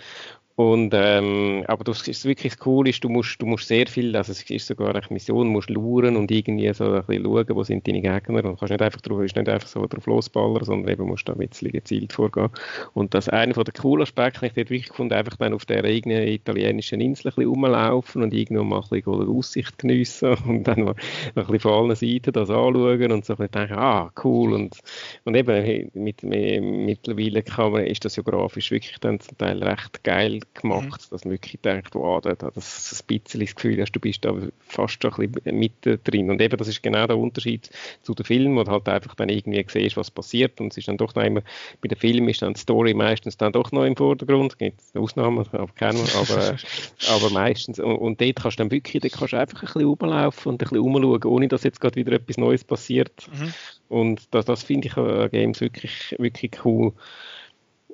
Und, 0.55 0.93
ähm, 0.93 1.63
aber 1.67 1.83
das 1.83 2.07
ist 2.07 2.25
wirklich 2.25 2.53
cool 2.63 2.87
ist, 2.87 3.03
du 3.03 3.09
musst, 3.09 3.41
du 3.41 3.47
musst 3.47 3.67
sehr 3.67 3.87
viel, 3.87 4.15
also 4.15 4.31
es 4.31 4.47
ist 4.47 4.67
sogar 4.67 4.93
eine 4.93 5.01
Mission, 5.09 5.47
du 5.47 5.51
musst 5.51 5.71
luren 5.71 6.15
und 6.15 6.29
irgendwie 6.29 6.71
so 6.75 6.93
ein 6.93 7.03
bisschen 7.05 7.23
schauen, 7.23 7.55
wo 7.55 7.63
sind 7.63 7.87
deine 7.87 8.01
Gegner 8.01 8.45
und 8.45 8.59
kannst 8.59 8.69
nicht 8.69 8.81
einfach 8.83 9.01
drauf, 9.01 9.23
ist 9.23 9.35
nicht 9.35 9.49
einfach 9.49 9.67
so 9.67 9.87
drauf 9.87 10.05
losballern, 10.05 10.63
sondern 10.63 10.93
eben 10.93 11.07
musst 11.07 11.27
da 11.27 11.33
ein 11.33 11.39
bisschen 11.39 11.71
gezielt 11.71 12.13
vorgehen. 12.13 12.49
Und 12.93 13.15
das 13.15 13.29
einer 13.29 13.55
von 13.55 13.63
der 13.63 13.73
coolen 13.73 14.03
Aspekte, 14.03 14.45
ich 14.45 14.53
dort 14.53 14.69
wirklich 14.69 14.89
gefunden, 14.89 15.15
einfach 15.15 15.37
dann 15.37 15.53
auf 15.53 15.65
der 15.65 15.83
eigenen 15.83 16.27
italienischen 16.27 17.01
Insel 17.01 17.29
ein 17.29 17.35
bisschen 17.35 17.49
rumlaufen 17.49 18.21
und 18.21 18.31
irgendwo 18.31 18.63
mal 18.63 18.81
ein 18.81 19.01
bisschen 19.01 19.27
Aussicht 19.35 19.79
geniessen 19.79 20.35
und 20.47 20.65
dann 20.65 20.83
mal 20.83 20.93
ein 20.93 21.33
bisschen 21.33 21.59
von 21.61 21.71
allen 21.71 21.95
Seiten 21.95 22.31
das 22.31 22.51
anschauen 22.51 23.11
und 23.11 23.25
so 23.25 23.33
ein 23.33 23.37
bisschen 23.37 23.51
denken, 23.53 23.79
ah, 23.79 24.11
cool 24.23 24.53
und, 24.53 24.77
und 25.23 25.35
eben 25.35 25.89
mit, 25.95 26.21
mit, 26.21 26.61
mittlerweile 26.61 27.41
kann 27.41 27.71
man, 27.71 27.87
ist 27.87 28.05
das 28.05 28.17
ja 28.17 28.21
grafisch 28.23 28.69
wirklich 28.69 28.99
dann 28.99 29.19
zum 29.19 29.35
Teil 29.35 29.63
recht 29.63 30.03
geil 30.03 30.42
gemacht, 30.53 31.01
mhm. 31.01 31.07
dass 31.11 31.25
man 31.25 31.31
wirklich 31.31 31.59
denkt, 31.61 31.95
wow, 31.95 32.21
da, 32.21 32.33
da, 32.35 32.51
das 32.51 33.03
ein 33.07 33.19
bisschen 33.19 33.39
das 33.41 33.55
Gefühl 33.55 33.81
hast, 33.81 33.91
du 33.91 33.99
bist 33.99 34.23
da 34.25 34.33
fast 34.67 35.01
schon 35.01 35.13
ein 35.13 35.31
bisschen 35.31 35.59
mit 35.59 35.73
drin. 35.83 36.29
Und 36.29 36.41
eben, 36.41 36.57
das 36.57 36.67
ist 36.67 36.83
genau 36.83 37.07
der 37.07 37.17
Unterschied 37.17 37.69
zu 38.01 38.13
den 38.13 38.25
Filmen, 38.25 38.55
wo 38.55 38.63
du 38.63 38.71
halt 38.71 38.87
einfach 38.89 39.15
dann 39.15 39.29
irgendwie 39.29 39.65
siehst, 39.67 39.97
was 39.97 40.11
passiert 40.11 40.59
und 40.59 40.71
es 40.71 40.77
ist 40.77 40.87
dann 40.87 40.97
doch 40.97 41.15
noch 41.15 41.23
immer, 41.23 41.41
bei 41.81 41.87
den 41.87 41.97
Filmen 41.97 42.29
ist 42.29 42.41
dann 42.41 42.53
die 42.53 42.59
Story 42.59 42.93
meistens 42.93 43.37
dann 43.37 43.53
doch 43.53 43.71
noch 43.71 43.85
im 43.85 43.95
Vordergrund, 43.95 44.53
es 44.53 44.57
gibt 44.57 44.81
Ausnahmen, 44.95 45.45
aber 45.51 45.67
kennen 45.73 45.99
wir, 45.99 46.15
aber, 46.15 46.57
aber 47.09 47.29
meistens, 47.31 47.79
und, 47.79 47.95
und 47.95 48.21
dort 48.21 48.35
kannst 48.35 48.59
du 48.59 48.63
dann 48.63 48.71
wirklich, 48.71 49.01
dort 49.01 49.13
kannst 49.13 49.33
du 49.33 49.37
einfach 49.37 49.61
ein 49.61 49.65
bisschen 49.65 49.85
rumlaufen 49.85 50.51
und 50.51 50.55
ein 50.55 50.57
bisschen 50.57 50.77
rumschauen, 50.77 51.23
ohne 51.25 51.47
dass 51.47 51.63
jetzt 51.63 51.81
gerade 51.81 51.95
wieder 51.95 52.13
etwas 52.13 52.37
Neues 52.37 52.63
passiert. 52.63 53.27
Mhm. 53.31 53.53
Und 53.89 54.33
das, 54.33 54.45
das 54.45 54.63
finde 54.63 54.87
ich 54.87 54.97
an 54.97 55.29
Games 55.29 55.61
wirklich, 55.61 56.15
wirklich 56.17 56.65
cool. 56.65 56.93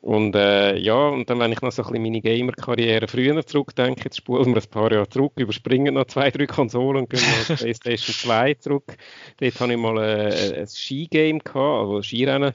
Und 0.02 0.34
äh, 0.34 0.78
ja, 0.78 1.10
und 1.10 1.30
dann, 1.30 1.40
wenn 1.40 1.52
ich 1.52 1.62
noch 1.62 1.74
so 1.74 1.84
ein 1.84 1.90
bisschen 1.90 2.04
meine 2.04 2.22
Gamer-Karriere 2.22 3.08
früher 3.10 3.46
zurückdenke, 3.46 4.06
jetzt 4.06 4.18
spulen 4.18 4.56
wir 4.56 4.62
ein 4.62 4.70
paar 4.70 4.92
Jahre 4.92 5.10
zurück, 5.10 5.34
überspringen 5.36 5.96
noch 5.96 6.06
zwei, 6.06 6.32
drei 6.32 6.46
Konsolen 6.46 7.04
und 7.04 7.10
gehen 7.10 7.20
auf 7.20 7.48
PlayStation 7.60 8.16
2 8.16 8.54
zurück. 8.56 8.96
Dort 9.38 9.60
hatte 9.60 9.74
ich 9.74 9.78
mal 9.78 9.98
äh, 9.98 10.62
ein 10.62 10.68
Skigame 10.68 11.40
gehabt, 11.40 11.56
also 11.56 12.02
Skirennen. 12.02 12.54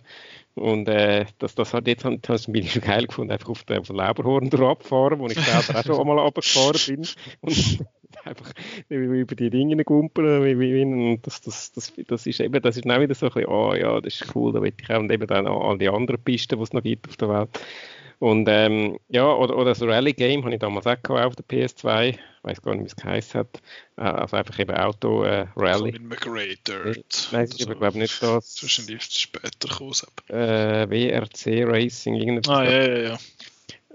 Und 0.55 0.89
äh, 0.89 1.27
das, 1.39 1.55
das 1.55 1.75
hat 1.75 1.87
jetzt 1.87 2.07
das 2.23 2.47
bin 2.47 2.65
ich 2.65 2.81
geil 2.81 3.07
gefunden, 3.07 3.33
einfach 3.33 3.51
auf 3.51 3.65
den, 3.65 3.81
auf 3.81 3.89
den 3.89 3.97
Lauberhorn 3.97 4.51
abfahren, 4.65 5.19
wo 5.19 5.27
ich 5.27 5.39
selber 5.39 5.81
auch 5.81 5.85
schon 5.85 6.01
einmal 6.01 6.19
runtergefahren 6.21 6.81
bin. 6.87 7.09
Und 7.41 7.85
einfach 8.29 8.53
über 8.89 9.35
die 9.35 9.51
Dinge 9.51 9.85
gumpeln. 9.85 11.13
Und 11.15 11.27
das, 11.27 11.41
das, 11.41 11.73
das, 11.73 11.93
das 12.07 12.27
ist 12.27 12.41
eben, 12.41 12.63
das 12.63 12.77
ist 12.77 12.87
auch 12.87 13.01
wieder 13.01 13.15
so 13.15 13.27
ein 13.27 13.33
bisschen, 13.33 13.47
oh 13.47 13.75
ja, 13.75 14.01
das 14.01 14.21
ist 14.21 14.35
cool, 14.35 14.53
da 14.53 14.63
will 14.63 14.73
ich 14.79 14.91
auch. 14.91 14.99
Und 14.99 15.13
eben 15.13 15.27
dann 15.27 15.47
all 15.47 15.79
die 15.79 15.89
anderen 15.89 16.23
Pisten, 16.23 16.57
die 16.57 16.63
es 16.63 16.73
noch 16.73 16.83
gibt 16.83 17.09
auf 17.09 17.17
der 17.17 17.29
Welt. 17.29 17.61
Und 18.21 18.49
ähm, 18.49 18.99
ja, 19.09 19.27
oder, 19.27 19.57
oder 19.57 19.67
das 19.67 19.83
Rally-Game 19.83 20.45
habe 20.45 20.55
ich 20.55 20.61
damals 20.61 20.87
auch 20.87 20.97
auf 21.11 21.37
der 21.37 21.45
PS2. 21.45 22.11
Ich 22.11 22.19
weiß 22.43 22.63
gar 22.63 22.75
nicht, 22.75 22.85
wie 22.85 22.87
es 22.87 22.97
geheißen 22.97 23.41
hat. 23.41 23.61
Äh, 23.97 24.03
also 24.03 24.37
einfach 24.37 24.59
eben 24.59 24.75
Auto-Rally. 24.75 25.97
Äh, 25.97 25.99
mit 25.99 26.25
Dirt. 26.67 27.29
Nein, 27.33 27.45
ist 27.45 27.67
aber 27.67 27.75
glaube 27.75 27.99
ich 27.99 28.03
nicht 28.03 28.23
das. 28.23 28.63
Wahrscheinlich 28.63 29.03
später 29.03 29.69
gekommen. 29.69 29.93
Äh, 30.29 30.89
WRC 30.89 31.67
Racing, 31.67 32.15
irgendetwas. 32.15 32.57
Ah, 32.57 32.65
ja, 32.65 32.87
ja, 32.87 32.99
ja. 33.11 33.19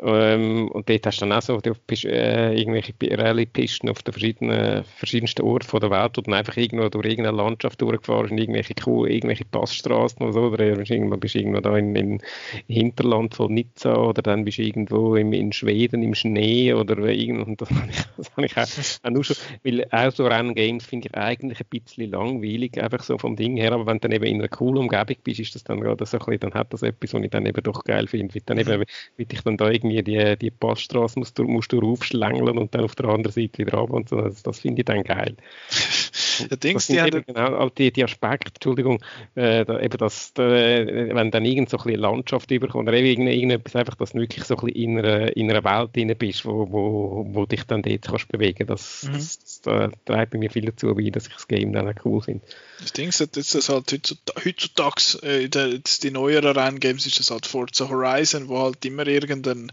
Ähm, 0.01 0.69
und 0.69 0.87
dort 0.87 1.05
hast 1.05 1.17
du 1.21 1.25
dann 1.25 1.33
auch 1.33 1.41
so 1.41 1.59
äh, 1.59 2.57
irgendwelche 2.57 2.93
Rallye-Pisten 3.01 3.89
auf 3.89 4.01
den 4.01 4.13
verschiedenen, 4.13 4.85
verschiedensten 4.85 5.41
Orten 5.41 5.79
der 5.79 5.91
Welt, 5.91 6.11
wo 6.15 6.21
du 6.21 6.31
einfach 6.31 6.55
irgendwo 6.55 6.87
durch 6.87 7.05
irgendeine 7.05 7.35
Landschaft 7.35 7.81
durchgefahren 7.81 8.31
und 8.31 8.37
irgendwelche, 8.37 8.75
irgendwelche 8.77 9.43
Passstraßen 9.43 10.21
oder 10.21 10.33
so, 10.33 10.41
oder 10.43 10.75
bist 10.75 10.91
irgendwo, 10.91 11.17
bist 11.17 11.35
irgendwo 11.35 11.59
da 11.59 11.75
in, 11.77 11.93
in 11.95 12.21
Hinterland 12.67 13.35
von 13.35 13.53
Nizza 13.53 13.93
oder 13.93 14.21
dann 14.21 14.45
bist 14.45 14.59
du 14.59 14.61
irgendwo 14.61 15.17
im, 15.17 15.33
in 15.33 15.51
Schweden 15.51 16.01
im 16.01 16.15
Schnee 16.15 16.73
oder 16.73 16.97
irgendwo, 16.99 17.55
das 17.55 17.69
habe 17.75 17.89
ich, 17.89 17.97
das 18.15 18.31
habe 18.37 18.45
ich 18.45 18.57
auch, 18.57 19.05
auch 19.05 19.11
nur 19.11 19.25
schon, 19.25 19.35
weil 19.63 19.85
auch 19.91 20.11
so 20.13 20.27
Renngames 20.27 20.85
finde 20.85 21.09
ich 21.09 21.17
eigentlich 21.17 21.59
ein 21.59 21.65
bisschen 21.69 22.11
langweilig, 22.11 22.81
einfach 22.81 23.03
so 23.03 23.17
vom 23.17 23.35
Ding 23.35 23.57
her, 23.57 23.73
aber 23.73 23.85
wenn 23.85 23.97
du 23.97 24.07
dann 24.07 24.13
eben 24.13 24.25
in 24.25 24.35
einer 24.35 24.47
coolen 24.47 24.77
Umgebung 24.77 25.17
bist, 25.25 25.41
ist 25.41 25.55
das 25.55 25.65
dann 25.65 25.81
gerade 25.81 26.05
so 26.05 26.17
ein 26.17 26.25
bisschen, 26.25 26.39
dann 26.39 26.53
hat 26.53 26.71
das 26.71 26.83
etwas, 26.83 27.13
was 27.13 27.21
ich 27.21 27.29
dann 27.31 27.45
eben 27.45 27.61
doch 27.63 27.83
geil 27.83 28.07
finde, 28.07 28.39
dann 28.45 28.55
mhm. 28.55 28.63
eben, 28.71 28.85
wie 29.17 29.27
ich 29.29 29.41
dann 29.41 29.57
da 29.57 29.69
irgendwie 29.69 29.88
irgendwie 29.89 30.03
die, 30.03 30.37
die 30.37 30.51
Passstraße 30.51 31.19
musst 31.19 31.37
du, 31.37 31.43
musst 31.43 31.71
du 31.71 31.79
raufschlängeln 31.79 32.57
und 32.57 32.73
dann 32.73 32.83
auf 32.83 32.95
der 32.95 33.07
anderen 33.09 33.31
Seite 33.31 33.59
wieder 33.59 33.77
runter 33.77 33.95
und 33.95 34.09
so. 34.09 34.21
Das, 34.21 34.43
das 34.43 34.59
finde 34.59 34.81
ich 34.81 34.85
dann 34.85 35.03
geil. 35.03 35.35
Ja, 36.49 36.55
Dings, 36.55 36.87
die, 36.87 36.99
haben... 36.99 37.23
genau, 37.25 37.69
die, 37.69 37.91
die 37.91 38.03
Aspekte, 38.03 38.51
Entschuldigung, 38.55 39.01
äh, 39.35 39.65
da, 39.65 39.79
eben 39.79 39.97
das, 39.97 40.33
da, 40.33 40.43
wenn 40.43 41.31
dann 41.31 41.45
irgend 41.45 41.69
so 41.69 41.77
ein 41.77 41.83
bisschen 41.83 42.01
Landschaft 42.01 42.51
überkommt 42.51 42.87
oder 42.87 42.97
eben 42.97 43.27
irgendetwas 43.27 43.75
einfach, 43.75 43.95
dass 43.95 44.11
du 44.11 44.19
wirklich 44.19 44.43
so 44.45 44.55
ein 44.55 44.65
bisschen 44.65 44.81
in 44.81 44.99
einer, 44.99 45.35
in 45.35 45.49
einer 45.49 45.63
Welt 45.63 45.95
drin 45.95 46.15
bist, 46.17 46.45
wo, 46.45 46.71
wo, 46.71 47.25
wo 47.29 47.45
dich 47.45 47.63
dann 47.63 47.81
dort 47.81 48.03
kannst 48.03 48.27
bewegen 48.27 48.67
das, 48.67 49.03
mhm. 49.03 49.13
das, 49.13 49.61
das, 49.61 49.91
das 50.05 50.29
bei 50.29 50.37
mir 50.37 50.49
viel 50.49 50.65
dazu 50.65 50.93
bei, 50.95 51.09
dass 51.09 51.27
ich 51.27 51.33
das 51.33 51.47
Game 51.47 51.73
dann 51.73 51.87
auch 51.87 52.05
cool 52.05 52.21
finde. 52.21 52.45
Das 52.79 52.93
Ding 52.93 53.09
ist, 53.09 53.19
jetzt 53.19 53.55
das 53.55 53.69
halt 53.69 53.91
heutzutage, 53.91 55.19
äh, 55.23 55.45
in 55.45 55.51
der, 55.51 55.79
die 55.79 56.11
neueren 56.11 56.57
Renngames 56.57 57.05
ist 57.05 57.19
das 57.19 57.31
halt 57.31 57.45
Forza 57.45 57.89
Horizon, 57.89 58.47
wo 58.47 58.59
halt 58.59 58.83
immer 58.85 59.07
irgendein 59.07 59.71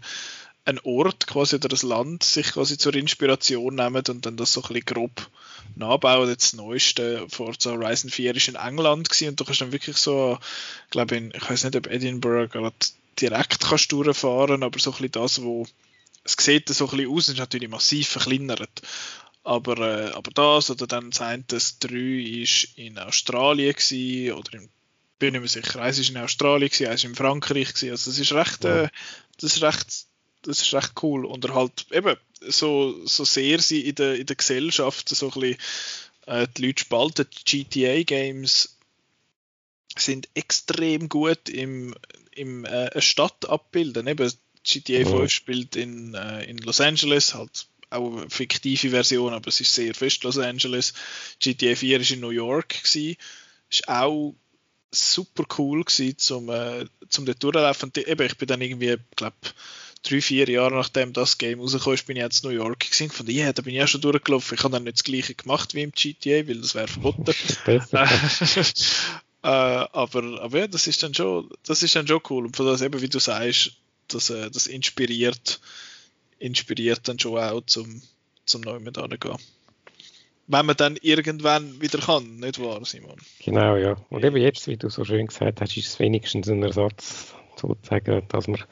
ein 0.67 0.79
Ort 0.83 1.27
quasi 1.27 1.55
oder 1.55 1.69
das 1.69 1.83
Land 1.83 2.23
sich 2.23 2.51
quasi 2.51 2.77
zur 2.77 2.93
Inspiration 2.93 3.75
nehmen 3.75 4.03
und 4.09 4.25
dann 4.25 4.35
das 4.35 4.51
so 4.51 4.61
ein 4.61 4.67
bisschen 4.67 4.85
grob 4.85 5.29
nachbauen. 5.75 6.33
Das 6.33 6.53
neueste 6.53 7.25
Forza 7.29 7.71
Horizon 7.71 8.11
4 8.11 8.35
ist 8.35 8.49
in 8.49 8.55
England 8.55 9.09
gewesen, 9.09 9.29
und 9.29 9.39
du 9.39 9.45
kannst 9.45 9.61
dann 9.61 9.71
wirklich 9.71 9.95
so, 9.95 10.37
ich 10.85 10.89
glaube, 10.91 11.15
in, 11.15 11.31
ich 11.33 11.49
weiß 11.49 11.63
nicht, 11.63 11.75
ob 11.77 11.87
Edinburgh 11.87 12.49
gerade 12.49 12.75
direkt 13.19 13.61
kannst 13.61 13.91
durchfahren, 13.93 14.61
aber 14.61 14.77
so 14.77 14.91
ein 14.91 14.93
bisschen 14.93 15.11
das, 15.11 15.41
wo 15.41 15.65
es 16.25 16.35
sieht 16.37 16.67
so 16.67 16.89
ein 16.89 16.97
bisschen 16.97 17.11
aus, 17.11 17.29
ist 17.29 17.37
natürlich 17.37 17.69
massiv 17.69 18.09
verkleinert. 18.09 18.81
Aber, 19.45 19.77
äh, 19.77 20.11
aber 20.11 20.31
das 20.31 20.69
oder 20.69 20.85
dann 20.85 21.13
sein 21.13 21.45
das 21.47 21.79
3 21.79 21.95
ist 22.41 22.67
in 22.75 22.99
Australien 22.99 23.73
gewesen, 23.73 24.33
oder 24.33 24.53
in, 24.55 24.69
bin 25.17 25.33
ich 25.33 25.41
mir 25.41 25.47
sicher, 25.47 25.81
eins 25.81 25.97
ist 25.97 26.09
in 26.09 26.17
Australien 26.17 26.69
gewesen, 26.69 26.87
eins 26.87 27.05
ist 27.05 27.09
in 27.09 27.15
Frankreich 27.15 27.69
gewesen. 27.69 27.91
Also 27.91 28.11
das 28.11 28.19
ist 28.19 28.33
recht, 28.33 28.65
äh, 28.65 28.89
das 29.39 29.55
ist 29.55 29.61
recht 29.63 30.07
das 30.47 30.61
ist 30.61 30.73
recht 30.73 30.93
cool. 31.03 31.25
Und 31.25 31.45
er 31.45 31.55
halt 31.55 31.85
eben 31.91 32.15
so, 32.41 33.05
so 33.05 33.25
sehr 33.25 33.59
sie 33.59 33.81
in 33.81 33.95
der, 33.95 34.15
in 34.15 34.25
der 34.25 34.35
Gesellschaft 34.35 35.09
so 35.09 35.27
ein 35.27 35.39
bisschen 35.39 35.57
äh, 36.25 36.47
die 36.55 36.67
Leute 36.67 36.81
spalten. 36.81 37.25
GTA-Games 37.45 38.77
sind 39.97 40.29
extrem 40.35 41.09
gut 41.09 41.49
im, 41.49 41.95
im 42.31 42.65
äh, 42.65 43.01
Stadt 43.01 43.49
abbilden. 43.49 44.07
Eben, 44.07 44.31
GTA 44.63 45.05
5 45.05 45.11
mhm. 45.13 45.29
spielt 45.29 45.75
in, 45.75 46.13
äh, 46.13 46.43
in 46.43 46.57
Los 46.57 46.81
Angeles, 46.81 47.33
halt 47.33 47.67
auch 47.89 48.17
eine 48.17 48.29
fiktive 48.29 48.89
Version, 48.89 49.33
aber 49.33 49.47
es 49.47 49.61
ist 49.61 49.73
sehr 49.73 49.93
fest 49.93 50.23
Los 50.23 50.37
Angeles. 50.37 50.93
GTA 51.39 51.75
4 51.75 52.01
ist 52.01 52.11
in 52.11 52.19
New 52.19 52.29
York 52.29 52.83
gewesen. 52.83 53.15
Ist 53.69 53.87
auch 53.87 54.35
super 54.91 55.45
cool 55.57 55.83
gewesen, 55.83 56.17
zum, 56.17 56.49
äh, 56.49 56.85
zum 57.09 57.25
dort 57.25 57.43
durchlaufen. 57.43 57.91
Eben, 57.95 58.25
ich 58.25 58.37
bin 58.37 58.47
dann 58.47 58.61
irgendwie, 58.61 58.97
glaube 59.15 59.35
drei, 60.01 60.21
vier 60.21 60.49
Jahre 60.49 60.75
nachdem 60.75 61.13
das 61.13 61.37
Game 61.37 61.59
rausgekommen 61.59 61.95
ist, 61.95 62.07
bin 62.07 62.17
ich 62.17 62.23
jetzt 62.23 62.43
in 62.43 62.49
New 62.49 62.55
York 62.55 62.79
gesehen. 62.79 63.09
Von 63.09 63.27
ja, 63.27 63.53
da 63.53 63.61
bin 63.61 63.73
ich 63.73 63.79
ja 63.79 63.87
schon 63.87 64.01
durchgelaufen. 64.01 64.55
Ich 64.55 64.63
habe 64.63 64.73
dann 64.73 64.83
nicht 64.83 64.97
das 64.97 65.03
gleiche 65.03 65.35
gemacht 65.35 65.73
wie 65.73 65.83
im 65.83 65.91
GTA, 65.91 66.47
weil 66.47 66.61
das 66.61 66.75
wäre 66.75 66.87
verboten. 66.87 67.25
äh, 69.43 69.47
aber, 69.47 70.41
aber 70.41 70.57
ja, 70.57 70.67
das 70.67 70.87
ist 70.87 71.03
dann 71.03 71.13
schon, 71.13 71.49
das 71.65 71.83
ist 71.83 71.95
dann 71.95 72.07
schon 72.07 72.21
cool. 72.29 72.45
Und 72.45 72.55
von 72.55 72.65
das 72.65 72.81
eben, 72.81 73.01
wie 73.01 73.09
du 73.09 73.19
sagst, 73.19 73.73
das, 74.07 74.29
äh, 74.29 74.49
das 74.49 74.67
inspiriert, 74.67 75.59
inspiriert 76.39 77.07
dann 77.07 77.19
schon 77.19 77.37
auch 77.37 77.61
zum, 77.65 78.01
zum 78.45 78.61
neuen 78.61 78.91
da 78.93 79.07
gehen. 79.07 79.37
Wenn 80.49 80.65
man 80.65 80.77
dann 80.77 80.97
irgendwann 81.01 81.81
wieder 81.81 81.99
kann, 81.99 82.37
nicht 82.37 82.59
wahr, 82.59 82.83
Simon? 82.85 83.17
Genau, 83.43 83.75
ja. 83.75 83.97
Und 84.09 84.23
eben 84.23 84.37
jetzt, 84.37 84.67
wie 84.67 84.77
du 84.77 84.89
so 84.89 85.03
schön 85.03 85.27
gesagt 85.27 85.59
hast, 85.59 85.75
ist 85.75 85.87
es 85.87 85.99
wenigstens 85.99 86.47
ein 86.47 86.63
Ersatz, 86.63 87.33
sozusagen, 87.57 88.25
dass 88.29 88.47
man 88.47 88.63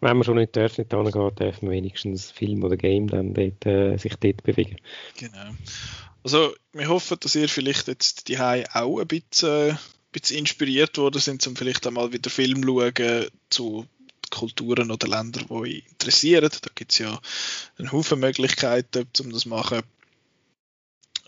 wenn 0.00 0.16
man 0.16 0.24
schon 0.24 0.36
nicht 0.36 0.56
darf, 0.56 0.78
nicht 0.78 0.92
hingeht, 0.92 1.40
darf 1.40 1.62
man 1.62 1.72
wenigstens 1.72 2.30
Film 2.30 2.62
oder 2.64 2.76
Game 2.76 3.08
dann 3.08 3.34
dort, 3.34 3.64
äh, 3.66 3.96
sich 3.96 4.16
dort 4.16 4.42
bewegen. 4.42 4.76
Genau. 5.18 5.54
Also 6.22 6.54
wir 6.72 6.88
hoffen, 6.88 7.18
dass 7.20 7.34
ihr 7.34 7.48
vielleicht 7.48 7.88
jetzt 7.88 8.28
die 8.28 8.38
auch 8.38 8.98
ein 8.98 9.06
bisschen, 9.06 9.70
ein 9.70 9.78
bisschen 10.12 10.38
inspiriert 10.38 10.98
worden 10.98 11.20
sind, 11.20 11.46
um 11.46 11.56
vielleicht 11.56 11.86
einmal 11.86 12.12
wieder 12.12 12.30
Film 12.30 12.64
schauen 12.64 13.26
zu 13.48 13.86
Kulturen 14.30 14.90
oder 14.90 15.06
Ländern, 15.06 15.46
die 15.48 15.52
euch 15.52 15.84
interessieren. 15.88 16.50
Da 16.50 16.70
gibt 16.74 16.92
es 16.92 16.98
ja 16.98 17.20
einen 17.78 17.92
Haufen 17.92 18.20
Möglichkeiten, 18.20 19.06
um 19.20 19.32
das 19.32 19.42
zu 19.42 19.48
machen. 19.48 19.82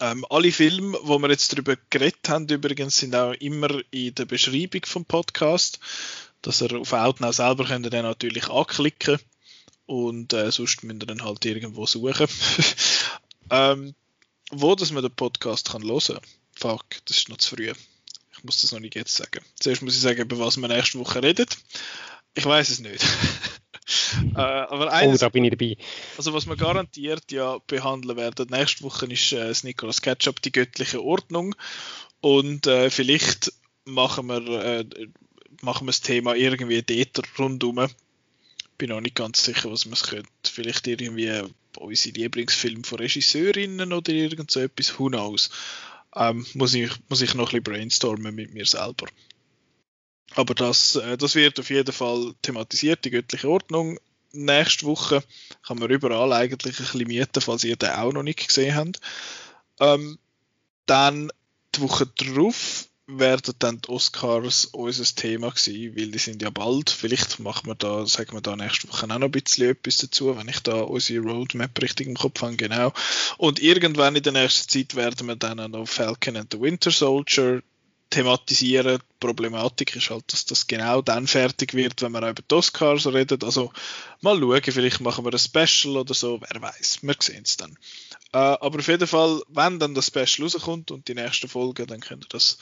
Ähm, 0.00 0.24
alle 0.30 0.52
Filme, 0.52 0.98
wo 1.02 1.18
wir 1.18 1.30
jetzt 1.30 1.52
darüber 1.52 1.76
geredet 1.90 2.28
haben, 2.28 2.46
übrigens, 2.48 2.98
sind 2.98 3.16
auch 3.16 3.32
immer 3.32 3.80
in 3.90 4.14
der 4.14 4.26
Beschreibung 4.26 4.82
vom 4.84 5.04
Podcast 5.04 5.80
dass 6.43 6.62
ihr 6.62 6.78
auf 6.78 6.93
Outnow 6.93 7.32
selber 7.32 7.65
könnt 7.65 7.86
ihr 7.86 7.90
dann 7.90 8.05
natürlich 8.05 8.48
anklicken 8.48 9.19
und 9.86 10.32
äh, 10.32 10.51
sonst 10.51 10.85
müsst 10.85 11.02
ihr 11.02 11.06
dann 11.06 11.24
halt 11.24 11.44
irgendwo 11.44 11.86
suchen. 11.86 12.28
ähm, 13.51 13.94
wo 14.51 14.74
dass 14.74 14.93
man 14.93 15.02
den 15.02 15.15
Podcast 15.15 15.70
kann 15.70 15.82
hören 15.82 16.20
Fuck, 16.55 16.85
das 17.05 17.19
ist 17.19 17.28
noch 17.28 17.36
zu 17.36 17.55
früh. 17.55 17.73
Ich 18.32 18.44
muss 18.44 18.62
das 18.62 18.73
noch 18.73 18.81
nicht 18.81 18.94
jetzt 18.94 19.15
sagen. 19.15 19.44
Zuerst 19.59 19.82
muss 19.82 19.94
ich 19.94 20.01
sagen, 20.01 20.20
über 20.20 20.39
was 20.39 20.56
wir 20.56 20.69
nächste 20.69 20.98
Woche 20.98 21.23
reden. 21.23 21.47
Ich 22.35 22.44
weiß 22.44 22.70
es 22.70 22.81
nicht. 22.81 23.05
äh, 24.35 24.40
aber 24.40 24.93
eines, 24.93 25.23
oh, 25.23 25.27
da 25.27 25.28
bin 25.28 25.44
ich 25.44 25.51
dabei. 25.51 25.77
Also 26.16 26.32
was 26.35 26.47
wir 26.47 26.56
garantiert 26.56 27.31
ja 27.32 27.59
behandeln 27.66 28.16
werden, 28.16 28.47
nächste 28.51 28.85
Woche 28.85 29.06
ist 29.06 29.32
äh, 29.32 29.48
das 29.48 29.65
Nicolas 29.65 30.02
Ketchup 30.02 30.43
die 30.43 30.52
göttliche 30.52 31.02
Ordnung 31.02 31.55
und 32.20 32.66
äh, 32.66 32.90
vielleicht 32.90 33.52
machen 33.85 34.27
wir 34.27 34.47
äh, 34.65 34.85
machen 35.62 35.86
wir 35.86 35.93
das 35.93 36.01
Thema 36.01 36.35
irgendwie 36.35 36.82
dort 36.82 37.39
rundum. 37.39 37.86
Bin 38.76 38.93
auch 38.93 39.01
nicht 39.01 39.16
ganz 39.16 39.44
sicher, 39.44 39.70
was 39.70 39.86
man 39.86 39.94
es 39.94 40.05
könnte. 40.05 40.28
Vielleicht 40.44 40.86
irgendwie 40.86 41.43
unsere 41.76 42.14
Lieblingsfilme 42.14 42.85
von 42.85 42.98
Regisseurinnen 42.98 43.93
oder 43.93 44.12
irgend 44.12 44.51
so 44.51 44.60
etwas, 44.60 44.98
who 44.98 45.09
knows. 45.09 45.51
Ähm, 46.14 46.47
muss, 46.55 46.74
ich, 46.74 46.90
muss 47.09 47.20
ich 47.20 47.35
noch 47.35 47.52
ein 47.52 47.62
bisschen 47.62 47.64
brainstormen 47.64 48.35
mit 48.35 48.55
mir 48.55 48.66
selber. 48.66 49.06
Aber 50.35 50.55
das, 50.55 50.97
äh, 50.97 51.16
das 51.16 51.35
wird 51.35 51.59
auf 51.59 51.70
jeden 51.70 51.93
Fall 51.93 52.35
thematisiert, 52.43 53.05
die 53.05 53.10
göttliche 53.10 53.48
Ordnung. 53.48 53.98
Nächste 54.32 54.86
Woche 54.86 55.22
kann 55.66 55.78
man 55.78 55.90
überall 55.90 56.32
eigentlich 56.32 56.78
ein 56.78 56.85
bisschen 56.85 57.09
mieten, 57.09 57.40
falls 57.40 57.64
ihr 57.64 57.76
den 57.76 57.90
auch 57.90 58.12
noch 58.12 58.22
nicht 58.22 58.47
gesehen 58.47 58.74
habt. 58.74 59.01
Ähm, 59.80 60.18
dann 60.86 61.30
die 61.74 61.80
Woche 61.80 62.06
drauf 62.06 62.88
werden 63.09 63.55
dann 63.59 63.80
die 63.80 63.89
Oscars 63.89 64.66
unser 64.66 65.05
Thema 65.05 65.51
gewesen, 65.51 65.97
weil 65.97 66.10
die 66.10 66.18
sind 66.18 66.43
ja 66.43 66.51
bald. 66.51 66.90
Vielleicht 66.90 67.40
machen 67.40 67.66
wir 67.66 67.74
da, 67.74 68.06
sagen 68.06 68.35
wir 68.35 68.43
da 68.43 68.55
nächste 68.55 68.89
Woche 68.89 69.05
auch 69.05 69.18
noch 69.18 69.22
ein 69.22 69.30
bisschen 69.30 69.70
etwas 69.70 69.97
dazu, 69.97 70.36
wenn 70.36 70.48
ich 70.48 70.60
da 70.60 70.80
unsere 70.80 71.24
Roadmap 71.24 71.80
richtig 71.80 72.06
im 72.06 72.16
Kopf 72.16 72.43
habe, 72.43 72.56
genau. 72.56 72.93
Und 73.39 73.60
irgendwann 73.60 74.14
in 74.14 74.22
der 74.22 74.35
nächsten 74.35 74.68
Zeit 74.68 74.94
werden 74.94 75.26
wir 75.26 75.36
dann 75.36 75.59
auch 75.59 75.68
noch 75.68 75.89
Falcon 75.89 76.36
and 76.36 76.52
the 76.52 76.60
Winter 76.60 76.90
Soldier 76.90 77.62
thematisieren. 78.10 78.98
Die 78.98 79.26
Problematik 79.26 79.97
ist 79.97 80.10
halt, 80.10 80.30
dass 80.32 80.44
das 80.44 80.66
genau 80.66 81.01
dann 81.01 81.26
fertig 81.26 81.72
wird, 81.72 82.02
wenn 82.02 82.12
wir 82.12 82.22
auch 82.22 82.30
über 82.30 82.43
die 82.43 82.55
Oscars 82.55 83.06
reden. 83.06 83.43
Also 83.43 83.72
mal 84.20 84.39
schauen, 84.39 84.62
vielleicht 84.62 85.01
machen 85.01 85.24
wir 85.24 85.32
ein 85.32 85.39
Special 85.39 85.97
oder 85.97 86.12
so, 86.12 86.40
wer 86.40 86.60
weiß. 86.60 86.98
Wir 87.02 87.16
sehen 87.18 87.43
es 87.44 87.56
dann. 87.56 87.78
Äh, 88.32 88.39
aber 88.39 88.80
auf 88.80 88.89
jeden 88.89 89.06
Fall, 89.06 89.40
wenn 89.48 89.78
dann 89.78 89.94
das 89.94 90.09
Special 90.09 90.47
rauskommt 90.47 90.90
und 90.90 91.09
die 91.09 91.14
nächste 91.14 91.48
Folge, 91.48 91.86
dann 91.86 92.01
könnt 92.01 92.24
ihr 92.26 92.28
das 92.28 92.59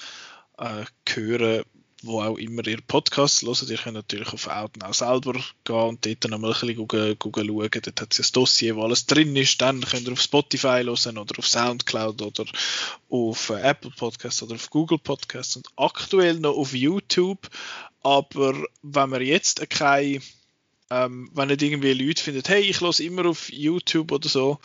äh, 0.58 0.84
hören, 1.08 1.64
wo 2.02 2.22
auch 2.22 2.36
immer 2.36 2.66
ihr 2.66 2.80
Podcast 2.80 3.42
hört. 3.42 3.68
Ihr 3.68 3.78
könnt 3.78 3.94
natürlich 3.94 4.32
auf 4.32 4.46
Outnow 4.46 4.94
selber 4.94 5.34
gehen 5.64 5.76
und 5.76 6.06
dort 6.06 6.28
nochmal 6.28 6.52
ein 6.52 6.60
bisschen 6.60 6.76
gucken, 6.76 7.18
gucken, 7.18 7.46
schauen. 7.46 7.70
Dort 7.70 8.00
hat 8.00 8.18
es 8.18 8.28
ein 8.28 8.32
Dossier, 8.32 8.76
wo 8.76 8.82
alles 8.82 9.06
drin 9.06 9.34
ist. 9.36 9.60
Dann 9.60 9.80
könnt 9.80 10.06
ihr 10.06 10.12
auf 10.12 10.20
Spotify 10.20 10.84
hören 10.84 11.18
oder 11.18 11.38
auf 11.38 11.48
Soundcloud 11.48 12.22
oder 12.22 12.44
auf 13.08 13.50
äh, 13.50 13.60
Apple 13.60 13.90
Podcasts 13.96 14.42
oder 14.42 14.54
auf 14.54 14.70
Google 14.70 14.98
Podcasts 14.98 15.56
und 15.56 15.68
aktuell 15.76 16.38
noch 16.38 16.56
auf 16.56 16.74
YouTube. 16.74 17.48
Aber 18.02 18.54
wenn 18.82 19.10
wir 19.10 19.22
jetzt 19.22 19.68
keine 19.70 20.20
Ähm, 20.88 21.30
wenn 21.34 21.48
nicht 21.48 21.62
irgendwie 21.62 21.94
Leute 21.94 22.22
finden, 22.22 22.44
hey, 22.46 22.62
ich 22.62 22.80
lasse 22.80 23.02
immer 23.02 23.26
auf 23.26 23.50
YouTube 23.52 24.12
oder 24.12 24.28
so, 24.28 24.60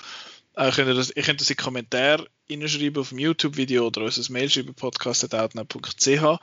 äh, 0.55 0.69
könnt 0.71 0.89
ihr, 0.89 0.93
das, 0.93 1.09
ihr 1.09 1.23
könnt 1.23 1.41
das 1.41 1.49
in 1.49 1.55
die 1.57 1.63
Kommentare 1.63 2.27
reinschreiben 2.51 3.01
auf 3.01 3.09
dem 3.09 3.19
YouTube-Video 3.19 3.87
oder 3.87 4.01
uns 4.01 4.17
ein 4.17 4.33
Mail 4.33 4.49
schreiben, 4.49 4.73
podcast.outnow.ch. 4.73 6.39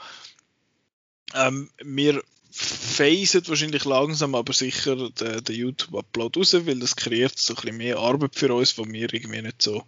Ähm, 1.34 1.70
wir 1.82 2.22
phasen 2.50 3.46
wahrscheinlich 3.46 3.84
langsam, 3.84 4.34
aber 4.34 4.52
sicher 4.52 4.96
den, 5.10 5.44
den 5.44 5.56
YouTube-Upload 5.56 6.38
raus, 6.38 6.54
weil 6.54 6.78
das 6.78 6.96
kreiert 6.96 7.38
so 7.38 7.52
ein 7.52 7.56
bisschen 7.56 7.76
mehr 7.76 7.98
Arbeit 7.98 8.34
für 8.34 8.52
uns, 8.54 8.78
wo 8.78 8.84
wir 8.86 9.12
irgendwie 9.12 9.42
nicht 9.42 9.62
so 9.62 9.84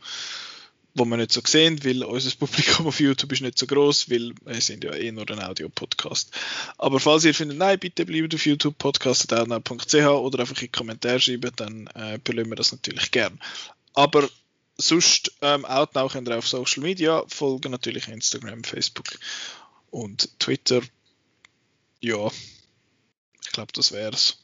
wo 0.95 1.05
wir 1.05 1.17
nicht 1.17 1.33
so 1.33 1.41
sehen, 1.45 1.85
weil 1.85 2.03
unser 2.03 2.37
Publikum 2.37 2.87
auf 2.87 3.01
YouTube 3.01 3.33
ist 3.33 3.43
nicht 3.43 3.59
so 3.59 3.67
groß, 3.67 4.11
weil 4.11 4.33
wir 4.45 4.61
sind 4.61 4.85
ja 4.85 4.93
eh 4.93 5.13
nur 5.13 5.29
ein 5.31 5.41
Audio-Podcast. 5.41 6.33
Aber 6.79 6.99
falls 6.99 7.25
ihr 7.25 7.35
findet, 7.35 7.59
nein, 7.59 7.79
bitte 7.79 8.05
bleibt 8.05 8.35
auf 8.35 8.45
YouTube, 8.45 8.77
podcast.outnow.ch 8.79 9.95
oder 9.95 10.41
einfach 10.41 10.57
in 10.57 10.67
die 10.67 10.69
Kommentare 10.69 11.21
schreiben, 11.21 11.53
dann 11.57 11.87
äh, 11.89 12.19
wir 12.25 12.57
das 12.57 12.73
natürlich 12.73 13.11
gern. 13.11 13.39
Aber 13.95 14.29
sonst, 14.81 15.33
ähm, 15.43 15.65
Outnow 15.65 16.15
ihr 16.15 16.39
auf 16.39 16.49
Social 16.49 16.83
Media 16.83 17.25
folgen, 17.29 17.71
natürlich 17.71 18.09
Instagram, 18.09 18.65
Facebook 18.65 19.07
und 19.91 20.39
Twitter. 20.39 20.81
Ja, 22.01 22.31
ich 23.43 23.53
glaube, 23.53 23.73
das 23.73 23.93
wär's. 23.93 24.39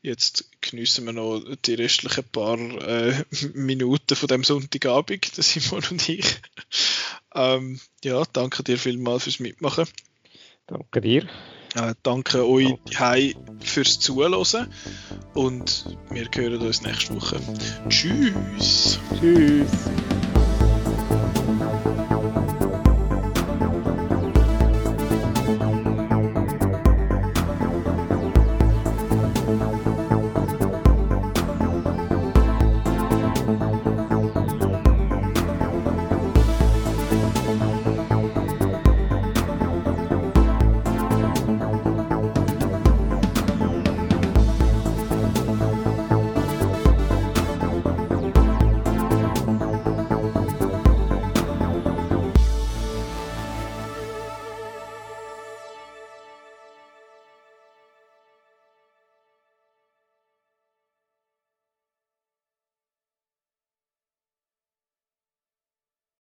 Jetzt 0.00 0.48
geniessen 0.60 1.06
wir 1.06 1.12
noch 1.12 1.42
die 1.64 1.74
restlichen 1.74 2.24
paar 2.24 2.58
äh, 2.58 3.24
Minuten 3.54 4.14
von 4.14 4.28
dem 4.28 4.44
Sonntagabend, 4.44 5.36
der 5.36 5.44
Simon 5.44 5.84
und 5.90 6.08
ich. 6.08 6.40
ähm, 7.34 7.80
ja, 8.04 8.22
danke 8.32 8.62
dir 8.62 8.78
vielmals 8.78 9.24
fürs 9.24 9.40
Mitmachen. 9.40 9.86
Danke 10.66 11.00
dir. 11.00 11.28
Äh, 11.74 11.94
danke 12.02 12.46
euch 12.46 12.74
danke. 12.86 13.34
fürs 13.60 13.98
Zuhören 13.98 14.34
und 15.34 15.96
wir 16.10 16.26
hören 16.34 16.60
uns 16.60 16.82
nächste 16.82 17.14
Woche. 17.14 17.40
Tschüss. 17.88 18.98
Tschüss. 19.20 19.70